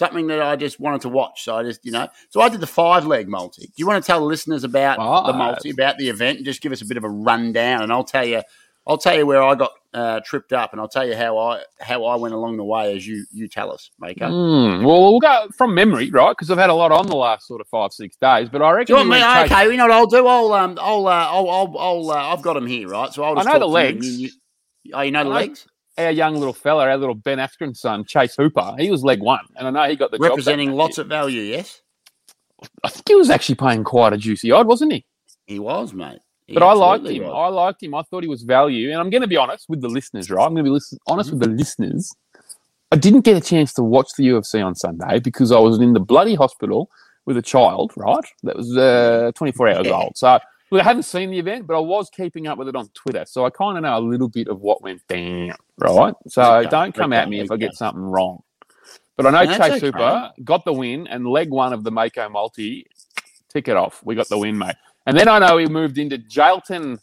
something 0.00 0.26
that 0.26 0.42
I 0.42 0.56
just 0.56 0.80
wanted 0.80 1.02
to 1.02 1.08
watch. 1.08 1.44
So 1.44 1.54
I 1.56 1.62
just 1.62 1.84
you 1.84 1.92
know. 1.92 2.08
So 2.30 2.40
I 2.40 2.48
did 2.48 2.60
the 2.60 2.66
five 2.66 3.06
leg 3.06 3.28
multi. 3.28 3.66
Do 3.66 3.72
you 3.76 3.86
want 3.86 4.02
to 4.02 4.06
tell 4.06 4.18
the 4.18 4.26
listeners 4.26 4.64
about 4.64 4.98
the 5.26 5.32
multi, 5.32 5.70
about 5.70 5.96
the 5.98 6.08
event, 6.08 6.38
and 6.38 6.44
just 6.44 6.60
give 6.60 6.72
us 6.72 6.82
a 6.82 6.86
bit 6.86 6.96
of 6.96 7.04
a 7.04 7.08
rundown? 7.08 7.82
And 7.82 7.92
I'll 7.92 8.02
tell 8.04 8.24
you. 8.26 8.42
I'll 8.86 8.96
tell 8.98 9.14
you 9.14 9.26
where 9.26 9.42
I 9.42 9.54
got 9.56 9.72
uh, 9.92 10.20
tripped 10.24 10.54
up, 10.54 10.72
and 10.72 10.80
I'll 10.80 10.88
tell 10.88 11.06
you 11.06 11.14
how 11.14 11.36
I 11.38 11.62
how 11.78 12.06
I 12.06 12.16
went 12.16 12.32
along 12.34 12.56
the 12.56 12.64
way 12.64 12.96
as 12.96 13.06
you 13.06 13.26
you 13.30 13.46
tell 13.46 13.70
us, 13.70 13.90
Maker. 14.00 14.24
Mm, 14.24 14.84
well, 14.84 15.02
we'll 15.02 15.20
go 15.20 15.48
from 15.56 15.74
memory, 15.74 16.10
right? 16.10 16.30
Because 16.30 16.50
I've 16.50 16.56
had 16.58 16.70
a 16.70 16.74
lot 16.74 16.90
on 16.90 17.06
the 17.06 17.14
last 17.14 17.46
sort 17.46 17.60
of 17.60 17.68
five, 17.68 17.92
six 17.92 18.16
days. 18.16 18.48
But 18.48 18.62
I 18.62 18.70
Do 18.70 18.76
reckon 18.76 18.92
you 18.94 18.96
want 18.96 19.10
me? 19.10 19.18
Chase- 19.20 19.52
Okay, 19.52 19.70
you 19.70 19.76
know 19.76 19.84
what 19.84 19.92
I'll 19.92 20.06
do? 20.06 20.26
I'll 20.26 20.52
um, 20.54 20.78
I'll 20.80 21.06
uh, 21.06 21.10
I'll 21.10 21.50
I'll, 21.50 21.78
I'll 21.78 22.10
uh, 22.10 22.32
I've 22.34 22.42
got 22.42 22.54
them 22.54 22.66
here, 22.66 22.88
right? 22.88 23.12
So 23.12 23.22
I'll 23.22 23.32
I 23.38 23.42
just 23.42 23.46
know 23.48 23.52
talk 23.52 23.60
the 23.60 23.66
to 23.66 23.68
you 23.68 23.72
legs. 23.74 24.18
you- 24.20 24.30
you- 24.84 24.92
oh, 24.94 25.00
you 25.02 25.10
know 25.12 25.24
the 25.24 25.30
I 25.30 25.32
know- 25.34 25.36
legs. 25.40 25.66
Our 25.98 26.10
young 26.10 26.36
little 26.36 26.52
fella, 26.54 26.84
our 26.88 26.96
little 26.96 27.14
Ben 27.14 27.38
Askren 27.38 27.76
son, 27.76 28.04
Chase 28.04 28.34
Hooper. 28.36 28.74
He 28.78 28.90
was 28.90 29.02
leg 29.04 29.20
one, 29.20 29.44
and 29.56 29.66
I 29.68 29.70
know 29.70 29.88
he 29.90 29.96
got 29.96 30.10
the 30.10 30.18
representing 30.18 30.72
lots 30.72 30.98
of 30.98 31.06
value. 31.08 31.42
Yes, 31.42 31.82
I 32.84 32.88
think 32.88 33.08
he 33.08 33.14
was 33.14 33.30
actually 33.30 33.56
paying 33.56 33.84
quite 33.84 34.12
a 34.12 34.16
juicy 34.16 34.50
odd, 34.50 34.66
wasn't 34.66 34.92
he? 34.92 35.04
he 35.46 35.58
was, 35.58 35.92
mate. 35.92 36.20
He 36.46 36.54
But 36.54 36.62
I 36.62 36.72
liked 36.74 37.06
him. 37.06 37.24
was. 37.24 37.32
I 37.34 37.48
liked 37.48 37.82
him. 37.82 37.94
I 37.94 38.02
thought 38.02 38.22
he 38.22 38.28
was 38.28 38.42
value. 38.42 38.90
And 38.90 39.00
I'm 39.00 39.10
going 39.10 39.22
to 39.22 39.28
be 39.28 39.36
honest 39.36 39.68
with 39.68 39.80
the 39.80 39.88
listeners, 39.88 40.30
right? 40.30 40.44
I'm 40.44 40.52
going 40.52 40.64
to 40.64 40.68
be 40.68 40.72
listen- 40.74 40.98
honest 41.06 41.30
with 41.30 41.40
the 41.40 41.48
listeners. 41.48 42.12
I 42.92 42.96
didn't 42.96 43.20
get 43.22 43.36
a 43.36 43.40
chance 43.40 43.72
to 43.74 43.82
watch 43.82 44.08
the 44.16 44.28
UFC 44.28 44.64
on 44.64 44.74
Sunday 44.74 45.18
because 45.20 45.52
I 45.52 45.58
was 45.58 45.80
in 45.80 45.92
the 45.92 46.00
bloody 46.00 46.34
hospital 46.34 46.90
with 47.24 47.36
a 47.36 47.42
child, 47.42 47.92
right? 47.96 48.24
That 48.42 48.56
was 48.56 48.76
uh, 48.76 49.30
24 49.36 49.68
hours 49.68 49.86
old. 49.92 50.12
So 50.16 50.38
look, 50.70 50.80
I 50.80 50.84
haven't 50.84 51.02
seen 51.04 51.30
the 51.30 51.38
event, 51.38 51.66
but 51.66 51.76
I 51.76 51.80
was 51.80 52.10
keeping 52.10 52.46
up 52.46 52.58
with 52.58 52.68
it 52.68 52.76
on 52.76 52.88
Twitter. 52.88 53.24
So 53.26 53.44
I 53.44 53.50
kind 53.50 53.76
of 53.76 53.82
know 53.82 53.98
a 53.98 54.00
little 54.00 54.28
bit 54.28 54.48
of 54.48 54.60
what 54.60 54.82
went 54.82 55.06
down, 55.08 55.54
right? 55.78 56.14
So 56.28 56.42
Okay, 56.56 56.68
don't 56.68 56.94
come 56.94 57.12
at 57.12 57.28
me 57.28 57.40
if 57.40 57.50
I 57.50 57.56
get 57.56 57.74
something 57.74 58.02
wrong. 58.02 58.42
But 59.16 59.26
I 59.26 59.30
know 59.44 59.50
No, 59.50 59.58
Chase 59.58 59.72
okay. 59.72 59.86
Hooper 59.86 60.30
got 60.44 60.64
the 60.64 60.72
win 60.72 61.06
and 61.06 61.26
leg 61.26 61.50
one 61.50 61.72
of 61.72 61.84
the 61.84 61.90
Mako 61.90 62.28
multi. 62.30 62.86
Tick 63.50 63.68
it 63.68 63.76
off. 63.76 64.00
We 64.04 64.14
got 64.14 64.28
the 64.28 64.38
win, 64.38 64.56
mate. 64.56 64.76
And 65.06 65.18
then 65.18 65.28
I 65.28 65.38
know 65.38 65.58
he 65.58 65.66
moved 65.66 65.98
into 65.98 66.18
Jailton. 66.18 66.98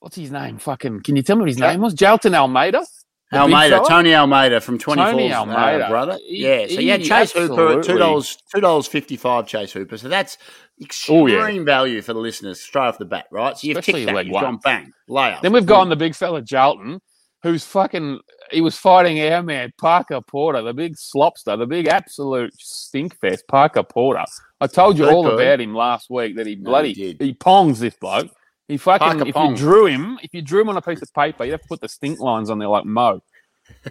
What's 0.00 0.16
his 0.16 0.30
name? 0.30 0.58
Fucking. 0.58 1.02
Can 1.02 1.16
you 1.16 1.22
tell 1.22 1.36
me 1.36 1.40
what 1.40 1.48
his 1.48 1.58
name 1.58 1.80
was? 1.80 1.94
Jailton 1.94 2.34
Almeida. 2.34 2.84
The 3.30 3.36
big 3.36 3.40
Almeida. 3.54 3.82
Tony 3.86 4.14
Almeida 4.14 4.60
from 4.60 4.78
Twenty 4.78 5.02
Four, 5.02 5.10
Tony 5.12 5.32
Almeida. 5.32 5.88
brother. 5.88 6.18
He- 6.26 6.42
yeah, 6.42 6.66
so 6.66 6.80
you 6.80 6.90
had 6.90 7.00
he 7.00 7.08
Chase 7.08 7.32
Hooper 7.32 7.78
at 7.78 7.84
two 7.84 7.96
dollars, 7.98 8.36
two 8.52 8.60
dollars 8.60 8.86
fifty 8.88 9.16
five. 9.16 9.46
Chase 9.46 9.72
Hooper, 9.72 9.96
so 9.98 10.08
that's 10.08 10.36
Oh, 10.80 10.84
extreme 10.84 11.28
yeah. 11.28 11.62
value 11.64 12.00
for 12.02 12.12
the 12.14 12.18
listeners 12.20 12.60
straight 12.60 12.86
off 12.86 12.98
the 12.98 13.04
bat, 13.04 13.26
right? 13.30 13.56
So 13.56 13.66
you've 13.68 13.76
Especially 13.76 14.06
ticked 14.06 14.14
that, 14.16 14.24
you've 14.26 14.32
one. 14.34 14.44
gone 14.44 14.58
bang, 14.64 14.92
layup. 15.10 15.42
Then 15.42 15.52
we've 15.52 15.66
got 15.66 15.84
the 15.90 15.94
big 15.96 16.14
fella 16.14 16.40
Jailton, 16.42 17.00
who's 17.42 17.64
fucking. 17.64 18.18
He 18.50 18.62
was 18.62 18.76
fighting 18.76 19.20
our 19.20 19.42
man 19.44 19.72
Parker 19.78 20.20
Porter, 20.22 20.62
the 20.62 20.72
big 20.74 20.96
slopster, 20.96 21.56
the 21.56 21.66
big 21.66 21.86
absolute 21.86 22.52
stinkfest 22.58 23.40
Parker 23.46 23.82
Porter. 23.84 24.24
I 24.60 24.66
told 24.66 24.98
you 24.98 25.04
Good, 25.04 25.14
all 25.14 25.22
good. 25.22 25.34
about 25.34 25.60
him 25.60 25.74
last 25.74 26.08
week 26.10 26.34
that 26.36 26.46
he 26.46 26.56
bloody 26.56 26.88
you 26.90 27.14
did. 27.14 27.20
he 27.22 27.34
pongs 27.34 27.78
this 27.78 27.94
bloke. 27.94 28.30
He 28.70 28.76
fucking 28.76 29.26
if 29.26 29.34
you 29.34 29.56
drew 29.56 29.86
him, 29.86 30.16
if 30.22 30.32
you 30.32 30.42
drew 30.42 30.60
him 30.60 30.68
on 30.68 30.76
a 30.76 30.82
piece 30.82 31.02
of 31.02 31.12
paper, 31.12 31.44
you 31.44 31.50
have 31.50 31.60
to 31.60 31.66
put 31.66 31.80
the 31.80 31.88
stink 31.88 32.20
lines 32.20 32.50
on 32.50 32.60
there 32.60 32.68
like 32.68 32.84
Moe 32.84 33.20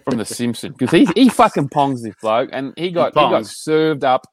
from 0.05 0.17
The 0.17 0.23
Simpsons 0.23 0.73
because 0.77 0.91
he 0.91 1.05
he 1.21 1.27
fucking 1.27 1.67
pongs 1.67 2.01
this 2.01 2.15
bloke 2.21 2.49
and 2.53 2.73
he 2.77 2.89
got 2.89 3.13
he, 3.13 3.19
got 3.19 3.45
served 3.45 4.05
up 4.05 4.25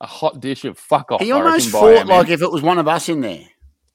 a 0.00 0.06
hot 0.06 0.40
dish 0.40 0.64
of 0.64 0.78
fuck 0.78 1.12
off. 1.12 1.20
he 1.20 1.32
almost 1.32 1.68
fought 1.68 2.06
like 2.06 2.30
if 2.30 2.40
it 2.40 2.50
was 2.50 2.62
one 2.62 2.78
of 2.78 2.88
us 2.88 3.10
in 3.10 3.20
there. 3.20 3.44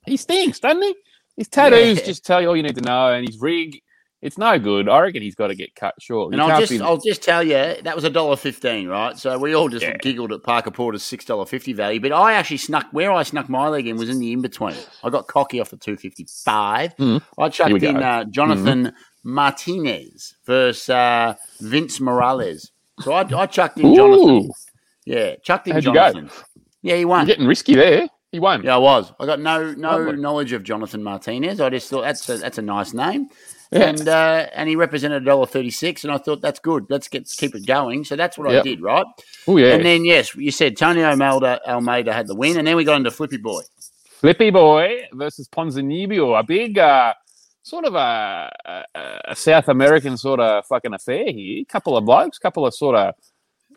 He 0.05 0.15
stinks, 0.15 0.59
doesn't 0.59 0.81
he? 0.81 0.95
His 1.37 1.47
tattoos 1.47 1.97
Yeah. 1.97 2.05
just 2.05 2.23
tell 2.23 2.39
you 2.39 2.49
all 2.49 2.55
you 2.55 2.61
need 2.63 2.75
to 2.75 2.81
know, 2.81 3.11
and 3.11 3.27
his 3.27 3.39
rig, 3.39 3.81
it's 4.21 4.37
no 4.37 4.59
good. 4.59 4.89
I 4.89 4.99
reckon 4.99 5.21
he's 5.21 5.35
got 5.35 5.47
to 5.47 5.55
get 5.55 5.75
cut 5.75 5.95
short. 6.01 6.33
And 6.33 6.41
You 6.41 6.47
I'll 6.49 6.59
just 6.59 6.71
be- 6.71 6.81
I'll 6.81 6.97
just 6.97 7.23
tell 7.23 7.41
you 7.43 7.53
that 7.83 7.95
was 7.95 8.03
a 8.03 8.09
dollar 8.09 8.35
fifteen, 8.35 8.87
right? 8.87 9.17
So 9.17 9.37
we 9.37 9.53
all 9.55 9.69
just 9.69 9.85
Yeah. 9.85 9.97
giggled 9.97 10.31
at 10.31 10.43
Parker 10.43 10.71
Porter's 10.71 11.03
six 11.03 11.25
dollar 11.25 11.45
fifty 11.45 11.73
value, 11.73 11.99
but 11.99 12.11
I 12.11 12.33
actually 12.33 12.57
snuck 12.57 12.87
where 12.91 13.11
I 13.11 13.23
snuck 13.23 13.49
my 13.49 13.67
leg 13.69 13.87
in 13.87 13.97
was 13.97 14.09
in 14.09 14.19
the 14.19 14.31
in 14.33 14.41
between. 14.41 14.75
I 15.03 15.09
got 15.09 15.27
cocky 15.27 15.59
off 15.61 15.69
the 15.69 15.77
two 15.77 15.95
fifty 15.97 16.25
five. 16.43 16.95
Mhm. 16.97 17.21
I 17.37 17.49
chucked 17.49 17.83
in 17.83 17.97
uh, 17.97 18.25
Jonathan 18.25 18.93
Martinez 19.23 20.35
versus 20.45 20.89
uh, 20.89 21.35
Vince 21.61 21.99
Morales. 21.99 22.71
So 23.01 23.13
I, 23.13 23.21
I 23.21 23.45
chucked 23.45 23.79
in 23.79 23.95
Jonathan. 23.95 24.49
Yeah, 25.05 25.35
chucked 25.43 25.67
in 25.67 25.73
How'd 25.73 25.85
you 25.85 25.93
go? 25.93 26.11
Jonathan. 26.11 26.29
Yeah, 26.81 26.93
he 26.95 26.99
you're 27.01 27.09
won. 27.09 27.25
getting 27.25 27.47
risky 27.47 27.75
there. 27.75 28.07
He 28.31 28.39
won. 28.39 28.63
Yeah, 28.63 28.75
I 28.75 28.77
was. 28.77 29.11
I 29.19 29.25
got 29.25 29.39
no 29.39 29.73
no 29.73 29.97
Lovely. 29.97 30.17
knowledge 30.17 30.53
of 30.53 30.63
Jonathan 30.63 31.01
Martinez. 31.03 31.59
I 31.59 31.69
just 31.69 31.89
thought 31.89 32.01
that's 32.03 32.27
a, 32.29 32.37
that's 32.37 32.57
a 32.57 32.61
nice 32.61 32.93
name. 32.93 33.27
And 33.71 34.07
uh, 34.07 34.47
and 34.53 34.67
he 34.67 34.75
represented 34.75 35.21
a 35.21 35.25
dollar 35.25 35.45
thirty 35.45 35.69
six, 35.69 36.03
and 36.03 36.11
I 36.11 36.17
thought 36.17 36.41
that's 36.41 36.59
good. 36.59 36.87
Let's 36.89 37.07
get 37.07 37.29
keep 37.29 37.55
it 37.55 37.65
going. 37.65 38.03
So 38.05 38.15
that's 38.15 38.37
what 38.37 38.49
I 38.49 38.61
did, 38.61 38.81
right? 38.81 39.05
Oh 39.47 39.57
yeah. 39.57 39.73
And 39.73 39.85
then 39.85 40.05
yes, 40.05 40.35
you 40.35 40.51
said 40.51 40.77
Tony 40.77 41.03
Almeida 41.03 41.61
Almeida 41.67 42.13
had 42.13 42.27
the 42.27 42.35
win, 42.35 42.57
and 42.57 42.67
then 42.67 42.75
we 42.75 42.83
got 42.83 42.97
into 42.97 43.11
Flippy 43.11 43.37
Boy. 43.37 43.61
Flippy 44.19 44.49
Boy 44.49 45.07
versus 45.13 45.47
Ponzinibbio, 45.47 46.37
a 46.37 46.43
big 46.43 46.77
uh, 46.77 47.13
sort 47.61 47.85
of 47.85 47.95
a, 47.95 48.51
a, 48.65 48.83
a 49.29 49.35
South 49.35 49.69
American 49.69 50.17
sort 50.17 50.39
of 50.39 50.65
fucking 50.65 50.93
affair 50.93 51.31
here. 51.31 51.63
Couple 51.65 51.95
of 51.95 52.05
blokes, 52.05 52.37
couple 52.37 52.65
of 52.65 52.73
sort 52.73 52.95
of, 52.95 53.13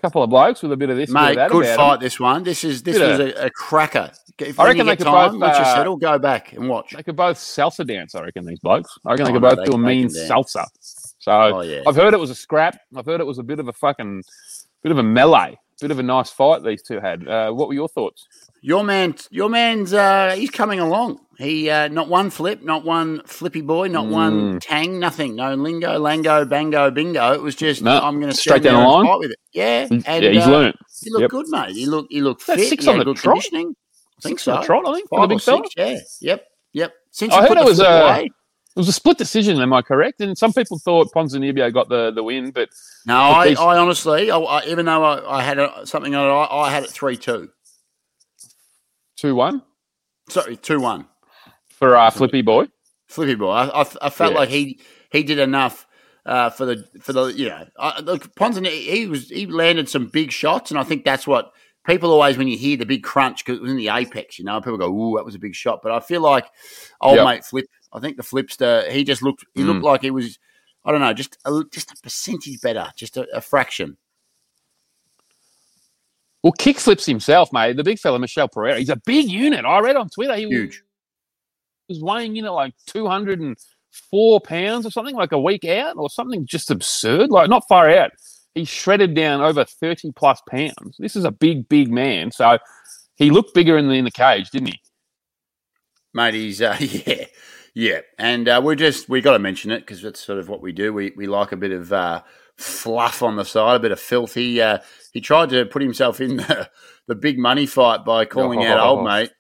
couple 0.02 0.22
of 0.22 0.28
blokes 0.30 0.62
with 0.62 0.72
a 0.72 0.76
bit 0.76 0.90
of 0.90 0.96
this, 0.96 1.08
Mate, 1.10 1.20
bit 1.20 1.30
of 1.30 1.36
that 1.36 1.50
good 1.50 1.76
fight. 1.76 1.94
'em. 1.94 2.00
This 2.00 2.20
one. 2.20 2.42
This 2.42 2.64
is 2.64 2.82
this 2.82 2.98
Bit 2.98 3.08
was 3.08 3.20
of- 3.20 3.26
a, 3.42 3.46
a 3.46 3.50
cracker. 3.50 4.10
If 4.38 4.58
I 4.58 4.66
reckon 4.66 4.86
they 4.86 4.96
could 4.96 5.04
time, 5.06 5.38
both, 5.38 5.40
you 5.40 5.44
uh, 5.62 5.74
settle, 5.76 5.96
go 5.96 6.18
back 6.18 6.52
and 6.54 6.68
watch. 6.68 6.92
They 6.96 7.02
could 7.02 7.14
both 7.16 7.36
salsa 7.36 7.86
dance, 7.86 8.14
I 8.14 8.22
reckon. 8.22 8.44
These 8.44 8.58
blokes, 8.60 8.90
I 9.06 9.10
reckon 9.12 9.24
they 9.26 9.30
Oh, 9.30 9.34
could 9.34 9.42
no, 9.42 9.48
both 9.50 9.58
they- 9.58 9.70
do 9.70 9.76
a 9.76 9.78
mean 9.78 10.08
salsa. 10.08 10.66
So 11.18 11.32
Oh 11.32 11.60
yeah. 11.62 11.82
I've 11.86 11.94
heard 11.96 12.12
it 12.14 12.20
was 12.20 12.30
a 12.30 12.34
scrap. 12.34 12.78
I've 12.96 13.06
heard 13.06 13.20
it 13.20 13.26
was 13.26 13.38
a 13.38 13.42
bit 13.44 13.60
of 13.60 13.68
a 13.68 13.72
fucking, 13.72 14.22
bit 14.82 14.90
of 14.90 14.98
a 14.98 15.02
melee, 15.02 15.56
bit 15.80 15.90
of 15.92 15.98
a 15.98 16.02
nice 16.02 16.30
fight 16.30 16.64
these 16.64 16.82
two 16.82 16.98
had. 16.98 17.28
Uh, 17.28 17.52
what 17.52 17.68
were 17.68 17.74
your 17.74 17.88
thoughts? 17.88 18.26
Your 18.62 18.82
man, 18.84 19.14
your 19.30 19.48
man's 19.48 19.92
uh, 19.92 20.34
he's 20.36 20.50
coming 20.50 20.80
along. 20.80 21.20
He 21.42 21.68
uh, 21.68 21.88
not 21.88 22.08
one 22.08 22.30
flip, 22.30 22.62
not 22.62 22.84
one 22.84 23.22
flippy 23.26 23.62
boy, 23.62 23.88
not 23.88 24.06
one 24.06 24.54
Mm. 24.54 24.60
tang, 24.60 24.98
nothing. 25.00 25.34
No 25.36 25.54
lingo, 25.54 25.98
lango, 26.00 26.48
bango, 26.48 26.90
bingo. 26.90 27.32
It 27.32 27.42
was 27.42 27.56
just 27.56 27.82
No, 27.82 27.98
I'm 28.00 28.20
going 28.20 28.30
to 28.32 28.36
straight 28.38 28.62
down 28.62 28.80
the 28.82 28.88
line. 28.88 29.06
fight 29.06 29.18
with 29.18 29.30
it. 29.32 29.38
Yeah, 29.52 29.88
and 29.90 30.04
yeah, 30.24 30.30
he's 30.30 30.46
uh, 30.46 30.50
learnt. 30.50 30.76
he 31.02 31.10
looked 31.10 31.22
Yep. 31.22 31.30
good, 31.30 31.48
mate. 31.48 31.70
He 31.74 31.86
looked 31.86 32.12
he 32.12 32.20
looked 32.20 32.46
That's 32.46 32.60
fit. 32.60 32.68
six 32.68 32.86
on 32.86 32.98
the 32.98 33.04
good 33.04 33.16
trot. 33.16 33.34
conditioning. 33.34 33.74
I 34.18 34.20
think 34.22 34.38
Six 34.38 34.48
on 34.48 34.54
so. 34.56 34.60
the 34.60 34.66
trot, 34.66 34.86
I 34.86 34.94
think, 34.94 35.08
Five 35.10 35.18
or 35.20 35.26
big 35.26 35.40
six. 35.40 35.68
Yeah. 35.76 35.98
Yep. 36.20 36.44
Yep. 36.74 36.92
Since 37.10 37.34
I 37.34 37.48
heard 37.48 37.58
it 37.58 37.64
was, 37.64 37.78
flip 37.78 37.88
uh, 37.88 37.92
away- 37.92 38.24
It 38.26 38.78
was 38.80 38.88
a 38.88 38.92
split 38.92 39.18
decision. 39.18 39.60
Am 39.60 39.72
I 39.72 39.82
correct? 39.82 40.20
And 40.20 40.38
some 40.38 40.52
people 40.52 40.78
thought 40.78 41.12
Ponzinibbio 41.12 41.72
got 41.74 41.88
the, 41.88 42.12
the 42.12 42.22
win, 42.22 42.52
but 42.52 42.68
no. 43.04 43.16
I, 43.16 43.54
I 43.58 43.78
honestly, 43.78 44.30
I, 44.30 44.38
I, 44.38 44.64
even 44.66 44.86
though 44.86 45.02
I, 45.04 45.38
I 45.38 45.42
had 45.42 45.58
a, 45.58 45.84
something 45.86 46.14
on 46.14 46.24
it, 46.24 46.30
I, 46.30 46.66
I 46.68 46.70
had 46.70 46.84
it 46.84 46.90
three 46.90 47.16
two. 47.16 47.50
two 49.16 49.34
one 49.34 49.62
Sorry, 50.28 50.56
two 50.56 50.78
one. 50.80 51.06
For 51.82 51.96
uh, 51.96 52.10
Flippy 52.12 52.42
Boy. 52.42 52.66
Flippy 53.08 53.34
boy. 53.34 53.50
I, 53.50 53.80
I, 53.82 53.86
I 54.02 54.10
felt 54.10 54.34
Yeah. 54.34 54.38
like 54.38 54.50
he 54.50 54.78
he 55.10 55.24
did 55.24 55.40
enough 55.40 55.84
uh, 56.24 56.48
for 56.50 56.64
the 56.64 56.84
for 57.00 57.12
the 57.12 57.24
you 57.26 57.48
know 57.48 57.66
I, 57.76 57.98
look 58.00 58.32
Ponzin 58.36 58.64
he 58.64 58.88
he 58.88 59.06
was 59.06 59.28
he 59.28 59.46
landed 59.46 59.88
some 59.88 60.06
big 60.06 60.30
shots 60.30 60.70
and 60.70 60.78
I 60.78 60.84
think 60.84 61.04
that's 61.04 61.26
what 61.26 61.50
people 61.84 62.12
always 62.12 62.38
when 62.38 62.46
you 62.46 62.56
hear 62.56 62.76
the 62.76 62.86
big 62.86 63.02
crunch 63.02 63.44
because 63.44 63.58
it 63.58 63.62
was 63.62 63.72
in 63.72 63.76
the 63.78 63.88
apex 63.88 64.38
you 64.38 64.44
know 64.44 64.60
people 64.60 64.78
go 64.78 64.86
ooh 64.94 65.16
that 65.16 65.24
was 65.24 65.34
a 65.34 65.40
big 65.40 65.56
shot 65.56 65.80
but 65.82 65.90
I 65.90 65.98
feel 65.98 66.20
like 66.20 66.46
old 67.00 67.16
Yep. 67.16 67.24
mate 67.26 67.44
Flip 67.44 67.66
I 67.92 67.98
think 67.98 68.16
the 68.16 68.22
Flipster 68.22 68.88
he 68.88 69.02
just 69.02 69.20
looked 69.24 69.44
he 69.54 69.62
Mm. 69.62 69.66
looked 69.66 69.84
like 69.84 70.02
he 70.02 70.12
was 70.12 70.38
I 70.84 70.92
don't 70.92 71.00
know 71.00 71.12
just 71.12 71.36
a, 71.44 71.64
just 71.72 71.90
a 71.90 71.96
percentage 72.00 72.60
better 72.60 72.86
just 72.96 73.16
a, 73.16 73.26
a 73.34 73.40
fraction 73.40 73.96
Well, 76.44 76.52
kick 76.52 76.78
flips 76.78 77.06
himself, 77.06 77.52
mate. 77.52 77.76
The 77.76 77.84
big 77.84 77.98
fella, 78.00 78.18
Michel 78.18 78.48
Pereira. 78.48 78.78
He's 78.80 78.88
a 78.88 78.96
big 78.96 79.28
unit. 79.30 79.64
I 79.64 79.78
read 79.80 79.94
on 79.96 80.08
Twitter 80.08 80.34
he 80.36 80.46
was- 80.46 80.54
huge 80.56 80.82
was 81.88 82.00
weighing 82.00 82.36
in 82.36 82.44
at 82.44 82.52
like 82.52 82.74
204 82.86 84.40
pounds 84.40 84.86
or 84.86 84.90
something, 84.90 85.16
like 85.16 85.32
a 85.32 85.40
week 85.40 85.64
out 85.64 85.96
or 85.96 86.10
something 86.10 86.46
just 86.46 86.70
absurd, 86.70 87.30
like 87.30 87.48
not 87.48 87.64
far 87.68 87.90
out. 87.90 88.12
He 88.54 88.64
shredded 88.64 89.14
down 89.14 89.40
over 89.40 89.64
30 89.64 90.12
plus 90.12 90.40
pounds. 90.48 90.96
This 90.98 91.16
is 91.16 91.24
a 91.24 91.30
big, 91.30 91.68
big 91.68 91.90
man. 91.90 92.30
So 92.30 92.58
he 93.16 93.30
looked 93.30 93.54
bigger 93.54 93.78
in 93.78 93.88
the, 93.88 93.94
in 93.94 94.04
the 94.04 94.10
cage, 94.10 94.50
didn't 94.50 94.68
he? 94.68 94.80
mate. 96.14 96.34
He's 96.34 96.60
uh, 96.60 96.76
yeah, 96.80 97.24
yeah, 97.74 98.00
and 98.18 98.48
uh, 98.48 98.60
we're 98.62 98.74
just 98.74 99.08
we 99.08 99.20
got 99.20 99.32
to 99.32 99.38
mention 99.38 99.70
it 99.70 99.80
because 99.80 100.02
that's 100.02 100.20
sort 100.20 100.38
of 100.38 100.48
what 100.48 100.60
we 100.60 100.72
do. 100.72 100.92
We 100.92 101.12
we 101.16 101.26
like 101.26 101.52
a 101.52 101.56
bit 101.56 101.72
of 101.72 101.92
uh, 101.92 102.22
fluff 102.56 103.22
on 103.22 103.36
the 103.36 103.44
side, 103.44 103.76
a 103.76 103.80
bit 103.80 103.92
of 103.92 104.00
filth. 104.00 104.34
He 104.34 104.60
uh, 104.60 104.78
he 105.12 105.20
tried 105.20 105.50
to 105.50 105.66
put 105.66 105.82
himself 105.82 106.20
in 106.20 106.36
the, 106.36 106.70
the 107.06 107.14
big 107.14 107.38
money 107.38 107.66
fight 107.66 108.04
by 108.04 108.24
calling 108.24 108.64
out 108.64 108.80
old 108.86 109.04
mate. 109.04 109.30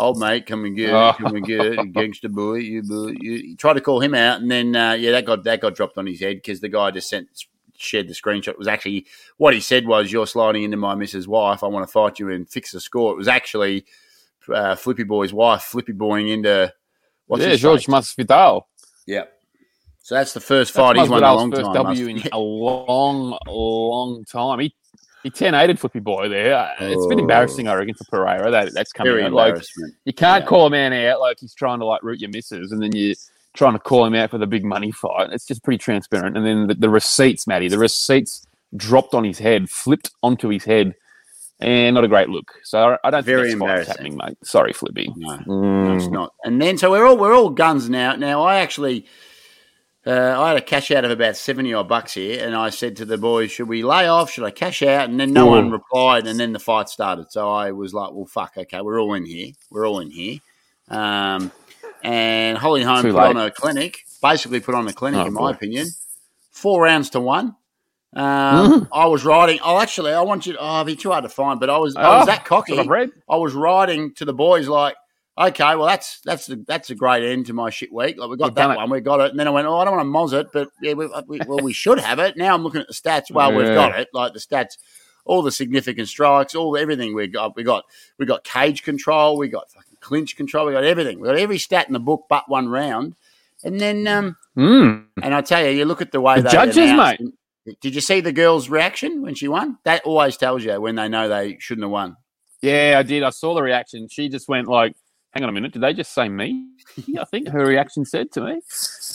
Old 0.00 0.18
mate, 0.18 0.46
come 0.46 0.64
and 0.64 0.76
get 0.76 0.92
Oh. 0.92 1.10
it, 1.10 1.16
come 1.16 1.36
and 1.36 1.46
get 1.46 1.60
it, 1.64 1.92
gangster 1.92 2.28
boy, 2.28 2.54
you, 2.54 2.82
boy. 2.82 3.14
you, 3.20 3.32
you 3.32 3.56
try 3.56 3.72
to 3.72 3.80
call 3.80 4.00
him 4.00 4.14
out, 4.14 4.40
and 4.40 4.50
then 4.50 4.74
uh, 4.74 4.92
yeah, 4.92 5.12
that 5.12 5.24
got 5.24 5.44
that 5.44 5.60
got 5.60 5.74
dropped 5.74 5.98
on 5.98 6.06
his 6.06 6.20
head 6.20 6.36
because 6.36 6.60
the 6.60 6.68
guy 6.68 6.90
just 6.90 7.08
sent 7.08 7.28
shared 7.76 8.08
the 8.08 8.14
screenshot. 8.14 8.48
It 8.48 8.58
was 8.58 8.68
actually 8.68 9.06
what 9.38 9.54
he 9.54 9.60
said 9.60 9.86
was, 9.86 10.12
"You're 10.12 10.26
sliding 10.26 10.62
into 10.64 10.76
my 10.76 10.94
missus' 10.94 11.28
wife. 11.28 11.62
I 11.62 11.66
want 11.68 11.86
to 11.86 11.92
fight 11.92 12.18
you 12.18 12.30
and 12.30 12.48
fix 12.48 12.72
the 12.72 12.80
score." 12.80 13.12
It 13.12 13.16
was 13.16 13.28
actually 13.28 13.86
uh, 14.52 14.74
Flippy 14.76 15.04
Boy's 15.04 15.32
wife, 15.32 15.62
Flippy 15.62 15.92
Boying 15.92 16.28
into 16.28 16.72
what's 17.26 17.44
yeah, 17.44 17.56
George? 17.56 17.86
Masvidal. 17.86 18.64
Yeah. 19.06 19.24
So 20.02 20.14
that's 20.14 20.32
the 20.32 20.40
first 20.40 20.74
That's 20.74 20.86
fight 20.86 20.96
he's 20.96 21.08
won 21.08 21.18
in 21.22 21.28
a 21.28 21.34
long 21.34 21.50
first 21.52 21.62
time. 21.62 21.74
W 21.74 22.06
in 22.08 22.22
a 22.32 22.38
long, 22.38 23.38
long 23.46 24.24
time. 24.24 24.58
He 24.60 24.74
he 25.22 25.30
10 25.30 25.54
8 25.54 25.78
Flippy 25.78 26.00
Boy 26.00 26.28
there. 26.28 26.54
Uh, 26.56 26.74
It's 26.80 27.06
been 27.06 27.18
Oh. 27.18 27.22
embarrassing, 27.22 27.68
I 27.68 27.74
reckon, 27.74 27.94
for 27.94 28.04
Pereira. 28.04 28.50
That 28.50 28.72
that's 28.74 28.92
coming 28.92 29.12
Very 29.12 29.24
out. 29.24 29.32
Like 29.32 29.62
you 30.04 30.12
can't 30.12 30.42
Yeah. 30.44 30.48
call 30.48 30.66
a 30.66 30.70
man 30.70 30.92
out 30.92 31.20
like 31.20 31.38
he's 31.40 31.54
trying 31.54 31.78
to 31.80 31.84
like 31.84 32.02
root 32.02 32.20
your 32.20 32.30
misses, 32.30 32.72
and 32.72 32.82
then 32.82 32.90
you're 32.94 33.14
trying 33.54 33.72
to 33.72 33.78
call 33.78 34.04
him 34.04 34.14
out 34.14 34.30
for 34.30 34.38
the 34.38 34.46
big 34.46 34.64
money 34.64 34.92
fight. 34.92 35.30
It's 35.32 35.46
just 35.46 35.62
pretty 35.64 35.78
transparent. 35.78 36.36
And 36.36 36.46
then 36.46 36.66
the, 36.68 36.74
the 36.74 36.88
receipts, 36.90 37.46
Matty, 37.46 37.68
the 37.68 37.78
receipts 37.78 38.46
dropped 38.76 39.12
on 39.14 39.24
his 39.24 39.38
head, 39.40 39.68
flipped 39.68 40.10
onto 40.22 40.48
his 40.48 40.64
head, 40.64 40.94
and 41.60 41.94
not 41.96 42.04
a 42.04 42.08
great 42.08 42.28
look. 42.28 42.52
So 42.62 42.92
I- 43.02 43.08
I 43.08 43.10
don't 43.10 43.26
Very 43.26 43.48
think 43.50 43.58
that's 43.58 43.60
what's 43.60 43.88
embarrassing. 43.88 43.92
happening, 43.92 44.16
mate. 44.16 44.38
Sorry, 44.44 44.72
Flippy. 44.72 45.12
No. 45.16 45.36
No, 45.46 45.94
it's 45.96 46.06
Mm. 46.06 46.12
not. 46.12 46.32
And 46.44 46.62
then 46.62 46.78
so 46.78 46.90
we're 46.92 47.04
all 47.04 47.16
we're 47.16 47.34
all 47.34 47.50
guns 47.50 47.90
now. 47.90 48.14
Now 48.14 48.42
I 48.44 48.56
actually 48.60 49.04
uh, 50.06 50.40
I 50.40 50.48
had 50.48 50.56
a 50.56 50.62
cash 50.62 50.90
out 50.90 51.04
of 51.04 51.10
about 51.10 51.36
seventy 51.36 51.74
odd 51.74 51.88
bucks 51.88 52.14
here, 52.14 52.44
and 52.44 52.54
I 52.56 52.70
said 52.70 52.96
to 52.96 53.04
the 53.04 53.18
boys, 53.18 53.50
"Should 53.52 53.68
we 53.68 53.82
lay 53.82 54.06
off? 54.08 54.30
Should 54.30 54.44
I 54.44 54.50
cash 54.50 54.82
out?" 54.82 55.08
And 55.10 55.20
then 55.20 55.32
no 55.32 55.46
one 55.46 55.70
replied, 55.70 56.26
and 56.26 56.40
then 56.40 56.52
the 56.52 56.58
fight 56.58 56.88
started. 56.88 57.30
So 57.30 57.50
I 57.50 57.72
was 57.72 57.92
like, 57.92 58.12
"Well, 58.12 58.26
fuck, 58.26 58.52
okay, 58.56 58.80
we're 58.80 59.00
all 59.00 59.14
in 59.14 59.26
here. 59.26 59.52
We're 59.70 59.86
all 59.86 60.00
in 60.00 60.10
here." 60.10 60.38
Um, 60.88 61.52
and 62.02 62.56
Holly 62.58 62.82
Holm 62.82 63.02
put 63.02 63.14
late. 63.14 63.28
on 63.28 63.36
a 63.36 63.50
clinic, 63.50 63.98
basically 64.22 64.60
put 64.60 64.74
on 64.74 64.88
a 64.88 64.92
clinic, 64.92 65.20
Oh, 65.20 65.26
in 65.26 65.34
boy. 65.34 65.40
my 65.40 65.50
opinion. 65.50 65.86
Four 66.50 66.82
rounds 66.84 67.10
to 67.10 67.20
one. 67.20 67.56
Um, 68.16 68.24
Mm. 68.82 68.88
I 68.92 69.06
was 69.06 69.24
riding. 69.24 69.60
Oh, 69.62 69.78
actually, 69.78 70.12
I 70.12 70.22
want 70.22 70.46
you. 70.46 70.54
To, 70.54 70.58
Oh, 70.60 70.76
it'd 70.76 70.86
be 70.88 70.96
too 70.96 71.10
hard 71.10 71.22
to 71.24 71.28
find, 71.28 71.60
but 71.60 71.70
I 71.70 71.78
was. 71.78 71.94
I 71.94 72.16
was 72.16 72.22
Oh, 72.22 72.26
that 72.26 72.44
cocky. 72.44 72.76
I 72.78 73.36
was 73.36 73.54
writing 73.54 74.14
to 74.14 74.24
the 74.24 74.32
boys 74.34 74.66
like, 74.66 74.96
okay, 75.40 75.74
well 75.76 75.86
that's 75.86 76.20
that's 76.20 76.48
a, 76.50 76.56
that's 76.66 76.90
a 76.90 76.94
great 76.94 77.24
end 77.24 77.46
to 77.46 77.52
my 77.52 77.70
shit 77.70 77.92
week. 77.92 78.16
Like 78.18 78.30
we 78.30 78.36
got 78.36 78.46
You've 78.46 78.54
that 78.56 78.76
one, 78.76 78.90
we 78.90 79.00
got 79.00 79.20
it, 79.20 79.30
and 79.30 79.40
then 79.40 79.48
I 79.48 79.50
went, 79.50 79.66
oh, 79.66 79.76
I 79.78 79.84
don't 79.84 79.96
want 79.96 80.06
to 80.32 80.36
moz 80.36 80.40
it, 80.40 80.48
but 80.52 80.68
yeah, 80.82 80.92
we, 80.94 81.06
we, 81.26 81.40
well 81.46 81.60
we 81.60 81.72
should 81.72 81.98
have 81.98 82.18
it. 82.18 82.36
Now 82.36 82.54
I'm 82.54 82.62
looking 82.62 82.80
at 82.80 82.86
the 82.88 82.94
stats. 82.94 83.30
Well, 83.30 83.52
we've 83.54 83.66
got 83.66 83.98
it, 83.98 84.08
like 84.12 84.32
the 84.32 84.38
stats, 84.38 84.76
all 85.24 85.42
the 85.42 85.52
significant 85.52 86.08
strikes, 86.08 86.54
all 86.54 86.76
everything 86.76 87.14
we 87.14 87.26
got. 87.28 87.56
We 87.56 87.62
got 87.62 87.84
we 88.18 88.26
got 88.26 88.44
cage 88.44 88.82
control, 88.82 89.36
we 89.36 89.48
got 89.48 89.70
fucking 89.70 89.98
clinch 90.00 90.36
control, 90.36 90.66
we 90.66 90.72
got 90.72 90.84
everything. 90.84 91.20
We 91.20 91.26
got 91.28 91.38
every 91.38 91.58
stat 91.58 91.86
in 91.86 91.92
the 91.92 92.00
book 92.00 92.26
but 92.28 92.48
one 92.48 92.68
round, 92.68 93.14
and 93.64 93.80
then 93.80 94.06
um 94.06 94.36
Mm. 94.56 95.06
and 95.22 95.32
I 95.34 95.42
tell 95.42 95.64
you, 95.64 95.70
you 95.70 95.84
look 95.84 96.02
at 96.02 96.10
the 96.10 96.20
way 96.20 96.36
The 96.36 96.42
they 96.42 96.50
judges, 96.50 96.76
announced- 96.90 97.22
Did 97.80 97.94
you 97.94 98.00
see 98.00 98.20
the 98.20 98.32
girl's 98.32 98.68
reaction 98.68 99.22
when 99.22 99.34
she 99.36 99.46
won? 99.46 99.78
That 99.84 100.02
always 100.04 100.36
tells 100.36 100.64
you 100.64 100.80
when 100.80 100.96
they 100.96 101.08
know 101.08 101.28
they 101.28 101.56
shouldn't 101.60 101.84
have 101.84 101.90
won. 101.92 102.16
Yeah, 102.60 102.96
I 102.98 103.02
did. 103.04 103.22
I 103.22 103.30
saw 103.30 103.54
the 103.54 103.62
reaction. 103.62 104.08
She 104.08 104.28
just 104.28 104.48
went 104.48 104.66
like, 104.66 104.96
"Hang 105.32 105.42
on 105.42 105.48
a 105.48 105.52
minute, 105.52 105.72
did 105.72 105.82
they 105.82 105.92
just 105.94 106.12
say 106.12 106.28
me?" 106.28 106.66
I 107.18 107.24
think 107.24 107.48
her 107.48 107.64
reaction 107.64 108.04
said 108.04 108.32
to 108.32 108.40
me. 108.40 108.60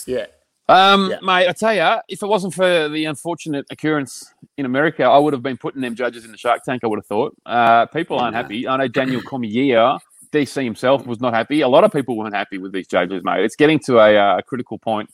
Yeah. 0.06 0.26
Um, 0.68 1.12
Yeah. 1.12 1.20
mate, 1.22 1.48
I 1.48 1.52
tell 1.52 1.74
you, 1.74 2.02
if 2.10 2.24
it 2.24 2.28
wasn't 2.28 2.54
for 2.54 2.90
the 2.90 3.06
unfortunate 3.06 3.66
occurrence 3.70 4.34
in 4.58 4.66
America, 4.66 5.04
I 5.04 5.18
would 5.18 5.34
have 5.34 5.44
been 5.44 5.58
putting 5.58 5.82
them 5.82 5.96
judges 5.96 6.26
in 6.26 6.32
the 6.32 6.38
Shark 6.38 6.64
Tank. 6.64 6.84
I 6.84 6.88
would 6.88 6.98
have 6.98 7.06
thought. 7.06 7.36
Uh, 7.46 7.86
people 7.88 8.18
aren't 8.20 8.36
happy. 8.36 8.68
I 8.68 8.78
know 8.78 8.88
Daniel 8.88 9.22
Cormier, 9.22 9.98
DC 10.32 10.64
himself, 10.64 11.06
was 11.06 11.20
not 11.22 11.34
happy. 11.34 11.62
A 11.62 11.68
lot 11.68 11.84
of 11.84 11.92
people 11.92 12.18
weren't 12.18 12.34
happy 12.34 12.58
with 12.58 12.72
these 12.72 12.88
judges, 12.88 13.24
mate. 13.24 13.44
It's 13.44 13.56
getting 13.56 13.80
to 13.86 14.00
a, 14.00 14.18
uh, 14.18 14.42
critical 14.42 14.80
point 14.80 15.10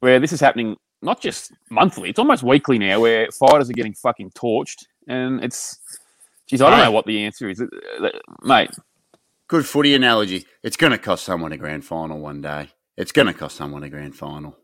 where 0.00 0.18
this 0.18 0.32
is 0.32 0.40
happening 0.40 0.76
not 1.02 1.20
just 1.20 1.52
monthly; 1.70 2.10
it's 2.10 2.18
almost 2.18 2.42
weekly 2.42 2.78
now, 2.78 2.98
where 3.00 3.30
fighters 3.30 3.70
are 3.70 3.74
getting 3.74 3.94
fucking 3.94 4.30
torched, 4.32 4.86
and 5.06 5.44
it's. 5.44 5.78
Geez, 6.48 6.62
I 6.62 6.70
don't 6.70 6.78
know 6.78 6.92
what 6.92 7.06
the 7.06 7.24
answer 7.24 7.48
is, 7.50 7.60
uh, 7.60 8.08
mate. 8.42 8.70
Good 9.48 9.66
footy 9.66 9.94
analogy. 9.94 10.44
It's 10.62 10.76
going 10.76 10.90
to 10.92 10.98
cost 10.98 11.24
someone 11.24 11.52
a 11.52 11.56
grand 11.56 11.84
final 11.84 12.18
one 12.18 12.40
day. 12.40 12.70
It's 12.96 13.12
going 13.12 13.26
to 13.26 13.34
cost 13.34 13.56
someone 13.56 13.82
a 13.84 13.88
grand 13.88 14.16
final. 14.16 14.56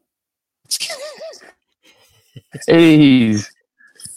Jeez. 2.69 3.47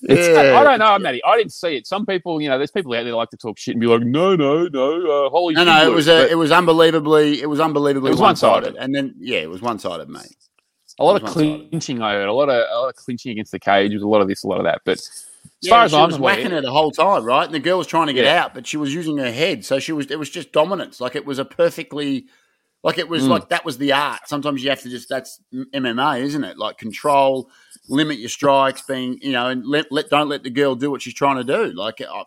It's, 0.01 0.28
Yeah. 0.28 0.59
I 0.59 0.63
don't 0.63 0.80
know, 0.80 0.97
Matty. 0.99 1.24
I 1.24 1.38
didn't 1.38 1.51
see 1.53 1.76
it. 1.78 1.88
Some 1.88 2.05
people, 2.05 2.41
you 2.41 2.49
know, 2.49 2.57
there's 2.57 2.72
people 2.72 2.91
out 2.93 3.03
there 3.03 3.11
that 3.11 3.16
like 3.16 3.30
to 3.32 3.38
talk 3.38 3.57
shit 3.57 3.74
and 3.74 3.82
be 3.82 3.88
like, 3.88 4.01
no, 4.01 4.36
no, 4.36 4.68
no, 4.68 5.26
uh, 5.26 5.30
holy 5.30 5.53
No, 5.55 5.63
no, 5.63 5.89
it 5.89 5.93
was 5.93 6.07
a, 6.07 6.30
it 6.30 6.36
was 6.36 6.51
unbelievably, 6.51 7.41
it 7.41 7.47
was 7.49 7.59
unbelievably 7.59 8.09
It 8.09 8.13
was 8.13 8.20
one 8.22 8.36
sided, 8.36 8.66
one-sided. 8.74 8.84
and 8.84 8.93
then 8.95 9.16
yeah, 9.20 9.39
it 9.39 9.49
was 9.49 9.61
one 9.61 9.80
sided, 9.80 10.09
mate. 10.09 10.36
a 10.99 11.03
lot 11.03 11.16
of 11.18 11.24
one-sided. 11.24 11.70
clinching. 11.70 12.01
I 12.01 12.13
heard 12.13 12.28
a 12.28 12.34
lot 12.34 12.49
of 12.49 12.55
a 12.72 12.80
lot 12.80 12.89
of 12.89 12.95
clinching 12.95 13.32
against 13.32 13.51
the 13.51 13.59
cage. 13.59 13.89
There 13.89 13.97
was 13.97 14.03
a 14.03 14.07
lot 14.07 14.22
of 14.22 14.28
this, 14.28 14.43
a 14.43 14.47
lot 14.47 14.59
of 14.59 14.66
that. 14.66 14.82
But 14.86 15.01
as 15.66 15.70
Yeah, 15.70 15.76
far 15.76 15.84
as 15.86 15.91
she 15.91 15.97
I'm 15.97 16.07
was 16.07 16.16
aware, 16.18 16.36
whacking 16.36 16.51
her 16.51 16.61
the 16.61 16.72
whole 16.72 16.91
time, 16.91 17.24
right? 17.24 17.45
And 17.45 17.53
the 17.53 17.59
girl 17.59 17.78
was 17.78 17.88
trying 17.88 18.07
to 18.07 18.13
get 18.13 18.26
Yeah. 18.26 18.43
out, 18.45 18.53
but 18.53 18.66
she 18.68 18.78
was 18.78 18.93
using 18.93 19.18
her 19.18 19.32
head, 19.32 19.66
so 19.66 19.80
she 19.80 19.91
was. 19.91 20.07
It 20.11 20.20
was 20.20 20.30
just 20.30 20.51
dominance. 20.51 21.01
Like 21.01 21.16
it 21.16 21.26
was 21.26 21.39
a 21.39 21.45
perfectly, 21.45 22.26
like 22.84 22.97
it 22.97 23.09
was 23.09 23.24
Mm. 23.24 23.30
like 23.30 23.49
that 23.49 23.66
was 23.66 23.78
the 23.78 23.91
art. 23.93 24.22
Sometimes 24.28 24.63
you 24.63 24.70
have 24.70 24.82
to 24.82 24.89
just 24.89 25.09
that's 25.09 25.39
MMA, 25.74 26.22
isn't 26.22 26.43
it? 26.43 26.57
Like 26.57 26.78
control, 26.78 27.49
limit 27.89 28.18
your 28.20 28.30
strikes, 28.30 28.82
being 28.84 29.18
you 29.22 29.32
know, 29.32 29.47
and 29.47 29.66
let, 29.66 29.91
let 29.91 30.09
don't 30.09 30.30
let 30.30 30.43
the 30.43 30.49
girl 30.49 30.76
do 30.76 30.89
what 30.91 31.01
she's 31.01 31.13
trying 31.13 31.38
to 31.38 31.43
do. 31.43 31.74
Like 31.74 31.99
uh, 32.01 32.24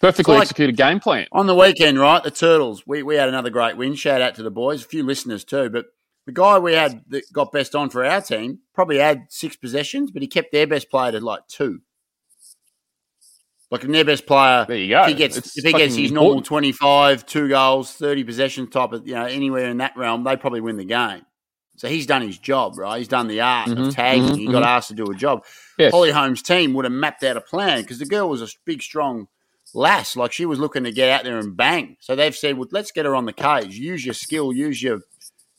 perfectly 0.00 0.34
like- 0.34 0.42
executed 0.42 0.76
game 0.76 1.00
plan. 1.00 1.26
on 1.32 1.46
the 1.46 1.54
weekend, 1.54 1.98
right? 1.98 2.22
The 2.22 2.30
Turtles, 2.30 2.86
we, 2.86 3.02
we 3.02 3.16
had 3.16 3.28
another 3.28 3.50
great 3.50 3.76
win. 3.76 3.94
Shout 3.94 4.20
out 4.22 4.34
to 4.36 4.42
the 4.42 4.50
boys, 4.50 4.84
a 4.84 4.88
few 4.88 5.02
listeners 5.02 5.44
too. 5.44 5.68
But 5.70 5.86
the 6.26 6.32
guy 6.32 6.58
we 6.58 6.74
had 6.74 7.02
that 7.08 7.24
got 7.32 7.50
best 7.52 7.74
on 7.74 7.90
for 7.90 8.04
our 8.04 8.20
team 8.20 8.60
probably 8.74 8.98
had 8.98 9.26
six 9.30 9.56
possessions, 9.56 10.10
but 10.10 10.22
he 10.22 10.28
kept 10.28 10.52
their 10.52 10.66
best 10.66 10.90
player 10.90 11.12
to 11.12 11.20
like 11.20 11.46
two. 11.48 11.80
Like 13.70 13.82
their 13.82 14.04
best 14.04 14.26
player, 14.26 14.64
There 14.66 14.76
you 14.76 14.88
go. 14.88 15.02
if 15.02 15.08
he 15.08 15.14
gets 15.14 15.36
It's 15.36 15.56
if 15.56 15.64
he 15.64 15.72
gets 15.72 15.94
his 15.94 16.10
normal 16.10 16.42
twenty 16.42 16.72
five, 16.72 17.24
two 17.24 17.48
goals, 17.48 17.92
thirty 17.92 18.24
possessions 18.24 18.70
type 18.70 18.92
of 18.92 19.06
you 19.06 19.14
know 19.14 19.26
anywhere 19.26 19.68
in 19.70 19.76
that 19.78 19.96
realm, 19.96 20.24
they 20.24 20.36
probably 20.36 20.60
win 20.60 20.76
the 20.76 20.84
game. 20.84 21.22
So 21.76 21.88
he's 21.88 22.04
done 22.06 22.20
his 22.22 22.36
job, 22.36 22.76
right? 22.76 22.98
He's 22.98 23.08
done 23.08 23.28
the 23.28 23.40
art 23.40 23.68
Mhm, 23.70 23.88
of 23.88 23.94
tagging. 23.94 24.24
mhm, 24.24 24.36
he 24.38 24.46
got 24.46 24.62
mhm. 24.62 24.66
asked 24.66 24.88
to 24.88 24.94
do 24.94 25.04
a 25.10 25.14
job. 25.14 25.44
Yes. 25.78 25.92
Holly 25.92 26.10
Holm's 26.10 26.42
team 26.42 26.74
would 26.74 26.84
have 26.84 26.92
mapped 26.92 27.22
out 27.24 27.36
a 27.36 27.40
plan 27.40 27.80
because 27.82 27.98
the 28.00 28.04
girl 28.06 28.28
was 28.28 28.42
a 28.42 28.48
big, 28.66 28.82
strong 28.82 29.28
lass. 29.72 30.16
Like 30.16 30.32
she 30.32 30.44
was 30.46 30.58
looking 30.58 30.84
to 30.84 30.92
get 30.92 31.08
out 31.08 31.24
there 31.24 31.38
and 31.38 31.56
bang. 31.56 31.96
So 32.00 32.16
they've 32.16 32.34
said, 32.36 32.58
"Well, 32.58 32.68
let's 32.72 32.90
get 32.90 33.06
her 33.06 33.14
on 33.14 33.24
the 33.24 33.32
cage. 33.32 33.76
Use 33.78 34.04
your 34.04 34.14
skill. 34.14 34.52
Use 34.52 34.82
your, 34.82 34.98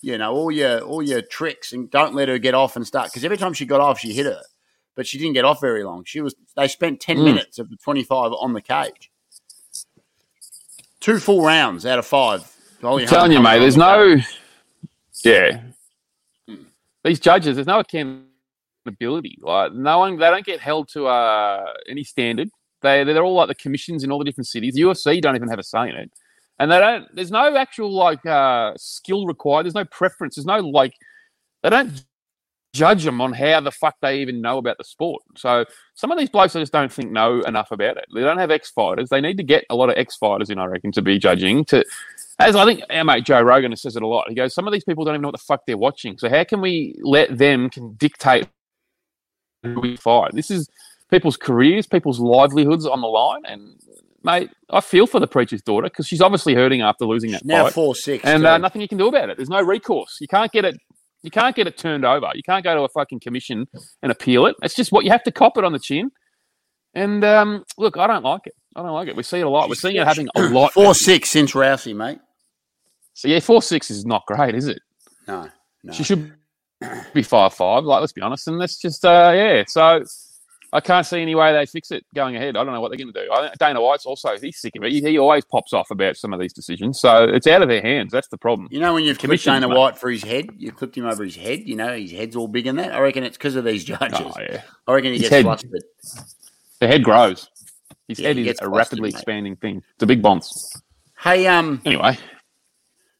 you 0.01 0.17
know, 0.17 0.33
all 0.33 0.51
your 0.51 0.81
all 0.81 1.01
your 1.01 1.21
tricks, 1.21 1.71
and 1.71 1.89
don't 1.89 2.13
let 2.13 2.27
her 2.27 2.37
get 2.37 2.53
off 2.55 2.75
and 2.75 2.85
start." 2.85 3.09
Because 3.09 3.23
every 3.23 3.37
time 3.37 3.53
she 3.53 3.65
got 3.65 3.79
off, 3.79 3.99
she 3.99 4.11
hit 4.13 4.25
her, 4.27 4.41
but 4.95 5.07
she 5.07 5.17
didn't 5.17 5.33
get 5.33 5.45
off 5.45 5.61
very 5.61 5.83
long. 5.83 6.03
She 6.05 6.21
was. 6.21 6.35
They 6.55 6.67
spent 6.67 6.99
ten 6.99 7.17
Mm. 7.17 7.23
minutes 7.25 7.59
of 7.59 7.69
the 7.69 7.77
twenty-five 7.77 8.31
on 8.33 8.53
the 8.53 8.61
cage. 8.61 9.11
Two 10.99 11.19
full 11.19 11.43
rounds 11.43 11.85
out 11.85 11.99
of 11.99 12.05
five. 12.05 12.41
I'm 12.83 13.05
telling 13.07 13.31
you, 13.31 13.41
mate. 13.41 13.59
There's 13.59 13.75
the 13.75 13.79
no, 13.79 14.21
yeah. 15.23 15.61
Hmm. 16.47 16.63
These 17.03 17.19
judges, 17.19 17.55
there's 17.55 17.67
no 17.67 17.79
accountability. 17.79 19.37
Like 19.41 19.73
no 19.73 19.99
one, 19.99 20.17
they 20.17 20.29
don't 20.29 20.45
get 20.45 20.59
held 20.59 20.89
to 20.89 21.07
uh, 21.07 21.73
any 21.89 22.03
standard. 22.03 22.49
They 22.81 23.03
they're 23.03 23.23
all 23.23 23.35
like 23.35 23.47
the 23.47 23.55
commissions 23.55 24.03
in 24.03 24.11
all 24.11 24.19
the 24.19 24.25
different 24.25 24.47
cities. 24.47 24.73
The 24.75 24.81
UFC 24.81 25.21
don't 25.21 25.35
even 25.35 25.49
have 25.49 25.59
a 25.59 25.63
say 25.63 25.89
in 25.89 25.95
it, 25.95 26.11
and 26.59 26.71
they 26.71 26.79
don't. 26.79 27.15
There's 27.15 27.31
no 27.31 27.55
actual 27.55 27.91
like 27.91 28.25
uh, 28.25 28.73
skill 28.77 29.25
required. 29.27 29.63
There's 29.65 29.75
no 29.75 29.85
preference. 29.85 30.35
There's 30.35 30.45
no 30.45 30.59
like. 30.59 30.93
They 31.63 31.69
don't 31.69 32.03
judge 32.73 33.03
them 33.03 33.19
on 33.19 33.33
how 33.33 33.59
the 33.59 33.71
fuck 33.71 33.95
they 34.01 34.19
even 34.19 34.41
know 34.41 34.57
about 34.57 34.77
the 34.77 34.83
sport. 34.83 35.21
So 35.35 35.65
some 35.93 36.11
of 36.11 36.17
these 36.17 36.29
blokes 36.29 36.55
I 36.55 36.59
just 36.59 36.71
don't 36.71 36.91
think 36.91 37.11
know 37.11 37.41
enough 37.41 37.71
about 37.71 37.97
it. 37.97 38.05
They 38.13 38.21
don't 38.21 38.37
have 38.37 38.51
ex 38.51 38.71
fighters. 38.71 39.09
They 39.09 39.21
need 39.21 39.37
to 39.37 39.43
get 39.43 39.65
a 39.69 39.75
lot 39.75 39.89
of 39.89 39.97
ex 39.97 40.15
fighters 40.15 40.49
in, 40.49 40.57
I 40.57 40.65
reckon, 40.65 40.91
to 40.93 41.01
be 41.01 41.19
judging. 41.19 41.65
To 41.65 41.83
as 42.39 42.55
I 42.55 42.65
think 42.65 42.81
our 42.89 43.03
mate 43.03 43.25
Joe 43.25 43.41
Rogan 43.41 43.75
says 43.75 43.95
it 43.95 44.03
a 44.03 44.07
lot. 44.07 44.29
He 44.29 44.35
goes, 44.35 44.53
some 44.53 44.67
of 44.67 44.73
these 44.73 44.83
people 44.83 45.03
don't 45.03 45.15
even 45.15 45.21
know 45.21 45.29
what 45.29 45.35
the 45.35 45.43
fuck 45.45 45.61
they're 45.67 45.77
watching. 45.77 46.17
So 46.17 46.29
how 46.29 46.43
can 46.43 46.61
we 46.61 46.95
let 47.01 47.37
them 47.37 47.69
can 47.69 47.93
dictate 47.93 48.47
who 49.63 49.79
we 49.79 49.97
fight? 49.97 50.31
This 50.33 50.49
is 50.49 50.69
people's 51.09 51.37
careers, 51.37 51.87
people's 51.87 52.19
livelihoods 52.19 52.85
on 52.85 53.01
the 53.01 53.07
line. 53.07 53.41
And 53.45 53.75
mate, 54.23 54.49
I 54.69 54.79
feel 54.79 55.07
for 55.07 55.19
the 55.19 55.27
preacher's 55.27 55.61
daughter 55.61 55.87
because 55.87 56.07
she's 56.07 56.21
obviously 56.21 56.55
hurting 56.55 56.81
after 56.81 57.05
losing 57.05 57.31
that 57.31 57.45
now 57.45 57.65
fight, 57.65 57.73
four 57.73 57.95
six. 57.95 58.23
and 58.23 58.45
uh, 58.45 58.57
nothing 58.57 58.81
you 58.81 58.87
can 58.87 58.97
do 58.97 59.07
about 59.07 59.29
it. 59.29 59.37
There's 59.37 59.49
no 59.49 59.61
recourse. 59.61 60.17
You 60.21 60.27
can't 60.27 60.51
get 60.51 60.65
it. 60.65 60.79
You 61.23 61.31
can't 61.31 61.55
get 61.55 61.67
it 61.67 61.77
turned 61.77 62.03
over. 62.05 62.29
You 62.33 62.43
can't 62.43 62.63
go 62.63 62.75
to 62.75 62.81
a 62.81 62.89
fucking 62.89 63.19
commission 63.19 63.67
and 64.01 64.11
appeal 64.11 64.45
it. 64.47 64.55
It's 64.63 64.75
just 64.75 64.91
what 64.91 65.05
you 65.05 65.11
have 65.11 65.23
to 65.23 65.31
cop 65.31 65.57
it 65.57 65.63
on 65.63 65.71
the 65.71 65.79
chin. 65.79 66.11
And 66.93 67.23
um, 67.23 67.63
look, 67.77 67.97
I 67.97 68.07
don't 68.07 68.23
like 68.23 68.47
it. 68.47 68.53
I 68.75 68.81
don't 68.81 68.93
like 68.93 69.07
it. 69.07 69.15
We 69.15 69.23
see 69.23 69.39
it 69.39 69.45
a 69.45 69.49
lot. 69.49 69.69
We're 69.69 69.75
seeing 69.75 69.95
it 69.95 70.05
happening 70.05 70.29
a 70.35 70.41
lot. 70.49 70.73
four 70.73 70.93
six 70.95 71.29
since 71.29 71.53
Rousey, 71.53 71.95
mate. 71.95 72.19
So 73.13 73.27
yeah, 73.27 73.39
four 73.39 73.61
six 73.61 73.91
is 73.91 74.05
not 74.05 74.25
great, 74.25 74.55
is 74.55 74.67
it? 74.67 74.79
No, 75.27 75.49
no. 75.83 75.93
She 75.93 76.03
should 76.03 76.33
be 77.13 77.23
five 77.23 77.53
five. 77.53 77.83
Like, 77.83 77.99
let's 78.01 78.13
be 78.13 78.21
honest. 78.21 78.47
And 78.47 78.57
let's 78.57 78.79
just 78.79 79.05
uh, 79.05 79.31
yeah. 79.35 79.63
So 79.67 80.03
I 80.73 80.79
can't 80.79 81.05
see 81.05 81.21
any 81.21 81.35
way 81.35 81.51
they 81.51 81.65
fix 81.65 81.91
it 81.91 82.05
going 82.15 82.35
ahead. 82.37 82.55
I 82.55 82.63
don't 82.63 82.71
know 82.73 82.79
what 82.79 82.89
they're 82.91 82.97
going 82.97 83.11
to 83.13 83.25
do. 83.25 83.31
I, 83.31 83.51
Dana 83.59 83.81
White's 83.81 84.05
also 84.05 84.37
he's 84.37 84.57
sick 84.59 84.75
of 84.77 84.83
it. 84.85 84.91
He, 84.93 85.01
he 85.01 85.17
always 85.17 85.43
pops 85.43 85.73
off 85.73 85.91
about 85.91 86.15
some 86.15 86.31
of 86.33 86.39
these 86.39 86.53
decisions, 86.53 86.99
so 86.99 87.25
it's 87.25 87.45
out 87.47 87.61
of 87.61 87.67
their 87.67 87.81
hands. 87.81 88.11
That's 88.11 88.29
the 88.29 88.37
problem. 88.37 88.69
You 88.71 88.79
know 88.79 88.93
when 88.93 89.03
you've 89.03 89.19
clipped 89.19 89.43
Dana 89.43 89.67
mate. 89.67 89.77
White 89.77 89.97
for 89.97 90.09
his 90.09 90.23
head, 90.23 90.47
you 90.57 90.71
clipped 90.71 90.95
him 90.97 91.05
over 91.05 91.23
his 91.25 91.35
head. 91.35 91.61
You 91.65 91.75
know 91.75 91.95
his 91.97 92.11
head's 92.11 92.35
all 92.35 92.47
big 92.47 92.67
in 92.67 92.77
that. 92.77 92.93
I 92.93 92.99
reckon 92.99 93.23
it's 93.23 93.37
because 93.37 93.55
of 93.55 93.65
these 93.65 93.83
judges. 93.83 94.19
Oh 94.21 94.33
yeah, 94.39 94.61
I 94.87 94.93
reckon 94.93 95.11
he 95.11 95.19
His 95.19 95.23
gets 95.29 95.35
head- 95.35 95.43
flustered. 95.43 95.83
the 96.79 96.87
head 96.87 97.03
grows. 97.03 97.49
His 98.07 98.19
Yeah, 98.19 98.29
head 98.29 98.37
he 98.37 98.47
is 98.49 98.59
a 98.61 98.69
rapidly 98.69 99.09
mate. 99.09 99.13
expanding 99.15 99.55
thing. 99.57 99.83
It's 99.95 100.03
a 100.03 100.07
big 100.07 100.21
bounce. 100.21 100.73
Hey, 101.19 101.47
um, 101.47 101.81
Anyway, 101.85 102.17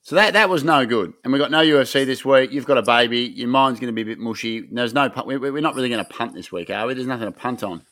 so 0.03 0.15
that 0.15 0.33
that 0.33 0.49
was 0.49 0.63
no 0.63 0.85
good, 0.85 1.13
and 1.23 1.31
we 1.31 1.37
got 1.37 1.51
no 1.51 1.59
UFC 1.63 2.05
this 2.05 2.25
week. 2.25 2.51
You've 2.51 2.65
got 2.65 2.77
a 2.77 2.81
baby. 2.81 3.19
Your 3.35 3.47
mind's 3.47 3.79
going 3.79 3.93
to 3.93 3.93
be 3.93 4.01
a 4.01 4.05
bit 4.05 4.19
mushy. 4.19 4.67
There's 4.71 4.93
no 4.93 5.11
We're 5.25 5.61
not 5.61 5.75
really 5.75 5.89
going 5.89 6.03
to 6.03 6.11
punt 6.11 6.33
this 6.33 6.51
week, 6.51 6.69
are 6.71 6.87
we? 6.87 6.95
There's 6.95 7.07
nothing 7.07 7.27
to 7.27 7.31
punt 7.31 7.63
on. 7.63 7.83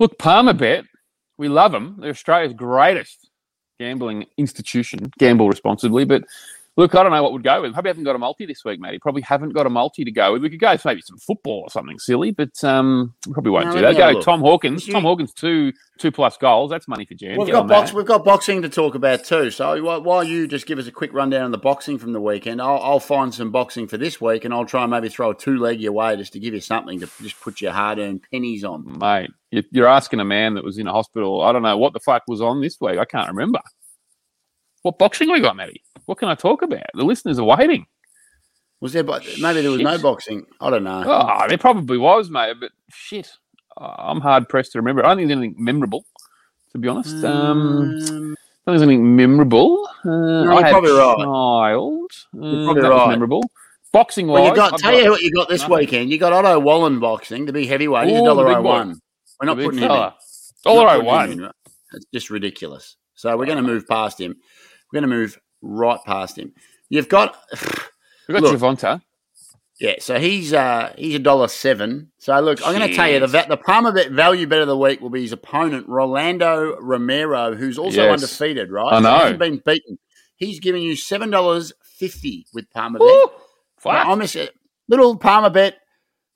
look, 0.00 0.18
Palmer 0.18 0.54
Bet, 0.54 0.84
we 1.36 1.48
love 1.48 1.72
them. 1.72 1.96
They're 2.00 2.10
Australia's 2.10 2.54
greatest 2.54 3.28
gambling 3.78 4.24
institution. 4.38 5.10
Gamble 5.18 5.48
responsibly, 5.48 6.04
but 6.04 6.24
look, 6.76 6.94
I 6.94 7.02
don't 7.02 7.12
know 7.12 7.22
what 7.22 7.32
would 7.32 7.42
go 7.44 7.62
with. 7.62 7.72
Probably 7.72 7.88
haven't 7.90 8.04
got 8.04 8.16
a 8.16 8.18
multi 8.18 8.46
this 8.46 8.64
week, 8.64 8.80
matey. 8.80 8.98
Probably 8.98 9.22
haven't 9.22 9.50
got 9.54 9.66
a 9.66 9.70
multi 9.70 10.04
to 10.04 10.10
go 10.10 10.32
with. 10.32 10.42
We 10.42 10.50
could 10.50 10.60
go 10.60 10.76
maybe 10.84 11.00
some 11.02 11.18
football 11.18 11.60
or 11.66 11.70
something 11.70 11.98
silly, 11.98 12.30
but 12.32 12.52
um, 12.64 13.14
probably 13.32 13.50
won't 13.50 13.66
No, 13.66 13.72
do 13.74 13.80
that. 13.82 13.94
me 13.94 14.00
have 14.00 14.10
a 14.10 14.14
Go. 14.14 14.20
Tom 14.22 14.40
Hawkins. 14.40 14.86
Tom 14.86 15.02
Hawkins 15.02 15.32
two 15.32 15.72
two 15.98 16.10
plus 16.10 16.36
goals. 16.36 16.70
That's 16.70 16.88
money 16.88 17.04
for 17.04 17.14
Jan. 17.14 17.38
We've 17.38 17.46
Get 17.46 17.52
got 17.52 17.68
box, 17.68 17.90
that. 17.90 17.96
we've 17.96 18.06
got 18.06 18.24
boxing 18.24 18.62
to 18.62 18.68
talk 18.68 18.94
about 18.96 19.22
too. 19.24 19.50
So 19.52 20.00
while, 20.00 20.24
you 20.24 20.48
just 20.48 20.66
give 20.66 20.78
us 20.80 20.86
a 20.88 20.92
quick 20.92 21.12
rundown 21.12 21.42
on 21.44 21.50
the 21.52 21.58
boxing 21.58 21.98
from 21.98 22.12
the 22.12 22.20
weekend, 22.20 22.60
I'll, 22.60 22.80
I'll 22.82 22.98
find 23.00 23.32
some 23.32 23.52
boxing 23.52 23.86
for 23.86 23.96
this 23.96 24.20
week, 24.20 24.44
and 24.44 24.52
I'll 24.52 24.66
try 24.66 24.82
and 24.82 24.90
maybe 24.90 25.08
throw 25.08 25.30
a 25.30 25.34
two 25.36 25.58
leg 25.58 25.80
your 25.80 25.92
way 25.92 26.16
just 26.16 26.32
to 26.32 26.40
give 26.40 26.52
you 26.54 26.60
something 26.60 26.98
to 27.00 27.08
just 27.22 27.40
put 27.40 27.60
your 27.60 27.70
hard 27.72 27.98
earned 28.00 28.22
pennies 28.32 28.64
on. 28.64 28.98
mate. 28.98 29.30
you- 29.52 29.62
You're 29.70 29.86
asking 29.86 30.18
a 30.18 30.24
man 30.24 30.54
that 30.54 30.64
was 30.64 30.78
in 30.78 30.88
a 30.88 30.92
hospital. 30.92 31.42
I 31.42 31.52
don't 31.52 31.62
know 31.62 31.76
what 31.78 31.92
the 31.92 32.00
fuck 32.00 32.24
was 32.26 32.40
on 32.40 32.60
this 32.60 32.76
week. 32.80 32.98
I 32.98 33.04
can't 33.04 33.28
remember. 33.28 33.60
What 34.82 34.98
boxing 34.98 35.30
we 35.30 35.40
got, 35.40 35.54
Matty? 35.54 35.83
What 36.06 36.18
can 36.18 36.28
I 36.28 36.34
talk 36.34 36.62
about? 36.62 36.84
The 36.94 37.04
listeners 37.04 37.38
are 37.38 37.44
waiting. 37.44 37.86
Was 38.80 38.92
there? 38.92 39.02
bo- 39.04 39.20
Maybe 39.40 39.62
there 39.62 39.70
was 39.70 39.80
no 39.80 39.98
boxing. 39.98 40.44
I 40.60 40.70
don't 40.70 40.84
know. 40.84 41.02
Oh, 41.06 41.48
there 41.48 41.56
probably 41.58 41.96
was, 41.98 42.28
mate. 42.30 42.56
But 42.60 42.72
shit, 42.92 43.30
uh, 43.76 43.94
I'm 43.98 44.20
hard 44.20 44.48
pressed 44.48 44.72
to 44.72 44.78
remember. 44.78 45.04
I 45.04 45.08
don't 45.08 45.18
think 45.18 45.28
there's 45.28 45.38
anything 45.38 45.64
memorable, 45.64 46.04
to 46.72 46.78
be 46.78 46.88
honest. 46.88 47.24
Um, 47.24 47.24
Um, 47.24 47.90
I 47.96 47.96
don't 47.96 48.08
think 48.08 48.36
there's 48.66 48.82
anything 48.82 49.16
memorable. 49.16 49.88
Uh, 50.04 50.42
you're 50.44 50.52
I 50.52 50.70
probably 50.70 50.92
right. 50.92 51.16
child. 51.18 52.10
Uh, 52.36 52.64
probably 52.64 52.82
right. 52.82 53.08
memorable. 53.08 53.42
Boxing 53.92 54.26
wise, 54.26 54.40
well, 54.40 54.50
you 54.50 54.56
got. 54.56 54.74
I've 54.74 54.80
Tell 54.80 55.00
you 55.00 55.10
what 55.10 55.22
you 55.22 55.32
got 55.32 55.48
this 55.48 55.62
nothing. 55.62 55.76
weekend. 55.76 56.10
You 56.10 56.18
got 56.18 56.32
Otto 56.32 56.58
Wallin 56.58 56.98
boxing, 56.98 57.46
the 57.46 57.52
big 57.52 57.68
heavyweight. 57.68 58.08
He's 58.08 58.18
a 58.20 58.24
dollar 58.24 58.44
big 58.46 58.56
oh 58.56 58.62
boy. 58.62 58.68
one. 58.68 59.00
We're 59.40 59.46
not 59.46 59.56
big 59.56 59.66
putting 59.66 59.80
him 59.80 59.90
in. 59.92 60.10
Dollar 60.64 60.88
oh 60.90 60.90
putting 60.96 61.06
one. 61.06 61.32
in, 61.32 61.40
right? 61.42 61.52
That's 61.92 62.04
just 62.12 62.28
ridiculous. 62.28 62.96
So 63.14 63.34
we're 63.36 63.46
going 63.46 63.56
to 63.58 63.62
move 63.62 63.86
past 63.86 64.20
him. 64.20 64.34
We're 64.92 65.00
going 65.00 65.08
to 65.10 65.16
move 65.16 65.38
right 65.64 65.98
past 66.04 66.38
him. 66.38 66.52
You've 66.88 67.08
got. 67.08 67.36
We 68.28 68.34
got 68.34 68.42
Look. 68.42 68.56
Gervonta. 68.58 69.02
Yeah, 69.80 69.94
so 69.98 70.20
he's 70.20 70.52
uh 70.52 70.94
he's 70.96 71.16
a 71.16 71.18
dollar 71.18 71.48
seven. 71.48 72.12
So 72.18 72.38
look, 72.40 72.64
I'm 72.64 72.74
going 72.76 72.88
to 72.88 72.94
tell 72.94 73.10
you 73.10 73.18
the 73.18 73.26
the 73.26 73.56
Palmer 73.56 73.90
bet 73.92 74.12
value 74.12 74.46
bet 74.46 74.60
of 74.60 74.68
the 74.68 74.78
week 74.78 75.00
will 75.00 75.10
be 75.10 75.22
his 75.22 75.32
opponent 75.32 75.88
Rolando 75.88 76.76
Romero, 76.80 77.54
who's 77.56 77.76
also 77.76 78.04
Yes. 78.04 78.12
undefeated, 78.12 78.70
right? 78.70 78.92
I 78.92 78.98
So 78.98 79.00
know. 79.02 79.18
hasn't 79.18 79.40
been 79.40 79.60
beaten. 79.66 79.98
He's 80.36 80.60
giving 80.60 80.82
you 80.82 80.94
seven 80.94 81.28
dollars 81.30 81.72
fifty 81.82 82.46
with 82.54 82.70
Palmer 82.70 83.00
bet. 83.00 83.06
Woo! 83.06 83.24
Now, 83.26 83.30
Fuck. 83.78 84.06
I'm 84.06 84.22
a 84.22 84.48
little 84.88 85.16
Palmer 85.16 85.50
bet, 85.50 85.76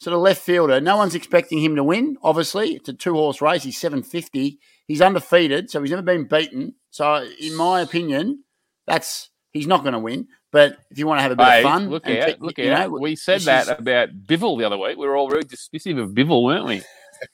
sort 0.01 0.15
of 0.15 0.21
left 0.21 0.43
fielder. 0.43 0.81
No 0.81 0.97
one's 0.97 1.15
expecting 1.15 1.61
him 1.61 1.77
to 1.77 1.85
win. 1.85 2.17
Obviously, 2.23 2.75
it's 2.75 2.89
a 2.89 2.93
two 2.93 3.15
horse 3.15 3.41
race. 3.41 3.63
He's 3.63 3.79
seven 3.79 4.03
fifty. 4.03 4.59
He's 4.89 5.01
undefeated, 5.01 5.71
so 5.71 5.81
he's 5.81 5.91
never 5.91 6.03
been 6.03 6.25
beaten. 6.25 6.75
So, 6.91 7.25
in 7.41 7.55
my 7.55 7.83
opinion, 7.83 8.43
that's 8.89 9.31
he's 9.53 9.67
not 9.67 9.83
going 9.83 9.93
to 9.95 9.99
win. 9.99 10.29
But 10.51 10.79
if 10.91 10.99
you 10.99 11.07
want 11.07 11.19
to 11.19 11.23
have 11.23 11.33
a 11.33 11.37
bit 11.37 11.45
Hey, 11.47 11.59
of 11.59 11.63
fun, 11.65 11.91
look 11.91 12.07
out! 12.09 12.27
keep- 12.27 12.41
Look 12.41 12.59
out! 12.59 12.91
know, 12.91 12.99
we 13.01 13.17
said 13.17 13.43
that 13.43 13.65
is- 13.65 13.69
about 13.79 14.09
Bivol 14.27 14.59
the 14.59 14.65
other 14.65 14.79
week. 14.79 14.97
We 14.97 15.07
were 15.07 15.17
all 15.17 15.29
very 15.29 15.45
dismissive 15.45 16.01
of 16.03 16.11
Bivol, 16.11 16.43
weren't 16.43 16.65
we? 16.67 16.83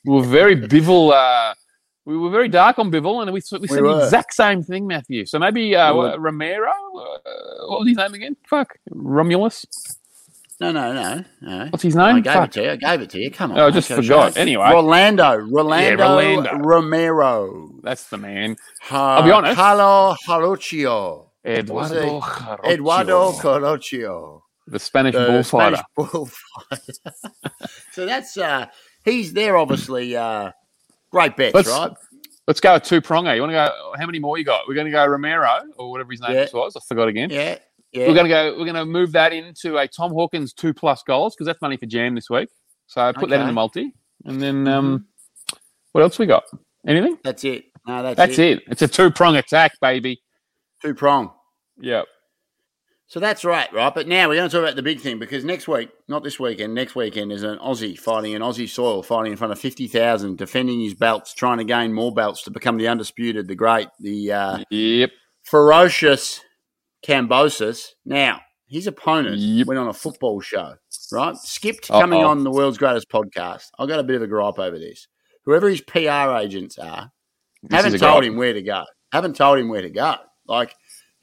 we 0.05 0.15
were 0.17 0.25
very 0.27 0.57
Bivol. 0.57 1.13
Uh, 1.13 1.55
we 2.07 2.19
were 2.19 2.31
very 2.31 2.49
dark 2.49 2.79
on 2.79 2.91
Bivol, 2.91 3.23
and 3.23 3.31
we, 3.31 3.37
we 3.37 3.41
said 3.41 3.61
the 3.61 4.03
exact 4.05 4.35
same 4.35 4.63
thing, 4.63 4.87
Matthew. 4.87 5.25
So 5.27 5.39
maybe 5.39 5.75
uh, 5.77 5.95
We 5.95 6.17
Romero. 6.17 6.71
Uh, 6.71 7.67
what 7.69 7.81
was 7.81 7.89
his 7.89 7.97
name 7.97 8.15
again? 8.15 8.37
Fuck, 8.47 8.75
Romulus. 8.91 9.65
No, 10.61 10.71
no, 10.71 10.93
no, 10.93 11.25
no. 11.41 11.67
What's 11.71 11.83
his 11.83 11.97
name? 11.97 12.17
I 12.17 12.21
gave 12.21 12.33
Fuck. 12.33 12.49
it 12.49 12.53
to 12.53 12.63
you. 12.63 12.71
I 12.71 12.77
gave 12.77 13.01
it 13.01 13.11
to 13.11 13.19
you. 13.21 13.31
Come 13.31 13.53
on. 13.53 13.59
Oh, 13.59 13.67
I 13.67 13.71
just 13.71 13.89
forgot. 13.89 14.37
Anyway. 14.37 14.69
Rolando, 14.71 15.37
Rolando, 15.37 16.03
Rolando. 16.03 16.59
Romero. 16.59 17.71
That's 17.83 18.09
the 18.09 18.19
man. 18.19 18.57
I'll 18.91 19.23
be 19.23 19.31
honest. 19.33 19.57
Carlo 19.57 20.15
Haruccio. 20.29 21.31
Eduardo. 21.47 22.19
it? 22.19 22.23
Caroccio, 22.23 22.71
Eduardo 22.73 24.43
the 24.67 24.79
Spanish 24.79 25.15
the 25.15 25.27
bullfighter. 25.27 25.77
Spanish 25.77 26.11
bullfighter. 26.13 26.93
so 27.93 28.07
that's 28.07 28.37
uh 28.37 28.67
he's 29.05 29.33
there 29.33 29.57
obviously 29.57 30.17
uh 30.17 30.51
great 31.11 31.37
bets, 31.37 31.55
Let's- 31.55 31.69
right? 31.69 31.93
Let's 32.47 32.61
go 32.61 32.79
two 32.79 33.01
pronger. 33.01 33.35
You 33.35 33.41
want 33.41 33.53
to 33.53 33.55
go? 33.55 33.95
How 33.99 34.05
many 34.05 34.19
more 34.19 34.37
you 34.37 34.45
got? 34.45 34.69
We're 34.69 34.75
going 34.75 34.85
to 34.85 34.91
go 34.93 35.07
Romero 35.07 35.63
or 35.79 35.91
whatever 35.91 36.13
his 36.13 36.21
name 36.21 36.33
Yeah. 36.33 36.47
was. 36.53 36.77
I 36.77 36.81
forgot 36.87 37.09
again. 37.09 37.31
Yeah. 37.31 37.57
Yeah. 37.91 38.07
We're 38.07 38.13
going 38.13 38.27
to 38.27 38.29
go. 38.29 38.51
We're 38.59 38.67
going 38.67 38.75
to 38.75 38.85
move 38.85 39.13
that 39.13 39.33
into 39.33 39.79
a 39.79 39.89
Tom 39.89 40.13
Hawkins 40.13 40.53
two 40.53 40.75
plus 40.75 41.03
goals 41.05 41.35
because 41.35 41.47
that's 41.47 41.63
money 41.63 41.79
for 41.79 41.87
Jam 41.87 42.15
this 42.15 42.29
week. 42.29 42.51
So 42.87 43.11
put 43.15 43.31
that 43.31 43.41
in 43.41 43.47
the 43.47 43.53
multi, 43.55 43.95
and 44.27 44.43
then 44.43 44.69
um, 44.69 45.07
what 45.93 46.03
else 46.03 46.19
we 46.19 46.27
got? 46.27 46.45
Anything? 46.87 47.17
That's 47.25 47.45
it. 47.45 47.65
No, 47.87 48.03
that's, 48.03 48.17
That's 48.19 48.39
it. 48.39 48.59
it. 48.59 48.63
It's 48.67 48.83
a 48.83 48.89
two 48.89 49.11
prong 49.11 49.37
attack, 49.37 49.73
baby. 49.81 50.21
Two 50.83 50.93
prong. 50.93 51.31
Yep. 51.81 52.07
So 53.07 53.21
that's 53.21 53.45
right, 53.45 53.71
right? 53.73 53.95
But 53.95 54.09
now 54.09 54.29
we're 54.29 54.37
going 54.37 54.49
to 54.49 54.53
talk 54.57 54.65
about 54.65 54.77
the 54.77 54.83
big 54.83 55.01
thing 55.01 55.19
because 55.19 55.45
next 55.45 55.69
week, 55.69 55.91
not 56.09 56.25
this 56.25 56.41
weekend, 56.41 56.75
next 56.75 56.95
weekend 56.97 57.33
is 57.33 57.43
an 57.43 57.59
Aussie 57.59 57.99
fighting 57.99 58.33
in 58.33 58.41
Aussie 58.43 58.69
soil, 58.69 59.03
fighting 59.03 59.33
in 59.33 59.37
front 59.39 59.53
of 59.53 59.59
50,000, 59.59 60.39
defending 60.39 60.81
his 60.81 60.95
belts, 60.95 61.35
trying 61.35 61.59
to 61.59 61.65
gain 61.65 61.93
more 61.93 62.13
belts 62.15 62.43
to 62.45 62.51
become 62.51 62.79
the 62.79 62.89
undisputed, 62.89 63.47
the 63.47 63.55
great, 63.55 63.89
the 64.01 64.33
uh, 64.33 64.59
Yep. 64.71 65.11
ferocious 65.43 66.41
Kambosos. 67.07 67.89
Now, 68.05 68.41
his 68.67 68.87
opponent 68.87 69.37
Yep. 69.39 69.67
went 69.67 69.79
on 69.79 69.89
a 69.89 69.93
football 69.93 70.41
show, 70.41 70.75
right? 71.13 71.37
Skipped 71.37 71.91
Uh-oh. 71.91 72.01
coming 72.01 72.25
on 72.25 72.43
the 72.43 72.51
world's 72.51 72.79
greatest 72.79 73.11
podcast. 73.11 73.67
I 73.79 73.87
got 73.87 74.01
a 74.01 74.05
bit 74.05 74.17
of 74.17 74.23
a 74.23 74.27
gripe 74.27 74.59
over 74.59 74.79
this. 74.79 75.07
Whoever 75.45 75.69
his 75.69 75.83
PR 75.83 76.37
agents 76.41 76.79
are, 76.79 77.11
This 77.63 77.83
haven't 77.83 77.99
told 78.01 78.23
guy. 78.23 78.29
him 78.29 78.37
where 78.39 78.55
to 78.55 78.63
go. 78.63 78.85
Haven't 79.13 79.37
told 79.37 79.59
him 79.59 79.69
where 79.69 79.83
to 79.83 79.91
go. 79.91 80.17
Like 80.47 80.75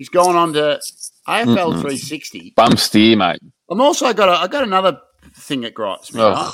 he's 0.01 0.09
gone 0.09 0.35
on 0.35 0.51
to 0.51 0.79
AFL 1.27 1.45
Mm-mm. 1.45 1.73
360. 1.73 2.53
Bum 2.55 2.75
steer, 2.75 3.15
mate. 3.15 3.37
I'm 3.69 3.79
also 3.79 4.11
got 4.13 4.29
a, 4.29 4.31
I 4.31 4.47
got 4.47 4.63
another 4.63 4.99
thing 5.35 5.61
that 5.61 5.75
gripes 5.75 6.11
me. 6.11 6.21
Right? 6.23 6.51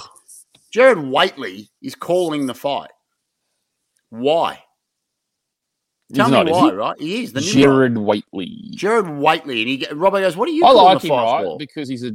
Jared 0.74 0.98
Whateley 0.98 1.70
is 1.82 1.95
calling 1.95 2.45
the 2.45 2.54
fight. 2.54 2.89
Why? 4.10 4.61
He's 6.10 6.18
Tell 6.18 6.30
not, 6.30 6.45
me 6.45 6.52
why. 6.52 6.65
he? 6.65 6.72
Right? 6.74 6.99
He 6.99 7.24
is 7.24 7.32
the. 7.32 7.40
Jared 7.40 7.98
Whateley. 7.98 8.52
Jared 8.72 9.07
Whateley, 9.07 9.61
and 9.61 9.69
he 9.69 9.78
Robbo 9.95 10.19
goes, 10.19 10.36
"What 10.36 10.49
are 10.49 10.52
you 10.52 10.65
I 10.65 10.72
calling 10.74 10.86
like 10.86 11.02
the 11.02 11.07
him, 11.07 11.10
fight 11.10 11.24
right? 11.24 11.44
for?" 11.45 11.57
Because 11.57 11.88
he's 11.88 12.03
a 12.03 12.11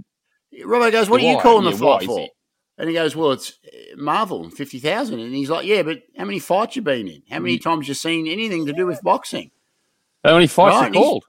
Robbo 0.66 0.92
goes, 0.92 1.08
"What 1.08 1.22
are 1.22 1.24
you 1.24 1.36
Why? 1.36 1.42
calling 1.42 1.64
the 1.64 1.70
Yeah, 1.70 1.82
why 1.86 1.98
fight 2.00 2.06
for?" 2.06 2.28
And 2.76 2.88
he 2.90 2.94
goes, 2.94 3.16
"Well, 3.16 3.32
it's 3.32 3.54
uh, 3.66 3.96
Marvel 3.96 4.42
and 4.44 4.52
fifty 4.52 4.78
thousand. 4.80 5.20
And 5.20 5.34
he's 5.34 5.48
like, 5.48 5.64
"Yeah, 5.66 5.82
but 5.82 6.02
how 6.18 6.26
many 6.26 6.40
fights 6.40 6.76
you 6.76 6.82
been 6.82 7.08
in? 7.08 7.22
How 7.30 7.38
many 7.38 7.58
times 7.58 7.88
you 7.88 7.94
seen 7.94 8.26
anything 8.26 8.66
to 8.66 8.74
do 8.74 8.86
with 8.86 9.00
boxing?" 9.02 9.50
How 10.24 10.34
many 10.34 10.46
fights 10.46 10.74
Right, 10.74 10.80
are 10.82 10.86
and 10.86 10.94
he's- 10.94 11.04
called? 11.04 11.24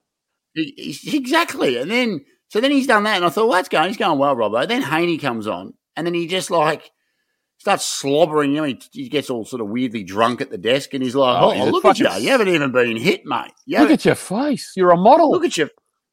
He's- 0.53 1.13
exactly. 1.13 1.77
And 1.77 1.89
then 1.89 2.25
so 2.49 2.61
then 2.61 2.71
he's 2.71 2.85
done 2.87 3.03
that, 3.03 3.15
and 3.17 3.25
I 3.25 3.29
thought, 3.29 3.47
well, 3.47 3.57
that's 3.57 3.69
going, 3.69 3.87
he's 3.87 3.97
going 3.97 4.19
well, 4.19 4.35
Robbo. 4.35 4.67
Then 4.67 4.83
Haney 4.83 5.17
comes 5.17 5.47
on, 5.47 5.73
and 5.95 6.05
then 6.05 6.13
he 6.13 6.27
just 6.27 6.51
like 6.51 6.91
starts 7.57 7.85
slobbering. 7.85 8.51
You 8.51 8.57
know, 8.57 8.63
he, 8.65 8.79
he 8.91 9.09
gets 9.09 9.29
all 9.31 9.45
sort 9.45 9.61
of 9.61 9.69
weirdly 9.69 10.03
drunk 10.03 10.41
at 10.41 10.51
the 10.51 10.57
desk, 10.57 10.93
and 10.93 11.01
he's 11.03 11.15
like, 11.15 11.41
Oh, 11.41 11.51
"Oh, 11.55 11.69
look 11.69 11.85
at 11.85 11.97
you! 11.99 12.07
You 12.19 12.29
haven't 12.29 12.49
even 12.49 12.71
been 12.71 12.97
hit, 12.97 13.25
mate. 13.25 13.51
You 13.65 13.79
Look 13.79 13.89
at 13.91 14.05
your 14.05 14.15
face. 14.15 14.73
You're 14.75 14.91
a 14.91 14.97
model. 14.97 15.31
look 15.31 15.45
at 15.45 15.57
you." 15.57 15.69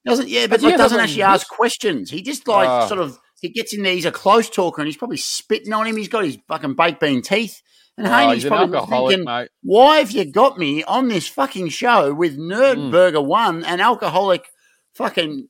Doesn't 0.07 0.29
yeah, 0.29 0.47
but 0.47 0.61
he 0.61 0.67
like, 0.69 0.79
doesn't 0.79 0.99
actually 0.99 1.25
ask 1.25 1.47
questions. 1.49 2.11
He 2.11 2.23
just 2.23 2.49
like 2.49 2.69
Ah. 2.69 2.87
sort 2.87 3.01
of 3.01 3.19
he 3.43 3.51
gets 3.51 3.75
in 3.75 3.83
there. 3.83 3.93
He's 3.93 4.07
a 4.07 4.11
close 4.13 4.49
talker, 4.49 4.81
and 4.81 4.87
he's 4.89 4.97
probably 4.97 5.19
spitting 5.19 5.75
on 5.75 5.87
him. 5.87 5.97
He's 5.99 6.09
got 6.09 6.25
his 6.25 6.39
fucking 6.49 6.75
baked 6.75 7.01
bean 7.01 7.21
teeth, 7.21 7.61
and 8.05 8.13
Oh, 8.13 8.17
Haney's 8.29 8.45
probably 8.45 8.77
alcoholic, 8.77 9.11
thinking, 9.17 9.25
mate. 9.25 9.49
why 9.63 9.99
have 9.99 10.11
you 10.11 10.25
got 10.25 10.59
me 10.59 10.83
on 10.85 11.09
this 11.09 11.27
fucking 11.29 11.69
show 11.69 12.13
with 12.15 12.39
Nerd 12.39 12.77
Mm. 12.77 12.91
Burger 12.91 13.21
One, 13.23 13.65
an 13.65 13.81
alcoholic 13.81 14.47
fucking 14.95 15.49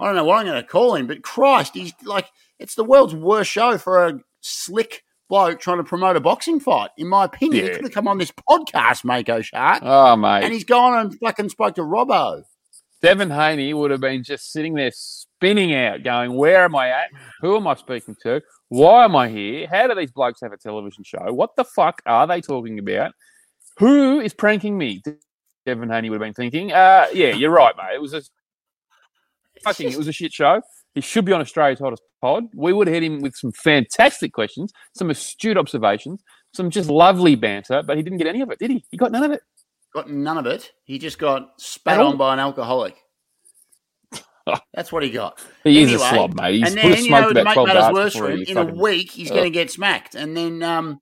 I 0.00 0.06
don't 0.06 0.14
know 0.14 0.24
what 0.24 0.38
I'm 0.38 0.46
going 0.46 0.62
to 0.62 0.66
call 0.68 0.94
him, 0.94 1.06
but 1.08 1.22
Christ, 1.22 1.74
he's 1.74 1.92
like 2.04 2.26
it's 2.58 2.74
the 2.76 2.84
world's 2.84 3.14
worst 3.14 3.50
show 3.50 3.78
for 3.78 4.06
a 4.06 4.20
slick 4.40 5.02
bloke 5.28 5.60
trying 5.60 5.78
to 5.78 5.84
promote 5.84 6.16
a 6.16 6.20
boxing 6.20 6.60
fight. 6.60 6.90
In 6.96 7.08
my 7.08 7.24
opinion, 7.24 7.64
he 7.64 7.68
Yeah. 7.70 7.76
could 7.76 7.84
have 7.86 7.92
come 7.92 8.08
on 8.08 8.18
this 8.18 8.32
podcast, 8.48 9.04
Mako 9.04 9.42
Shark, 9.42 9.82
Oh, 9.84 10.16
mate. 10.16 10.44
and 10.44 10.52
he's 10.52 10.64
gone 10.64 10.94
and 10.98 11.18
fucking 11.18 11.48
spoke 11.50 11.74
to 11.74 11.82
Robbo. 11.82 12.42
Devin 13.02 13.30
Haney 13.30 13.74
would 13.74 13.90
have 13.90 14.00
been 14.00 14.22
just 14.24 14.50
sitting 14.52 14.74
there 14.74 14.90
spinning 14.92 15.74
out, 15.74 16.02
going, 16.02 16.34
Where 16.34 16.64
am 16.64 16.74
I 16.74 16.88
at? 16.88 17.10
Who 17.42 17.56
am 17.56 17.66
I 17.66 17.74
speaking 17.74 18.16
to? 18.22 18.40
Why 18.68 19.04
am 19.04 19.16
I 19.16 19.28
here? 19.28 19.66
How 19.66 19.86
do 19.86 19.94
these 19.94 20.10
blokes 20.10 20.40
have 20.42 20.52
a 20.52 20.56
television 20.56 21.04
show? 21.04 21.32
What 21.32 21.56
the 21.56 21.64
fuck 21.64 22.02
are 22.06 22.26
they 22.26 22.40
talking 22.40 22.78
about? 22.78 23.12
Who 23.78 24.20
is 24.20 24.34
pranking 24.34 24.76
me? 24.76 25.02
Devin 25.64 25.88
Haney 25.88 26.10
would 26.10 26.20
have 26.20 26.26
been 26.26 26.34
thinking. 26.34 26.72
Uh, 26.72 27.06
yeah, 27.12 27.34
you're 27.34 27.50
right, 27.50 27.74
mate. 27.76 27.94
It 27.94 28.02
was 28.02 28.14
a 28.14 28.22
fucking, 29.62 29.90
it 29.90 29.96
was 29.96 30.08
a 30.08 30.12
shit 30.12 30.32
show. 30.32 30.60
He 30.94 31.00
should 31.00 31.24
be 31.24 31.32
on 31.32 31.40
Australia's 31.40 31.78
hottest 31.78 32.02
pod. 32.20 32.44
We 32.54 32.72
would 32.72 32.88
have 32.88 32.94
hit 32.94 33.02
him 33.02 33.20
with 33.20 33.36
some 33.36 33.52
fantastic 33.52 34.32
questions, 34.32 34.72
some 34.96 35.10
astute 35.10 35.56
observations, 35.56 36.22
some 36.52 36.70
just 36.70 36.90
lovely 36.90 37.36
banter, 37.36 37.82
but 37.82 37.96
he 37.96 38.02
didn't 38.02 38.18
get 38.18 38.26
any 38.26 38.40
of 38.40 38.50
it, 38.50 38.58
did 38.58 38.70
he? 38.70 38.84
He 38.90 38.96
got 38.96 39.12
none 39.12 39.24
of 39.24 39.32
it. 39.32 39.40
Got 39.94 40.10
none 40.10 40.38
of 40.38 40.46
it. 40.46 40.72
He 40.84 40.98
just 40.98 41.18
got 41.18 41.60
spat 41.60 42.00
on 42.00 42.16
by 42.16 42.34
an 42.34 42.40
alcoholic. 42.40 42.96
That's 44.74 44.92
what 44.92 45.02
he 45.02 45.10
got. 45.10 45.44
He 45.64 45.82
is 45.82 45.90
a 45.90 45.94
Anyway, 45.94 46.08
slob, 46.10 46.34
mate. 46.34 46.54
He's 46.54 46.68
and 46.68 46.76
then, 46.78 47.04
you 47.04 47.10
know, 47.10 47.32
to 47.32 47.40
about 47.40 47.44
make 47.44 47.54
12 47.54 47.66
matters 47.66 47.82
darts 47.82 47.94
worse 47.94 48.12
before 48.14 48.28
for 48.28 48.32
him, 48.34 48.42
in 48.46 48.56
a 48.56 48.64
week 48.64 49.10
he's 49.10 49.30
going 49.30 49.44
to 49.44 49.50
get 49.50 49.70
smacked. 49.70 50.14
And 50.14 50.36
then, 50.36 50.62
um, 50.62 51.00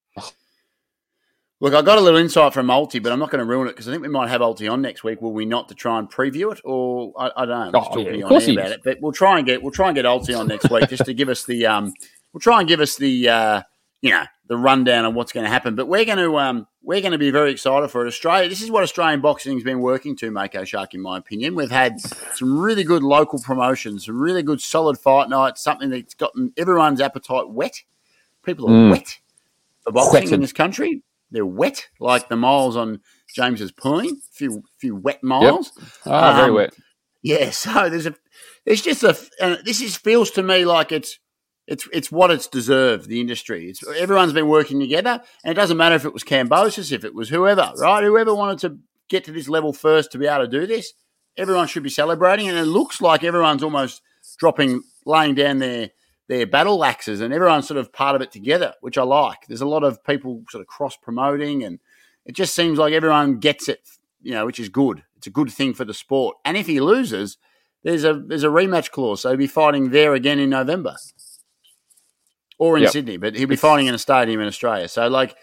look, 1.61 1.75
I 1.75 1.83
got 1.83 1.99
a 1.99 2.01
little 2.01 2.19
insight 2.19 2.53
from 2.53 2.69
Ulti, 2.69 3.03
but 3.03 3.13
I'm 3.13 3.19
not 3.19 3.31
going 3.31 3.41
to 3.41 3.45
ruin 3.45 3.69
it 3.69 3.73
because 3.73 3.89
I 3.89 3.93
think 3.93 4.03
we 4.03 4.09
might 4.09 4.29
have 4.29 4.41
Ulti 4.41 4.71
on 4.71 4.83
next 4.83 5.05
week. 5.05 5.21
Will 5.21 5.33
we 5.33 5.45
not 5.45 5.69
to 5.69 5.75
try 5.75 5.99
and 5.99 6.11
preview 6.11 6.53
it, 6.53 6.61
or 6.65 7.13
I, 7.19 7.31
I 7.37 7.47
don't 7.47 7.73
know. 7.73 7.81
Oh, 7.81 7.85
talking 7.85 8.15
yeah, 8.15 8.23
of 8.25 8.29
course 8.29 8.47
he 8.47 8.55
about 8.55 8.67
is. 8.67 8.73
it, 8.73 8.81
but 8.85 9.01
we'll 9.01 9.13
try 9.13 9.39
and 9.39 9.47
get 9.47 9.63
we'll 9.63 9.73
try 9.73 9.89
and 9.89 9.95
get 9.97 10.05
Ulti 10.05 10.39
on 10.39 10.49
next 10.49 10.71
week 10.71 10.89
just 10.89 11.05
to 11.05 11.15
give 11.15 11.29
us 11.29 11.45
the 11.45 11.67
um, 11.67 11.93
we'll 12.33 12.41
try 12.41 12.61
and 12.61 12.69
give 12.69 12.81
us 12.81 12.97
the 12.97 13.29
uh, 13.29 13.63
you 14.03 14.11
know 14.11 14.25
the 14.49 14.57
rundown 14.57 15.05
on 15.05 15.15
what's 15.15 15.33
going 15.33 15.45
to 15.45 15.51
happen. 15.51 15.75
But 15.75 15.87
we're 15.89 16.05
going 16.05 16.19
to 16.19 16.39
um, 16.39 16.67
we're 16.83 17.01
going 17.01 17.13
to 17.13 17.19
be 17.19 17.31
very 17.31 17.51
excited 17.51 17.89
for 17.89 18.05
it. 18.05 18.09
Australia. 18.09 18.49
This 18.49 18.63
is 18.63 18.71
what 18.71 18.83
Australian 18.83 19.21
boxing's 19.21 19.65
been 19.65 19.81
working 19.81 20.17
to, 20.17 20.31
Mako 20.31 20.65
Shark, 20.65 20.95
in 20.95 21.01
my 21.01 21.19
opinion. 21.19 21.55
We've 21.55 21.71
had 21.71 22.01
some 22.01 22.59
really 22.59 22.85
good 22.85 23.03
local 23.03 23.41
promotions, 23.41 24.07
some 24.07 24.21
really 24.21 24.43
good 24.43 24.61
solid 24.61 24.99
fight 24.99 25.29
nights, 25.29 25.63
something 25.63 25.91
that's 25.91 26.15
gotten 26.15 26.53
everyone's 26.57 27.01
appetite 27.01 27.49
wet. 27.51 27.83
People 28.45 28.67
are 28.69 28.73
Mm. 28.73 28.91
wet 28.93 29.19
for 29.83 29.93
boxing 29.93 30.31
in 30.35 30.41
this 30.41 30.53
country. 30.53 31.03
They're 31.33 31.45
wet, 31.45 31.89
like 31.99 32.29
the 32.29 32.37
miles 32.37 32.77
on 32.77 33.01
James's 33.35 33.73
pulling. 33.73 34.21
Few 34.31 34.63
few 34.79 34.95
wet 34.95 35.25
miles. 35.25 35.73
Oh, 36.07 36.11
very 36.35 36.49
Um, 36.51 36.55
wet. 36.55 36.75
Yeah, 37.23 37.51
so 37.51 37.89
there's 37.91 38.07
a, 38.07 38.15
there's 38.65 38.83
just 38.83 39.03
a, 39.03 39.19
and 39.41 39.59
this 39.65 39.81
is 39.83 39.97
feels 39.97 40.31
to 40.33 40.43
me 40.45 40.65
like 40.65 40.93
it's, 40.93 41.19
it's, 41.67 41.89
it's 41.93 42.13
what 42.13 42.31
it's 42.31 42.47
deserved. 42.47 43.09
The 43.09 43.21
industry, 43.21 43.69
it's 43.69 43.87
everyone's 43.87 44.33
been 44.33 44.49
working 44.49 44.79
together, 44.79 45.21
and 45.45 45.51
it 45.51 45.55
doesn't 45.55 45.77
matter 45.77 45.97
if 45.97 46.05
it 46.05 46.13
was 46.13 46.25
Kambosos, 46.25 46.93
if 46.93 47.05
it 47.05 47.15
was 47.15 47.29
whoever, 47.29 47.73
right? 47.79 48.05
Whoever 48.05 48.35
wanted 48.35 48.59
to 48.61 48.79
get 49.09 49.25
to 49.25 49.33
this 49.33 49.49
level 49.49 49.73
first 49.73 50.13
to 50.13 50.19
be 50.19 50.27
able 50.27 50.45
to 50.45 50.51
do 50.51 50.67
this, 50.67 50.93
everyone 51.37 51.67
should 51.67 51.83
be 51.83 51.91
celebrating, 51.91 52.49
and 52.49 52.57
it 52.57 52.65
looks 52.65 53.01
like 53.01 53.25
everyone's 53.25 53.63
almost 53.63 54.01
dropping, 54.39 54.83
laying 55.05 55.35
down 55.35 55.59
their 55.59 55.91
their 56.29 56.47
battle 56.47 56.85
axes, 56.85 57.21
and 57.21 57.33
everyone's 57.33 57.69
sort 57.69 57.79
of 57.79 57.93
part 57.93 58.17
of 58.17 58.23
it 58.23 58.33
together, 58.33 58.75
which 58.81 58.99
I 58.99 59.03
like. 59.03 59.47
There's 59.47 59.61
a 59.61 59.67
lot 59.67 59.85
of 59.85 60.03
people 60.05 60.43
sort 60.51 60.61
of 60.61 60.67
cross 60.67 60.97
promoting, 60.97 61.63
and 61.63 61.79
it 62.25 62.35
just 62.35 62.55
seems 62.55 62.79
like 62.79 62.93
everyone 62.93 63.39
gets 63.39 63.69
it, 63.69 63.89
you 64.23 64.33
know, 64.33 64.47
which 64.47 64.59
is 64.59 64.69
good. 64.69 65.05
It's 65.17 65.29
a 65.29 65.31
good 65.31 65.51
thing 65.51 65.73
for 65.73 65.85
the 65.85 65.95
sport. 65.95 66.37
And 66.45 66.57
if 66.57 66.67
he 66.67 66.81
loses, 66.81 67.39
there's 67.85 68.05
a 68.05 68.15
there's 68.15 68.45
a 68.45 68.49
rematch 68.49 68.91
clause, 68.91 69.23
so 69.23 69.31
he'll 69.31 69.39
be 69.39 69.47
fighting 69.47 69.91
there 69.91 70.15
again 70.15 70.39
in 70.39 70.51
November 70.51 70.97
or 72.59 72.77
in 72.77 72.85
Yep. 72.85 72.93
Sydney, 72.93 73.17
but 73.17 73.35
he'll 73.37 73.49
be 73.49 73.57
fighting 73.57 73.87
in 73.87 73.95
a 73.95 73.99
stadium 73.99 74.41
in 74.41 74.47
Australia. 74.47 74.89
So 74.89 75.09
like. 75.09 75.37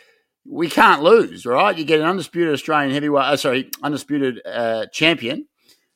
We 0.45 0.69
can't 0.69 1.01
lose, 1.01 1.45
right? 1.45 1.77
You 1.77 1.85
get 1.85 2.01
an 2.01 2.05
undisputed 2.05 2.53
Australian 2.53 2.91
heavyweight, 2.93 3.23
uh, 3.23 3.37
sorry, 3.37 3.69
undisputed 3.81 4.41
uh, 4.45 4.87
champion, 4.91 5.47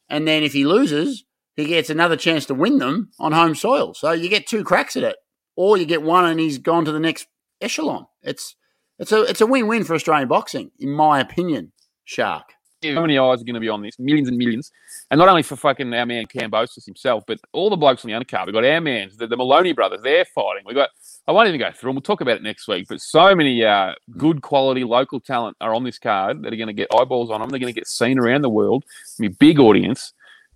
and 0.09 0.25
then 0.25 0.41
if 0.41 0.53
he 0.53 0.65
loses, 0.65 1.25
he 1.57 1.65
gets 1.65 1.89
another 1.89 2.15
chance 2.15 2.45
to 2.45 2.53
win 2.53 2.77
them 2.77 3.11
on 3.19 3.33
home 3.33 3.55
soil. 3.55 3.93
So 3.93 4.13
you 4.13 4.29
get 4.29 4.47
two 4.47 4.63
cracks 4.63 4.95
at 4.95 5.03
it, 5.03 5.17
or 5.57 5.75
you 5.75 5.85
get 5.85 6.01
one 6.01 6.23
and 6.23 6.39
he's 6.39 6.59
gone 6.59 6.85
to 6.85 6.93
the 6.93 6.99
next 7.01 7.27
echelon. 7.59 8.05
It's 8.21 8.55
it's 8.97 9.11
a 9.11 9.23
it's 9.23 9.41
a 9.41 9.45
win 9.45 9.67
win 9.67 9.83
for 9.83 9.95
Australian 9.95 10.29
boxing, 10.29 10.71
in 10.79 10.91
my 10.91 11.19
opinion. 11.19 11.73
Shark. 12.05 12.53
How 12.83 13.01
many 13.01 13.17
eyes 13.17 13.41
are 13.41 13.45
going 13.45 13.55
to 13.55 13.59
be 13.59 13.69
on 13.69 13.81
this? 13.81 13.97
Millions 13.97 14.27
and 14.27 14.37
millions. 14.37 14.71
And 15.09 15.17
not 15.17 15.27
only 15.27 15.41
for 15.41 15.55
fucking 15.55 15.91
our 15.93 16.05
man 16.05 16.27
Kambosos 16.27 16.85
himself, 16.85 17.23
but 17.25 17.39
all 17.51 17.69
the 17.69 17.75
blokes 17.75 18.05
on 18.05 18.11
the 18.11 18.17
undercard. 18.17 18.45
We've 18.45 18.53
got 18.53 18.65
our 18.65 18.81
mans, 18.81 19.17
the, 19.17 19.25
the 19.25 19.35
Moloney 19.35 19.73
brothers, 19.73 20.01
they're 20.03 20.25
fighting. 20.25 20.63
We've 20.65 20.75
got, 20.75 20.89
I 21.27 21.31
won't 21.31 21.47
even 21.47 21.59
go 21.59 21.71
through 21.71 21.89
them. 21.89 21.95
We'll 21.95 22.01
talk 22.01 22.21
about 22.21 22.37
it 22.37 22.43
next 22.43 22.67
week. 22.67 22.87
But 22.87 23.01
so 23.01 23.35
many 23.35 23.63
uh, 23.63 23.93
good 24.15 24.41
quality 24.41 24.83
local 24.83 25.19
talent 25.19 25.57
are 25.59 25.73
on 25.73 25.83
this 25.83 25.97
card 25.97 26.43
that 26.43 26.53
are 26.53 26.57
going 26.57 26.67
to 26.67 26.73
get 26.73 26.87
eyeballs 26.93 27.31
on 27.31 27.41
them. 27.41 27.49
They're 27.49 27.59
going 27.59 27.73
to 27.73 27.79
get 27.79 27.87
seen 27.87 28.19
around 28.19 28.43
the 28.43 28.49
world. 28.49 28.83
It's 29.01 29.17
going 29.17 29.31
to 29.31 29.37
be 29.37 29.47
a 29.47 29.53
big 29.53 29.59
audience. 29.59 30.13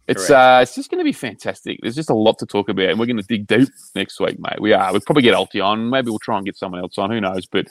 It's 0.07 0.30
uh, 0.30 0.60
it's 0.61 0.76
just 0.76 0.89
going 0.89 0.99
to 0.99 1.06
be 1.06 1.14
fantastic. 1.14 1.80
There's 1.81 1.95
just 1.95 2.10
a 2.10 2.15
lot 2.15 2.38
to 2.39 2.45
talk 2.45 2.69
about, 2.69 2.89
and 2.89 2.99
we're 2.99 3.06
going 3.06 3.18
to 3.18 3.23
dig 3.23 3.48
deep 3.48 3.69
next 3.95 4.19
week, 4.19 4.38
mate. 4.39 4.60
We 4.60 4.73
are. 4.73 4.91
We'll 4.91 5.02
probably 5.02 5.23
get 5.23 5.35
Alti 5.35 5.61
on. 5.61 5.89
Maybe 5.89 6.10
we'll 6.10 6.19
try 6.19 6.38
and 6.38 6.45
get 6.45 6.57
someone 6.57 6.81
else 6.81 6.98
on. 6.98 7.11
Who 7.11 7.22
knows? 7.22 7.45
But 7.45 7.68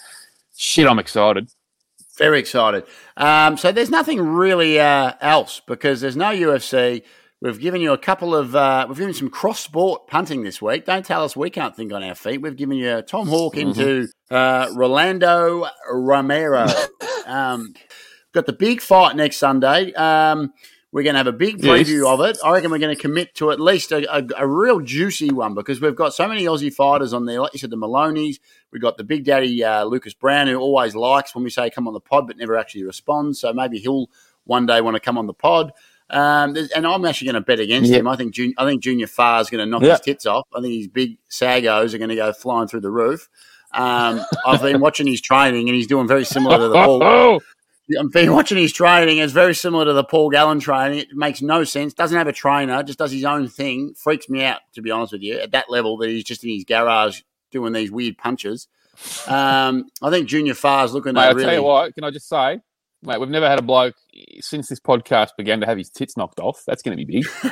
shit, 0.56 0.86
I'm 0.86 0.98
excited. 0.98 1.50
Very 2.18 2.38
excited. 2.38 2.84
Um, 3.16 3.56
so 3.56 3.72
there's 3.72 3.90
nothing 3.90 4.20
really 4.20 4.78
uh, 4.78 5.14
else 5.20 5.60
because 5.66 6.00
there's 6.00 6.16
no 6.16 6.26
UFC. 6.26 7.02
We've 7.40 7.58
given 7.58 7.80
you 7.80 7.92
a 7.92 7.98
couple 7.98 8.36
of, 8.36 8.54
uh, 8.54 8.84
we've 8.86 8.98
given 8.98 9.14
some 9.14 9.30
cross 9.30 9.60
sport 9.60 10.06
punting 10.06 10.42
this 10.42 10.60
week. 10.60 10.84
Don't 10.84 11.06
tell 11.06 11.24
us 11.24 11.34
we 11.34 11.48
can't 11.48 11.74
think 11.74 11.90
on 11.92 12.02
our 12.02 12.14
feet. 12.14 12.42
We've 12.42 12.56
given 12.56 12.76
you 12.76 13.00
Tom 13.00 13.28
Hawk 13.28 13.56
into 13.56 14.08
uh, 14.30 14.68
Rolando 14.74 15.66
Romero. 15.90 16.66
um, 17.26 17.72
got 18.34 18.44
the 18.44 18.52
big 18.52 18.82
fight 18.82 19.16
next 19.16 19.38
Sunday. 19.38 19.94
Um, 19.94 20.52
we're 20.92 21.02
going 21.04 21.14
to 21.14 21.18
have 21.18 21.26
a 21.28 21.32
big 21.32 21.62
Yes. 21.62 21.88
preview 21.88 22.12
of 22.12 22.20
it. 22.20 22.38
I 22.44 22.50
reckon 22.52 22.70
we're 22.70 22.78
going 22.78 22.94
to 22.94 23.00
commit 23.00 23.34
to 23.36 23.50
at 23.52 23.60
least 23.60 23.92
a, 23.92 24.12
a, 24.12 24.26
a 24.38 24.46
real 24.46 24.80
juicy 24.80 25.30
one 25.30 25.54
because 25.54 25.80
we've 25.80 25.94
got 25.94 26.14
so 26.14 26.26
many 26.26 26.44
Aussie 26.46 26.72
fighters 26.74 27.12
on 27.12 27.26
there. 27.26 27.40
Like 27.40 27.52
you 27.52 27.58
said, 27.60 27.70
the 27.70 27.76
Moloney's. 27.76 28.40
We've 28.72 28.82
got 28.82 28.96
the 28.96 29.04
big 29.04 29.24
daddy 29.24 29.62
uh, 29.62 29.84
Lucas 29.84 30.14
Browne, 30.14 30.48
who 30.48 30.56
always 30.58 30.94
likes 30.96 31.34
when 31.34 31.44
we 31.44 31.50
say 31.50 31.70
come 31.70 31.86
on 31.86 31.94
the 31.94 32.00
pod, 32.00 32.26
but 32.26 32.36
never 32.36 32.56
actually 32.56 32.84
responds. 32.84 33.40
So 33.40 33.52
maybe 33.52 33.78
he'll 33.78 34.10
one 34.44 34.66
day 34.66 34.80
want 34.80 34.96
to 34.96 35.00
come 35.00 35.16
on 35.18 35.26
the 35.26 35.32
pod. 35.34 35.72
Um, 36.12 36.56
and 36.74 36.84
I'm 36.84 37.04
actually 37.04 37.26
going 37.26 37.34
to 37.36 37.40
bet 37.40 37.60
against 37.60 37.88
Yeah. 37.90 37.98
him. 37.98 38.08
I 38.08 38.16
think 38.16 38.34
Jun- 38.34 38.54
I 38.58 38.64
think 38.66 38.82
Junior 38.82 39.06
Fa 39.06 39.38
is 39.40 39.48
going 39.48 39.64
to 39.64 39.66
knock 39.70 39.82
Yeah. 39.82 39.90
his 39.92 40.00
tits 40.00 40.26
off. 40.26 40.48
I 40.52 40.60
think 40.60 40.74
his 40.74 40.88
big 40.88 41.18
sagos 41.30 41.94
are 41.94 41.98
going 41.98 42.10
to 42.10 42.16
go 42.16 42.32
flying 42.32 42.66
through 42.66 42.80
the 42.80 42.90
roof. 42.90 43.28
Um, 43.72 44.20
I've 44.44 44.60
been 44.60 44.80
watching 44.80 45.06
his 45.06 45.20
training, 45.20 45.68
and 45.68 45.76
he's 45.76 45.86
doing 45.86 46.08
very 46.08 46.24
similar 46.24 46.58
to 46.58 46.66
the 46.68 46.74
Paul. 46.84 47.40
I've 47.98 48.12
been 48.12 48.32
watching 48.34 48.58
his 48.58 48.72
training. 48.72 49.18
It's 49.18 49.32
very 49.32 49.54
similar 49.54 49.84
to 49.84 49.92
the 49.92 50.04
Paul 50.04 50.30
Gallen 50.30 50.60
training. 50.60 50.98
It 50.98 51.14
makes 51.14 51.42
no 51.42 51.64
sense. 51.64 51.94
Doesn't 51.94 52.16
have 52.16 52.28
a 52.28 52.32
trainer. 52.32 52.82
Just 52.82 52.98
does 52.98 53.12
his 53.12 53.24
own 53.24 53.48
thing. 53.48 53.94
Freaks 53.94 54.28
me 54.28 54.44
out, 54.44 54.60
to 54.74 54.82
be 54.82 54.90
honest 54.90 55.12
with 55.12 55.22
you. 55.22 55.38
At 55.38 55.52
that 55.52 55.70
level, 55.70 55.96
that 55.98 56.08
he's 56.08 56.24
just 56.24 56.44
in 56.44 56.50
his 56.50 56.64
garage 56.64 57.22
doing 57.50 57.72
these 57.72 57.90
weird 57.90 58.18
punches. 58.18 58.68
Um, 59.26 59.86
I 60.02 60.10
think 60.10 60.28
Junior 60.28 60.54
Fa's 60.54 60.92
looking 60.92 61.14
mate, 61.14 61.22
at 61.22 61.28
I'll 61.28 61.34
really. 61.34 61.46
tell 61.46 61.54
you 61.54 61.62
what. 61.62 61.94
Can 61.94 62.04
I 62.04 62.10
just 62.10 62.28
say, 62.28 62.60
mate, 63.02 63.18
we've 63.18 63.30
never 63.30 63.48
had 63.48 63.58
a 63.58 63.62
bloke 63.62 63.96
since 64.40 64.68
this 64.68 64.80
podcast 64.80 65.30
began 65.36 65.60
to 65.60 65.66
have 65.66 65.78
his 65.78 65.90
tits 65.90 66.16
knocked 66.16 66.40
off. 66.40 66.62
That's 66.66 66.82
going 66.82 66.96
to 66.96 67.04
be 67.04 67.20
big. 67.20 67.26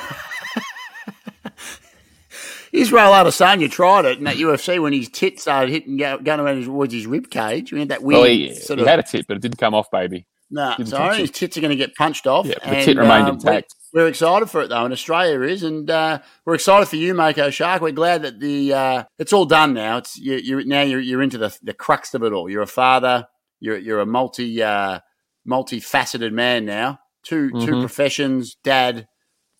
Israel 2.73 3.12
Adesanya 3.12 3.70
tried 3.70 4.05
it 4.05 4.19
in 4.19 4.24
that 4.24 4.36
UFC 4.36 4.81
when 4.82 4.93
his 4.93 5.09
tit 5.09 5.40
started 5.40 5.70
hitting, 5.70 5.97
go- 5.97 6.19
going 6.19 6.40
around 6.40 6.59
his, 6.59 6.66
towards 6.66 6.93
his 6.93 7.07
rib 7.07 7.31
cage. 7.31 7.73
We 7.73 7.81
had 7.81 7.89
that 7.89 8.03
weird 8.03 8.20
well, 8.20 8.28
he, 8.28 8.55
sort 8.55 8.78
he 8.78 8.82
of. 8.85 8.89
had 8.89 8.99
a 8.99 9.03
tit, 9.03 9.27
but 9.27 9.36
it 9.36 9.40
didn't 9.40 9.59
come 9.59 9.74
off, 9.74 9.90
baby. 9.90 10.27
Nah, 10.51 10.77
didn't 10.77 10.89
so 10.90 10.97
I 10.97 11.01
touch 11.01 11.11
think 11.16 11.20
his 11.28 11.31
tits 11.39 11.57
are 11.59 11.61
going 11.61 11.70
to 11.70 11.77
get 11.77 11.95
punched 11.95 12.27
off. 12.27 12.47
Yeah, 12.47 12.55
the 12.55 12.69
and, 12.69 12.85
tit 12.85 12.97
remained 12.97 13.28
um, 13.28 13.35
intact. 13.35 13.74
We're, 13.93 14.03
we're 14.05 14.09
excited 14.09 14.49
for 14.49 14.62
it 14.62 14.69
though, 14.69 14.85
and 14.85 14.93
Australia 14.93 15.43
is, 15.43 15.62
and 15.62 15.90
uh, 15.90 16.20
we're 16.47 16.55
excited 16.55 16.86
for 16.86 16.97
you, 16.97 17.12
Mako 17.12 17.51
Shark. 17.51 17.82
We're 17.82 17.93
glad 17.93 18.23
that 18.23 18.40
the 18.40 18.73
uh, 18.73 19.05
it's 19.19 19.32
all 19.35 19.45
done 19.45 19.74
now. 19.74 19.99
It's 19.99 20.16
you, 20.19 20.36
you're 20.36 20.65
now 20.65 20.82
you're, 20.82 21.01
you're 21.01 21.23
into 21.23 21.36
the 21.39 21.55
the 21.62 21.74
crux 21.74 22.15
of 22.15 22.23
it 22.23 22.32
all. 22.32 22.49
You're 22.49 22.62
a 22.62 22.66
father. 22.66 23.27
You're 23.61 23.77
you're 23.77 24.01
a 24.01 24.07
multi 24.07 24.62
uh, 24.62 25.01
multifaceted 25.47 26.32
man 26.32 26.65
now. 26.65 26.99
2 27.24 27.51
two 27.51 27.57
Mhm. 27.57 27.81
professions, 27.81 28.57
dad. 28.62 29.07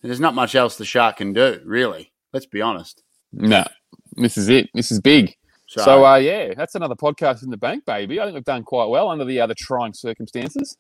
There's 0.03 0.21
not 0.21 0.35
much 0.35 0.55
else 0.55 0.77
the 0.77 0.85
shark 0.85 1.17
can 1.19 1.33
do, 1.33 1.61
really. 1.67 2.13
Let's 2.33 2.47
be 2.47 2.61
honest. 2.61 3.03
No, 3.33 3.65
this 4.17 4.37
is 4.37 4.49
it. 4.49 4.69
This 4.75 4.91
is 4.91 5.01
big. 5.01 5.35
So, 5.67 5.83
So, 5.83 6.07
uh, 6.07 6.17
yeah, 6.17 6.55
that's 6.57 6.75
another 6.75 6.95
podcast 6.95 7.43
in 7.43 7.51
the 7.51 7.57
bank, 7.59 7.85
baby. 7.85 8.21
I 8.21 8.25
think 8.25 8.35
we've 8.35 8.45
done 8.45 8.65
quite 8.65 8.87
well 8.89 9.09
under 9.11 9.25
the 9.25 9.41
other 9.41 9.55
trying 9.57 9.93
circumstances. 9.93 10.77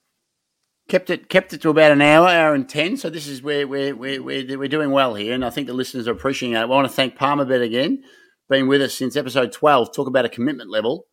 kept 0.88 1.10
it 1.10 1.28
kept 1.28 1.52
it 1.52 1.60
to 1.60 1.68
about 1.68 1.92
an 1.92 2.00
hour, 2.00 2.26
hour 2.28 2.54
and 2.54 2.66
ten. 2.68 2.96
So 2.96 3.10
this 3.10 3.26
is 3.26 3.42
where 3.42 3.68
we're 3.68 3.94
we're 3.94 4.22
we're, 4.22 4.58
we're 4.58 4.68
doing 4.68 4.90
well 4.90 5.14
here, 5.14 5.34
and 5.34 5.44
I 5.44 5.50
think 5.50 5.66
the 5.66 5.74
listeners 5.74 6.08
are 6.08 6.12
appreciating 6.12 6.56
it. 6.56 6.60
I 6.60 6.64
want 6.64 6.88
to 6.88 6.92
thank 6.94 7.16
Palmerbet 7.18 7.62
again, 7.62 8.02
been 8.48 8.66
with 8.68 8.80
us 8.80 8.94
since 8.94 9.14
episode 9.16 9.52
twelve. 9.52 9.94
Talk 9.94 10.08
about 10.08 10.24
a 10.24 10.30
commitment 10.30 10.70
level. 10.70 11.04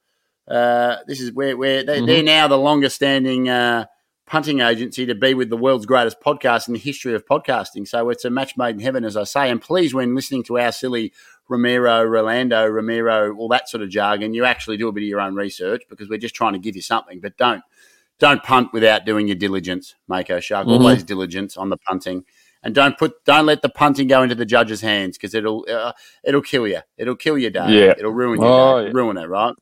Uh, 0.50 0.98
this 1.08 1.20
is 1.20 1.34
where 1.34 1.58
where 1.58 1.84
they, 1.84 2.00
Mhm. 2.00 2.08
they're 2.08 2.24
now 2.24 2.48
the 2.48 2.58
longest 2.58 2.96
standing 2.96 3.50
uh, 3.50 3.86
punting 4.26 4.60
agency 4.60 5.06
to 5.06 5.14
be 5.16 5.34
with 5.34 5.50
the 5.50 5.58
world's 5.58 5.86
greatest 5.86 6.20
podcast 6.20 6.68
in 6.68 6.74
the 6.74 6.80
history 6.80 7.14
of 7.14 7.26
podcasting. 7.26 7.88
So 7.88 8.10
it's 8.10 8.26
a 8.26 8.30
match 8.30 8.58
made 8.58 8.76
in 8.76 8.82
heaven, 8.82 9.06
as 9.06 9.16
I 9.16 9.24
say. 9.24 9.50
And 9.50 9.62
please, 9.62 9.94
when 9.94 10.16
listening 10.16 10.44
to 10.46 10.58
our 10.60 10.72
silly 10.72 11.14
Romero, 11.48 12.04
Rolando, 12.04 12.66
Romero, 12.66 13.36
all 13.36 13.48
that 13.50 13.70
sort 13.70 13.84
of 13.84 13.90
jargon, 13.90 14.34
you 14.34 14.46
actually 14.46 14.78
do 14.78 14.88
a 14.88 14.92
bit 14.92 15.04
of 15.04 15.08
your 15.10 15.22
own 15.22 15.36
research 15.36 15.84
because 15.90 16.10
we're 16.10 16.18
just 16.18 16.34
trying 16.36 16.54
to 16.54 16.60
give 16.60 16.76
you 16.76 16.82
something. 16.82 17.20
But 17.20 17.38
don't 17.38 17.62
don't 18.18 18.42
punt 18.44 18.72
without 18.74 19.06
doing 19.06 19.28
your 19.28 19.36
diligence, 19.36 19.94
Mako 20.08 20.40
Shark. 20.40 20.66
Mhm. 20.68 20.72
Always 20.80 21.04
diligence 21.04 21.58
on 21.58 21.70
the 21.70 21.78
punting. 21.78 22.24
and 22.64 22.74
don't 22.74 22.98
put 22.98 23.24
don't 23.26 23.46
let 23.46 23.62
the 23.62 23.70
punting 23.70 24.08
go 24.08 24.24
into 24.24 24.34
the 24.34 24.44
judge's 24.46 24.82
hands 24.82 25.18
because 25.20 25.36
it'll 25.36 25.64
uh, 25.70 25.92
it'll 26.24 26.42
kill 26.42 26.68
you. 26.68 26.80
It'll 26.98 27.16
kill 27.16 27.38
your 27.38 27.52
day. 27.52 27.68
Yeah. 27.70 27.94
It'll 27.96 28.12
ruin 28.12 28.42
your 28.42 28.50
Oh, 28.50 28.80
yeah. 28.80 28.90
Ruin 28.92 29.18
it, 29.18 29.26
right? 29.30 29.54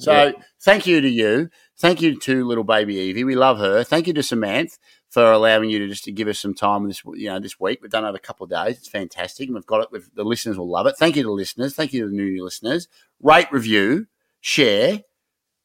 So 0.00 0.12
Yeah. 0.12 0.32
thank 0.62 0.86
you 0.86 1.00
to 1.00 1.08
you. 1.08 1.48
Thank 1.78 2.00
you 2.02 2.18
to 2.20 2.44
little 2.46 2.64
baby 2.64 2.96
Evie. 2.96 3.24
We 3.24 3.34
love 3.36 3.58
her. 3.58 3.84
Thank 3.84 4.06
you 4.06 4.12
to 4.14 4.22
Samantha 4.22 4.76
for 5.10 5.30
allowing 5.32 5.70
you 5.70 5.78
to 5.80 5.88
just 5.88 6.04
to 6.04 6.12
give 6.12 6.28
us 6.28 6.38
some 6.38 6.54
time 6.54 6.86
this 6.88 7.02
you 7.14 7.28
know 7.28 7.38
this 7.40 7.58
week. 7.60 7.80
We've 7.82 7.90
done 7.90 8.04
it 8.04 8.14
a 8.14 8.18
couple 8.18 8.44
of 8.44 8.50
days. 8.50 8.78
It's 8.78 8.88
fantastic. 8.88 9.46
and 9.48 9.54
We've 9.54 9.66
got 9.66 9.82
it. 9.82 9.92
With, 9.92 10.14
the 10.14 10.24
listeners 10.24 10.56
will 10.58 10.70
love 10.70 10.86
it. 10.86 10.96
Thank 10.98 11.16
you 11.16 11.22
to 11.22 11.28
the 11.28 11.32
listeners. 11.32 11.74
Thank 11.74 11.92
you 11.92 12.02
to 12.02 12.08
the 12.08 12.16
new 12.16 12.42
listeners. 12.44 12.88
Rate, 13.22 13.48
review, 13.52 14.06
share, 14.40 15.00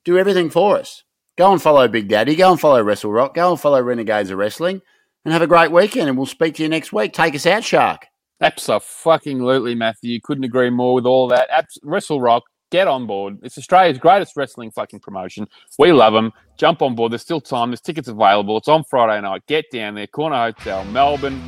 do 0.04 0.18
everything 0.18 0.50
for 0.50 0.78
us. 0.78 1.04
Go 1.38 1.52
and 1.52 1.62
follow 1.62 1.88
Big 1.88 2.08
Daddy. 2.08 2.36
Go 2.36 2.52
and 2.52 2.60
follow 2.60 2.82
Wrestle 2.82 3.12
Rock. 3.12 3.34
Go 3.36 3.52
and 3.52 3.60
follow 3.60 3.82
Renegades 3.82 4.30
of 4.32 4.38
Wrestling. 4.38 4.82
And 5.26 5.34
have 5.34 5.42
a 5.42 5.48
great 5.48 5.72
weekend. 5.72 6.08
And 6.08 6.18
we'll 6.18 6.26
speak 6.28 6.56
to 6.56 6.64
you 6.64 6.70
next 6.70 6.94
week. 6.94 7.12
Take 7.14 7.36
us 7.36 7.46
out, 7.46 7.64
Shark. 7.64 8.06
Absolutely, 8.42 9.76
Matthew. 9.76 10.12
You 10.12 10.22
Couldn't 10.22 10.44
agree 10.44 10.70
more 10.70 10.94
with 10.94 11.06
all 11.06 11.28
that. 11.30 11.50
Abs- 11.52 11.80
Wrestle 11.84 12.22
Rock, 12.22 12.44
get 12.72 12.88
on 12.88 13.08
board. 13.08 13.40
It's 13.44 13.58
Australia's 13.58 13.98
greatest 13.98 14.36
wrestling 14.36 14.72
fucking 14.72 15.00
promotion. 15.00 15.48
We 15.78 15.92
love 15.92 16.14
them. 16.14 16.32
Jump 16.58 16.82
on 16.82 16.96
board. 16.96 17.12
There's 17.12 17.22
still 17.22 17.42
time. 17.42 17.72
There's 17.72 17.82
tickets 17.82 18.08
available. 18.08 18.58
It's 18.58 18.68
on 18.68 18.84
Friday 18.84 19.22
night. 19.22 19.46
Get 19.48 19.66
down 19.72 19.96
there. 19.96 20.08
Corner 20.08 20.38
Hotel, 20.38 20.84
Melbourne. 20.86 21.42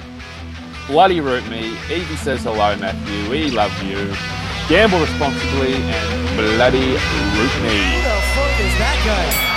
Bloody 0.87 1.19
root 1.19 1.47
me. 1.49 1.77
Evie 1.91 2.15
says 2.17 2.43
hello, 2.43 2.75
Matthew. 2.77 3.29
We 3.29 3.51
love 3.51 3.71
you. 3.83 4.13
Gamble 4.69 4.99
responsibly 4.99 5.75
and 5.75 6.37
bloody 6.37 6.79
root 6.79 7.55
me. 7.63 7.77
Who 7.77 8.01
the 8.03 8.21
fuck 8.35 8.59
is 8.59 8.77
that 8.79 9.03
guy? 9.05 9.56